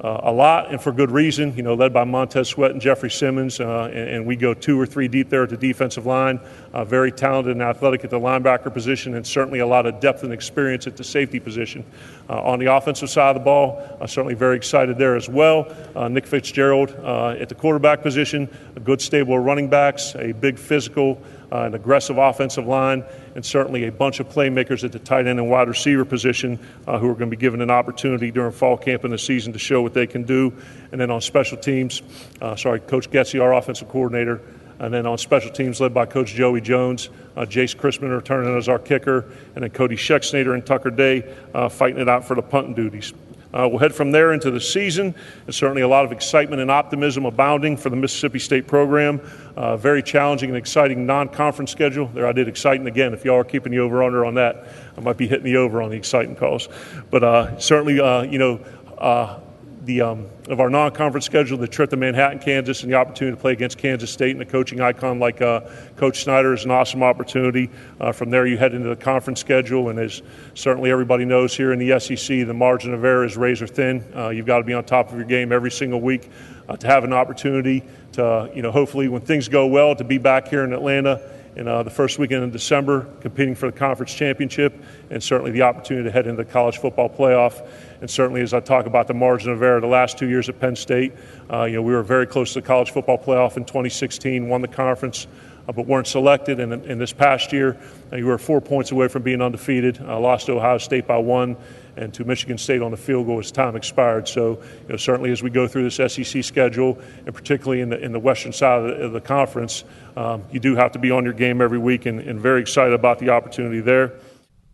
uh, 0.00 0.20
a 0.24 0.32
lot 0.32 0.70
and 0.70 0.80
for 0.80 0.92
good 0.92 1.10
reason, 1.10 1.56
you 1.56 1.62
know, 1.62 1.74
led 1.74 1.92
by 1.92 2.04
Montez 2.04 2.48
Sweat 2.48 2.70
and 2.70 2.80
Jeffrey 2.80 3.10
Simmons. 3.10 3.60
Uh, 3.60 3.90
and, 3.92 4.08
and, 4.08 4.26
we 4.26 4.36
go 4.36 4.52
two 4.52 4.78
or 4.78 4.84
three 4.84 5.08
deep 5.08 5.30
there 5.30 5.44
at 5.44 5.48
the 5.48 5.56
defensive 5.56 6.04
line. 6.04 6.38
Uh, 6.72 6.84
very 6.84 7.10
talented 7.10 7.52
and 7.52 7.62
athletic 7.62 8.04
at 8.04 8.10
the 8.10 8.18
linebacker 8.18 8.72
position, 8.72 9.14
and 9.14 9.26
certainly 9.26 9.60
a 9.60 9.66
lot 9.66 9.86
of 9.86 9.98
depth 10.00 10.22
and 10.22 10.32
experience 10.32 10.86
at 10.86 10.96
the 10.96 11.04
safety 11.04 11.40
position. 11.40 11.84
Uh, 12.28 12.42
on 12.42 12.58
the 12.58 12.66
offensive 12.66 13.08
side 13.08 13.30
of 13.30 13.34
the 13.34 13.44
ball, 13.44 13.96
uh, 14.00 14.06
certainly 14.06 14.34
very 14.34 14.56
excited 14.56 14.98
there 14.98 15.16
as 15.16 15.28
well. 15.28 15.74
Uh, 15.94 16.08
Nick 16.08 16.26
Fitzgerald 16.26 16.90
at 16.90 17.48
the 17.48 17.54
quarterback 17.54 18.02
position, 18.02 18.48
a 18.74 18.80
good 18.80 19.00
stable 19.00 19.36
of 19.38 19.44
running 19.44 19.68
backs, 19.68 20.14
a 20.16 20.32
big 20.32 20.58
physical, 20.58 21.22
an 21.50 21.74
aggressive 21.74 22.18
offensive 22.18 22.66
line, 22.66 23.04
and 23.36 23.44
certainly 23.44 23.84
a 23.84 23.92
bunch 23.92 24.18
of 24.18 24.26
playmakers 24.30 24.82
at 24.82 24.92
the 24.92 24.98
tight 24.98 25.26
end 25.26 25.38
and 25.38 25.50
wide 25.50 25.68
receiver 25.68 26.06
position 26.06 26.58
uh, 26.86 26.98
who 26.98 27.06
are 27.10 27.12
going 27.12 27.30
to 27.30 27.36
be 27.36 27.40
given 27.40 27.60
an 27.60 27.70
opportunity 27.70 28.30
during 28.30 28.50
fall 28.50 28.78
camp 28.78 29.04
in 29.04 29.10
the 29.10 29.18
season 29.18 29.52
to 29.52 29.58
show 29.58 29.82
what 29.82 29.92
they 29.92 30.06
can 30.06 30.22
do. 30.22 30.50
And 30.90 30.98
then 30.98 31.10
on 31.10 31.20
special 31.20 31.58
teams, 31.58 32.00
uh, 32.40 32.56
sorry, 32.56 32.80
Coach 32.80 33.10
Getsy, 33.10 33.40
our 33.40 33.52
offensive 33.52 33.90
coordinator, 33.90 34.40
and 34.78 34.92
then 34.92 35.06
on 35.06 35.18
special 35.18 35.50
teams 35.50 35.82
led 35.82 35.92
by 35.92 36.06
Coach 36.06 36.32
Joey 36.32 36.62
Jones, 36.62 37.10
uh, 37.36 37.42
Jace 37.42 37.76
Christmann 37.76 38.10
returning 38.10 38.56
as 38.56 38.70
our 38.70 38.78
kicker, 38.78 39.26
and 39.54 39.62
then 39.62 39.70
Cody 39.70 39.96
Schexnader 39.96 40.54
and 40.54 40.64
Tucker 40.64 40.90
Day 40.90 41.34
uh, 41.52 41.68
fighting 41.68 42.00
it 42.00 42.08
out 42.08 42.24
for 42.24 42.36
the 42.36 42.42
punting 42.42 42.74
duties. 42.74 43.12
Uh, 43.56 43.66
we'll 43.66 43.78
head 43.78 43.94
from 43.94 44.12
there 44.12 44.34
into 44.34 44.50
the 44.50 44.60
season. 44.60 45.14
There's 45.46 45.56
certainly 45.56 45.80
a 45.80 45.88
lot 45.88 46.04
of 46.04 46.12
excitement 46.12 46.60
and 46.60 46.70
optimism 46.70 47.24
abounding 47.24 47.78
for 47.78 47.88
the 47.88 47.96
Mississippi 47.96 48.38
State 48.38 48.66
program. 48.66 49.18
Uh, 49.56 49.78
very 49.78 50.02
challenging 50.02 50.50
and 50.50 50.58
exciting 50.58 51.06
non 51.06 51.30
conference 51.30 51.70
schedule. 51.70 52.08
There, 52.08 52.26
I 52.26 52.32
did 52.32 52.48
exciting 52.48 52.86
again. 52.86 53.14
If 53.14 53.24
y'all 53.24 53.36
are 53.36 53.44
keeping 53.44 53.72
the 53.72 53.78
over 53.78 54.02
under 54.02 54.26
on 54.26 54.34
that, 54.34 54.66
I 54.94 55.00
might 55.00 55.16
be 55.16 55.26
hitting 55.26 55.46
the 55.46 55.56
over 55.56 55.80
on 55.80 55.88
the 55.88 55.96
exciting 55.96 56.36
calls. 56.36 56.68
But 57.10 57.24
uh, 57.24 57.58
certainly, 57.58 57.98
uh, 57.98 58.22
you 58.24 58.38
know, 58.38 58.60
uh, 58.98 59.40
the, 59.86 60.00
um, 60.00 60.26
of 60.48 60.58
our 60.58 60.68
non-conference 60.68 61.24
schedule, 61.24 61.56
the 61.56 61.68
trip 61.68 61.90
to 61.90 61.96
Manhattan, 61.96 62.40
Kansas, 62.40 62.82
and 62.82 62.92
the 62.92 62.96
opportunity 62.96 63.36
to 63.36 63.40
play 63.40 63.52
against 63.52 63.78
Kansas 63.78 64.10
State 64.10 64.32
and 64.32 64.42
a 64.42 64.44
coaching 64.44 64.80
icon 64.80 65.20
like 65.20 65.40
uh, 65.40 65.60
Coach 65.96 66.24
Snyder 66.24 66.52
is 66.52 66.64
an 66.64 66.72
awesome 66.72 67.04
opportunity. 67.04 67.70
Uh, 68.00 68.10
from 68.10 68.30
there, 68.30 68.46
you 68.46 68.58
head 68.58 68.74
into 68.74 68.88
the 68.88 68.96
conference 68.96 69.38
schedule, 69.38 69.88
and 69.88 69.98
as 70.00 70.22
certainly 70.54 70.90
everybody 70.90 71.24
knows 71.24 71.56
here 71.56 71.72
in 71.72 71.78
the 71.78 71.98
SEC, 72.00 72.46
the 72.46 72.52
margin 72.52 72.92
of 72.92 73.04
error 73.04 73.24
is 73.24 73.36
razor 73.36 73.68
thin. 73.68 74.04
Uh, 74.14 74.30
you've 74.30 74.44
got 74.44 74.58
to 74.58 74.64
be 74.64 74.74
on 74.74 74.84
top 74.84 75.10
of 75.10 75.16
your 75.16 75.24
game 75.24 75.52
every 75.52 75.70
single 75.70 76.00
week 76.00 76.30
uh, 76.68 76.76
to 76.76 76.86
have 76.88 77.04
an 77.04 77.12
opportunity 77.12 77.84
to, 78.12 78.50
you 78.54 78.62
know, 78.62 78.72
hopefully 78.72 79.06
when 79.06 79.22
things 79.22 79.48
go 79.48 79.68
well, 79.68 79.94
to 79.94 80.04
be 80.04 80.18
back 80.18 80.48
here 80.48 80.64
in 80.64 80.72
Atlanta 80.72 81.20
in 81.56 81.66
uh, 81.66 81.82
the 81.82 81.90
first 81.90 82.18
weekend 82.18 82.44
in 82.44 82.50
December, 82.50 83.08
competing 83.20 83.54
for 83.54 83.70
the 83.70 83.76
conference 83.76 84.12
championship, 84.12 84.74
and 85.10 85.22
certainly 85.22 85.50
the 85.50 85.62
opportunity 85.62 86.04
to 86.04 86.12
head 86.12 86.26
into 86.26 86.44
the 86.44 86.50
college 86.50 86.78
football 86.78 87.08
playoff. 87.08 87.66
And 88.00 88.10
certainly, 88.10 88.42
as 88.42 88.52
I 88.54 88.60
talk 88.60 88.86
about 88.86 89.06
the 89.06 89.14
margin 89.14 89.50
of 89.50 89.62
error, 89.62 89.80
the 89.80 89.86
last 89.86 90.18
two 90.18 90.28
years 90.28 90.48
at 90.48 90.60
Penn 90.60 90.76
State, 90.76 91.12
uh, 91.50 91.64
you 91.64 91.76
know, 91.76 91.82
we 91.82 91.92
were 91.92 92.02
very 92.02 92.26
close 92.26 92.52
to 92.52 92.60
the 92.60 92.66
college 92.66 92.90
football 92.90 93.18
playoff 93.18 93.56
in 93.56 93.64
2016, 93.64 94.48
won 94.48 94.62
the 94.62 94.68
conference. 94.68 95.26
Uh, 95.68 95.72
but 95.72 95.84
weren't 95.84 96.06
selected. 96.06 96.60
And 96.60 96.84
in 96.86 96.98
this 96.98 97.12
past 97.12 97.52
year, 97.52 97.76
uh, 98.12 98.16
you 98.16 98.26
were 98.26 98.38
four 98.38 98.60
points 98.60 98.92
away 98.92 99.08
from 99.08 99.22
being 99.22 99.42
undefeated. 99.42 100.00
Uh, 100.00 100.20
lost 100.20 100.46
to 100.46 100.52
Ohio 100.52 100.78
State 100.78 101.08
by 101.08 101.16
one, 101.16 101.56
and 101.96 102.12
to 102.14 102.24
Michigan 102.24 102.58
State 102.58 102.82
on 102.82 102.90
the 102.90 102.96
field 102.96 103.26
goal 103.26 103.38
as 103.38 103.50
time 103.50 103.74
expired. 103.74 104.28
So, 104.28 104.62
you 104.82 104.90
know, 104.90 104.96
certainly 104.96 105.32
as 105.32 105.42
we 105.42 105.50
go 105.50 105.66
through 105.66 105.88
this 105.88 106.12
SEC 106.12 106.44
schedule, 106.44 106.98
and 107.24 107.34
particularly 107.34 107.80
in 107.80 107.88
the 107.88 107.98
in 107.98 108.12
the 108.12 108.20
western 108.20 108.52
side 108.52 108.82
of 108.82 108.84
the, 108.86 109.04
of 109.06 109.12
the 109.12 109.20
conference, 109.20 109.84
um, 110.16 110.44
you 110.52 110.60
do 110.60 110.76
have 110.76 110.92
to 110.92 110.98
be 110.98 111.10
on 111.10 111.24
your 111.24 111.32
game 111.32 111.60
every 111.60 111.78
week, 111.78 112.06
and, 112.06 112.20
and 112.20 112.40
very 112.40 112.60
excited 112.60 112.92
about 112.92 113.18
the 113.18 113.30
opportunity 113.30 113.80
there. 113.80 114.12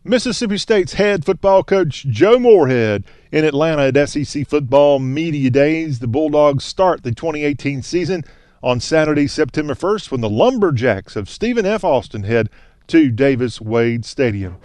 Mississippi 0.05 0.57
State's 0.57 0.93
head 0.93 1.23
football 1.23 1.63
coach 1.63 2.05
Joe 2.09 2.37
Moorhead 2.37 3.05
in 3.31 3.45
Atlanta 3.45 3.83
at 3.83 4.09
SEC 4.09 4.45
Football 4.45 4.99
Media 4.99 5.49
Days. 5.49 5.99
The 5.99 6.07
Bulldogs 6.07 6.65
start 6.65 7.03
the 7.03 7.13
2018 7.13 7.81
season 7.81 8.25
on 8.61 8.81
Saturday, 8.81 9.27
September 9.27 9.73
1st, 9.73 10.11
when 10.11 10.19
the 10.19 10.29
Lumberjacks 10.29 11.15
of 11.15 11.29
Stephen 11.29 11.65
F. 11.65 11.85
Austin 11.85 12.23
head 12.23 12.49
to 12.87 13.11
Davis 13.11 13.61
Wade 13.61 14.03
Stadium. 14.03 14.57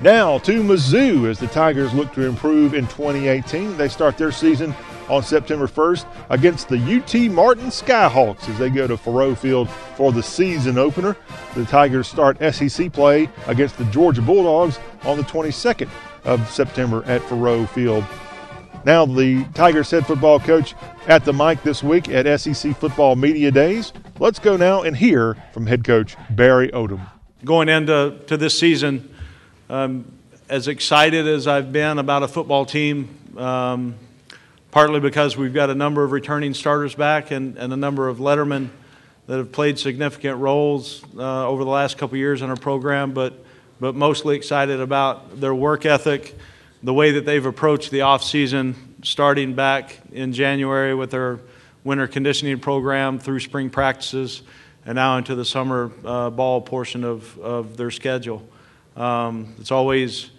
Now 0.00 0.38
to 0.38 0.62
Mizzou 0.62 1.28
as 1.28 1.40
the 1.40 1.48
Tigers 1.48 1.92
look 1.92 2.12
to 2.14 2.28
improve 2.28 2.72
in 2.72 2.86
2018. 2.86 3.76
They 3.76 3.88
start 3.88 4.16
their 4.16 4.30
season 4.30 4.76
on 5.08 5.22
September 5.22 5.66
1st 5.66 6.06
against 6.30 6.68
the 6.68 6.76
UT 6.76 7.30
Martin 7.32 7.66
Skyhawks 7.66 8.48
as 8.48 8.58
they 8.58 8.70
go 8.70 8.86
to 8.86 8.96
Faurot 8.96 9.38
Field 9.38 9.68
for 9.96 10.12
the 10.12 10.22
season 10.22 10.78
opener. 10.78 11.16
The 11.54 11.64
Tigers 11.64 12.08
start 12.08 12.38
SEC 12.54 12.92
play 12.92 13.28
against 13.46 13.78
the 13.78 13.84
Georgia 13.86 14.22
Bulldogs 14.22 14.78
on 15.04 15.16
the 15.16 15.24
22nd 15.24 15.88
of 16.24 16.48
September 16.50 17.04
at 17.04 17.20
Faurot 17.22 17.68
Field. 17.68 18.04
Now, 18.84 19.06
the 19.06 19.44
Tigers 19.54 19.90
head 19.90 20.06
football 20.06 20.38
coach 20.38 20.74
at 21.06 21.24
the 21.24 21.32
mic 21.32 21.62
this 21.62 21.82
week 21.82 22.10
at 22.10 22.38
SEC 22.38 22.76
Football 22.76 23.16
Media 23.16 23.50
Days. 23.50 23.94
Let's 24.18 24.38
go 24.38 24.58
now 24.58 24.82
and 24.82 24.94
hear 24.94 25.36
from 25.52 25.66
head 25.66 25.84
coach 25.84 26.16
Barry 26.28 26.68
Odom. 26.68 27.00
Going 27.46 27.70
into 27.70 28.18
to 28.26 28.36
this 28.36 28.58
season, 28.58 29.14
um, 29.70 30.04
as 30.50 30.68
excited 30.68 31.26
as 31.26 31.46
I've 31.46 31.72
been 31.72 31.98
about 31.98 32.22
a 32.24 32.28
football 32.28 32.66
team, 32.66 33.08
um, 33.38 33.94
partly 34.74 34.98
because 34.98 35.36
we've 35.36 35.54
got 35.54 35.70
a 35.70 35.74
number 35.74 36.02
of 36.02 36.10
returning 36.10 36.52
starters 36.52 36.96
back 36.96 37.30
and, 37.30 37.56
and 37.58 37.72
a 37.72 37.76
number 37.76 38.08
of 38.08 38.18
lettermen 38.18 38.68
that 39.28 39.36
have 39.36 39.52
played 39.52 39.78
significant 39.78 40.36
roles 40.40 41.04
uh, 41.16 41.48
over 41.48 41.62
the 41.62 41.70
last 41.70 41.96
couple 41.96 42.18
years 42.18 42.42
in 42.42 42.50
our 42.50 42.56
program, 42.56 43.12
but, 43.12 43.34
but 43.78 43.94
mostly 43.94 44.34
excited 44.34 44.80
about 44.80 45.40
their 45.40 45.54
work 45.54 45.86
ethic, 45.86 46.34
the 46.82 46.92
way 46.92 47.12
that 47.12 47.24
they've 47.24 47.46
approached 47.46 47.92
the 47.92 48.00
offseason, 48.00 48.74
starting 49.04 49.54
back 49.54 50.00
in 50.10 50.32
January 50.32 50.92
with 50.92 51.12
their 51.12 51.38
winter 51.84 52.08
conditioning 52.08 52.58
program 52.58 53.20
through 53.20 53.38
spring 53.38 53.70
practices 53.70 54.42
and 54.84 54.96
now 54.96 55.18
into 55.18 55.36
the 55.36 55.44
summer 55.44 55.92
uh, 56.04 56.30
ball 56.30 56.60
portion 56.60 57.04
of, 57.04 57.38
of 57.38 57.76
their 57.76 57.92
schedule. 57.92 58.42
Um, 58.96 59.54
it's 59.60 59.70
always 59.70 60.32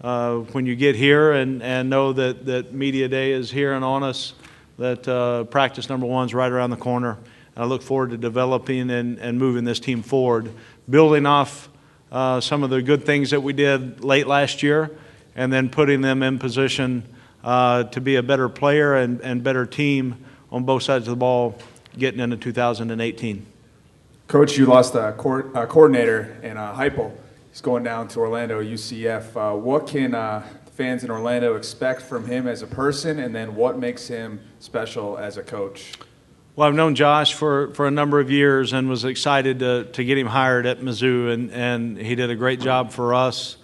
uh, 0.00 0.36
when 0.52 0.66
you 0.66 0.76
get 0.76 0.94
here 0.94 1.32
and, 1.32 1.62
and 1.62 1.90
know 1.90 2.12
that, 2.12 2.46
that 2.46 2.72
Media 2.72 3.08
Day 3.08 3.32
is 3.32 3.50
here 3.50 3.72
and 3.72 3.84
on 3.84 4.02
us, 4.02 4.34
that 4.78 5.06
uh, 5.08 5.44
practice 5.44 5.88
number 5.88 6.06
one 6.06 6.26
is 6.26 6.34
right 6.34 6.50
around 6.50 6.70
the 6.70 6.76
corner. 6.76 7.18
I 7.56 7.64
look 7.64 7.82
forward 7.82 8.10
to 8.10 8.16
developing 8.16 8.90
and, 8.90 9.18
and 9.18 9.38
moving 9.38 9.64
this 9.64 9.80
team 9.80 10.02
forward, 10.02 10.52
building 10.88 11.26
off 11.26 11.68
uh, 12.12 12.40
some 12.40 12.62
of 12.62 12.70
the 12.70 12.80
good 12.80 13.04
things 13.04 13.30
that 13.30 13.42
we 13.42 13.52
did 13.52 14.04
late 14.04 14.28
last 14.28 14.62
year, 14.62 14.96
and 15.34 15.52
then 15.52 15.68
putting 15.68 16.00
them 16.00 16.22
in 16.22 16.38
position 16.38 17.02
uh, 17.42 17.84
to 17.84 18.00
be 18.00 18.16
a 18.16 18.22
better 18.22 18.48
player 18.48 18.94
and, 18.94 19.20
and 19.22 19.42
better 19.42 19.66
team 19.66 20.24
on 20.52 20.64
both 20.64 20.84
sides 20.84 21.06
of 21.08 21.10
the 21.10 21.16
ball 21.16 21.58
getting 21.96 22.20
into 22.20 22.36
2018. 22.36 23.46
Coach, 24.28 24.56
you 24.56 24.66
lost 24.66 24.94
a, 24.94 25.14
co- 25.16 25.50
a 25.54 25.66
coordinator 25.66 26.36
in 26.42 26.56
uh, 26.56 26.74
Heupel. 26.74 27.12
Going 27.60 27.82
down 27.82 28.06
to 28.08 28.20
Orlando 28.20 28.62
UCF. 28.62 29.34
Uh, 29.34 29.56
what 29.56 29.88
can 29.88 30.14
uh, 30.14 30.46
fans 30.74 31.02
in 31.02 31.10
Orlando 31.10 31.56
expect 31.56 32.02
from 32.02 32.24
him 32.26 32.46
as 32.46 32.62
a 32.62 32.68
person, 32.68 33.18
and 33.18 33.34
then 33.34 33.56
what 33.56 33.78
makes 33.78 34.06
him 34.06 34.40
special 34.60 35.18
as 35.18 35.36
a 35.36 35.42
coach? 35.42 35.94
Well, 36.54 36.68
I've 36.68 36.74
known 36.74 36.94
Josh 36.94 37.34
for, 37.34 37.74
for 37.74 37.88
a 37.88 37.90
number 37.90 38.20
of 38.20 38.30
years 38.30 38.72
and 38.72 38.88
was 38.88 39.04
excited 39.04 39.58
to, 39.58 39.84
to 39.84 40.04
get 40.04 40.16
him 40.16 40.28
hired 40.28 40.66
at 40.66 40.80
Mizzou, 40.80 41.32
and, 41.32 41.50
and 41.50 41.98
he 41.98 42.14
did 42.14 42.30
a 42.30 42.36
great 42.36 42.60
job 42.60 42.92
for 42.92 43.12
us. 43.12 43.56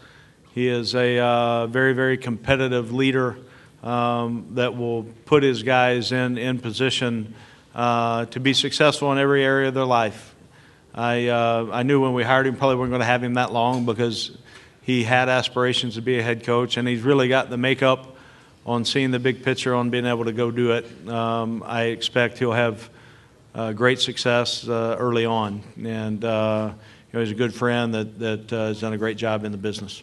He 0.52 0.66
is 0.66 0.96
a 0.96 1.20
uh, 1.20 1.66
very, 1.68 1.92
very 1.92 2.18
competitive 2.18 2.92
leader 2.92 3.36
um, 3.84 4.46
that 4.52 4.76
will 4.76 5.04
put 5.24 5.44
his 5.44 5.62
guys 5.62 6.10
in, 6.10 6.36
in 6.36 6.58
position 6.58 7.32
uh, 7.76 8.24
to 8.26 8.40
be 8.40 8.54
successful 8.54 9.12
in 9.12 9.18
every 9.18 9.44
area 9.44 9.68
of 9.68 9.74
their 9.74 9.84
life. 9.84 10.33
I, 10.94 11.26
uh, 11.26 11.70
I 11.72 11.82
knew 11.82 12.00
when 12.00 12.14
we 12.14 12.22
hired 12.22 12.46
him, 12.46 12.56
probably 12.56 12.76
weren't 12.76 12.90
going 12.90 13.00
to 13.00 13.06
have 13.06 13.22
him 13.22 13.34
that 13.34 13.52
long 13.52 13.84
because 13.84 14.36
he 14.82 15.02
had 15.02 15.28
aspirations 15.28 15.96
to 15.96 16.02
be 16.02 16.18
a 16.18 16.22
head 16.22 16.44
coach, 16.44 16.76
and 16.76 16.86
he's 16.86 17.02
really 17.02 17.26
got 17.26 17.50
the 17.50 17.56
makeup 17.56 18.16
on 18.64 18.84
seeing 18.84 19.10
the 19.10 19.18
big 19.18 19.42
picture, 19.42 19.74
on 19.74 19.90
being 19.90 20.06
able 20.06 20.24
to 20.26 20.32
go 20.32 20.50
do 20.50 20.72
it. 20.72 21.08
Um, 21.08 21.64
I 21.66 21.84
expect 21.84 22.38
he'll 22.38 22.52
have 22.52 22.88
uh, 23.54 23.72
great 23.72 24.00
success 24.00 24.68
uh, 24.68 24.96
early 24.98 25.26
on, 25.26 25.62
and 25.82 26.24
uh, 26.24 26.70
you 26.72 27.18
know, 27.18 27.20
he's 27.24 27.32
a 27.32 27.36
good 27.36 27.54
friend 27.54 27.92
that, 27.94 28.18
that 28.20 28.52
uh, 28.52 28.66
has 28.66 28.80
done 28.80 28.92
a 28.92 28.98
great 28.98 29.16
job 29.16 29.44
in 29.44 29.50
the 29.50 29.58
business. 29.58 30.02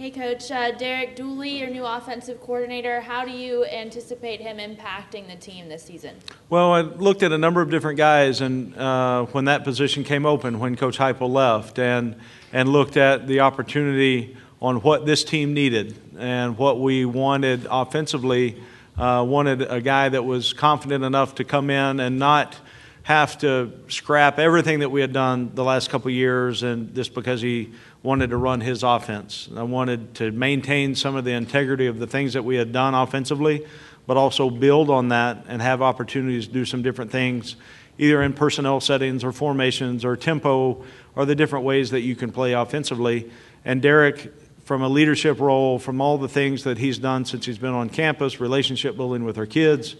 Hey, 0.00 0.10
Coach. 0.10 0.50
Uh, 0.50 0.70
Derek 0.70 1.14
Dooley, 1.14 1.58
your 1.58 1.68
new 1.68 1.84
offensive 1.84 2.40
coordinator, 2.40 3.02
how 3.02 3.22
do 3.22 3.32
you 3.32 3.66
anticipate 3.66 4.40
him 4.40 4.56
impacting 4.56 5.28
the 5.28 5.36
team 5.36 5.68
this 5.68 5.82
season? 5.82 6.16
Well, 6.48 6.72
I 6.72 6.80
looked 6.80 7.22
at 7.22 7.32
a 7.32 7.36
number 7.36 7.60
of 7.60 7.70
different 7.70 7.98
guys, 7.98 8.40
and 8.40 8.74
uh, 8.78 9.26
when 9.26 9.44
that 9.44 9.62
position 9.62 10.02
came 10.02 10.24
open, 10.24 10.58
when 10.58 10.74
Coach 10.74 10.96
Heupel 10.96 11.28
left, 11.28 11.78
and 11.78 12.16
and 12.50 12.70
looked 12.70 12.96
at 12.96 13.26
the 13.26 13.40
opportunity 13.40 14.38
on 14.62 14.76
what 14.76 15.04
this 15.04 15.22
team 15.22 15.52
needed 15.52 15.94
and 16.18 16.56
what 16.56 16.80
we 16.80 17.04
wanted 17.04 17.66
offensively. 17.70 18.58
Uh, 18.96 19.22
wanted 19.22 19.60
a 19.60 19.82
guy 19.82 20.08
that 20.08 20.24
was 20.24 20.54
confident 20.54 21.04
enough 21.04 21.34
to 21.34 21.44
come 21.44 21.68
in 21.68 22.00
and 22.00 22.18
not 22.18 22.56
have 23.02 23.36
to 23.38 23.72
scrap 23.88 24.38
everything 24.38 24.80
that 24.80 24.90
we 24.90 25.00
had 25.00 25.12
done 25.12 25.50
the 25.54 25.64
last 25.64 25.90
couple 25.90 26.10
years, 26.10 26.62
and 26.62 26.94
just 26.94 27.14
because 27.14 27.42
he 27.42 27.70
wanted 28.02 28.30
to 28.30 28.36
run 28.36 28.60
his 28.60 28.82
offense. 28.82 29.48
I 29.54 29.62
wanted 29.62 30.14
to 30.16 30.30
maintain 30.30 30.94
some 30.94 31.16
of 31.16 31.24
the 31.24 31.32
integrity 31.32 31.86
of 31.86 31.98
the 31.98 32.06
things 32.06 32.32
that 32.32 32.44
we 32.44 32.56
had 32.56 32.72
done 32.72 32.94
offensively, 32.94 33.66
but 34.06 34.16
also 34.16 34.48
build 34.48 34.88
on 34.88 35.08
that 35.08 35.44
and 35.48 35.60
have 35.60 35.82
opportunities 35.82 36.46
to 36.46 36.52
do 36.52 36.64
some 36.64 36.82
different 36.82 37.10
things, 37.10 37.56
either 37.98 38.22
in 38.22 38.32
personnel 38.32 38.80
settings 38.80 39.22
or 39.22 39.32
formations 39.32 40.04
or 40.04 40.16
tempo 40.16 40.82
or 41.14 41.26
the 41.26 41.34
different 41.34 41.64
ways 41.64 41.90
that 41.90 42.00
you 42.00 42.16
can 42.16 42.32
play 42.32 42.54
offensively. 42.54 43.30
And 43.64 43.82
Derek, 43.82 44.32
from 44.64 44.82
a 44.82 44.88
leadership 44.88 45.38
role, 45.38 45.78
from 45.78 46.00
all 46.00 46.16
the 46.16 46.28
things 46.28 46.64
that 46.64 46.78
he's 46.78 46.98
done 46.98 47.26
since 47.26 47.44
he's 47.44 47.58
been 47.58 47.74
on 47.74 47.90
campus, 47.90 48.40
relationship 48.40 48.96
building 48.96 49.24
with 49.24 49.36
our 49.36 49.46
kids, 49.46 49.96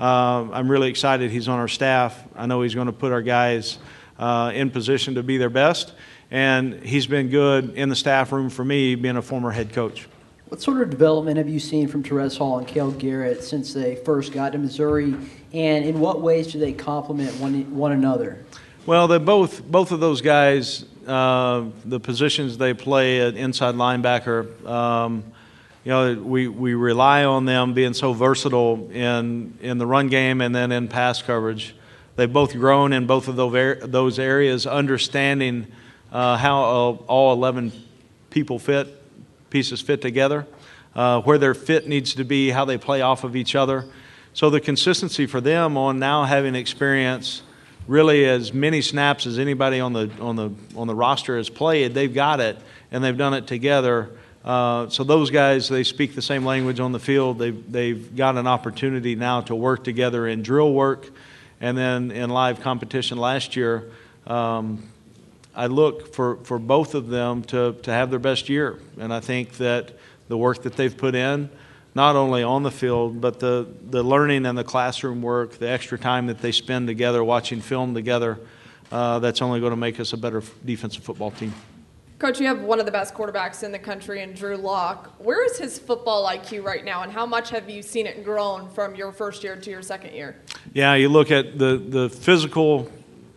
uh, 0.00 0.48
I'm 0.52 0.70
really 0.70 0.88
excited 0.88 1.30
he's 1.30 1.48
on 1.48 1.58
our 1.58 1.68
staff. 1.68 2.18
I 2.34 2.46
know 2.46 2.62
he's 2.62 2.74
going 2.74 2.86
to 2.86 2.92
put 2.92 3.12
our 3.12 3.20
guys 3.20 3.78
uh, 4.18 4.52
in 4.54 4.70
position 4.70 5.16
to 5.16 5.22
be 5.22 5.36
their 5.36 5.50
best 5.50 5.92
and 6.32 6.82
he's 6.82 7.06
been 7.06 7.28
good 7.28 7.74
in 7.74 7.90
the 7.90 7.94
staff 7.94 8.32
room 8.32 8.48
for 8.48 8.64
me, 8.64 8.94
being 8.94 9.18
a 9.18 9.22
former 9.22 9.50
head 9.50 9.72
coach. 9.74 10.08
What 10.48 10.62
sort 10.62 10.80
of 10.80 10.88
development 10.88 11.36
have 11.36 11.48
you 11.48 11.60
seen 11.60 11.88
from 11.88 12.02
Terez 12.02 12.38
Hall 12.38 12.58
and 12.58 12.66
Cale 12.66 12.90
Garrett 12.90 13.44
since 13.44 13.74
they 13.74 13.96
first 13.96 14.32
got 14.32 14.52
to 14.52 14.58
Missouri, 14.58 15.14
and 15.52 15.84
in 15.84 16.00
what 16.00 16.22
ways 16.22 16.50
do 16.50 16.58
they 16.58 16.72
complement 16.72 17.38
one, 17.38 17.76
one 17.76 17.92
another? 17.92 18.44
Well, 18.86 19.08
they 19.08 19.18
both 19.18 19.64
both 19.64 19.92
of 19.92 20.00
those 20.00 20.22
guys, 20.22 20.86
uh, 21.06 21.66
the 21.84 22.00
positions 22.00 22.56
they 22.56 22.72
play 22.72 23.20
at 23.20 23.36
inside 23.36 23.74
linebacker. 23.74 24.66
Um, 24.66 25.24
you 25.84 25.90
know, 25.90 26.14
we, 26.14 26.48
we 26.48 26.74
rely 26.74 27.24
on 27.24 27.44
them 27.44 27.74
being 27.74 27.92
so 27.92 28.14
versatile 28.14 28.90
in 28.90 29.58
in 29.60 29.76
the 29.78 29.86
run 29.86 30.08
game 30.08 30.40
and 30.40 30.54
then 30.54 30.72
in 30.72 30.88
pass 30.88 31.20
coverage. 31.20 31.74
They've 32.16 32.32
both 32.32 32.52
grown 32.52 32.92
in 32.92 33.06
both 33.06 33.28
of 33.28 33.36
those 33.36 34.18
areas, 34.18 34.66
understanding 34.66 35.66
uh, 36.12 36.36
how 36.36 36.62
uh, 36.62 36.92
all 37.08 37.32
11 37.32 37.72
people 38.30 38.58
fit, 38.58 38.88
pieces 39.50 39.80
fit 39.80 40.02
together, 40.02 40.46
uh, 40.94 41.22
where 41.22 41.38
their 41.38 41.54
fit 41.54 41.88
needs 41.88 42.14
to 42.14 42.24
be, 42.24 42.50
how 42.50 42.64
they 42.64 42.78
play 42.78 43.00
off 43.00 43.24
of 43.24 43.34
each 43.34 43.56
other. 43.56 43.86
So 44.34 44.50
the 44.50 44.60
consistency 44.60 45.26
for 45.26 45.40
them 45.40 45.76
on 45.76 45.98
now 45.98 46.24
having 46.24 46.54
experience 46.54 47.42
really 47.86 48.24
as 48.24 48.52
many 48.52 48.80
snaps 48.80 49.26
as 49.26 49.38
anybody 49.38 49.80
on 49.80 49.92
the 49.92 50.10
on 50.20 50.36
the 50.36 50.50
on 50.76 50.86
the 50.86 50.94
roster 50.94 51.36
has 51.36 51.48
played, 51.48 51.94
they've 51.94 52.12
got 52.12 52.40
it 52.40 52.56
and 52.90 53.02
they've 53.02 53.16
done 53.16 53.34
it 53.34 53.46
together. 53.46 54.10
Uh, 54.44 54.88
so 54.88 55.04
those 55.04 55.30
guys, 55.30 55.68
they 55.68 55.84
speak 55.84 56.14
the 56.14 56.22
same 56.22 56.44
language 56.44 56.80
on 56.80 56.92
the 56.92 57.00
field. 57.00 57.38
They've 57.38 57.72
they've 57.72 58.14
got 58.16 58.36
an 58.36 58.46
opportunity 58.46 59.14
now 59.14 59.40
to 59.42 59.54
work 59.54 59.84
together 59.84 60.26
in 60.26 60.42
drill 60.42 60.72
work, 60.72 61.08
and 61.60 61.76
then 61.76 62.10
in 62.10 62.30
live 62.30 62.60
competition 62.60 63.18
last 63.18 63.56
year. 63.56 63.90
Um, 64.26 64.91
I 65.54 65.66
look 65.66 66.14
for, 66.14 66.36
for 66.44 66.58
both 66.58 66.94
of 66.94 67.08
them 67.08 67.42
to, 67.44 67.74
to 67.82 67.90
have 67.90 68.10
their 68.10 68.18
best 68.18 68.48
year. 68.48 68.78
And 68.98 69.12
I 69.12 69.20
think 69.20 69.58
that 69.58 69.92
the 70.28 70.38
work 70.38 70.62
that 70.62 70.76
they've 70.76 70.96
put 70.96 71.14
in, 71.14 71.50
not 71.94 72.16
only 72.16 72.42
on 72.42 72.62
the 72.62 72.70
field, 72.70 73.20
but 73.20 73.38
the, 73.38 73.66
the 73.90 74.02
learning 74.02 74.46
and 74.46 74.56
the 74.56 74.64
classroom 74.64 75.20
work, 75.20 75.52
the 75.58 75.68
extra 75.68 75.98
time 75.98 76.26
that 76.28 76.40
they 76.40 76.52
spend 76.52 76.86
together 76.86 77.22
watching 77.22 77.60
film 77.60 77.92
together, 77.92 78.38
uh, 78.90 79.18
that's 79.18 79.42
only 79.42 79.60
going 79.60 79.72
to 79.72 79.76
make 79.76 80.00
us 80.00 80.12
a 80.12 80.16
better 80.16 80.42
defensive 80.64 81.04
football 81.04 81.30
team. 81.30 81.52
Coach, 82.18 82.38
you 82.38 82.46
have 82.46 82.62
one 82.62 82.78
of 82.78 82.86
the 82.86 82.92
best 82.92 83.14
quarterbacks 83.14 83.64
in 83.64 83.72
the 83.72 83.78
country 83.78 84.22
in 84.22 84.32
Drew 84.32 84.56
Lock. 84.56 85.12
Where 85.18 85.44
is 85.44 85.58
his 85.58 85.78
football 85.78 86.24
IQ 86.28 86.62
right 86.62 86.84
now, 86.84 87.02
and 87.02 87.10
how 87.10 87.26
much 87.26 87.50
have 87.50 87.68
you 87.68 87.82
seen 87.82 88.06
it 88.06 88.24
grown 88.24 88.70
from 88.70 88.94
your 88.94 89.10
first 89.10 89.42
year 89.42 89.56
to 89.56 89.70
your 89.70 89.82
second 89.82 90.14
year? 90.14 90.36
Yeah, 90.72 90.94
you 90.94 91.08
look 91.08 91.32
at 91.32 91.58
the, 91.58 91.78
the 91.78 92.08
physical 92.08 92.88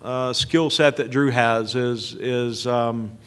uh, 0.05 0.33
skill 0.33 0.69
set 0.69 0.97
that 0.97 1.09
Drew 1.09 1.31
has 1.31 1.73
is, 1.73 2.13
is 2.13 2.67
um, 2.67 3.17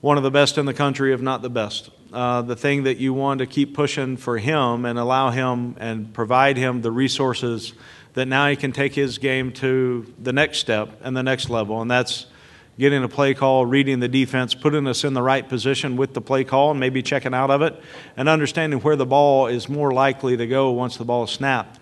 one 0.00 0.16
of 0.16 0.22
the 0.22 0.30
best 0.30 0.56
in 0.56 0.64
the 0.64 0.72
country, 0.72 1.12
if 1.12 1.20
not 1.20 1.42
the 1.42 1.50
best. 1.50 1.90
Uh, 2.10 2.40
the 2.40 2.56
thing 2.56 2.84
that 2.84 2.96
you 2.96 3.12
want 3.12 3.40
to 3.40 3.46
keep 3.46 3.74
pushing 3.74 4.16
for 4.16 4.38
him 4.38 4.86
and 4.86 4.98
allow 4.98 5.28
him 5.30 5.76
and 5.78 6.12
provide 6.14 6.56
him 6.56 6.80
the 6.80 6.90
resources 6.90 7.74
that 8.14 8.26
now 8.26 8.48
he 8.48 8.56
can 8.56 8.72
take 8.72 8.94
his 8.94 9.18
game 9.18 9.52
to 9.52 10.12
the 10.18 10.32
next 10.32 10.58
step 10.58 10.98
and 11.02 11.14
the 11.14 11.22
next 11.22 11.50
level. 11.50 11.82
And 11.82 11.90
that's 11.90 12.26
getting 12.78 13.04
a 13.04 13.08
play 13.08 13.34
call, 13.34 13.66
reading 13.66 14.00
the 14.00 14.08
defense, 14.08 14.54
putting 14.54 14.86
us 14.86 15.04
in 15.04 15.12
the 15.12 15.22
right 15.22 15.46
position 15.46 15.96
with 15.96 16.14
the 16.14 16.22
play 16.22 16.44
call, 16.44 16.70
and 16.70 16.80
maybe 16.80 17.02
checking 17.02 17.34
out 17.34 17.50
of 17.50 17.60
it, 17.60 17.78
and 18.16 18.26
understanding 18.26 18.80
where 18.80 18.96
the 18.96 19.04
ball 19.04 19.48
is 19.48 19.68
more 19.68 19.92
likely 19.92 20.34
to 20.34 20.46
go 20.46 20.70
once 20.70 20.96
the 20.96 21.04
ball 21.04 21.24
is 21.24 21.30
snapped. 21.30 21.78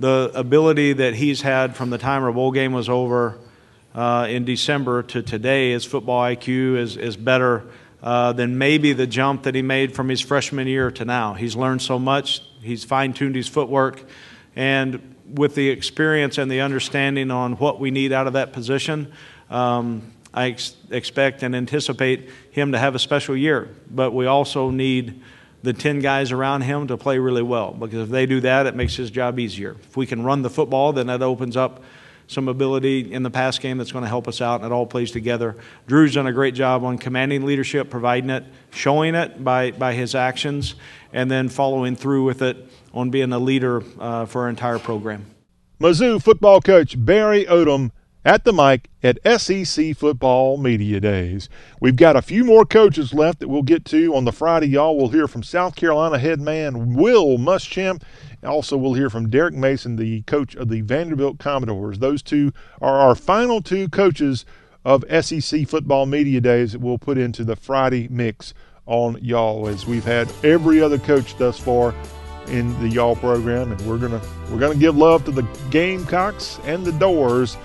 The 0.00 0.32
ability 0.34 0.94
that 0.94 1.14
he's 1.14 1.42
had 1.42 1.76
from 1.76 1.90
the 1.90 1.98
time 1.98 2.24
our 2.24 2.32
bowl 2.32 2.52
game 2.52 2.72
was 2.72 2.88
over 2.88 3.38
uh, 3.94 4.26
in 4.28 4.44
December 4.44 5.02
to 5.02 5.22
today, 5.22 5.72
his 5.72 5.84
football 5.84 6.22
IQ 6.22 6.76
is, 6.78 6.96
is 6.96 7.16
better 7.16 7.64
uh, 8.02 8.32
than 8.32 8.56
maybe 8.56 8.92
the 8.92 9.06
jump 9.06 9.42
that 9.42 9.54
he 9.54 9.62
made 9.62 9.94
from 9.94 10.08
his 10.08 10.20
freshman 10.20 10.66
year 10.66 10.90
to 10.92 11.04
now. 11.04 11.34
He's 11.34 11.56
learned 11.56 11.82
so 11.82 11.98
much, 11.98 12.42
he's 12.62 12.84
fine 12.84 13.12
tuned 13.12 13.34
his 13.34 13.48
footwork, 13.48 14.04
and 14.54 15.16
with 15.28 15.54
the 15.54 15.68
experience 15.68 16.38
and 16.38 16.50
the 16.50 16.60
understanding 16.60 17.30
on 17.30 17.54
what 17.54 17.78
we 17.78 17.90
need 17.90 18.12
out 18.12 18.26
of 18.26 18.32
that 18.34 18.52
position, 18.52 19.12
um, 19.48 20.12
I 20.32 20.50
ex- 20.50 20.76
expect 20.90 21.42
and 21.42 21.54
anticipate 21.54 22.30
him 22.50 22.72
to 22.72 22.78
have 22.78 22.94
a 22.94 22.98
special 22.98 23.36
year. 23.36 23.68
But 23.90 24.12
we 24.12 24.26
also 24.26 24.70
need 24.70 25.22
the 25.62 25.72
10 25.72 26.00
guys 26.00 26.32
around 26.32 26.62
him 26.62 26.86
to 26.88 26.96
play 26.96 27.18
really 27.18 27.42
well 27.42 27.72
because 27.72 28.00
if 28.00 28.08
they 28.08 28.26
do 28.26 28.40
that, 28.40 28.66
it 28.66 28.74
makes 28.74 28.94
his 28.94 29.10
job 29.10 29.38
easier. 29.38 29.76
If 29.88 29.96
we 29.96 30.06
can 30.06 30.22
run 30.22 30.42
the 30.42 30.50
football, 30.50 30.92
then 30.92 31.08
that 31.08 31.22
opens 31.22 31.56
up 31.56 31.82
some 32.30 32.46
ability 32.46 33.12
in 33.12 33.24
the 33.24 33.30
pass 33.30 33.58
game 33.58 33.76
that's 33.76 33.90
going 33.90 34.04
to 34.04 34.08
help 34.08 34.28
us 34.28 34.40
out, 34.40 34.60
and 34.60 34.66
it 34.66 34.72
all 34.72 34.86
plays 34.86 35.10
together. 35.10 35.56
Drew's 35.88 36.14
done 36.14 36.28
a 36.28 36.32
great 36.32 36.54
job 36.54 36.84
on 36.84 36.96
commanding 36.96 37.44
leadership, 37.44 37.90
providing 37.90 38.30
it, 38.30 38.44
showing 38.70 39.16
it 39.16 39.42
by, 39.42 39.72
by 39.72 39.94
his 39.94 40.14
actions, 40.14 40.76
and 41.12 41.28
then 41.28 41.48
following 41.48 41.96
through 41.96 42.24
with 42.24 42.40
it 42.40 42.68
on 42.94 43.10
being 43.10 43.32
a 43.32 43.38
leader 43.38 43.82
uh, 43.98 44.26
for 44.26 44.42
our 44.42 44.48
entire 44.48 44.78
program. 44.78 45.26
Mizzou 45.80 46.22
football 46.22 46.60
coach 46.60 46.94
Barry 47.04 47.46
Odom 47.46 47.90
at 48.24 48.44
the 48.44 48.52
mic 48.52 48.90
at 49.02 49.18
SEC 49.40 49.96
Football 49.96 50.58
Media 50.58 51.00
Days. 51.00 51.48
We've 51.80 51.96
got 51.96 52.16
a 52.16 52.22
few 52.22 52.44
more 52.44 52.64
coaches 52.64 53.14
left 53.14 53.40
that 53.40 53.48
we'll 53.48 53.62
get 53.62 53.84
to 53.86 54.14
on 54.14 54.24
the 54.24 54.32
Friday, 54.32 54.68
y'all. 54.68 54.96
We'll 54.96 55.08
hear 55.08 55.26
from 55.26 55.42
South 55.42 55.74
Carolina 55.74 56.18
head 56.18 56.40
man 56.40 56.94
Will 56.94 57.38
Muschamp 57.38 58.02
also, 58.44 58.76
we'll 58.76 58.94
hear 58.94 59.10
from 59.10 59.28
Derek 59.28 59.54
Mason, 59.54 59.96
the 59.96 60.22
coach 60.22 60.54
of 60.54 60.68
the 60.68 60.80
Vanderbilt 60.80 61.38
Commodores. 61.38 61.98
Those 61.98 62.22
two 62.22 62.52
are 62.80 62.98
our 62.98 63.14
final 63.14 63.60
two 63.60 63.88
coaches 63.88 64.44
of 64.84 65.04
SEC 65.24 65.68
football 65.68 66.06
media 66.06 66.40
days 66.40 66.72
that 66.72 66.80
we'll 66.80 66.98
put 66.98 67.18
into 67.18 67.44
the 67.44 67.56
Friday 67.56 68.08
mix 68.08 68.54
on 68.86 69.18
y'all 69.22 69.68
as 69.68 69.86
we've 69.86 70.04
had 70.04 70.32
every 70.42 70.80
other 70.80 70.98
coach 70.98 71.36
thus 71.36 71.58
far 71.58 71.94
in 72.46 72.78
the 72.80 72.88
y'all 72.88 73.14
program 73.14 73.70
and 73.70 73.80
we're 73.82 73.98
gonna 73.98 74.20
we're 74.50 74.58
gonna 74.58 74.74
give 74.74 74.96
love 74.96 75.24
to 75.24 75.30
the 75.30 75.46
Gamecocks 75.70 76.58
and 76.64 76.84
the 76.84 76.92
Dores 76.92 77.56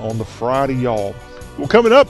on 0.00 0.16
the 0.16 0.24
Friday 0.24 0.74
y'all. 0.74 1.14
Well 1.58 1.68
coming 1.68 1.92
up 1.92 2.08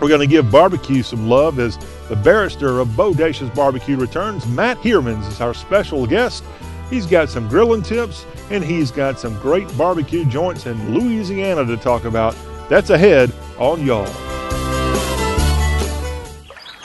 we're 0.00 0.08
to 0.18 0.26
give 0.26 0.50
barbecue 0.50 1.02
some 1.02 1.28
love 1.28 1.58
as 1.58 1.78
the 2.08 2.16
barrister 2.16 2.80
of 2.80 2.88
Bodacious 2.88 3.52
Barbecue 3.54 3.96
returns. 3.96 4.46
Matt 4.46 4.76
Heermans 4.78 5.26
is 5.28 5.40
our 5.40 5.54
special 5.54 6.06
guest. 6.06 6.44
He's 6.90 7.06
got 7.06 7.28
some 7.28 7.48
grilling 7.48 7.82
tips 7.82 8.24
and 8.50 8.62
he's 8.62 8.90
got 8.90 9.18
some 9.18 9.38
great 9.40 9.66
barbecue 9.76 10.24
joints 10.24 10.66
in 10.66 10.94
Louisiana 10.94 11.64
to 11.64 11.76
talk 11.76 12.04
about. 12.04 12.36
That's 12.68 12.90
ahead 12.90 13.32
on 13.58 13.84
Y'all. 13.84 14.06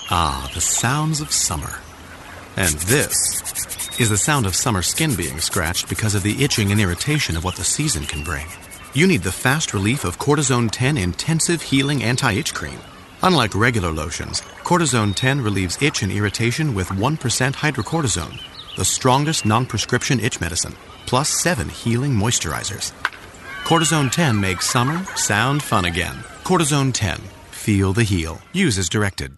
Ah, 0.09 0.49
the 0.53 0.61
sounds 0.61 1.21
of 1.21 1.31
summer. 1.31 1.79
And 2.57 2.73
this 2.73 3.41
is 3.99 4.09
the 4.09 4.17
sound 4.17 4.45
of 4.45 4.55
summer 4.55 4.81
skin 4.81 5.15
being 5.15 5.39
scratched 5.39 5.87
because 5.87 6.15
of 6.15 6.23
the 6.23 6.43
itching 6.43 6.71
and 6.71 6.81
irritation 6.81 7.37
of 7.37 7.43
what 7.43 7.55
the 7.55 7.63
season 7.63 8.03
can 8.05 8.23
bring. 8.23 8.47
You 8.93 9.07
need 9.07 9.23
the 9.23 9.31
fast 9.31 9.73
relief 9.73 10.03
of 10.03 10.17
Cortizone 10.17 10.69
10 10.69 10.97
Intensive 10.97 11.61
Healing 11.61 12.03
Anti 12.03 12.33
Itch 12.33 12.53
Cream. 12.53 12.79
Unlike 13.23 13.55
regular 13.55 13.91
lotions, 13.91 14.41
Cortizone 14.63 15.15
10 15.15 15.41
relieves 15.41 15.81
itch 15.81 16.01
and 16.01 16.11
irritation 16.11 16.73
with 16.73 16.89
1% 16.89 17.17
hydrocortisone 17.53 18.39
the 18.77 18.85
strongest 18.85 19.45
non 19.45 19.65
prescription 19.65 20.19
itch 20.19 20.39
medicine, 20.39 20.75
plus 21.05 21.29
seven 21.29 21.69
healing 21.69 22.11
moisturizers. 22.11 22.93
Cortizone 23.63 24.11
10 24.11 24.39
makes 24.39 24.69
summer 24.69 25.05
sound 25.15 25.63
fun 25.63 25.85
again. 25.85 26.15
Cortizone 26.43 26.93
10. 26.93 27.19
Feel 27.51 27.93
the 27.93 28.03
heal. 28.03 28.41
Use 28.53 28.77
as 28.77 28.89
directed. 28.89 29.37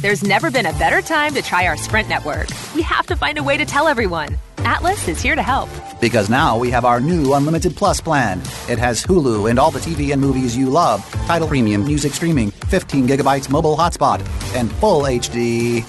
There's 0.00 0.24
never 0.24 0.50
been 0.50 0.66
a 0.66 0.72
better 0.72 1.00
time 1.00 1.32
to 1.34 1.42
try 1.42 1.66
our 1.68 1.76
Sprint 1.76 2.08
network. 2.08 2.48
We 2.74 2.82
have 2.82 3.06
to 3.06 3.16
find 3.16 3.38
a 3.38 3.42
way 3.42 3.56
to 3.56 3.64
tell 3.64 3.86
everyone. 3.86 4.36
Atlas 4.58 5.06
is 5.06 5.22
here 5.22 5.36
to 5.36 5.42
help. 5.42 5.68
Because 6.00 6.28
now 6.28 6.58
we 6.58 6.70
have 6.70 6.84
our 6.84 7.00
new 7.00 7.34
Unlimited 7.34 7.76
Plus 7.76 8.00
plan. 8.00 8.40
It 8.68 8.78
has 8.78 9.04
Hulu 9.04 9.48
and 9.48 9.58
all 9.58 9.70
the 9.70 9.78
TV 9.78 10.12
and 10.12 10.20
movies 10.20 10.56
you 10.56 10.68
love, 10.70 11.08
Tidal 11.26 11.46
premium, 11.46 11.84
music 11.84 12.14
streaming, 12.14 12.50
15 12.50 13.06
gigabytes 13.06 13.48
mobile 13.48 13.76
hotspot, 13.76 14.20
and 14.56 14.72
full 14.72 15.02
HD. 15.02 15.84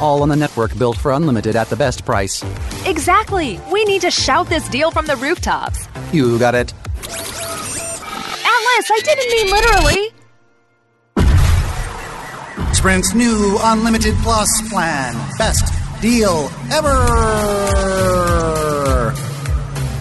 All 0.00 0.22
on 0.22 0.28
the 0.28 0.36
network 0.36 0.76
built 0.78 0.96
for 0.98 1.12
unlimited 1.12 1.56
at 1.56 1.68
the 1.68 1.76
best 1.76 2.04
price. 2.04 2.44
Exactly. 2.84 3.60
We 3.72 3.84
need 3.84 4.02
to 4.02 4.10
shout 4.10 4.48
this 4.48 4.68
deal 4.68 4.90
from 4.90 5.06
the 5.06 5.16
rooftops. 5.16 5.88
You 6.12 6.38
got 6.38 6.54
it. 6.54 6.72
promise, 8.76 8.90
I 8.90 9.00
didn't 9.04 9.30
mean 9.30 9.50
literally. 9.50 10.12
Sprint's 12.74 13.14
new 13.14 13.58
Unlimited 13.62 14.14
Plus 14.22 14.48
plan. 14.68 15.14
Best 15.38 15.72
deal 16.00 16.50
ever. 16.70 18.55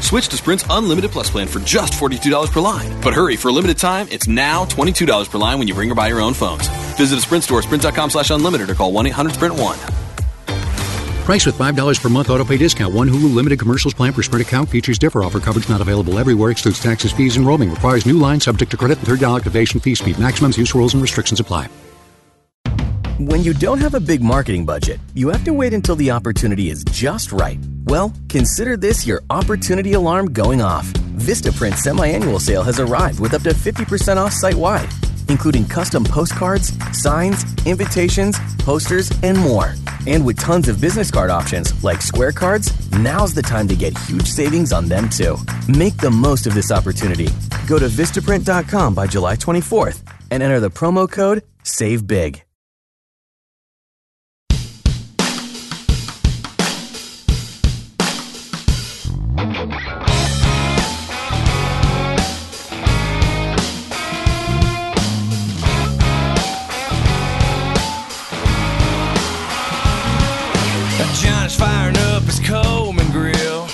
Switch 0.05 0.27
to 0.27 0.37
Sprint's 0.37 0.63
Unlimited 0.69 1.09
Plus 1.09 1.31
plan 1.31 1.47
for 1.47 1.59
just 1.61 1.93
$42 1.93 2.51
per 2.51 2.59
line. 2.59 3.01
But 3.01 3.15
hurry, 3.15 3.35
for 3.35 3.47
a 3.47 3.51
limited 3.51 3.79
time, 3.79 4.07
it's 4.11 4.27
now 4.27 4.63
$22 4.65 5.27
per 5.27 5.39
line 5.39 5.57
when 5.57 5.67
you 5.67 5.73
bring 5.73 5.91
or 5.91 5.95
buy 5.95 6.09
your 6.09 6.21
own 6.21 6.33
phones. 6.33 6.67
Visit 6.95 7.17
a 7.17 7.21
Sprint 7.21 7.43
store, 7.43 7.63
sprint.com 7.63 8.11
slash 8.11 8.29
unlimited, 8.29 8.69
or 8.69 8.75
call 8.75 8.93
1-800-SPRINT1. 8.93 10.03
Price 11.25 11.45
with 11.47 11.57
$5 11.57 11.99
per 11.99 12.09
month 12.09 12.29
auto 12.29 12.45
pay 12.45 12.57
discount. 12.57 12.93
One 12.93 13.09
Hulu 13.09 13.33
limited 13.33 13.57
commercials 13.57 13.95
plan 13.95 14.13
per 14.13 14.21
Sprint 14.21 14.45
account. 14.45 14.69
Features 14.69 14.99
differ. 14.99 15.23
Offer 15.23 15.39
coverage 15.39 15.67
not 15.69 15.81
available 15.81 16.19
everywhere. 16.19 16.51
Excludes 16.51 16.79
taxes, 16.79 17.11
fees, 17.11 17.35
and 17.37 17.47
roaming. 17.47 17.71
Requires 17.71 18.05
new 18.05 18.19
line 18.19 18.39
subject 18.39 18.69
to 18.69 18.77
credit 18.77 18.99
and 18.99 19.07
third 19.07 19.21
dollar 19.21 19.37
activation 19.37 19.79
fee. 19.79 19.95
Speed 19.95 20.19
maximums, 20.19 20.55
use 20.55 20.75
rules, 20.75 20.93
and 20.93 21.01
restrictions 21.01 21.39
apply. 21.39 21.67
When 23.17 23.45
you 23.45 23.53
don't 23.53 23.77
have 23.77 23.93
a 23.93 23.99
big 24.01 24.21
marketing 24.21 24.65
budget, 24.65 24.99
you 25.13 25.29
have 25.29 25.45
to 25.45 25.53
wait 25.53 25.73
until 25.73 25.95
the 25.95 26.11
opportunity 26.11 26.69
is 26.69 26.83
just 26.83 27.31
right. 27.31 27.57
Well, 27.85 28.11
consider 28.27 28.75
this 28.75 29.07
your 29.07 29.23
opportunity 29.29 29.93
alarm 29.93 30.33
going 30.33 30.61
off. 30.61 30.85
Vistaprint 31.15 31.75
semi-annual 31.75 32.41
sale 32.41 32.61
has 32.63 32.81
arrived 32.81 33.21
with 33.21 33.33
up 33.33 33.43
to 33.43 33.51
50% 33.51 34.17
off 34.17 34.33
site-wide, 34.33 34.89
including 35.29 35.63
custom 35.65 36.03
postcards, 36.03 36.73
signs, 36.91 37.45
invitations, 37.65 38.37
posters, 38.57 39.09
and 39.23 39.37
more. 39.37 39.75
And 40.07 40.25
with 40.25 40.37
tons 40.37 40.67
of 40.67 40.81
business 40.81 41.09
card 41.09 41.29
options 41.29 41.85
like 41.85 42.01
Square 42.01 42.33
cards, 42.33 42.73
now's 42.91 43.33
the 43.33 43.41
time 43.41 43.69
to 43.69 43.77
get 43.77 43.97
huge 43.99 44.27
savings 44.27 44.73
on 44.73 44.89
them 44.89 45.07
too. 45.09 45.37
Make 45.69 45.95
the 45.95 46.11
most 46.11 46.47
of 46.47 46.53
this 46.53 46.69
opportunity. 46.69 47.29
Go 47.65 47.79
to 47.79 47.87
Vistaprint.com 47.87 48.93
by 48.93 49.07
July 49.07 49.37
24th 49.37 50.03
and 50.31 50.43
enter 50.43 50.59
the 50.59 50.69
promo 50.69 51.09
code 51.09 51.43
SAVEBIG. 51.63 52.44
Firing 71.57 71.95
up 71.97 72.23
his 72.23 72.39
Coleman 72.39 73.09
grill. 73.11 73.67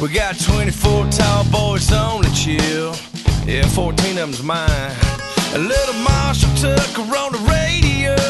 We 0.00 0.08
got 0.08 0.40
24 0.40 1.10
tall 1.10 1.44
boys 1.44 1.92
on 1.92 2.22
the 2.22 2.30
chill. 2.34 2.94
Yeah, 3.46 3.68
14 3.68 4.10
of 4.10 4.16
them's 4.16 4.42
mine. 4.42 4.68
A 5.54 5.58
little 5.58 5.94
Marshall 6.02 6.50
Tucker 6.56 7.02
on 7.02 7.32
the 7.32 7.38
radio. 7.50 8.21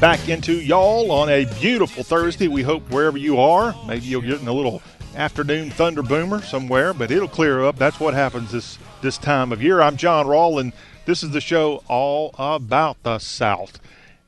Back 0.00 0.28
into 0.28 0.52
y'all 0.52 1.10
on 1.10 1.28
a 1.28 1.44
beautiful 1.60 2.04
Thursday. 2.04 2.46
We 2.46 2.62
hope 2.62 2.88
wherever 2.88 3.18
you 3.18 3.40
are, 3.40 3.74
maybe 3.84 4.06
you'll 4.06 4.22
get 4.22 4.40
in 4.40 4.46
a 4.46 4.52
little 4.52 4.80
afternoon 5.16 5.70
thunder 5.70 6.04
boomer 6.04 6.40
somewhere, 6.40 6.94
but 6.94 7.10
it'll 7.10 7.26
clear 7.26 7.64
up. 7.64 7.74
That's 7.74 7.98
what 7.98 8.14
happens 8.14 8.52
this 8.52 8.78
this 9.02 9.18
time 9.18 9.50
of 9.50 9.60
year. 9.60 9.80
I'm 9.80 9.96
John 9.96 10.26
Rawl, 10.26 10.60
and 10.60 10.72
this 11.04 11.24
is 11.24 11.32
the 11.32 11.40
show 11.40 11.82
all 11.88 12.32
about 12.38 13.02
the 13.02 13.18
South. 13.18 13.80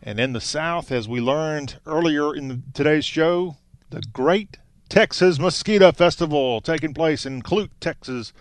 And 0.03 0.19
in 0.19 0.33
the 0.33 0.41
South, 0.41 0.91
as 0.91 1.07
we 1.07 1.21
learned 1.21 1.79
earlier 1.87 2.35
in 2.35 2.65
today's 2.75 3.05
show, 3.05 3.57
the 3.91 4.03
Great 4.13 4.59
Texas 4.89 5.39
Mosquito 5.39 5.93
Festival 5.93 6.61
taking 6.61 6.95
place 6.95 7.25
in 7.25 7.43
Clute, 7.43 7.71
Texas 7.79 8.33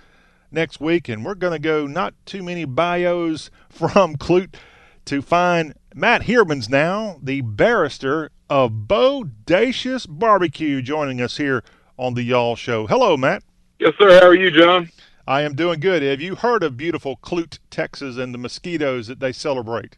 next 0.51 0.81
week. 0.81 1.07
And 1.07 1.23
we're 1.23 1.35
going 1.35 1.53
to 1.53 1.60
go 1.60 1.85
not 1.85 2.15
too 2.26 2.41
many 2.41 2.65
bios 2.65 3.51
from 3.69 4.15
Clute 4.15 4.56
to 5.06 5.22
find 5.22 5.76
Matt 5.95 6.24
Heermans 6.24 6.70
now, 6.70 7.20
the 7.22 7.41
barrister 7.41 8.30
of 8.49 8.72
Bodacious 8.88 10.06
Barbecue, 10.07 10.82
joining 10.82 11.20
us 11.22 11.38
here 11.38 11.64
on 11.98 12.14
the 12.14 12.22
Y'all 12.24 12.56
Show. 12.56 12.86
Hello, 12.88 13.18
Matt. 13.18 13.44
Yes, 13.80 13.94
sir. 13.98 14.20
How 14.20 14.28
are 14.28 14.36
you, 14.36 14.52
John? 14.52 14.90
I 15.28 15.41
am 15.41 15.56
doing 15.56 15.80
good. 15.80 16.03
Have 16.03 16.22
you 16.22 16.36
heard 16.36 16.64
of 16.64 16.78
beautiful 16.78 17.18
Clute, 17.18 17.60
Texas, 17.70 18.18
and 18.18 18.34
the 18.34 18.38
mosquitoes 18.38 19.07
that 19.07 19.20
they 19.20 19.32
celebrate? 19.32 19.98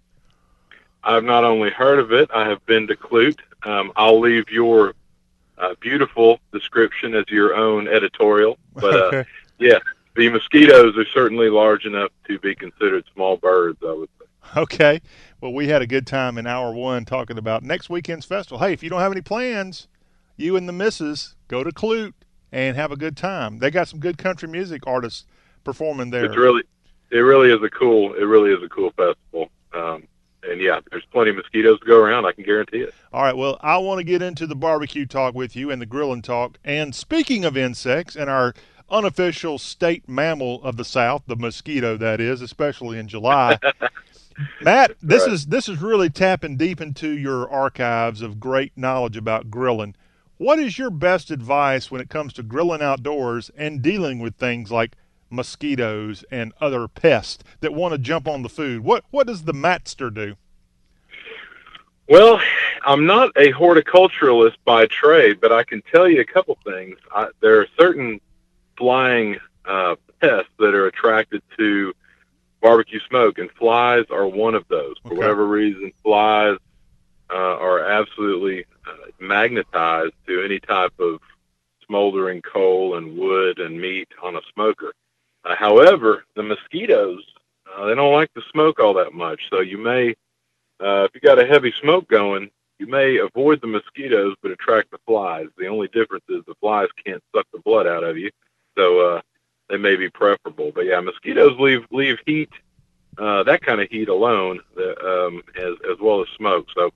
I've 1.04 1.24
not 1.24 1.44
only 1.44 1.72
heard 1.72 2.00
of 2.00 2.12
it, 2.12 2.30
I 2.34 2.48
have 2.48 2.66
been 2.66 2.88
to 2.88 2.96
Clute. 2.96 3.40
Um, 3.64 3.92
I'll 3.96 4.20
leave 4.20 4.50
your 4.50 4.94
uh, 5.58 5.76
beautiful 5.80 6.40
description 6.54 7.16
as 7.16 7.26
your 7.30 7.56
own 7.56 7.88
editorial. 7.88 8.58
But 8.76 8.94
uh, 8.94 8.98
Okay. 9.08 9.26
yeah, 9.60 9.80
the 10.16 10.30
mosquitoes 10.30 10.98
are 10.98 11.06
certainly 11.14 11.50
large 11.50 11.86
enough 11.86 12.12
to 12.28 12.40
be 12.40 12.56
considered 12.56 13.04
small 13.14 13.38
birds, 13.38 13.80
I 13.86 13.94
would 13.94 14.10
say. 14.20 14.20
Okay. 14.57 15.02
Well, 15.40 15.53
we 15.53 15.69
had 15.69 15.82
a 15.82 15.88
good 15.88 16.06
time 16.06 16.38
in 16.38 16.45
hour 16.45 16.73
one 16.73 17.06
talking 17.06 17.38
about 17.38 17.64
next 17.64 17.90
weekend's 17.90 18.26
festival. 18.26 18.60
Hey, 18.60 18.73
if 18.73 18.84
you 18.84 18.90
don't 18.90 18.99
have 18.99 19.11
any 19.11 19.22
plans, 19.22 19.88
you 20.38 20.56
and 20.56 20.68
the 20.68 20.73
missus 20.73 21.36
go 21.48 21.64
to 21.64 21.72
Clute 21.72 22.14
and 22.52 22.76
have 22.76 22.91
a 22.91 22.98
good 22.98 23.18
time. 23.18 23.60
They 23.60 23.72
got 23.72 23.88
some 23.88 23.99
good 23.99 24.18
country 24.18 24.48
music 24.48 24.86
artists 24.86 25.26
performing 25.64 26.11
there. 26.11 26.26
It's 26.26 26.38
really, 26.38 26.64
it 27.11 27.19
really 27.19 27.52
is 27.52 27.64
a 27.64 27.69
cool, 27.69 28.14
it 28.14 28.23
really 28.23 28.52
is 28.52 28.61
a 28.61 28.69
cool 28.69 28.91
festival. 28.91 29.49
Um, 29.73 30.03
and 30.44 30.60
yeah, 30.61 30.80
there's 30.91 31.06
plenty 31.11 31.32
of 31.32 31.38
mosquitoes 31.38 31.80
to 31.80 31.86
go 31.86 31.99
around. 31.99 32.26
I 32.26 32.34
can 32.34 32.44
guarantee 32.44 32.82
it. 32.82 32.94
All 33.14 33.23
right. 33.23 33.36
Well, 33.36 33.57
I 33.61 33.78
want 33.78 33.99
to 33.99 34.03
get 34.03 34.22
into 34.22 34.45
the 34.45 34.56
barbecue 34.56 35.06
talk 35.06 35.34
with 35.34 35.56
you 35.56 35.72
and 35.72 35.82
the 35.82 35.86
grilling 35.86 36.22
talk. 36.22 36.60
And 36.64 36.94
speaking 36.94 37.45
of 37.45 37.56
insects 37.56 38.15
and 38.15 38.30
our 38.30 38.53
unofficial 38.90 39.57
state 39.57 40.07
mammal 40.07 40.61
of 40.64 40.78
the 40.78 40.86
South, 40.86 41.23
the 41.26 41.36
mosquito, 41.36 41.95
that 41.98 42.19
is, 42.19 42.41
especially 42.41 42.99
in 42.99 43.07
July. 43.07 43.57
Matt, 44.62 44.95
this 45.02 45.24
Right. 45.24 45.34
is 45.34 45.45
this 45.48 45.68
is 45.70 45.82
really 45.82 46.10
tapping 46.10 46.58
deep 46.58 46.82
into 46.82 47.10
your 47.10 47.49
archives 47.49 48.22
of 48.22 48.40
great 48.40 48.72
knowledge 48.76 49.18
about 49.18 49.52
grilling. 49.52 49.95
What 50.38 50.60
is 50.60 50.80
your 50.80 50.90
best 50.90 51.30
advice 51.32 51.91
when 51.91 52.02
it 52.02 52.10
comes 52.10 52.34
to 52.34 52.44
grilling 52.44 52.82
outdoors 52.82 53.52
and 53.56 53.82
dealing 53.82 54.20
with 54.20 54.36
things 54.36 54.72
like 54.72 54.95
mosquitoes 55.30 56.26
and 56.32 56.52
other 56.60 56.88
pests 56.88 57.44
that 57.62 57.74
want 57.74 57.94
to 57.94 57.98
jump 57.98 58.28
on 58.28 58.41
the 58.41 58.49
food? 58.49 58.84
What 58.84 59.03
what 59.12 59.28
does 59.28 59.44
the 59.44 59.53
Matster 59.53 60.14
do? 60.14 60.36
Well, 62.10 62.41
I'm 62.86 63.06
not 63.06 63.30
a 63.38 63.52
horticulturalist 63.53 64.58
by 64.66 64.88
trade, 64.88 65.40
but 65.40 65.52
I 65.52 65.64
can 65.64 65.82
tell 65.94 66.10
you 66.10 66.20
a 66.20 66.26
couple 66.26 66.58
things. 66.66 66.98
I, 67.12 67.28
there 67.41 67.60
are 67.62 67.68
certain 67.80 68.20
flying 68.78 69.38
uh, 69.66 69.95
pests 70.20 70.52
that 70.60 70.74
are 70.74 70.88
attracted 70.88 71.41
to 71.58 71.94
barbecue 72.62 73.00
smoke, 73.10 73.38
and 73.38 73.50
flies 73.52 74.06
are 74.10 74.28
one 74.28 74.56
of 74.56 74.68
those. 74.68 74.96
For 75.04 75.16
whatever 75.16 75.48
reason, 75.48 75.92
flies 76.04 76.58
uh, 77.30 77.36
are 77.36 77.80
absolutely 77.80 78.66
uh, 78.88 79.12
magnetized 79.20 80.14
to 80.28 80.44
any 80.44 80.60
type 80.60 80.94
of 81.00 81.20
smoldering 81.86 82.42
coal 82.42 82.98
and 82.98 83.18
wood 83.18 83.60
and 83.60 83.80
meat 83.80 84.08
on 84.24 84.36
a 84.36 84.42
smoker. 84.54 84.94
Uh, 85.44 85.56
however, 85.56 86.24
the 86.36 86.44
mosquitoes, 86.44 87.24
uh, 87.74 87.86
they 87.86 87.96
don't 87.96 88.14
like 88.14 88.34
the 88.34 88.44
smoke 88.52 88.80
all 88.80 88.94
that 88.94 89.14
much, 89.14 89.42
so 89.50 89.60
you 89.60 89.78
may 89.78 90.16
uh, 90.82 91.04
if 91.04 91.12
you 91.14 91.22
got 91.22 91.38
a 91.40 91.46
heavy 91.46 91.72
smoke 91.82 92.08
going, 92.08 92.50
you 92.80 92.88
may 92.88 93.18
avoid 93.18 93.62
the 93.62 93.68
mosquitoes 93.68 94.36
but 94.42 94.50
attract 94.50 94.90
the 94.90 94.98
flies. 95.06 95.46
The 95.58 95.68
only 95.68 95.88
difference 95.90 96.26
is 96.28 96.44
the 96.48 96.56
flies 96.60 96.88
can't 97.06 97.24
suck 97.36 97.46
the 97.54 97.60
blood 97.60 97.86
out 97.86 98.04
of 98.04 98.18
you, 98.18 98.32
so 98.76 99.00
uh, 99.00 99.22
they 99.72 99.77
may 99.77 99.95
be 99.95 100.10
preferable. 100.10 100.72
But 100.76 100.85
yeah, 100.85 100.99
mosquitoes 100.99 101.57
leave 101.60 101.85
leave 101.91 102.18
heat, 102.26 102.49
uh, 103.18 103.43
that 103.43 103.61
kind 103.61 103.81
of 103.81 103.89
heat 103.89 104.10
alone, 104.10 104.60
um, 104.77 105.41
as 105.57 105.73
as 105.89 105.98
well 105.99 106.22
as 106.22 106.27
smoke. 106.35 106.68
So 106.76 106.91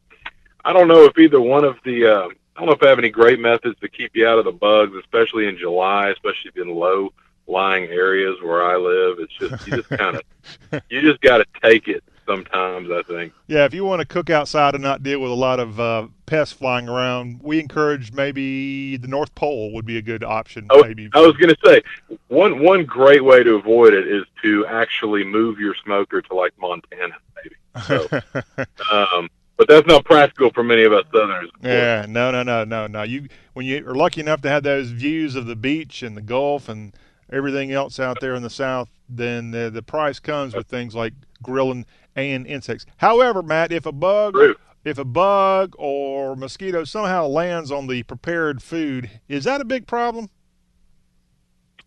I 0.63 0.73
don't 0.73 0.87
know 0.87 1.05
if 1.05 1.17
either 1.17 1.41
one 1.41 1.63
of 1.63 1.77
the 1.85 2.05
uh, 2.05 2.27
I 2.55 2.59
don't 2.59 2.67
know 2.67 2.73
if 2.73 2.83
I 2.83 2.89
have 2.89 2.99
any 2.99 3.09
great 3.09 3.39
methods 3.39 3.79
to 3.79 3.87
keep 3.87 4.15
you 4.15 4.27
out 4.27 4.39
of 4.39 4.45
the 4.45 4.51
bugs, 4.51 4.93
especially 4.95 5.47
in 5.47 5.57
July, 5.57 6.09
especially 6.09 6.51
in 6.61 6.69
low 6.69 7.13
lying 7.47 7.85
areas 7.85 8.35
where 8.41 8.63
I 8.63 8.75
live. 8.75 9.19
It's 9.19 9.33
just 9.33 9.67
you 9.67 9.77
just 9.77 9.89
kind 9.89 10.17
of 10.17 10.83
you 10.89 11.01
just 11.01 11.21
got 11.21 11.37
to 11.37 11.45
take 11.63 11.87
it 11.87 12.03
sometimes. 12.25 12.89
I 12.91 13.01
think. 13.03 13.33
Yeah, 13.47 13.65
if 13.65 13.73
you 13.73 13.85
want 13.85 14.01
to 14.01 14.05
cook 14.05 14.29
outside 14.29 14.75
and 14.75 14.83
not 14.83 15.03
deal 15.03 15.19
with 15.19 15.31
a 15.31 15.35
lot 15.35 15.59
of 15.59 15.79
uh, 15.79 16.07
pests 16.25 16.53
flying 16.53 16.89
around, 16.89 17.41
we 17.41 17.59
encourage 17.59 18.11
maybe 18.11 18.97
the 18.97 19.07
North 19.07 19.33
Pole 19.35 19.73
would 19.73 19.85
be 19.85 19.97
a 19.97 20.01
good 20.01 20.23
option. 20.23 20.67
I, 20.71 20.81
maybe. 20.81 21.09
I 21.13 21.21
was 21.21 21.35
going 21.37 21.53
to 21.53 21.57
say 21.65 21.81
one 22.27 22.63
one 22.63 22.85
great 22.85 23.23
way 23.23 23.43
to 23.43 23.55
avoid 23.55 23.93
it 23.93 24.07
is 24.07 24.23
to 24.43 24.65
actually 24.67 25.23
move 25.23 25.59
your 25.59 25.75
smoker 25.83 26.21
to 26.21 26.35
like 26.35 26.53
Montana, 26.59 27.15
maybe. 27.35 27.55
So, 27.87 28.07
um, 28.91 29.29
but 29.57 29.67
that's 29.67 29.87
not 29.87 30.05
practical 30.05 30.51
for 30.51 30.63
many 30.63 30.83
of 30.83 30.93
us 30.93 31.05
Southerners. 31.13 31.49
Yeah, 31.61 32.05
no, 32.07 32.31
no, 32.31 32.43
no, 32.43 32.63
no, 32.63 32.87
no. 32.87 33.03
You 33.03 33.27
when 33.53 33.65
you 33.65 33.87
are 33.87 33.95
lucky 33.95 34.21
enough 34.21 34.41
to 34.41 34.49
have 34.49 34.63
those 34.63 34.91
views 34.91 35.35
of 35.35 35.45
the 35.45 35.55
beach 35.55 36.03
and 36.03 36.17
the 36.17 36.21
Gulf 36.21 36.67
and 36.67 36.93
everything 37.31 37.71
else 37.71 37.99
out 37.99 38.19
there 38.21 38.35
in 38.35 38.43
the 38.43 38.49
South, 38.49 38.89
then 39.09 39.51
the, 39.51 39.69
the 39.69 39.81
price 39.81 40.19
comes 40.19 40.55
with 40.55 40.67
things 40.67 40.95
like 40.95 41.13
grilling 41.41 41.85
and 42.15 42.47
insects. 42.47 42.85
However, 42.97 43.41
Matt, 43.41 43.71
if 43.71 43.85
a 43.85 43.91
bug, 43.91 44.35
if 44.83 44.97
a 44.97 45.05
bug 45.05 45.75
or 45.77 46.35
mosquito 46.35 46.83
somehow 46.83 47.27
lands 47.27 47.71
on 47.71 47.87
the 47.87 48.03
prepared 48.03 48.61
food, 48.61 49.09
is 49.27 49.43
that 49.43 49.61
a 49.61 49.65
big 49.65 49.87
problem? 49.87 50.29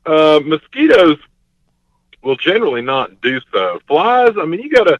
Uh, 0.06 0.40
mosquitoes 0.44 1.18
will 2.22 2.36
generally 2.36 2.82
not 2.82 3.20
do 3.20 3.40
so. 3.52 3.78
Flies, 3.86 4.34
I 4.40 4.44
mean, 4.44 4.60
you 4.60 4.70
got 4.70 4.84
to 4.84 4.98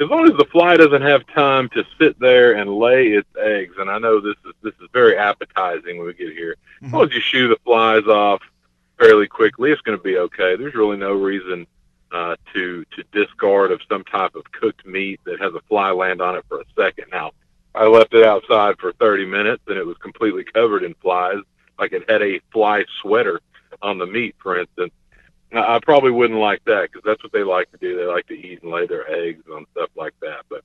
as 0.00 0.08
long 0.08 0.24
as 0.28 0.36
the 0.36 0.46
fly 0.50 0.76
doesn't 0.76 1.02
have 1.02 1.26
time 1.28 1.68
to 1.70 1.84
sit 1.98 2.18
there 2.18 2.54
and 2.54 2.76
lay 2.76 3.08
its 3.08 3.28
eggs, 3.38 3.74
and 3.78 3.90
I 3.90 3.98
know 3.98 4.20
this 4.20 4.36
is 4.44 4.52
this 4.62 4.74
is 4.80 4.88
very 4.92 5.16
appetizing 5.16 5.98
when 5.98 6.06
we 6.06 6.14
get 6.14 6.32
here. 6.32 6.56
Mm-hmm. 6.76 6.86
As 6.86 6.92
long 6.92 7.04
as 7.04 7.14
you 7.14 7.20
shoo 7.20 7.48
the 7.48 7.58
flies 7.64 8.04
off 8.04 8.42
fairly 9.02 9.26
quickly, 9.26 9.70
it's 9.70 9.80
going 9.82 9.98
to 9.98 10.02
be 10.02 10.16
okay. 10.16 10.56
There's 10.56 10.74
really 10.74 10.96
no 10.96 11.12
reason 11.12 11.66
uh, 12.12 12.36
to 12.52 12.84
to 12.96 13.04
discard 13.12 13.72
of 13.72 13.80
some 13.88 14.04
type 14.04 14.34
of 14.34 14.44
cooked 14.52 14.86
meat 14.86 15.20
that 15.24 15.40
has 15.40 15.54
a 15.54 15.60
fly 15.68 15.90
land 15.90 16.20
on 16.20 16.36
it 16.36 16.44
for 16.48 16.60
a 16.60 16.64
second. 16.76 17.06
Now, 17.10 17.32
I 17.74 17.86
left 17.86 18.12
it 18.14 18.24
outside 18.24 18.78
for 18.78 18.92
30 18.92 19.26
minutes 19.26 19.62
and 19.66 19.78
it 19.78 19.86
was 19.86 19.96
completely 19.98 20.44
covered 20.44 20.84
in 20.84 20.94
flies, 20.94 21.38
like 21.78 21.92
it 21.92 22.08
had 22.08 22.22
a 22.22 22.40
fly 22.52 22.84
sweater 23.00 23.40
on 23.80 23.98
the 23.98 24.06
meat, 24.06 24.36
for 24.42 24.58
instance. 24.58 24.92
I 25.54 25.80
probably 25.82 26.10
wouldn't 26.10 26.40
like 26.40 26.64
that 26.64 26.90
because 26.90 27.02
that's 27.04 27.22
what 27.22 27.32
they 27.32 27.42
like 27.42 27.70
to 27.72 27.78
do. 27.78 27.96
They 27.96 28.06
like 28.06 28.26
to 28.28 28.34
eat 28.34 28.62
and 28.62 28.72
lay 28.72 28.86
their 28.86 29.10
eggs 29.10 29.44
on 29.52 29.66
stuff 29.72 29.90
like 29.96 30.14
that. 30.20 30.46
But 30.48 30.64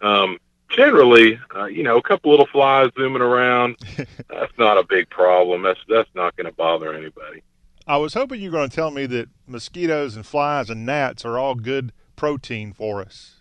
um, 0.00 0.38
generally, 0.68 1.40
uh, 1.56 1.64
you 1.64 1.82
know, 1.82 1.96
a 1.96 2.02
couple 2.02 2.30
little 2.30 2.46
flies 2.46 2.90
zooming 2.96 3.22
around, 3.22 3.76
that's 4.28 4.56
not 4.56 4.78
a 4.78 4.84
big 4.84 5.10
problem. 5.10 5.62
That's 5.62 5.80
that's 5.88 6.10
not 6.14 6.36
going 6.36 6.46
to 6.46 6.52
bother 6.52 6.94
anybody. 6.94 7.42
I 7.88 7.96
was 7.96 8.12
hoping 8.12 8.42
you 8.42 8.50
were 8.50 8.58
going 8.58 8.68
to 8.68 8.76
tell 8.76 8.90
me 8.90 9.06
that 9.06 9.30
mosquitoes 9.46 10.14
and 10.14 10.26
flies 10.26 10.68
and 10.68 10.84
gnats 10.84 11.24
are 11.24 11.38
all 11.38 11.54
good 11.54 11.92
protein 12.16 12.74
for 12.74 13.00
us. 13.00 13.36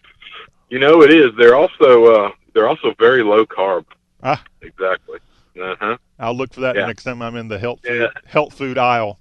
You 0.70 0.80
know, 0.80 1.02
it 1.02 1.12
is. 1.12 1.32
They're 1.38 1.56
also 1.56 2.06
uh, 2.06 2.32
they're 2.54 2.70
also 2.70 2.94
very 2.98 3.24
low 3.24 3.46
carb. 3.46 3.86
Ah, 4.24 4.42
exactly. 4.62 5.20
Uh 5.62 5.76
huh. 5.80 5.98
I'll 6.18 6.36
look 6.36 6.54
for 6.54 6.62
that 6.62 6.78
yeah. 6.78 6.86
next 6.86 7.04
time 7.04 7.22
I'm 7.22 7.36
in 7.36 7.50
the 7.50 7.60
health 7.60 7.82
food, 7.86 8.02
yeah. 8.02 8.22
health 8.26 8.54
food 8.54 8.78
aisle. 8.78 9.20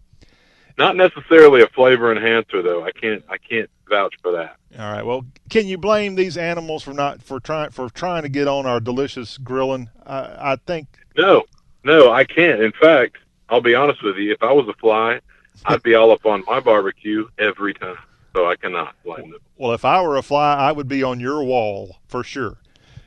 Not 0.78 0.94
necessarily 0.94 1.62
a 1.62 1.68
flavor 1.68 2.12
enhancer, 2.12 2.62
though. 2.62 2.84
I 2.84 2.92
can't 2.92 3.24
I 3.28 3.38
can't 3.38 3.70
vouch 3.88 4.14
for 4.22 4.30
that. 4.32 4.56
All 4.78 4.92
right. 4.92 5.04
Well, 5.04 5.26
can 5.50 5.66
you 5.66 5.76
blame 5.76 6.14
these 6.14 6.36
animals 6.36 6.84
for 6.84 6.92
not 6.92 7.20
for 7.20 7.40
trying 7.40 7.70
for 7.70 7.90
trying 7.90 8.22
to 8.22 8.28
get 8.28 8.46
on 8.46 8.64
our 8.64 8.78
delicious 8.78 9.38
grilling? 9.38 9.90
I, 10.04 10.52
I 10.52 10.56
think 10.66 10.86
no, 11.16 11.44
no, 11.82 12.12
I 12.12 12.24
can't. 12.24 12.60
In 12.60 12.72
fact, 12.72 13.16
I'll 13.48 13.60
be 13.60 13.74
honest 13.74 14.02
with 14.02 14.16
you. 14.16 14.32
If 14.32 14.42
I 14.42 14.52
was 14.52 14.68
a 14.68 14.74
fly, 14.74 15.20
I'd 15.66 15.82
be 15.82 15.94
all 15.94 16.10
up 16.10 16.26
on 16.26 16.44
my 16.46 16.60
barbecue 16.60 17.26
every 17.38 17.74
time. 17.74 17.96
So 18.34 18.46
I 18.46 18.56
cannot 18.56 18.94
blame 19.02 19.30
them. 19.30 19.40
Well, 19.56 19.72
if 19.72 19.84
I 19.84 20.02
were 20.02 20.16
a 20.16 20.22
fly, 20.22 20.54
I 20.56 20.72
would 20.72 20.88
be 20.88 21.02
on 21.02 21.20
your 21.20 21.42
wall 21.42 21.96
for 22.06 22.22
sure. 22.22 22.58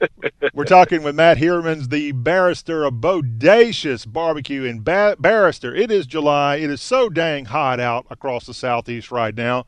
We're 0.53 0.65
talking 0.65 1.03
with 1.03 1.15
Matt 1.15 1.37
Heuermans, 1.37 1.89
the 1.89 2.13
barrister 2.13 2.83
of 2.83 2.95
Bodacious 2.95 4.11
Barbecue 4.11 4.63
in 4.63 4.81
ba- 4.81 5.17
Barrister. 5.19 5.75
It 5.75 5.91
is 5.91 6.07
July. 6.07 6.55
It 6.55 6.69
is 6.69 6.81
so 6.81 7.09
dang 7.09 7.45
hot 7.45 7.79
out 7.79 8.07
across 8.09 8.45
the 8.45 8.53
southeast 8.53 9.11
right 9.11 9.35
now. 9.35 9.65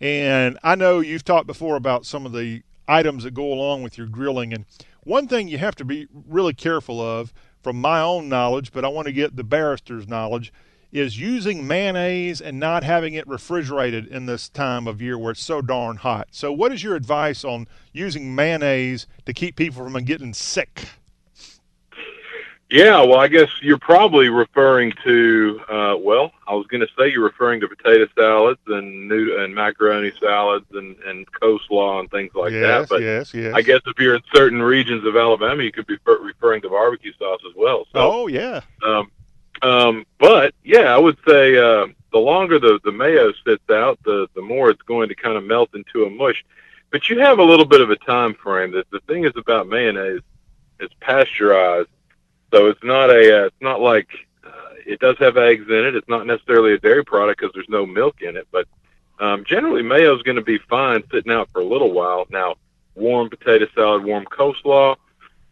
And 0.00 0.58
I 0.62 0.76
know 0.76 1.00
you've 1.00 1.24
talked 1.24 1.46
before 1.46 1.76
about 1.76 2.06
some 2.06 2.24
of 2.24 2.32
the 2.32 2.62
items 2.86 3.24
that 3.24 3.34
go 3.34 3.52
along 3.52 3.82
with 3.82 3.98
your 3.98 4.06
grilling. 4.06 4.52
And 4.52 4.64
one 5.04 5.28
thing 5.28 5.48
you 5.48 5.58
have 5.58 5.76
to 5.76 5.84
be 5.84 6.06
really 6.12 6.54
careful 6.54 7.00
of, 7.00 7.32
from 7.62 7.80
my 7.80 8.00
own 8.00 8.28
knowledge, 8.28 8.72
but 8.72 8.84
I 8.84 8.88
want 8.88 9.06
to 9.06 9.12
get 9.12 9.36
the 9.36 9.44
barrister's 9.44 10.08
knowledge, 10.08 10.52
is 10.92 11.20
using 11.20 11.66
mayonnaise 11.66 12.40
and 12.40 12.58
not 12.58 12.82
having 12.82 13.14
it 13.14 13.26
refrigerated 13.28 14.06
in 14.08 14.26
this 14.26 14.48
time 14.48 14.86
of 14.86 15.00
year 15.00 15.16
where 15.16 15.32
it's 15.32 15.42
so 15.42 15.62
darn 15.62 15.96
hot. 15.96 16.28
So, 16.32 16.52
what 16.52 16.72
is 16.72 16.82
your 16.82 16.96
advice 16.96 17.44
on 17.44 17.68
using 17.92 18.34
mayonnaise 18.34 19.06
to 19.26 19.32
keep 19.32 19.56
people 19.56 19.84
from 19.84 20.04
getting 20.04 20.34
sick? 20.34 20.88
Yeah, 22.70 23.02
well, 23.02 23.18
I 23.18 23.26
guess 23.26 23.48
you're 23.62 23.78
probably 23.78 24.28
referring 24.28 24.92
to. 25.02 25.60
Uh, 25.68 25.96
well, 25.98 26.30
I 26.46 26.54
was 26.54 26.68
going 26.68 26.80
to 26.82 26.86
say 26.96 27.10
you're 27.10 27.24
referring 27.24 27.60
to 27.62 27.68
potato 27.68 28.06
salads 28.16 28.60
and 28.68 29.08
noodle 29.08 29.44
and 29.44 29.52
macaroni 29.52 30.12
salads 30.20 30.66
and 30.72 30.96
and 31.00 31.30
coleslaw 31.32 31.98
and 31.98 32.10
things 32.12 32.32
like 32.34 32.52
yes, 32.52 32.62
that. 32.62 32.88
But 32.88 33.02
yes, 33.02 33.34
yes. 33.34 33.54
I 33.54 33.62
guess 33.62 33.80
if 33.86 33.98
you're 33.98 34.14
in 34.14 34.22
certain 34.32 34.62
regions 34.62 35.04
of 35.04 35.16
Alabama, 35.16 35.64
you 35.64 35.72
could 35.72 35.88
be 35.88 35.96
referring 36.06 36.62
to 36.62 36.68
barbecue 36.68 37.12
sauce 37.18 37.40
as 37.48 37.56
well. 37.56 37.86
So, 37.92 37.98
oh 37.98 38.26
yeah. 38.28 38.60
Um, 38.84 39.10
um, 39.62 40.06
but 40.18 40.54
yeah, 40.62 40.94
I 40.94 40.98
would 40.98 41.18
say 41.26 41.56
uh, 41.56 41.88
the 42.12 42.18
longer 42.18 42.60
the 42.60 42.78
the 42.84 42.92
mayo 42.92 43.32
sits 43.44 43.68
out, 43.68 43.98
the 44.04 44.28
the 44.34 44.42
more 44.42 44.70
it's 44.70 44.82
going 44.82 45.08
to 45.08 45.16
kind 45.16 45.36
of 45.36 45.42
melt 45.42 45.70
into 45.74 46.04
a 46.04 46.10
mush. 46.10 46.44
But 46.92 47.08
you 47.08 47.18
have 47.18 47.40
a 47.40 47.44
little 47.44 47.64
bit 47.64 47.80
of 47.80 47.90
a 47.90 47.96
time 47.96 48.34
frame. 48.34 48.70
That 48.72 48.88
the 48.90 49.00
thing 49.08 49.24
is 49.24 49.32
about 49.34 49.66
mayonnaise, 49.66 50.22
it's 50.78 50.94
pasteurized, 51.00 51.88
so 52.52 52.66
it's 52.68 52.82
not 52.82 53.10
a 53.10 53.42
uh, 53.42 53.46
it's 53.46 53.60
not 53.60 53.80
like 53.80 54.08
uh, 54.44 54.74
it 54.86 55.00
does 55.00 55.16
have 55.18 55.36
eggs 55.36 55.66
in 55.68 55.84
it. 55.86 55.94
It's 55.94 56.08
not 56.08 56.26
necessarily 56.26 56.74
a 56.74 56.78
dairy 56.78 57.04
product 57.04 57.40
because 57.40 57.52
there's 57.54 57.68
no 57.68 57.86
milk 57.86 58.22
in 58.22 58.36
it. 58.36 58.48
But 58.50 58.66
um, 59.18 59.44
generally, 59.44 59.82
mayo 59.82 60.16
is 60.16 60.22
going 60.22 60.36
to 60.36 60.42
be 60.42 60.58
fine 60.58 61.02
sitting 61.12 61.32
out 61.32 61.50
for 61.50 61.60
a 61.60 61.64
little 61.64 61.92
while. 61.92 62.26
Now, 62.30 62.56
warm 62.94 63.30
potato 63.30 63.66
salad, 63.74 64.04
warm 64.04 64.24
coleslaw, 64.24 64.96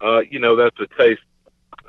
uh, 0.00 0.20
you 0.30 0.38
know 0.38 0.56
that's 0.56 0.78
a 0.80 0.86
taste 0.98 1.22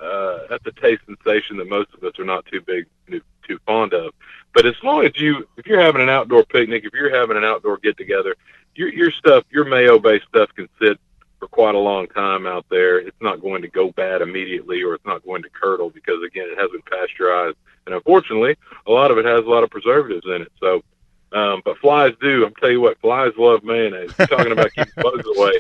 uh, 0.01 0.39
that's 0.49 0.65
a 0.65 0.71
taste 0.71 1.01
sensation 1.05 1.57
that 1.57 1.67
most 1.67 1.93
of 1.93 2.03
us 2.03 2.17
are 2.19 2.25
not 2.25 2.45
too 2.45 2.61
big, 2.61 2.87
too 3.07 3.59
fond 3.65 3.93
of. 3.93 4.13
But 4.53 4.65
as 4.65 4.75
long 4.83 5.05
as 5.05 5.19
you, 5.19 5.47
if 5.57 5.65
you're 5.65 5.81
having 5.81 6.01
an 6.01 6.09
outdoor 6.09 6.43
picnic, 6.43 6.83
if 6.85 6.93
you're 6.93 7.15
having 7.15 7.37
an 7.37 7.43
outdoor 7.43 7.77
get 7.77 7.97
together, 7.97 8.35
your 8.75 8.89
your 8.89 9.11
stuff, 9.11 9.43
your 9.49 9.65
mayo 9.65 9.99
based 9.99 10.27
stuff 10.27 10.49
can 10.55 10.69
sit 10.81 10.99
for 11.39 11.47
quite 11.47 11.75
a 11.75 11.79
long 11.79 12.07
time 12.07 12.45
out 12.45 12.65
there. 12.69 12.99
It's 12.99 13.21
not 13.21 13.41
going 13.41 13.61
to 13.61 13.67
go 13.67 13.91
bad 13.91 14.21
immediately, 14.21 14.83
or 14.83 14.93
it's 14.93 15.05
not 15.05 15.23
going 15.25 15.43
to 15.43 15.49
curdle 15.49 15.89
because 15.89 16.21
again, 16.23 16.47
it 16.49 16.59
hasn't 16.59 16.85
pasteurized, 16.85 17.57
and 17.85 17.95
unfortunately, 17.95 18.57
a 18.87 18.91
lot 18.91 19.11
of 19.11 19.17
it 19.17 19.25
has 19.25 19.45
a 19.45 19.49
lot 19.49 19.63
of 19.63 19.69
preservatives 19.69 20.25
in 20.25 20.43
it. 20.43 20.51
So. 20.59 20.83
Um, 21.31 21.61
but 21.63 21.77
flies 21.77 22.13
do. 22.19 22.43
I'm 22.43 22.55
tell 22.55 22.71
you 22.71 22.81
what, 22.81 22.99
flies 23.01 23.33
love 23.37 23.63
mayonnaise. 23.63 24.11
You're 24.17 24.25
talking 24.25 24.51
about 24.51 24.73
keeping 24.73 24.93
bugs 24.97 25.27
away. 25.37 25.59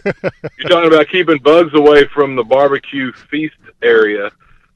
You're 0.57 0.67
talking 0.67 0.91
about 0.91 1.09
keeping 1.09 1.37
bugs 1.37 1.75
away 1.75 2.07
from 2.07 2.35
the 2.35 2.43
barbecue 2.43 3.11
feast 3.11 3.53
area, 3.83 4.31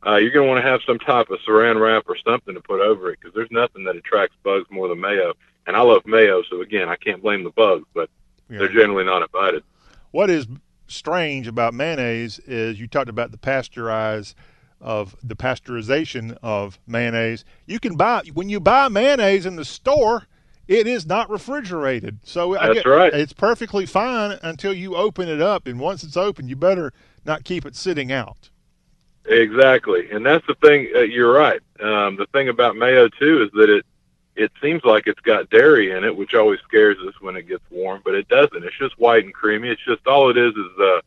uh, 0.05 0.15
you're 0.17 0.31
going 0.31 0.45
to 0.45 0.51
want 0.51 0.63
to 0.63 0.69
have 0.69 0.81
some 0.85 0.99
type 0.99 1.30
of 1.30 1.39
saran 1.39 1.80
wrap 1.80 2.03
or 2.07 2.17
something 2.25 2.53
to 2.53 2.61
put 2.61 2.81
over 2.81 3.11
it 3.11 3.19
because 3.19 3.34
there's 3.34 3.51
nothing 3.51 3.84
that 3.85 3.95
attracts 3.95 4.35
bugs 4.43 4.69
more 4.69 4.88
than 4.88 4.99
mayo. 4.99 5.34
And 5.65 5.77
I 5.77 5.81
love 5.81 6.05
mayo, 6.05 6.43
so 6.49 6.61
again, 6.61 6.89
I 6.89 6.97
can't 6.97 7.21
blame 7.21 7.43
the 7.43 7.51
bugs, 7.51 7.85
but 7.93 8.09
yeah. 8.49 8.59
they're 8.59 8.73
generally 8.73 9.05
not 9.05 9.21
invited. 9.21 9.63
What 10.11 10.30
is 10.30 10.45
strange 10.94 11.48
about 11.48 11.74
mayonnaise 11.74 12.40
is 12.40 12.80
you 12.80 12.88
talked 12.88 13.10
about 13.10 13.32
the 13.32 13.38
pasteurized 13.38 14.36
of 14.80 15.15
the 15.24 15.36
pasteurization 15.36 16.38
of 16.44 16.78
mayonnaise. 16.86 17.45
You 17.65 17.80
can 17.80 17.95
buy 17.95 18.24
when 18.34 18.49
you 18.49 18.60
buy 18.60 18.90
mayonnaise 18.90 19.45
in 19.45 19.56
the 19.56 19.65
store, 19.65 20.28
it 20.68 20.88
is 20.88 21.06
not 21.06 21.30
refrigerated. 21.30 22.20
So 22.24 22.53
that's 22.53 22.74
get, 22.76 22.86
right. 22.86 23.14
It's 23.14 23.34
perfectly 23.34 23.86
fine 23.86 24.38
until 24.44 24.74
you 24.74 24.95
open 24.95 25.28
it 25.30 25.41
up, 25.41 25.68
and 25.68 25.80
once 25.80 26.03
it's 26.03 26.18
open, 26.18 26.48
you 26.48 26.56
better 26.56 26.91
not 27.26 27.44
keep 27.44 27.65
it 27.65 27.76
sitting 27.76 28.11
out. 28.11 28.49
Exactly, 29.26 30.11
and 30.11 30.26
that's 30.26 30.45
the 30.48 30.56
thing. 30.56 30.90
Uh, 30.94 30.99
you're 30.99 31.32
right. 31.32 31.61
Um, 31.80 32.18
the 32.18 32.28
thing 32.34 32.49
about 32.49 32.76
mayo 32.76 33.07
too 33.07 33.44
is 33.44 33.49
that 33.53 33.70
it 33.70 33.86
it 34.35 34.51
seems 34.61 34.84
like 34.84 35.07
it's 35.07 35.19
got 35.22 35.49
dairy 35.49 35.91
in 35.91 36.03
it, 36.03 36.15
which 36.15 36.34
always 36.34 36.60
scares 36.68 36.97
us 37.07 37.14
when 37.22 37.35
it 37.35 37.47
gets 37.47 37.64
warm, 37.69 38.01
but 38.03 38.15
it 38.15 38.27
doesn't. 38.27 38.64
It's 38.64 38.77
just 38.77 38.97
white 38.99 39.23
and 39.23 39.34
creamy. 39.34 39.69
It's 39.69 39.84
just 39.85 40.05
all 40.07 40.30
it 40.30 40.38
is 40.38 40.53
is 40.53 40.80
uh, 40.80 41.01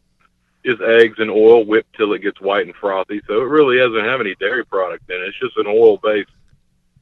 is 0.64 0.80
eggs 0.80 1.18
and 1.18 1.30
oil 1.30 1.64
whipped 1.64 1.94
till 1.96 2.12
it 2.12 2.22
gets 2.22 2.40
white 2.40 2.66
and 2.66 2.74
frothy. 2.74 3.20
So 3.26 3.40
it 3.40 3.48
really 3.48 3.78
doesn't 3.78 4.04
have 4.04 4.20
any 4.20 4.34
dairy 4.36 4.64
product 4.64 5.08
in 5.10 5.16
it. 5.16 5.28
It's 5.28 5.38
just 5.38 5.56
an 5.56 5.66
oil 5.66 5.96
based 5.98 6.30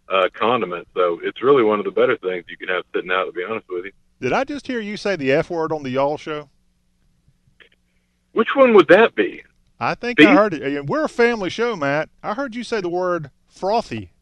uh, 0.09 0.29
condiment. 0.33 0.89
So 0.95 1.21
it's 1.23 1.43
really 1.43 1.63
one 1.63 1.79
of 1.79 1.85
the 1.85 1.91
better 1.91 2.17
things 2.17 2.45
you 2.49 2.57
can 2.57 2.69
have 2.69 2.85
sitting 2.95 3.11
out. 3.11 3.25
To 3.25 3.33
be 3.33 3.45
honest 3.45 3.67
with 3.69 3.87
you. 3.87 3.93
Did 4.21 4.33
I 4.33 4.45
just 4.45 4.67
hear 4.67 4.81
you 4.81 4.97
say 4.97 5.17
the 5.17 5.33
F 5.33 5.51
word 5.51 5.73
on 5.73 5.83
the 5.83 5.91
Y'all 5.91 6.17
show? 6.17 6.49
Which 8.33 8.55
one 8.55 8.75
would 8.75 8.89
that 8.89 9.15
be? 9.15 9.43
I 9.79 9.95
think 9.95 10.19
Beef? 10.19 10.29
I 10.29 10.35
heard 10.35 10.55
it. 10.55 10.87
We're 10.87 11.05
a 11.05 11.09
family 11.09 11.51
show, 11.51 11.77
Matt. 11.77 12.09
I 12.23 12.35
heard 12.35 12.55
you 12.55 12.65
say 12.65 12.81
the 12.81 12.89
word 12.89 13.31
frothy. 13.47 14.13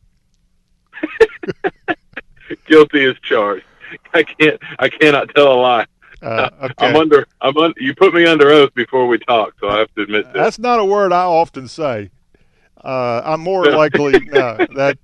Guilty 2.66 3.04
as 3.04 3.16
charged. 3.22 3.64
I 4.14 4.22
can't. 4.22 4.60
I 4.78 4.88
cannot 4.88 5.34
tell 5.34 5.52
a 5.52 5.58
lie. 5.60 5.86
Uh, 6.22 6.50
okay. 6.62 6.74
I'm 6.78 6.96
under. 6.96 7.26
I'm 7.40 7.56
un, 7.56 7.74
You 7.78 7.94
put 7.94 8.14
me 8.14 8.26
under 8.26 8.50
oath 8.50 8.74
before 8.74 9.06
we 9.06 9.18
talk, 9.18 9.54
so 9.60 9.68
I 9.68 9.78
have 9.78 9.94
to 9.94 10.02
admit 10.02 10.24
that. 10.26 10.34
That's 10.34 10.58
not 10.58 10.80
a 10.80 10.84
word 10.84 11.12
I 11.12 11.24
often 11.24 11.68
say. 11.68 12.10
Uh, 12.84 13.22
I'm 13.24 13.40
more 13.40 13.64
likely 13.70 14.14
uh, 14.32 14.66
that 14.74 14.98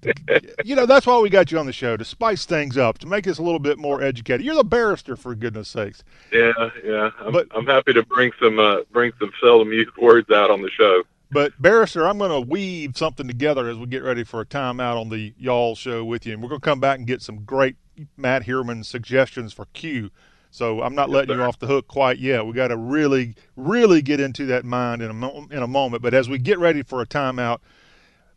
you 0.65 0.74
know 0.74 0.86
that's 0.86 1.06
why 1.06 1.19
we 1.20 1.31
got 1.31 1.52
you 1.52 1.59
on 1.59 1.66
the 1.66 1.73
show 1.73 1.97
to 1.97 2.05
spice 2.05 2.44
things 2.44 2.77
up, 2.77 2.98
to 2.98 3.06
make 3.06 3.27
us 3.27 3.39
a 3.39 3.43
little 3.43 3.60
bit 3.60 3.78
more 3.78 4.02
educated. 4.02 4.44
You're 4.44 4.56
the 4.56 4.65
barrister, 4.65 5.16
for 5.16 5.35
goodness 5.35 5.69
sakes. 5.69 6.02
Yeah, 6.32 6.52
yeah. 6.85 7.10
I'm, 7.20 7.32
but, 7.32 7.47
I'm 7.55 7.66
happy 7.66 7.93
to 7.93 8.02
bring 8.02 8.32
some 8.40 8.59
uh, 8.59 8.78
bring 8.93 9.12
some 9.20 9.31
seldom 9.40 9.73
used 9.73 9.97
words 9.97 10.31
out 10.31 10.51
on 10.51 10.62
the 10.62 10.70
show. 10.70 11.02
But 11.30 11.60
barrister, 11.60 12.06
I'm 12.06 12.18
going 12.18 12.30
to 12.30 12.40
weave 12.40 12.96
something 12.96 13.26
together 13.26 13.68
as 13.68 13.76
we 13.76 13.86
get 13.86 14.02
ready 14.02 14.24
for 14.24 14.40
a 14.40 14.46
timeout 14.46 15.00
on 15.00 15.10
the 15.10 15.34
y'all 15.38 15.74
show 15.74 16.05
with 16.05 16.26
you, 16.26 16.34
and 16.34 16.42
we're 16.42 16.48
going 16.48 16.60
to 16.60 16.64
come 16.64 16.80
back 16.80 16.98
and 16.98 17.06
get 17.06 17.22
some 17.22 17.44
great 17.44 17.76
Matt 18.16 18.44
Heuerman 18.46 18.84
suggestions 18.84 19.52
for 19.52 19.66
Q. 19.74 20.10
So 20.50 20.82
I'm 20.82 20.94
not 20.94 21.09
yes, 21.09 21.14
letting 21.14 21.34
sir. 21.34 21.40
you 21.40 21.42
off 21.42 21.59
the 21.59 21.66
hook 21.66 21.88
quite 21.88 22.18
yet. 22.18 22.46
We 22.46 22.55
got 22.55 22.68
to 22.68 22.76
really, 22.78 23.34
really 23.56 24.00
get 24.00 24.20
into 24.20 24.46
that 24.46 24.64
mind 24.64 25.02
in 25.02 25.10
a 25.10 25.14
mo- 25.14 25.46
in 25.50 25.62
a 25.62 25.66
moment. 25.66 26.02
But 26.02 26.14
as 26.14 26.28
we 26.28 26.38
get 26.38 26.59
ready 26.59 26.82
for 26.82 27.02
a 27.02 27.06
timeout, 27.06 27.59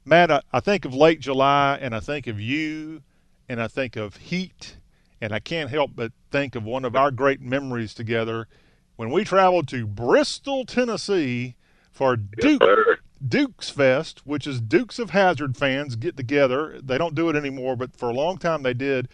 Matt, 0.04 0.32
I, 0.32 0.42
I 0.52 0.60
think 0.60 0.84
of 0.84 0.94
late 0.94 1.22
July, 1.22 1.78
and 1.82 1.96
I 1.96 2.02
think 2.02 2.28
of 2.28 2.42
you, 2.42 3.04
and 3.48 3.62
I 3.62 3.68
think 3.70 3.96
of 3.96 4.18
heat, 4.18 4.78
And 5.22 5.32
I 5.34 5.40
can't 5.40 5.70
help 5.70 5.92
but 5.96 6.12
think 6.32 6.56
of 6.56 6.66
one 6.66 6.84
of 6.86 6.96
our 6.96 7.12
great 7.12 7.42
memories 7.42 7.94
together 7.94 8.48
when 8.98 9.12
we 9.12 9.24
traveled 9.24 9.68
to 9.70 9.88
Bristol, 9.88 10.66
Tennessee 10.66 11.56
for 11.92 12.16
Duke, 12.16 12.64
Dukes 13.26 13.70
Fest, 13.70 14.26
which 14.26 14.48
is 14.48 14.62
Dukes 14.62 14.98
of 14.98 15.12
Hazzard 15.12 15.58
fans 15.58 15.96
get 15.96 16.18
together. 16.18 16.80
They 16.82 16.98
don't 16.98 17.16
do 17.16 17.30
it 17.30 17.36
anymore, 17.36 17.76
but 17.76 17.96
for 17.96 18.10
a 18.10 18.14
long 18.14 18.38
time 18.38 18.64
they 18.64 18.74
did 18.74 19.08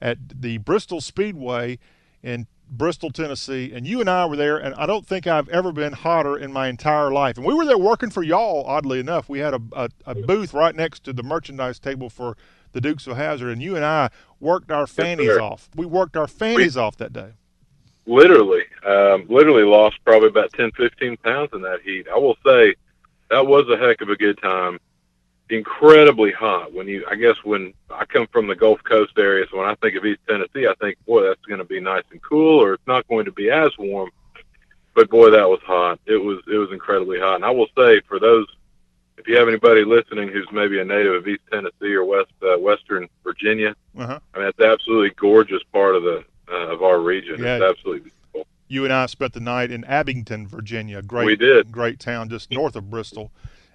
at 0.00 0.18
the 0.40 0.58
Bristol 0.58 1.00
Speedway 1.00 1.78
in 2.22 2.46
Bristol, 2.68 3.10
Tennessee, 3.10 3.72
and 3.74 3.86
you 3.86 4.00
and 4.00 4.08
I 4.08 4.26
were 4.26 4.36
there, 4.36 4.56
and 4.56 4.74
I 4.74 4.86
don't 4.86 5.06
think 5.06 5.26
I've 5.26 5.48
ever 5.48 5.70
been 5.70 5.92
hotter 5.92 6.36
in 6.36 6.52
my 6.52 6.68
entire 6.68 7.12
life. 7.12 7.36
And 7.36 7.46
we 7.46 7.54
were 7.54 7.66
there 7.66 7.78
working 7.78 8.10
for 8.10 8.22
y'all, 8.22 8.64
oddly 8.66 8.98
enough. 8.98 9.28
We 9.28 9.38
had 9.40 9.54
a, 9.54 9.60
a, 9.72 9.88
a 10.06 10.14
booth 10.14 10.54
right 10.54 10.74
next 10.74 11.04
to 11.04 11.12
the 11.12 11.22
merchandise 11.22 11.78
table 11.78 12.10
for 12.10 12.36
the 12.72 12.80
Dukes 12.80 13.06
of 13.06 13.16
Hazzard, 13.16 13.50
and 13.50 13.62
you 13.62 13.76
and 13.76 13.84
I 13.84 14.10
worked 14.40 14.70
our 14.70 14.86
fannies 14.86 15.28
sir. 15.28 15.40
off. 15.40 15.68
We 15.76 15.86
worked 15.86 16.16
our 16.16 16.26
fannies 16.26 16.76
off 16.76 16.96
that 16.96 17.12
day. 17.12 17.32
Literally, 18.06 18.64
um, 18.86 19.26
literally 19.28 19.64
lost 19.64 19.98
probably 20.04 20.28
about 20.28 20.52
10, 20.52 20.72
15 20.72 21.16
pounds 21.18 21.50
in 21.52 21.62
that 21.62 21.80
heat. 21.82 22.06
I 22.12 22.18
will 22.18 22.36
say 22.44 22.74
that 23.30 23.46
was 23.46 23.68
a 23.68 23.76
heck 23.76 24.00
of 24.00 24.08
a 24.08 24.16
good 24.16 24.38
time. 24.40 24.78
Incredibly 25.50 26.32
hot. 26.32 26.72
When 26.72 26.88
you, 26.88 27.04
I 27.10 27.16
guess, 27.16 27.36
when 27.44 27.74
I 27.90 28.04
come 28.06 28.26
from 28.28 28.46
the 28.46 28.54
Gulf 28.54 28.82
Coast 28.84 29.12
area, 29.18 29.46
so 29.50 29.58
when 29.58 29.68
I 29.68 29.74
think 29.76 29.94
of 29.96 30.04
East 30.04 30.20
Tennessee, 30.28 30.66
I 30.66 30.74
think, 30.80 30.96
boy, 31.06 31.22
that's 31.22 31.44
going 31.46 31.58
to 31.58 31.64
be 31.64 31.80
nice 31.80 32.04
and 32.10 32.22
cool, 32.22 32.62
or 32.62 32.74
it's 32.74 32.86
not 32.86 33.06
going 33.08 33.26
to 33.26 33.32
be 33.32 33.50
as 33.50 33.70
warm. 33.78 34.10
But 34.94 35.10
boy, 35.10 35.30
that 35.30 35.48
was 35.48 35.60
hot. 35.64 36.00
It 36.06 36.16
was, 36.16 36.42
it 36.50 36.56
was 36.56 36.70
incredibly 36.72 37.18
hot. 37.20 37.36
And 37.36 37.44
I 37.44 37.50
will 37.50 37.66
say, 37.76 38.00
for 38.08 38.18
those, 38.18 38.46
if 39.18 39.28
you 39.28 39.36
have 39.36 39.48
anybody 39.48 39.84
listening 39.84 40.28
who's 40.28 40.48
maybe 40.52 40.80
a 40.80 40.84
native 40.84 41.14
of 41.14 41.28
East 41.28 41.42
Tennessee 41.52 41.94
or 41.94 42.04
West, 42.04 42.32
uh, 42.42 42.56
Western 42.58 43.08
Virginia, 43.22 43.74
Uh-huh. 43.98 44.18
I 44.34 44.38
mean, 44.38 44.48
it's 44.48 44.60
absolutely 44.60 45.10
gorgeous 45.16 45.62
part 45.72 45.94
of 45.94 46.02
the 46.04 46.24
uh, 46.50 46.68
of 46.72 46.82
our 46.82 47.00
region. 47.00 47.42
Yeah. 47.42 47.56
It's 47.56 47.64
absolutely 47.64 48.10
beautiful. 48.10 48.46
You 48.68 48.84
and 48.84 48.92
I 48.92 49.06
spent 49.06 49.34
the 49.34 49.40
night 49.40 49.70
in 49.70 49.84
Abingdon, 49.84 50.46
Virginia. 50.48 51.02
Great, 51.02 51.26
We 51.26 51.36
did. 51.36 51.70
Great 51.70 52.00
town 52.00 52.28
just 52.28 52.50
north 52.50 52.76
of 52.76 52.90
Bristol, 52.90 53.30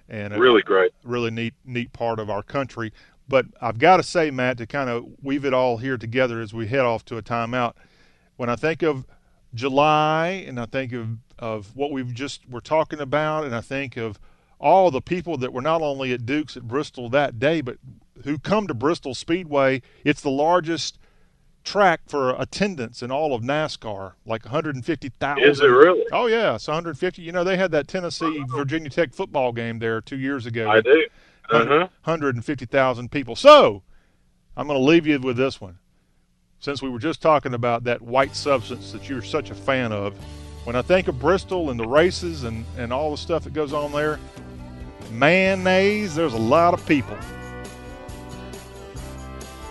and 0.08 0.34
a 0.34 0.38
Really 0.38 0.62
great. 0.62 0.92
really 1.04 1.30
neat, 1.30 1.54
neat 1.64 1.92
part 1.92 2.18
of 2.18 2.28
our 2.28 2.42
country. 2.42 2.92
But 3.28 3.46
I've 3.60 3.78
got 3.78 3.98
to 3.98 4.02
say, 4.02 4.30
Matt, 4.32 4.58
to 4.58 4.66
kind 4.66 4.90
of 4.90 5.06
weave 5.22 5.44
it 5.44 5.54
all 5.54 5.76
here 5.76 5.96
together 5.96 6.40
as 6.40 6.52
we 6.52 6.66
head 6.66 6.80
off 6.80 7.04
to 7.06 7.16
a 7.16 7.22
timeout. 7.22 7.74
When 8.36 8.48
I 8.48 8.56
think 8.56 8.82
of 8.82 9.06
July, 9.54 10.44
and 10.46 10.58
I 10.60 10.66
think 10.66 10.92
of 10.92 11.18
of 11.38 11.74
what 11.74 11.90
we've 11.90 12.12
just 12.12 12.48
were 12.50 12.60
talking 12.60 13.00
about, 13.00 13.44
and 13.44 13.54
I 13.54 13.62
think 13.62 13.96
of 13.96 14.18
all 14.58 14.90
the 14.90 15.00
people 15.00 15.38
that 15.38 15.52
were 15.52 15.62
not 15.62 15.80
only 15.80 16.12
at 16.12 16.26
Duke's 16.26 16.56
at 16.56 16.64
Bristol 16.68 17.08
that 17.10 17.38
day, 17.38 17.62
but 17.62 17.78
who 18.24 18.38
come 18.38 18.66
to 18.66 18.74
Bristol 18.74 19.14
Speedway. 19.14 19.80
It's 20.04 20.20
the 20.20 20.30
largest 20.30 20.98
track 21.70 22.00
for 22.08 22.34
attendance 22.36 23.00
in 23.00 23.12
all 23.12 23.32
of 23.32 23.42
NASCAR, 23.42 24.14
like 24.26 24.44
150,000. 24.44 25.44
Is 25.44 25.60
it 25.60 25.66
really? 25.66 26.04
Oh 26.10 26.26
yeah, 26.26 26.56
it's 26.56 26.66
150. 26.66 27.22
You 27.22 27.30
know, 27.30 27.44
they 27.44 27.56
had 27.56 27.70
that 27.70 27.86
Tennessee 27.86 28.42
Virginia 28.48 28.90
Tech 28.90 29.14
football 29.14 29.52
game 29.52 29.78
there 29.78 30.00
two 30.00 30.18
years 30.18 30.46
ago. 30.46 30.68
I 30.68 30.80
do. 30.80 31.06
Uh-huh. 31.48 31.88
150,000 32.04 33.12
people. 33.12 33.36
So, 33.36 33.82
I'm 34.56 34.66
going 34.66 34.80
to 34.80 34.84
leave 34.84 35.06
you 35.06 35.20
with 35.20 35.36
this 35.36 35.60
one. 35.60 35.78
Since 36.58 36.82
we 36.82 36.90
were 36.90 36.98
just 36.98 37.22
talking 37.22 37.54
about 37.54 37.84
that 37.84 38.02
white 38.02 38.34
substance 38.34 38.90
that 38.90 39.08
you're 39.08 39.22
such 39.22 39.50
a 39.50 39.54
fan 39.54 39.92
of, 39.92 40.14
when 40.64 40.74
I 40.74 40.82
think 40.82 41.06
of 41.06 41.20
Bristol 41.20 41.70
and 41.70 41.78
the 41.78 41.86
races 41.86 42.42
and, 42.42 42.64
and 42.76 42.92
all 42.92 43.12
the 43.12 43.16
stuff 43.16 43.44
that 43.44 43.52
goes 43.52 43.72
on 43.72 43.92
there, 43.92 44.18
mayonnaise, 45.12 46.16
there's 46.16 46.34
a 46.34 46.38
lot 46.38 46.74
of 46.74 46.84
people. 46.84 47.16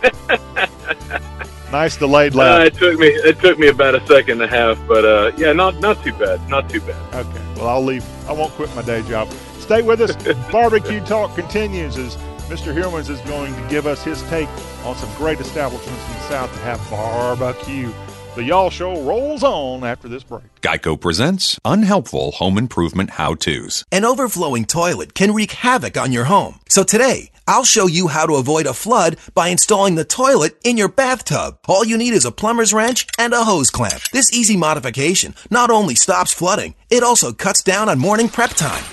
nice 1.71 1.97
delayed 1.97 2.35
Uh, 2.35 2.63
it 2.65 2.73
took 2.75 2.99
me 2.99 3.07
it 3.07 3.39
took 3.39 3.59
me 3.59 3.67
about 3.67 3.95
a 3.95 4.05
second 4.07 4.41
and 4.41 4.51
a 4.51 4.55
half, 4.55 4.79
but 4.87 5.05
uh, 5.05 5.31
yeah, 5.37 5.53
not 5.53 5.79
not 5.79 6.01
too 6.03 6.13
bad, 6.13 6.47
not 6.49 6.69
too 6.69 6.81
bad. 6.81 7.15
Okay. 7.25 7.41
Well, 7.55 7.67
I'll 7.67 7.83
leave. 7.83 8.05
I 8.27 8.31
won't 8.31 8.51
quit 8.53 8.73
my 8.75 8.81
day 8.81 9.01
job. 9.03 9.29
Stay 9.59 9.81
with 9.81 10.01
us. 10.01 10.15
Barbecue 10.51 10.99
Talk 11.05 11.35
continues 11.35 11.97
as 11.97 12.15
Mr. 12.49 12.73
Hillmans 12.73 13.09
is 13.09 13.21
going 13.21 13.53
to 13.53 13.69
give 13.69 13.85
us 13.85 14.03
his 14.03 14.23
take 14.23 14.49
on 14.83 14.95
some 14.95 15.13
great 15.15 15.39
establishments 15.39 16.03
in 16.07 16.13
the 16.13 16.21
South 16.21 16.51
that 16.53 16.61
have 16.61 16.89
barbecue. 16.89 17.91
The 18.35 18.43
Y'all 18.43 18.69
Show 18.69 19.01
rolls 19.03 19.43
on 19.43 19.83
after 19.83 20.07
this 20.07 20.23
break. 20.23 20.43
Geico 20.61 20.99
presents 20.99 21.59
unhelpful 21.65 22.31
home 22.31 22.57
improvement 22.57 23.11
how 23.11 23.35
to's. 23.35 23.83
An 23.91 24.05
overflowing 24.05 24.65
toilet 24.65 25.13
can 25.13 25.33
wreak 25.33 25.51
havoc 25.51 25.97
on 25.97 26.11
your 26.11 26.23
home. 26.25 26.59
So 26.69 26.83
today, 26.83 27.31
I'll 27.49 27.63
show 27.63 27.87
you 27.87 28.09
how 28.09 28.27
to 28.27 28.35
avoid 28.35 28.67
a 28.67 28.75
flood 28.75 29.17
by 29.33 29.47
installing 29.47 29.95
the 29.95 30.05
toilet 30.05 30.55
in 30.63 30.77
your 30.77 30.87
bathtub. 30.87 31.57
All 31.67 31.83
you 31.83 31.97
need 31.97 32.13
is 32.13 32.23
a 32.23 32.31
plumber's 32.31 32.75
wrench 32.75 33.07
and 33.17 33.33
a 33.33 33.43
hose 33.43 33.71
clamp. 33.71 34.03
This 34.11 34.31
easy 34.31 34.55
modification 34.55 35.33
not 35.49 35.71
only 35.71 35.95
stops 35.95 36.31
flooding, 36.31 36.75
it 36.91 37.01
also 37.01 37.33
cuts 37.33 37.63
down 37.63 37.89
on 37.89 37.97
morning 37.97 38.29
prep 38.29 38.51
time. 38.51 38.83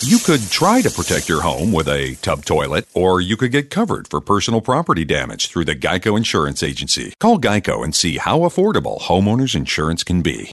You 0.00 0.16
could 0.16 0.50
try 0.50 0.80
to 0.80 0.90
protect 0.90 1.28
your 1.28 1.42
home 1.42 1.72
with 1.72 1.86
a 1.86 2.14
tub 2.22 2.46
toilet, 2.46 2.86
or 2.94 3.20
you 3.20 3.36
could 3.36 3.52
get 3.52 3.68
covered 3.68 4.08
for 4.08 4.22
personal 4.22 4.62
property 4.62 5.04
damage 5.04 5.48
through 5.48 5.66
the 5.66 5.76
Geico 5.76 6.16
Insurance 6.16 6.62
Agency. 6.62 7.12
Call 7.20 7.38
Geico 7.38 7.84
and 7.84 7.94
see 7.94 8.16
how 8.16 8.40
affordable 8.40 8.98
homeowners 8.98 9.54
insurance 9.54 10.02
can 10.02 10.22
be. 10.22 10.50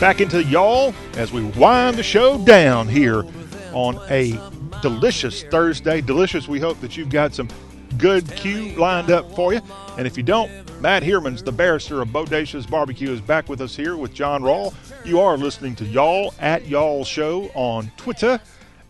Back 0.00 0.20
into 0.20 0.42
y'all 0.44 0.92
as 1.16 1.32
we 1.32 1.44
wind 1.44 1.96
the 1.96 2.02
show 2.02 2.36
down 2.44 2.88
here 2.88 3.24
on 3.72 3.98
a 4.10 4.38
delicious 4.82 5.44
Thursday. 5.44 6.00
Delicious. 6.00 6.46
We 6.46 6.60
hope 6.60 6.80
that 6.80 6.96
you've 6.96 7.08
got 7.08 7.32
some 7.32 7.48
good 7.96 8.30
cue 8.32 8.72
lined 8.76 9.10
up 9.10 9.34
for 9.34 9.54
you. 9.54 9.62
And 9.96 10.06
if 10.06 10.16
you 10.16 10.22
don't, 10.22 10.50
Matt 10.82 11.02
Heermans, 11.02 11.44
the 11.44 11.52
barrister 11.52 12.02
of 12.02 12.08
Bodacious 12.08 12.68
Barbecue, 12.68 13.10
is 13.10 13.20
back 13.20 13.48
with 13.48 13.60
us 13.60 13.74
here 13.74 13.96
with 13.96 14.12
John 14.12 14.42
Rawl. 14.42 14.74
You 15.06 15.20
are 15.20 15.38
listening 15.38 15.74
to 15.76 15.84
y'all 15.86 16.34
at 16.38 16.66
y'all 16.66 17.04
show 17.04 17.50
on 17.54 17.90
Twitter. 17.96 18.40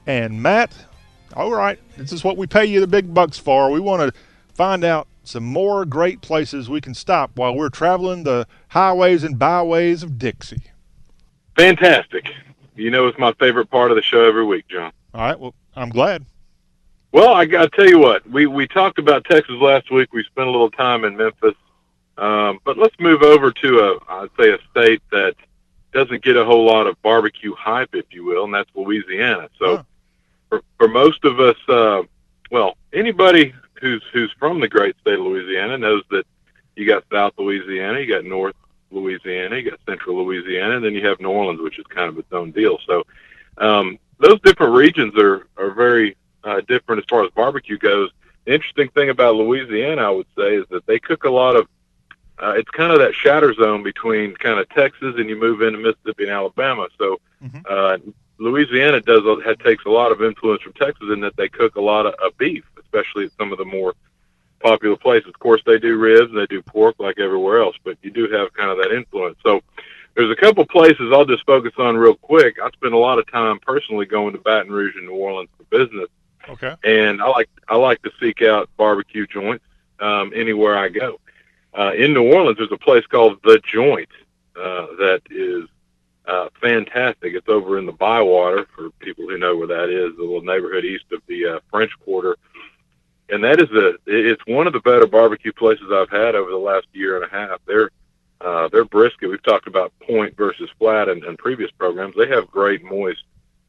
And 0.07 0.43
Matt, 0.43 0.75
all 1.35 1.53
right, 1.53 1.79
this 1.97 2.13
is 2.13 2.25
what 2.25 2.37
we 2.37 2.47
pay 2.49 2.65
you 2.65 2.81
the 2.81 2.87
big 2.89 3.15
bucks 3.15 3.39
for. 3.39 3.71
We 3.71 3.79
want 3.79 4.03
to 4.03 4.21
find 4.55 4.83
out 4.83 5.07
some 5.23 5.45
more 5.45 5.85
great 5.85 6.23
places 6.23 6.69
we 6.69 6.81
can 6.81 6.95
stop 6.95 7.31
while 7.37 7.55
we're 7.55 7.69
traveling 7.69 8.25
the 8.25 8.49
highways 8.69 9.23
and 9.23 9.39
byways 9.39 10.03
of 10.03 10.19
Dixie. 10.19 10.63
Fantastic. 11.57 12.27
You 12.77 12.91
know, 12.91 13.07
it's 13.07 13.19
my 13.19 13.33
favorite 13.35 13.71
part 13.71 13.91
of 13.91 13.97
the 13.97 14.03
show 14.03 14.25
every 14.25 14.45
week, 14.45 14.67
John. 14.69 14.93
All 15.13 15.21
right. 15.21 15.39
Well, 15.39 15.55
I'm 15.77 15.91
glad. 15.91 16.25
Well, 17.13 17.33
I 17.33 17.45
got 17.45 17.71
to 17.71 17.77
tell 17.77 17.89
you 17.89 18.01
what, 18.01 18.29
we, 18.29 18.47
we 18.47 18.67
talked 18.67 18.99
about 18.99 19.25
Texas 19.25 19.55
last 19.61 19.89
week. 19.93 20.13
We 20.13 20.25
spent 20.25 20.49
a 20.49 20.51
little 20.51 20.71
time 20.71 21.05
in 21.05 21.17
Memphis. 21.17 21.55
Um, 22.19 22.59
but 22.65 22.77
let's 22.77 22.95
move 22.99 23.23
over 23.23 23.53
to 23.53 23.79
a, 23.79 23.99
I'd 24.09 24.31
say 24.39 24.51
a 24.51 24.59
state 24.71 25.03
that 25.13 25.35
doesn't 25.93 26.25
get 26.25 26.37
a 26.37 26.45
whole 26.45 26.67
lot 26.67 26.89
of 26.89 27.01
barbecue 27.03 27.55
hype, 27.55 27.95
if 27.95 28.07
you 28.11 28.25
will, 28.25 28.45
and 28.45 28.55
that's 28.55 28.71
Louisiana. 28.75 29.49
So 29.61 29.85
for, 30.49 30.63
for 30.77 30.89
most 30.89 31.25
of 31.25 31.39
us, 31.39 31.57
uh, 31.69 32.03
well, 32.51 32.77
anybody 32.93 33.55
who's, 33.81 34.03
who's 34.13 34.33
from 34.39 34.61
the 34.61 34.69
great 34.69 34.97
state 35.01 35.15
of 35.15 35.21
Louisiana 35.21 35.79
knows 35.79 36.03
that 36.11 36.25
you 36.75 36.87
got 36.87 37.05
South 37.13 37.35
Louisiana, 37.39 38.01
you 38.01 38.13
got 38.13 38.25
North 38.25 38.57
Louisiana, 38.95 39.57
you 39.57 39.71
got 39.71 39.81
Central 39.87 40.25
Louisiana, 40.25 40.77
and 40.77 40.85
then 40.85 40.95
you 40.95 41.07
have 41.07 41.21
New 41.21 41.31
Orleans, 41.31 41.61
which 41.61 41.79
is 41.79 41.87
kind 41.87 42.09
of 42.09 42.19
its 42.19 42.33
own 42.33 42.51
deal. 42.53 42.79
So, 42.87 43.05
um, 43.59 43.99
those 44.19 44.41
different 44.41 44.75
regions 44.75 45.13
are, 45.19 45.47
are 45.57 45.71
very 45.71 46.17
uh, 46.45 46.61
different 46.69 47.01
as 47.01 47.05
far 47.09 47.25
as 47.25 47.31
barbecue 47.33 47.79
goes. 47.79 48.11
The 48.45 48.55
interesting 48.55 48.89
thing 48.91 49.11
about 49.11 49.37
Louisiana, 49.37 50.03
I 50.03 50.11
would 50.11 50.27
say, 50.37 50.57
is 50.57 50.67
that 50.71 50.87
they 50.87 50.99
cook 50.99 51.25
a 51.25 51.31
lot 51.31 51.57
of. 51.57 51.69
Uh, 52.37 52.55
it's 52.57 52.71
kind 52.71 52.93
of 52.93 52.99
that 52.99 53.15
shatter 53.15 53.55
zone 53.55 53.85
between 53.85 54.35
kind 54.35 54.59
of 54.59 54.69
Texas 54.71 55.15
and 55.19 55.29
you 55.29 55.37
move 55.37 55.63
into 55.63 55.79
Mississippi 55.79 56.25
and 56.25 56.33
Alabama. 56.33 56.89
So 56.99 57.21
uh, 57.69 57.99
Louisiana 58.39 59.01
does 59.01 59.23
a, 59.25 59.55
takes 59.63 59.85
a 59.85 59.91
lot 59.91 60.11
of 60.11 60.21
influence 60.21 60.61
from 60.63 60.73
Texas 60.73 61.09
in 61.13 61.21
that 61.21 61.37
they 61.37 61.49
cook 61.49 61.77
a 61.77 61.81
lot 61.81 62.07
of, 62.07 62.15
of 62.15 62.37
beef, 62.37 62.65
especially 62.83 63.27
at 63.27 63.31
some 63.39 63.53
of 63.53 63.59
the 63.59 63.65
more 63.65 63.95
popular 64.65 64.97
places. 64.97 65.29
Of 65.29 65.39
course, 65.39 65.63
they 65.67 65.79
do 65.79 65.99
ribs 65.99 66.31
and 66.31 66.39
they 66.39 66.47
do 66.47 66.63
pork 66.63 66.97
like 66.99 67.19
everywhere 67.19 67.61
else, 67.63 67.77
but 67.85 67.99
you 68.03 68.11
do 68.11 68.29
have 68.31 68.53
kind 68.55 68.71
of 68.71 68.79
that 68.79 68.93
influence. 68.93 69.37
So 69.45 69.61
there's 70.17 70.31
a 70.31 70.41
couple 70.41 70.65
places 70.67 71.13
I'll 71.13 71.25
just 71.27 71.45
focus 71.45 71.73
on 71.79 71.97
real 71.97 72.15
quick. 72.15 72.57
I 72.63 72.71
spend 72.71 72.95
a 72.95 72.99
lot 72.99 73.19
of 73.19 73.31
time 73.31 73.59
personally 73.61 74.07
going 74.07 74.33
to 74.33 74.39
Baton 74.41 74.73
Rouge 74.73 74.97
and 74.97 75.07
New 75.07 75.15
Orleans 75.15 75.51
for 75.57 75.65
business 75.65 76.09
Okay. 76.49 76.75
and 76.85 77.23
I 77.23 77.29
like 77.29 77.49
I 77.69 77.77
like 77.77 78.03
to 78.03 78.11
seek 78.21 78.43
out 78.43 78.69
barbecue 78.77 79.27
joints 79.27 79.65
um, 80.01 80.33
anywhere 80.35 80.77
I 80.77 80.89
go. 80.89 81.21
Uh, 81.77 81.93
in 81.95 82.13
New 82.13 82.33
Orleans, 82.33 82.59
there's 82.59 82.71
a 82.73 82.77
place 82.77 83.05
called 83.07 83.39
The 83.43 83.61
Joint 83.73 84.09
uh, 84.57 84.87
that 84.99 85.23
is 85.31 85.65
uh, 86.27 86.49
fantastic. 86.61 87.35
It's 87.35 87.49
over 87.49 87.79
in 87.79 87.87
the 87.87 87.93
Bywater 87.93 88.67
for 88.75 88.91
people 89.01 89.29
who 89.29 89.39
know 89.39 89.57
where 89.57 89.67
that 89.67 89.89
is, 89.91 90.17
the 90.17 90.23
little 90.23 90.43
neighborhood 90.43 90.85
east 90.85 91.07
of 91.13 91.21
the 91.27 91.47
uh, 91.47 91.61
French 91.71 91.91
Quarter, 92.05 92.37
and 93.31 93.43
that 93.45 93.61
is 93.61 93.71
a 93.71 93.97
it's 94.07 94.43
one 94.47 94.67
of 94.67 94.73
the 94.73 94.81
better 94.81 95.07
barbecue 95.07 95.53
places 95.53 95.87
I've 95.93 96.11
had 96.11 96.35
over 96.35 96.51
the 96.51 96.57
last 96.57 96.87
year 96.93 97.17
and 97.17 97.25
a 97.25 97.35
half. 97.35 97.61
They're 97.67 97.91
Uh, 98.41 98.69
their 98.69 98.85
brisket, 98.85 99.31
we've 99.31 99.43
talked 99.43 99.69
about 99.69 99.93
point 100.01 100.37
versus 100.37 100.69
flat 100.79 101.09
in, 101.09 101.25
in 101.25 101.37
previous 101.37 101.71
programs. 101.79 102.15
They 102.15 102.29
have 102.29 102.51
great 102.51 102.83
moist 102.85 103.25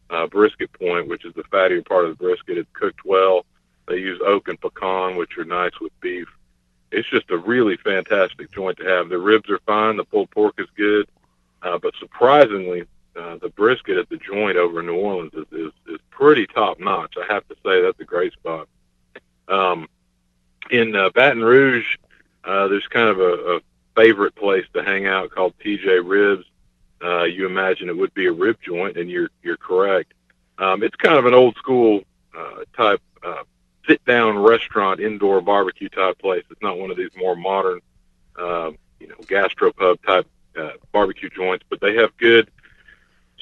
uh, 0.09 0.27
brisket 0.27 0.69
point, 0.73 1.07
which 1.07 1.23
is 1.23 1.33
the 1.33 1.43
fattier 1.43 1.85
part 1.85 2.03
of 2.05 2.11
the 2.11 2.23
brisket. 2.25 2.57
It's 2.57 2.69
cooked 2.73 3.05
well. 3.05 3.45
They 3.87 3.97
use 3.97 4.19
oak 4.25 4.49
and 4.49 4.59
pecan, 4.59 5.15
which 5.15 5.37
are 5.37 5.45
nice 5.45 5.79
with 5.79 5.93
beef. 6.01 6.27
It's 6.91 7.09
just 7.09 7.31
a 7.31 7.37
really 7.37 7.77
fantastic 7.77 8.51
joint 8.51 8.77
to 8.79 8.85
have. 8.85 9.07
The 9.07 9.17
ribs 9.17 9.49
are 9.49 9.61
fine. 9.65 9.95
The 9.95 10.03
pulled 10.03 10.31
pork 10.31 10.55
is 10.57 10.67
good. 10.75 11.07
Uh, 11.61 11.77
but 11.77 11.93
surprisingly, 11.97 12.81
uh, 13.15 13.37
the 13.37 13.49
brisket 13.49 13.97
at 13.97 14.09
the 14.09 14.17
joint 14.17 14.57
over 14.57 14.81
in 14.81 14.87
New 14.87 14.95
Orleans 14.95 15.33
is, 15.33 15.47
is, 15.51 15.71
is 15.87 15.99
pretty 16.09 16.45
top 16.47 16.79
notch. 16.79 17.15
I 17.17 17.31
have 17.33 17.47
to 17.47 17.55
say 17.63 17.81
that's 17.81 17.99
a 18.01 18.03
great 18.15 18.33
spot. 18.33 18.67
Um, 19.47 19.87
in 20.71 20.95
uh, 20.95 21.09
Baton 21.11 21.43
Rouge, 21.43 21.97
uh, 22.43 22.67
there's 22.67 22.87
kind 22.87 23.09
of 23.09 23.19
a, 23.19 23.55
a 23.55 23.59
favorite 23.95 24.35
place 24.35 24.65
to 24.73 24.83
hang 24.83 25.05
out 25.05 25.31
called 25.31 25.53
TJ 25.63 26.01
Ribs. 26.03 26.45
Uh, 27.03 27.23
you 27.23 27.45
imagine 27.45 27.89
it 27.89 27.97
would 27.97 28.13
be 28.13 28.25
a 28.25 28.31
rib 28.31 28.57
joint, 28.61 28.97
and 28.97 29.09
you're 29.09 29.29
you're 29.43 29.57
correct. 29.57 30.13
Um, 30.57 30.81
it's 30.83 30.95
kind 30.95 31.17
of 31.17 31.25
an 31.25 31.33
old 31.33 31.55
school 31.57 32.01
uh, 32.35 32.63
type 32.75 33.01
uh, 33.23 33.43
sit 33.87 34.03
down 34.05 34.37
restaurant, 34.39 34.99
indoor 34.99 35.41
barbecue 35.41 35.89
type 35.89 36.17
place. 36.19 36.43
It's 36.49 36.61
not 36.61 36.79
one 36.79 36.89
of 36.89 36.97
these 36.97 37.11
more 37.17 37.35
modern, 37.35 37.81
uh, 38.39 38.71
you 38.99 39.07
know, 39.07 39.15
gastropub 39.23 40.01
type 40.03 40.27
uh, 40.57 40.71
barbecue 40.91 41.29
joints, 41.29 41.65
but 41.69 41.81
they 41.81 41.95
have 41.95 42.15
good, 42.17 42.49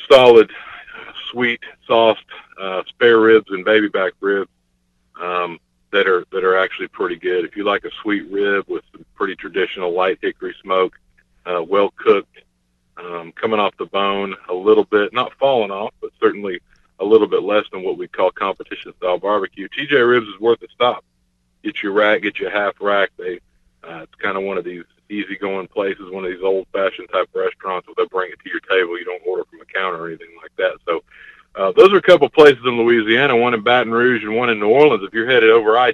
solid, 0.10 0.52
sweet, 1.32 1.62
soft 1.88 2.26
uh, 2.60 2.84
spare 2.90 3.20
ribs 3.20 3.50
and 3.52 3.64
baby 3.64 3.88
back 3.88 4.14
ribs 4.20 4.50
um, 5.22 5.60
that 5.94 6.08
are 6.08 6.26
that 6.32 6.44
are 6.44 6.58
actually 6.58 6.90
pretty 6.90 7.16
good. 7.16 7.46
If 7.46 7.56
you 7.56 7.64
like 7.64 7.86
a 7.86 7.92
sweet 8.02 8.30
rib 8.30 8.66
with 8.68 8.84
some 8.92 9.06
pretty 9.16 9.36
traditional 9.36 9.94
light 9.94 10.20
hickory 10.22 10.56
smoke, 10.62 11.00
uh, 11.46 11.64
well 11.66 11.94
cooked, 11.96 12.40
um, 12.98 13.32
coming 13.32 13.60
off 13.60 13.78
the 13.78 13.86
bone 13.86 14.36
a 14.50 14.54
little 14.54 14.84
bit, 14.84 15.14
not 15.14 15.34
falling 15.40 15.72
off, 15.72 15.94
but 16.02 16.12
certainly 16.20 16.60
a 17.00 17.06
little 17.06 17.28
bit 17.28 17.44
less 17.44 17.66
than 17.72 17.84
what 17.84 17.98
we 17.98 18.08
call 18.08 18.32
competition 18.32 18.94
style 18.98 19.20
barbecue. 19.20 19.68
TJ 19.70 20.08
Ribs 20.08 20.28
is 20.28 20.40
worth 20.40 20.62
a 20.64 20.68
stop. 20.74 21.06
Get 21.64 21.82
your 21.82 21.94
rack, 21.94 22.24
get 22.24 22.40
your 22.40 22.50
half 22.50 22.74
rack. 22.82 23.12
They, 23.18 23.40
uh, 23.84 24.02
it's 24.04 24.16
kind 24.16 24.38
of 24.38 24.44
one 24.44 24.58
of 24.58 24.64
these 24.64 24.84
easygoing 25.10 25.68
places, 25.68 26.12
one 26.12 26.26
of 26.26 26.32
these 26.32 26.44
old 26.44 26.68
fashioned 26.74 27.10
type 27.12 27.30
restaurants 27.34 27.88
where 27.88 27.96
they'll 27.98 28.08
bring 28.08 28.32
it 28.32 28.40
to 28.44 28.50
your 28.50 28.60
table. 28.62 28.98
You 28.98 29.06
don't 29.06 29.22
order 29.28 29.44
from 29.46 29.62
a 29.62 29.66
counter 29.66 30.04
or 30.04 30.08
anything 30.08 30.36
like 30.42 30.56
that. 30.58 30.78
So, 30.86 31.04
uh, 31.56 31.72
those 31.74 31.94
are 31.94 31.98
a 31.98 32.02
couple 32.02 32.28
places 32.30 32.64
in 32.66 32.78
Louisiana, 32.78 33.36
one 33.36 33.54
in 33.54 33.62
Baton 33.62 33.92
Rouge 33.92 34.24
and 34.24 34.36
one 34.36 34.50
in 34.50 34.60
New 34.60 34.70
Orleans. 34.70 35.04
If 35.04 35.14
you're 35.14 35.30
headed 35.30 35.52
over 35.52 35.78
I, 35.78 35.94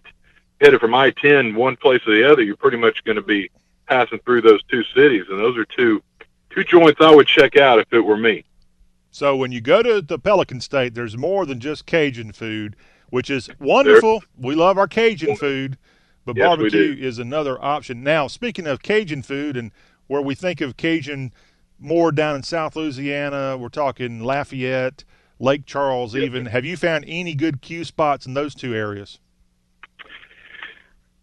headed 0.61 0.79
from 0.79 0.93
I-10, 0.93 1.55
one 1.55 1.75
place 1.75 2.01
or 2.07 2.13
the 2.13 2.31
other, 2.31 2.41
you're 2.41 2.55
pretty 2.55 2.77
much 2.77 3.03
going 3.03 3.17
to 3.17 3.21
be 3.21 3.49
passing 3.87 4.19
through 4.19 4.41
those 4.41 4.63
two 4.63 4.83
cities. 4.95 5.25
And 5.29 5.39
those 5.39 5.57
are 5.57 5.65
two, 5.65 6.01
two 6.49 6.63
joints 6.63 7.01
I 7.01 7.13
would 7.13 7.27
check 7.27 7.57
out 7.57 7.79
if 7.79 7.91
it 7.91 8.01
were 8.01 8.17
me. 8.17 8.45
So 9.11 9.35
when 9.35 9.51
you 9.51 9.59
go 9.59 9.81
to 9.81 10.01
the 10.01 10.19
Pelican 10.19 10.61
State, 10.61 10.93
there's 10.93 11.17
more 11.17 11.45
than 11.45 11.59
just 11.59 11.85
Cajun 11.85 12.31
food, 12.31 12.75
which 13.09 13.29
is 13.29 13.49
wonderful. 13.59 14.23
We 14.37 14.55
love 14.55 14.77
our 14.77 14.87
Cajun 14.87 15.35
food, 15.35 15.77
but 16.25 16.37
Yes, 16.37 16.47
barbecue 16.47 16.95
is 16.97 17.17
another 17.17 17.61
option. 17.63 18.03
Now, 18.03 18.27
speaking 18.27 18.67
of 18.67 18.83
Cajun 18.83 19.23
food 19.23 19.57
and 19.57 19.71
where 20.07 20.21
we 20.21 20.35
think 20.35 20.61
of 20.61 20.77
Cajun 20.77 21.33
more 21.79 22.11
down 22.11 22.35
in 22.35 22.43
South 22.43 22.75
Louisiana, 22.75 23.57
we're 23.57 23.69
talking 23.69 24.21
Lafayette, 24.21 25.03
Lake 25.39 25.65
Charles 25.65 26.15
even. 26.15 26.47
Have 26.47 26.65
you 26.65 26.77
found 26.77 27.05
any 27.07 27.33
good 27.33 27.61
Q 27.61 27.85
spots 27.85 28.25
in 28.25 28.33
those 28.33 28.53
two 28.53 28.75
areas? 28.75 29.19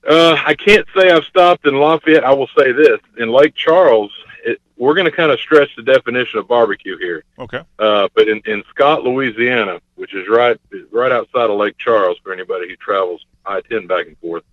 Uh, 0.08 0.36
I 0.44 0.54
can't 0.54 0.86
say 0.96 1.10
I've 1.10 1.24
stopped 1.24 1.66
in 1.66 1.74
Lafayette. 1.74 2.24
I 2.24 2.32
will 2.32 2.48
say 2.56 2.72
this: 2.72 2.98
in 3.18 3.30
Lake 3.30 3.54
Charles, 3.54 4.12
it, 4.44 4.60
we're 4.76 4.94
going 4.94 5.06
to 5.06 5.10
kind 5.10 5.32
of 5.32 5.40
stretch 5.40 5.74
the 5.76 5.82
definition 5.82 6.38
of 6.38 6.48
barbecue 6.48 6.96
here. 6.98 7.24
Okay. 7.38 7.62
Uh, 7.78 8.08
but 8.14 8.28
in, 8.28 8.40
in 8.46 8.62
Scott, 8.70 9.02
Louisiana, 9.02 9.80
which 9.96 10.14
is 10.14 10.28
right 10.28 10.58
right 10.90 11.12
outside 11.12 11.50
of 11.50 11.58
Lake 11.58 11.76
Charles 11.78 12.18
for 12.22 12.32
anybody 12.32 12.68
who 12.68 12.76
travels 12.76 13.24
I-10 13.44 13.88
back 13.88 14.06
and 14.06 14.16
forth, 14.18 14.44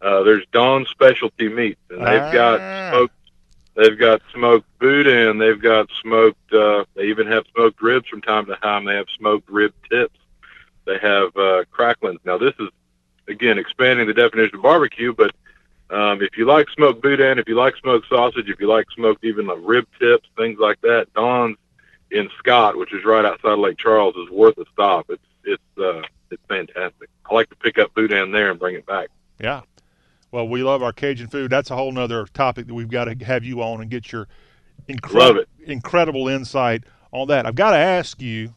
uh, 0.00 0.22
there's 0.22 0.44
Don 0.52 0.86
Specialty 0.86 1.48
Meats, 1.48 1.80
and 1.90 2.00
they've 2.00 2.32
got 2.32 2.90
smoked. 2.90 3.14
They've 3.76 3.98
got 3.98 4.22
smoked 4.32 4.66
boudin. 4.78 5.38
They've 5.38 5.60
got 5.60 5.88
smoked. 6.00 6.52
Uh, 6.52 6.84
they 6.94 7.04
even 7.04 7.26
have 7.26 7.44
smoked 7.54 7.82
ribs 7.82 8.08
from 8.08 8.22
time 8.22 8.46
to 8.46 8.56
time. 8.56 8.84
They 8.84 8.94
have 8.94 9.08
smoked 9.18 9.48
rib 9.48 9.72
tips. 9.90 10.18
They 10.84 10.98
have 10.98 11.36
uh, 11.36 11.64
cracklings. 11.70 12.20
Now 12.24 12.38
this 12.38 12.54
is 12.60 12.68
again 13.26 13.58
expanding 13.58 14.06
the 14.06 14.14
definition 14.14 14.56
of 14.56 14.62
barbecue, 14.62 15.12
but 15.12 15.34
um, 15.90 16.22
if 16.22 16.36
you 16.36 16.46
like 16.46 16.68
smoked 16.70 17.02
boudin, 17.02 17.38
if 17.38 17.48
you 17.48 17.56
like 17.56 17.76
smoked 17.76 18.08
sausage, 18.08 18.48
if 18.48 18.60
you 18.60 18.68
like 18.68 18.86
smoked 18.94 19.24
even 19.24 19.46
like 19.46 19.58
rib 19.60 19.86
tips, 19.98 20.28
things 20.36 20.58
like 20.58 20.80
that, 20.82 21.06
Don's 21.14 21.56
in 22.10 22.28
Scott, 22.38 22.76
which 22.76 22.92
is 22.92 23.04
right 23.04 23.24
outside 23.24 23.58
Lake 23.58 23.78
Charles, 23.78 24.14
is 24.16 24.30
worth 24.30 24.56
a 24.58 24.64
stop. 24.72 25.06
It's 25.08 25.22
it's 25.44 25.78
uh, 25.78 26.02
it's 26.30 26.42
fantastic. 26.48 27.08
I 27.28 27.34
like 27.34 27.50
to 27.50 27.56
pick 27.56 27.78
up 27.78 27.92
boudin 27.94 28.32
there 28.32 28.50
and 28.50 28.58
bring 28.58 28.76
it 28.76 28.86
back. 28.86 29.08
Yeah. 29.40 29.62
Well, 30.34 30.48
we 30.48 30.64
love 30.64 30.82
our 30.82 30.92
Cajun 30.92 31.28
food. 31.28 31.48
That's 31.48 31.70
a 31.70 31.76
whole 31.76 31.92
nother 31.92 32.26
topic 32.26 32.66
that 32.66 32.74
we've 32.74 32.90
got 32.90 33.04
to 33.04 33.24
have 33.24 33.44
you 33.44 33.62
on 33.62 33.80
and 33.80 33.88
get 33.88 34.10
your 34.10 34.26
incredible 34.88 35.44
incredible 35.64 36.26
insight 36.26 36.82
on 37.12 37.28
that. 37.28 37.46
I've 37.46 37.54
got 37.54 37.70
to 37.70 37.76
ask 37.76 38.20
you, 38.20 38.52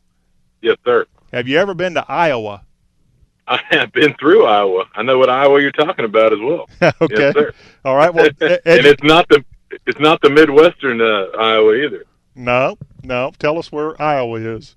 Yes, 0.60 0.78
sir. 0.84 1.06
have 1.32 1.48
you 1.48 1.60
ever 1.60 1.76
been 1.76 1.94
to 1.94 2.04
Iowa? 2.10 2.64
I 3.48 3.62
have 3.70 3.92
been 3.92 4.16
through 4.16 4.46
Iowa. 4.48 4.86
I 4.96 5.04
know 5.04 5.20
what 5.20 5.30
Iowa 5.30 5.62
you're 5.62 5.72
talking 5.72 6.04
about 6.04 6.34
as 6.34 6.40
well. 6.40 6.68
okay. 7.00 7.16
Yes, 7.16 7.36
sir. 7.36 7.54
All 7.86 7.96
right. 7.96 8.12
Well, 8.12 8.26
and 8.42 8.60
it's 8.66 9.04
not 9.04 9.30
the 9.30 9.46
it's 9.86 10.00
not 10.00 10.20
the 10.22 10.32
Midwestern 10.32 11.00
uh, 11.00 11.28
Iowa 11.38 11.76
either. 11.76 12.06
no, 12.34 12.80
no. 13.04 13.32
Tell 13.38 13.60
us 13.60 13.72
where 13.72 14.02
Iowa 14.02 14.40
is. 14.40 14.76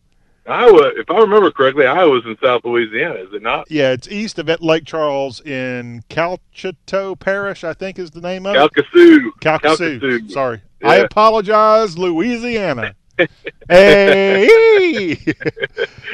Iowa, 0.50 0.92
if 0.96 1.10
I 1.10 1.18
remember 1.18 1.50
correctly, 1.50 1.86
Iowa's 1.86 2.24
in 2.24 2.36
South 2.42 2.64
Louisiana, 2.64 3.14
is 3.16 3.32
it 3.32 3.42
not? 3.42 3.70
Yeah, 3.70 3.92
it's 3.92 4.08
east 4.08 4.38
of 4.38 4.48
it, 4.48 4.60
Lake 4.60 4.84
Charles 4.84 5.40
in 5.40 6.02
Calchateau 6.08 7.18
Parish, 7.18 7.64
I 7.64 7.72
think 7.74 7.98
is 7.98 8.10
the 8.10 8.20
name 8.20 8.46
of 8.46 8.54
it. 8.56 8.58
Calcasieu. 8.72 9.30
Calcasieu. 9.40 10.00
Calcasieu. 10.00 10.30
Sorry. 10.30 10.60
I 10.82 10.96
apologize, 10.96 11.98
Louisiana. 11.98 12.94
hey. 13.68 14.48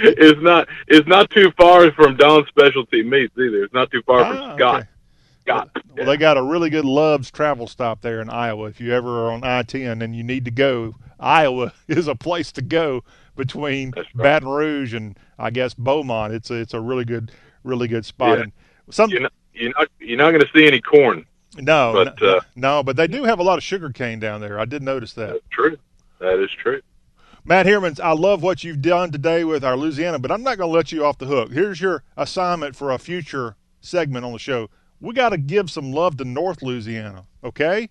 it's 0.00 0.42
not 0.42 0.68
it's 0.88 1.06
not 1.06 1.30
too 1.30 1.52
far 1.56 1.92
from 1.92 2.16
Don 2.16 2.44
Specialty 2.46 3.02
Meats 3.04 3.32
either. 3.38 3.62
It's 3.62 3.72
not 3.74 3.90
too 3.92 4.02
far 4.02 4.22
Ah, 4.22 4.32
from 4.32 4.56
Scott. 4.58 4.86
Scott. 5.42 5.70
Well, 5.96 6.06
they 6.06 6.16
got 6.16 6.36
a 6.36 6.42
really 6.42 6.68
good 6.68 6.84
Love's 6.84 7.30
travel 7.30 7.68
stop 7.68 8.00
there 8.02 8.20
in 8.20 8.28
Iowa. 8.28 8.66
If 8.66 8.80
you 8.80 8.92
ever 8.92 9.26
are 9.26 9.30
on 9.30 9.44
I-10 9.44 10.02
and 10.02 10.16
you 10.16 10.24
need 10.24 10.44
to 10.46 10.50
go, 10.50 10.94
Iowa 11.20 11.72
is 11.88 12.08
a 12.08 12.16
place 12.16 12.50
to 12.52 12.62
go 12.62 13.04
between 13.36 13.92
Baton 14.14 14.48
Rouge 14.48 14.94
and 14.94 15.18
I 15.38 15.50
guess 15.50 15.74
Beaumont. 15.74 16.32
It's 16.32 16.50
a, 16.50 16.54
it's 16.54 16.74
a 16.74 16.80
really 16.80 17.04
good, 17.04 17.30
really 17.62 17.88
good 17.88 18.04
spot. 18.04 18.38
Yeah. 18.38 18.44
And 18.44 18.52
some 18.90 19.10
You're 19.10 19.20
not 19.20 19.32
you're 19.54 19.72
not, 19.78 19.88
you're 20.00 20.18
not 20.18 20.30
going 20.30 20.42
to 20.42 20.50
see 20.54 20.66
any 20.66 20.80
corn. 20.80 21.24
no, 21.56 21.92
but, 21.92 22.20
no, 22.20 22.36
uh, 22.36 22.40
no, 22.54 22.82
but 22.82 22.96
they 22.96 23.06
do 23.06 23.24
have 23.24 23.38
a 23.38 23.42
lot 23.42 23.56
of 23.56 23.64
sugar 23.64 23.90
cane 23.90 24.20
down 24.20 24.40
there. 24.40 24.60
I 24.60 24.64
did 24.64 24.82
notice 24.82 25.14
that. 25.14 25.40
True. 25.50 25.76
That 26.18 26.42
is 26.42 26.50
true. 26.50 26.82
Matt 27.44 27.66
Heermans, 27.66 28.00
I 28.00 28.12
love 28.12 28.42
what 28.42 28.64
you've 28.64 28.82
done 28.82 29.12
today 29.12 29.44
with 29.44 29.64
our 29.64 29.76
Louisiana, 29.76 30.18
but 30.18 30.32
I'm 30.32 30.42
not 30.42 30.58
going 30.58 30.68
to 30.68 30.74
let 30.74 30.90
you 30.90 31.04
off 31.04 31.18
the 31.18 31.26
hook. 31.26 31.52
Here's 31.52 31.80
your 31.80 32.02
assignment 32.16 32.74
for 32.74 32.90
a 32.90 32.98
future 32.98 33.56
segment 33.80 34.24
on 34.24 34.32
the 34.32 34.38
show. 34.38 34.68
We 35.00 35.14
got 35.14 35.28
to 35.28 35.38
give 35.38 35.70
some 35.70 35.92
love 35.92 36.16
to 36.16 36.24
North 36.24 36.60
Louisiana, 36.60 37.24
okay? 37.44 37.88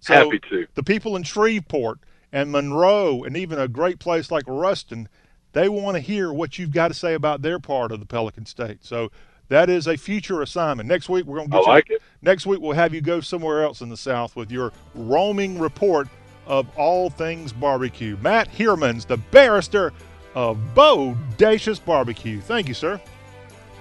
So 0.00 0.14
Happy 0.14 0.38
to. 0.50 0.66
The 0.74 0.84
people 0.84 1.16
in 1.16 1.24
Shreveport 1.24 1.98
and 2.32 2.50
Monroe 2.50 3.24
and 3.24 3.36
even 3.36 3.58
a 3.58 3.68
great 3.68 3.98
place 3.98 4.30
like 4.30 4.44
Ruston, 4.46 5.08
they 5.52 5.68
want 5.68 5.96
to 5.96 6.00
hear 6.00 6.32
what 6.32 6.58
you've 6.58 6.72
got 6.72 6.88
to 6.88 6.94
say 6.94 7.14
about 7.14 7.42
their 7.42 7.58
part 7.58 7.92
of 7.92 8.00
the 8.00 8.06
Pelican 8.06 8.46
State. 8.46 8.84
So 8.84 9.10
that 9.48 9.70
is 9.70 9.86
a 9.86 9.96
future 9.96 10.42
assignment. 10.42 10.88
Next 10.88 11.08
week 11.08 11.24
we're 11.24 11.36
going 11.36 11.50
to 11.50 11.56
get 11.56 11.66
I 11.66 11.70
like 11.70 11.88
you. 11.88 11.96
it. 11.96 12.02
Next 12.22 12.46
week 12.46 12.60
we'll 12.60 12.72
have 12.72 12.92
you 12.92 13.00
go 13.00 13.20
somewhere 13.20 13.62
else 13.62 13.80
in 13.80 13.88
the 13.88 13.96
South 13.96 14.36
with 14.36 14.50
your 14.50 14.72
roaming 14.94 15.58
report 15.58 16.08
of 16.46 16.66
all 16.76 17.10
things 17.10 17.52
barbecue. 17.52 18.16
Matt 18.20 18.50
Heermans, 18.52 19.06
the 19.06 19.16
barrister 19.16 19.92
of 20.34 20.58
Bodacious 20.74 21.82
Barbecue. 21.84 22.40
Thank 22.40 22.68
you, 22.68 22.74
sir. 22.74 23.00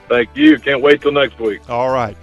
Thank 0.07 0.29
you. 0.35 0.57
Can't 0.59 0.81
wait 0.81 1.01
till 1.01 1.11
next 1.11 1.39
week. 1.39 1.69
All 1.69 1.89
right. 1.89 2.15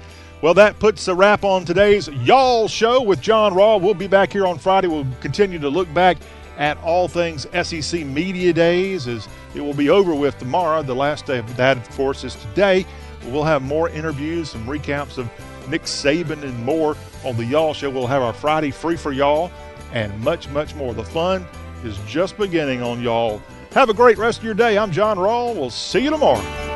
Well, 0.43 0.55
that 0.55 0.81
puts 0.81 1.07
a 1.07 1.15
wrap 1.15 1.45
on 1.45 1.65
today's 1.65 2.09
Y'all 2.09 2.67
Show 2.67 3.01
with 3.01 3.21
John 3.21 3.53
Rawl. 3.53 3.81
We'll 3.81 3.95
be 3.95 4.09
back 4.09 4.33
here 4.33 4.45
on 4.45 4.59
Friday. 4.59 4.89
We'll 4.89 5.07
continue 5.21 5.61
to 5.61 5.69
look 5.69 5.93
back 5.95 6.17
at 6.59 6.77
all 6.79 7.07
things 7.07 7.47
SEC 7.63 8.05
Media 8.05 8.53
Days 8.53 9.07
as 9.07 9.29
it 9.55 9.61
will 9.61 9.73
be 9.73 9.89
over 9.89 10.13
with 10.17 10.37
tomorrow. 10.41 10.83
The 10.83 10.97
last 10.97 11.27
day 11.27 11.39
of 11.39 11.57
that, 11.57 11.77
of 11.77 11.89
course, 11.91 12.25
is 12.25 12.35
today. 12.35 12.85
We'll 13.27 13.45
have 13.45 13.63
more 13.63 13.89
interviews, 13.91 14.51
some 14.51 14.67
recaps 14.67 15.17
of 15.17 15.31
Nick 15.71 15.83
Saban 15.85 16.43
and 16.43 16.65
more 16.65 16.97
on 17.25 17.37
the 17.37 17.45
Y'all 17.45 17.73
Show. 17.73 17.91
We'll 17.91 18.09
have 18.09 18.23
our 18.23 18.33
Friday 18.33 18.73
free 18.73 18.97
for 18.97 19.13
y'all 19.13 19.53
and 19.93 20.19
much, 20.23 20.49
much 20.49 20.75
more. 20.75 20.93
The 20.93 21.05
fun 21.05 21.47
is 21.85 21.97
just 22.09 22.37
beginning 22.37 22.83
on 22.83 23.01
y'all. 23.01 23.41
Have 23.75 23.91
a 23.91 23.95
great 23.95 24.19
rest 24.19 24.39
of 24.39 24.45
your 24.45 24.55
day. 24.55 24.77
I'm 24.77 24.91
John 24.91 25.19
Rawl. 25.19 25.55
We'll 25.55 25.71
see 25.71 26.01
you 26.01 26.11
tomorrow. 26.11 26.72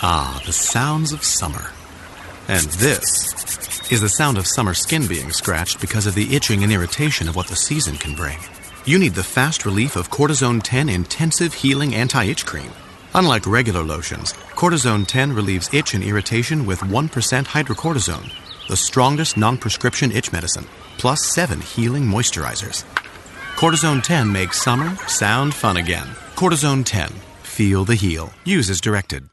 Ah, 0.00 0.40
the 0.46 0.52
sounds 0.52 1.12
of 1.12 1.24
summer. 1.24 1.72
And 2.46 2.64
this 2.78 3.90
is 3.90 4.00
the 4.00 4.08
sound 4.08 4.38
of 4.38 4.46
summer 4.46 4.72
skin 4.72 5.08
being 5.08 5.32
scratched 5.32 5.80
because 5.80 6.06
of 6.06 6.14
the 6.14 6.36
itching 6.36 6.62
and 6.62 6.72
irritation 6.72 7.28
of 7.28 7.34
what 7.34 7.48
the 7.48 7.56
season 7.56 7.96
can 7.96 8.14
bring. 8.14 8.38
You 8.84 9.00
need 9.00 9.14
the 9.14 9.24
fast 9.24 9.66
relief 9.66 9.96
of 9.96 10.08
Cortizone 10.08 10.62
10 10.62 10.88
Intensive 10.88 11.52
Healing 11.52 11.96
Anti 11.96 12.24
Itch 12.26 12.46
Cream. 12.46 12.70
Unlike 13.14 13.48
regular 13.48 13.82
lotions, 13.82 14.34
Cortizone 14.54 15.04
10 15.04 15.32
relieves 15.32 15.74
itch 15.74 15.94
and 15.94 16.04
irritation 16.04 16.64
with 16.64 16.78
1% 16.78 17.08
hydrocortisone, 17.46 18.30
the 18.68 18.76
strongest 18.76 19.36
non 19.36 19.58
prescription 19.58 20.12
itch 20.12 20.30
medicine, 20.30 20.66
plus 20.98 21.24
7 21.24 21.60
healing 21.60 22.04
moisturizers. 22.04 22.84
Cortizone 23.56 24.00
10 24.00 24.30
makes 24.30 24.62
summer 24.62 24.94
sound 25.08 25.54
fun 25.54 25.76
again. 25.76 26.06
Cortizone 26.36 26.84
10. 26.84 27.08
Feel 27.42 27.84
the 27.84 27.96
heal. 27.96 28.32
Use 28.44 28.70
as 28.70 28.80
directed. 28.80 29.28